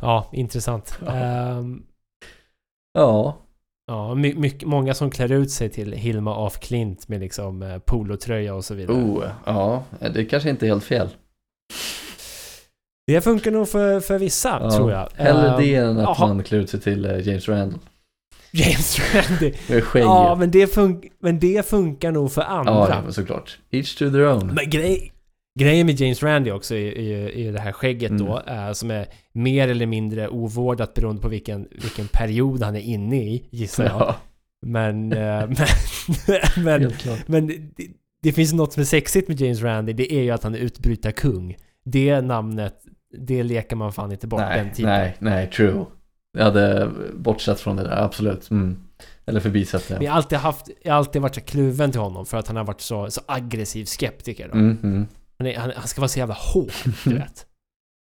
Ja, 0.00 0.30
intressant. 0.32 0.98
Ja. 1.06 1.12
Ehm, 1.16 1.82
Ja, 2.92 3.38
ja, 3.86 4.14
my, 4.14 4.34
mycket, 4.34 4.68
många 4.68 4.94
som 4.94 5.10
klär 5.10 5.32
ut 5.32 5.50
sig 5.50 5.68
till 5.70 5.92
Hilma 5.92 6.34
af 6.46 6.60
Klint 6.60 7.08
med 7.08 7.20
liksom 7.20 7.62
eh, 7.62 7.78
polotröja 7.78 8.54
och 8.54 8.64
så 8.64 8.74
vidare. 8.74 8.96
oh, 8.96 9.24
ja, 9.46 9.84
det 10.14 10.24
kanske 10.24 10.50
inte 10.50 10.66
är 10.66 10.68
helt 10.68 10.84
fel. 10.84 11.08
Det 13.08 13.20
funkar 13.20 13.50
nog 13.50 13.68
för, 13.68 14.00
för 14.00 14.18
vissa, 14.18 14.58
Ja. 14.62 14.70
tror 14.70 14.92
jag. 14.92 15.08
Hellre 15.14 15.48
Ehm, 15.50 15.60
det 15.60 15.74
än 15.74 15.98
att 15.98 16.02
jaha. 16.18 16.26
man 16.34 16.44
klär 16.44 16.58
ut 16.58 16.70
sig 16.70 16.80
till 16.80 17.04
eh, 17.04 17.28
James 17.28 17.48
Randall. 17.48 17.78
James 18.52 18.98
Randi. 19.14 19.54
Med 19.68 19.84
skägg. 19.84 20.02
Ja, 20.02 20.36
men 20.38 20.50
det, 20.50 20.66
fun- 20.76 21.02
men 21.20 21.38
det 21.38 21.66
funkar 21.66 22.12
nog 22.12 22.32
för 22.32 22.42
andra. 22.42 22.72
ja, 22.88 23.00
men 23.04 23.12
såklart. 23.12 23.58
Each 23.70 23.94
to 23.94 24.10
their 24.10 24.26
own. 24.28 24.46
Men 24.46 24.70
grej, 24.70 25.12
grejen 25.60 25.86
med 25.86 26.00
James 26.00 26.22
Randi 26.22 26.50
också 26.50 26.74
är, 26.74 26.98
är 27.38 27.52
det 27.52 27.60
här 27.60 27.72
skägget 27.72 28.10
Mm. 28.10 28.26
då, 28.26 28.42
eh, 28.46 28.72
som 28.72 28.90
är 28.90 29.06
mer 29.32 29.68
eller 29.68 29.86
mindre 29.86 30.28
ovårdat 30.28 30.94
beroende 30.94 31.22
på 31.22 31.28
vilken, 31.28 31.68
vilken 31.82 32.08
period 32.08 32.62
han 32.62 32.76
är 32.76 32.80
inne 32.80 33.16
i, 33.16 33.48
gissar 33.50 33.84
jag. 33.84 33.92
Ja, 34.00 34.16
Men, 34.66 35.12
eh, 35.12 35.18
men, 35.48 35.56
men, 36.64 36.92
men 37.26 37.46
det, 37.46 37.86
det 38.22 38.32
finns 38.32 38.52
något 38.52 38.72
som 38.72 38.80
är 38.80 38.84
sexigt 38.84 39.28
med 39.28 39.40
James 39.40 39.62
Randi, 39.62 39.92
det 39.92 40.12
är 40.12 40.22
ju 40.22 40.30
att 40.30 40.42
han 40.42 40.54
är 40.54 40.58
utbrytarkung. 40.58 41.56
Det 41.84 42.20
namnet, 42.20 42.74
det 43.18 43.42
leker 43.42 43.76
man 43.76 43.92
fan 43.92 44.12
inte 44.12 44.26
bort 44.26 44.40
den 44.40 44.48
Nej, 44.66 44.74
tiden. 44.74 44.90
nej, 44.90 45.16
nej, 45.18 45.50
true. 45.50 45.84
Jag 46.32 46.44
hade 46.44 46.90
bortsett 47.14 47.60
från 47.60 47.76
det 47.76 47.82
där, 47.82 48.02
absolut. 48.02 48.50
Mm. 48.50 48.84
Eller 49.26 49.40
förbisett 49.40 49.90
Men 49.90 49.98
det. 49.98 50.04
jag 50.04 50.12
har 50.12 50.16
alltid 50.16 50.38
haft, 50.38 50.68
jag 50.82 50.92
har 50.92 50.98
alltid 50.98 51.22
varit 51.22 51.34
så 51.34 51.40
kluven 51.40 51.90
till 51.92 52.00
honom 52.00 52.26
för 52.26 52.36
att 52.36 52.46
han 52.46 52.56
har 52.56 52.64
varit 52.64 52.80
så, 52.80 53.10
så 53.10 53.20
aggressiv 53.26 53.84
skeptiker. 53.84 54.44
Mm, 54.48 54.78
mm. 54.82 55.06
Han, 55.38 55.46
är, 55.46 55.58
han, 55.58 55.72
han 55.76 55.88
ska 55.88 56.00
vara 56.00 56.08
så 56.08 56.18
jävla 56.18 56.34
hård, 56.38 56.70
du 57.04 57.14
vet. 57.18 57.46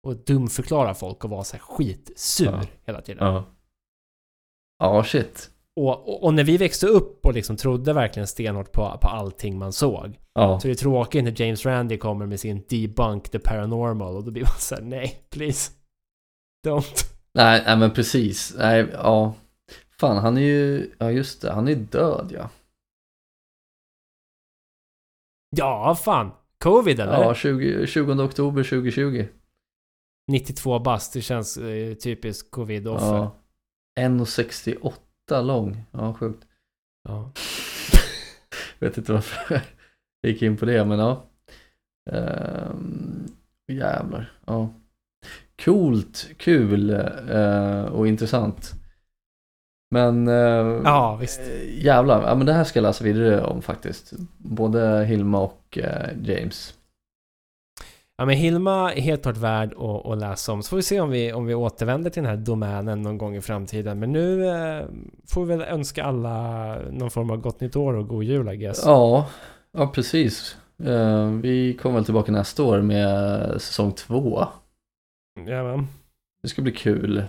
Och 0.07 0.17
dumförklara 0.17 0.95
folk 0.95 1.25
och 1.25 1.31
vara 1.31 1.45
så 1.45 1.57
här 1.57 1.61
skitsur 1.63 2.47
Ja. 2.47 2.61
hela 2.87 3.01
tiden. 3.01 3.27
Ja. 3.27 3.45
Ja, 4.79 5.05
shit. 5.05 5.51
Och, 5.77 6.09
och, 6.09 6.25
och 6.25 6.35
när 6.35 6.45
vi 6.45 6.57
växte 6.57 6.87
upp 6.87 7.27
och 7.27 7.35
liksom 7.35 7.57
trodde 7.57 7.93
verkligen 7.93 8.27
stenhårt 8.27 8.73
på, 8.73 8.99
på 9.03 9.09
allting 9.09 9.59
man 9.59 9.73
såg. 9.73 10.19
Ja. 10.35 10.61
Så 10.61 10.69
det 10.69 10.73
är 10.73 10.75
tråkigt 10.75 11.25
när 11.25 11.41
James 11.41 11.67
Randi 11.67 11.99
kommer 11.99 12.27
med 12.27 12.41
sin 12.41 12.65
debunk 12.69 13.29
the 13.29 13.39
paranormal 13.39 14.17
och 14.17 14.25
då 14.25 14.31
blir 14.31 14.43
man 14.43 14.59
såhär 14.59 14.83
nej, 14.83 15.27
please. 15.31 15.73
Don't. 16.67 17.07
Nej, 17.35 17.63
nej, 17.67 17.77
men 17.77 17.91
precis. 17.91 18.55
Nej, 18.59 18.87
ja. 18.93 19.35
Fan, 20.01 20.17
han 20.17 20.37
är 20.37 20.41
ju, 20.41 20.91
ja 20.99 21.11
just 21.11 21.43
det, 21.43 21.53
han 21.53 21.69
är 21.69 21.75
död 21.75 22.33
ja. 22.35 22.51
Ja, 25.57 25.95
fan. 25.95 26.31
Covid 26.59 27.01
eller? 27.01 27.13
Ja, 27.13 27.35
20, 27.35 27.87
20 27.87 28.23
oktober 28.23 28.63
2020. 28.63 29.27
92 30.33 30.79
bast, 30.79 31.13
det 31.13 31.21
känns 31.21 31.57
eh, 31.57 31.95
typiskt 31.95 32.51
covid-offer. 32.51 33.17
Ja. 33.17 33.37
1,68 34.01 34.93
lång. 35.31 35.85
Ja, 35.91 36.15
sjukt. 36.15 36.45
Ja. 37.09 37.31
Vet 38.79 38.99
inte 38.99 39.13
varför 39.13 39.63
jag 40.21 40.33
gick 40.33 40.43
in 40.43 40.57
på 40.57 40.65
det, 40.65 40.85
men 40.85 40.99
ja. 40.99 41.25
Ehm, 42.11 43.27
jävlar. 43.73 44.33
Ja. 44.47 44.69
Coolt, 45.65 46.29
kul 46.37 46.91
eh, 47.31 47.83
och 47.85 48.09
intressant. 48.09 48.73
Men 49.91 50.29
eh, 50.29 50.81
Ja, 50.85 51.17
visst. 51.21 51.41
eh, 51.41 51.85
jävlar, 51.85 52.23
ja, 52.23 52.35
men 52.35 52.47
det 52.47 52.53
här 52.53 52.65
ska 52.65 52.79
jag 52.79 52.83
läsa 52.83 53.05
vidare 53.05 53.45
om 53.45 53.63
faktiskt. 53.63 54.13
Både 54.39 55.05
Hilma 55.05 55.41
och 55.41 55.79
eh, 55.79 56.11
James. 56.23 56.75
Ja 58.19 58.25
men 58.25 58.37
Hilma 58.37 58.93
är 58.93 59.01
helt 59.01 59.23
klart 59.23 59.37
värd 59.37 59.73
att, 59.73 60.07
att 60.07 60.19
läsa 60.19 60.53
om. 60.53 60.63
Så 60.63 60.69
får 60.69 60.77
vi 60.77 60.83
se 60.83 61.01
om 61.01 61.11
vi, 61.11 61.33
om 61.33 61.47
vi 61.47 61.55
återvänder 61.55 62.11
till 62.11 62.23
den 62.23 62.31
här 62.31 62.37
domänen 62.37 63.03
någon 63.03 63.19
gång 63.19 63.37
i 63.37 63.41
framtiden. 63.41 63.99
Men 63.99 64.13
nu 64.13 64.47
eh, 64.47 64.85
får 65.27 65.45
vi 65.45 65.57
väl 65.57 65.69
önska 65.69 66.05
alla 66.05 66.75
någon 66.91 67.11
form 67.11 67.31
av 67.31 67.37
gott 67.37 67.61
nytt 67.61 67.77
år 67.77 67.95
och 67.95 68.09
god 68.09 68.25
jul 68.25 68.49
I 68.49 68.57
guess. 68.57 68.83
Ja, 68.85 69.27
ja 69.73 69.87
precis. 69.87 70.57
Eh, 70.85 71.31
vi 71.31 71.75
kommer 71.75 71.95
väl 71.95 72.05
tillbaka 72.05 72.33
nästa 72.33 72.63
år 72.63 72.83
med 72.83 73.41
säsong 73.63 73.93
två. 73.93 74.45
Ja, 75.47 75.63
men. 75.63 75.87
Det 76.43 76.49
ska 76.49 76.63
bli 76.63 76.73
kul. 76.73 77.25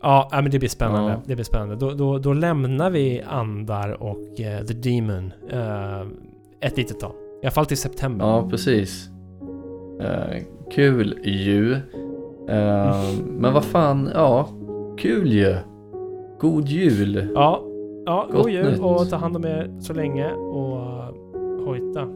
Ja, 0.00 0.28
men 0.32 0.50
det 0.50 0.58
blir 0.58 0.68
spännande. 0.68 1.12
Ja. 1.12 1.22
Det 1.26 1.34
blir 1.34 1.44
spännande. 1.44 1.76
Då, 1.76 1.90
då, 1.90 2.18
då 2.18 2.32
lämnar 2.32 2.90
vi 2.90 3.22
andar 3.22 4.02
och 4.02 4.40
eh, 4.40 4.64
The 4.64 4.74
Demon 4.74 5.32
eh, 5.50 6.00
ett 6.60 6.76
litet 6.76 7.00
tag. 7.00 7.12
I 7.42 7.46
alla 7.46 7.50
fall 7.50 7.66
till 7.66 7.76
september. 7.76 8.26
Ja, 8.26 8.48
precis. 8.50 9.13
Eh, 10.00 10.42
kul 10.70 11.18
ju. 11.22 11.72
Eh, 12.48 12.96
men 13.38 13.52
vad 13.54 13.64
fan, 13.64 14.10
ja, 14.14 14.48
kul 14.98 15.32
ju. 15.32 15.56
God 16.40 16.68
jul. 16.68 17.28
Ja, 17.34 17.62
ja 18.06 18.28
god 18.32 18.50
jul 18.50 18.70
nytt. 18.70 18.80
och 18.80 19.10
ta 19.10 19.16
hand 19.16 19.36
om 19.36 19.44
er 19.44 19.70
så 19.80 19.92
länge 19.92 20.32
och 20.32 20.76
eh, 20.76 21.64
hojta. 21.66 22.08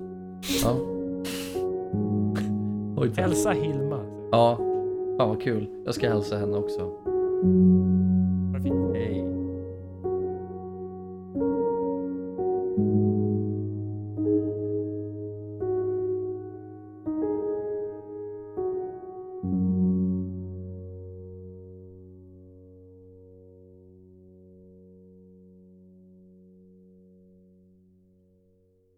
Ja. 0.64 0.76
Oj, 2.96 3.08
tack. 3.08 3.18
Hälsa 3.18 3.50
Hilma. 3.50 4.00
Ja, 4.32 4.56
fan 5.18 5.28
vad 5.28 5.42
kul. 5.42 5.68
Jag 5.84 5.94
ska 5.94 6.08
hälsa 6.08 6.36
henne 6.36 6.56
också. 6.56 6.90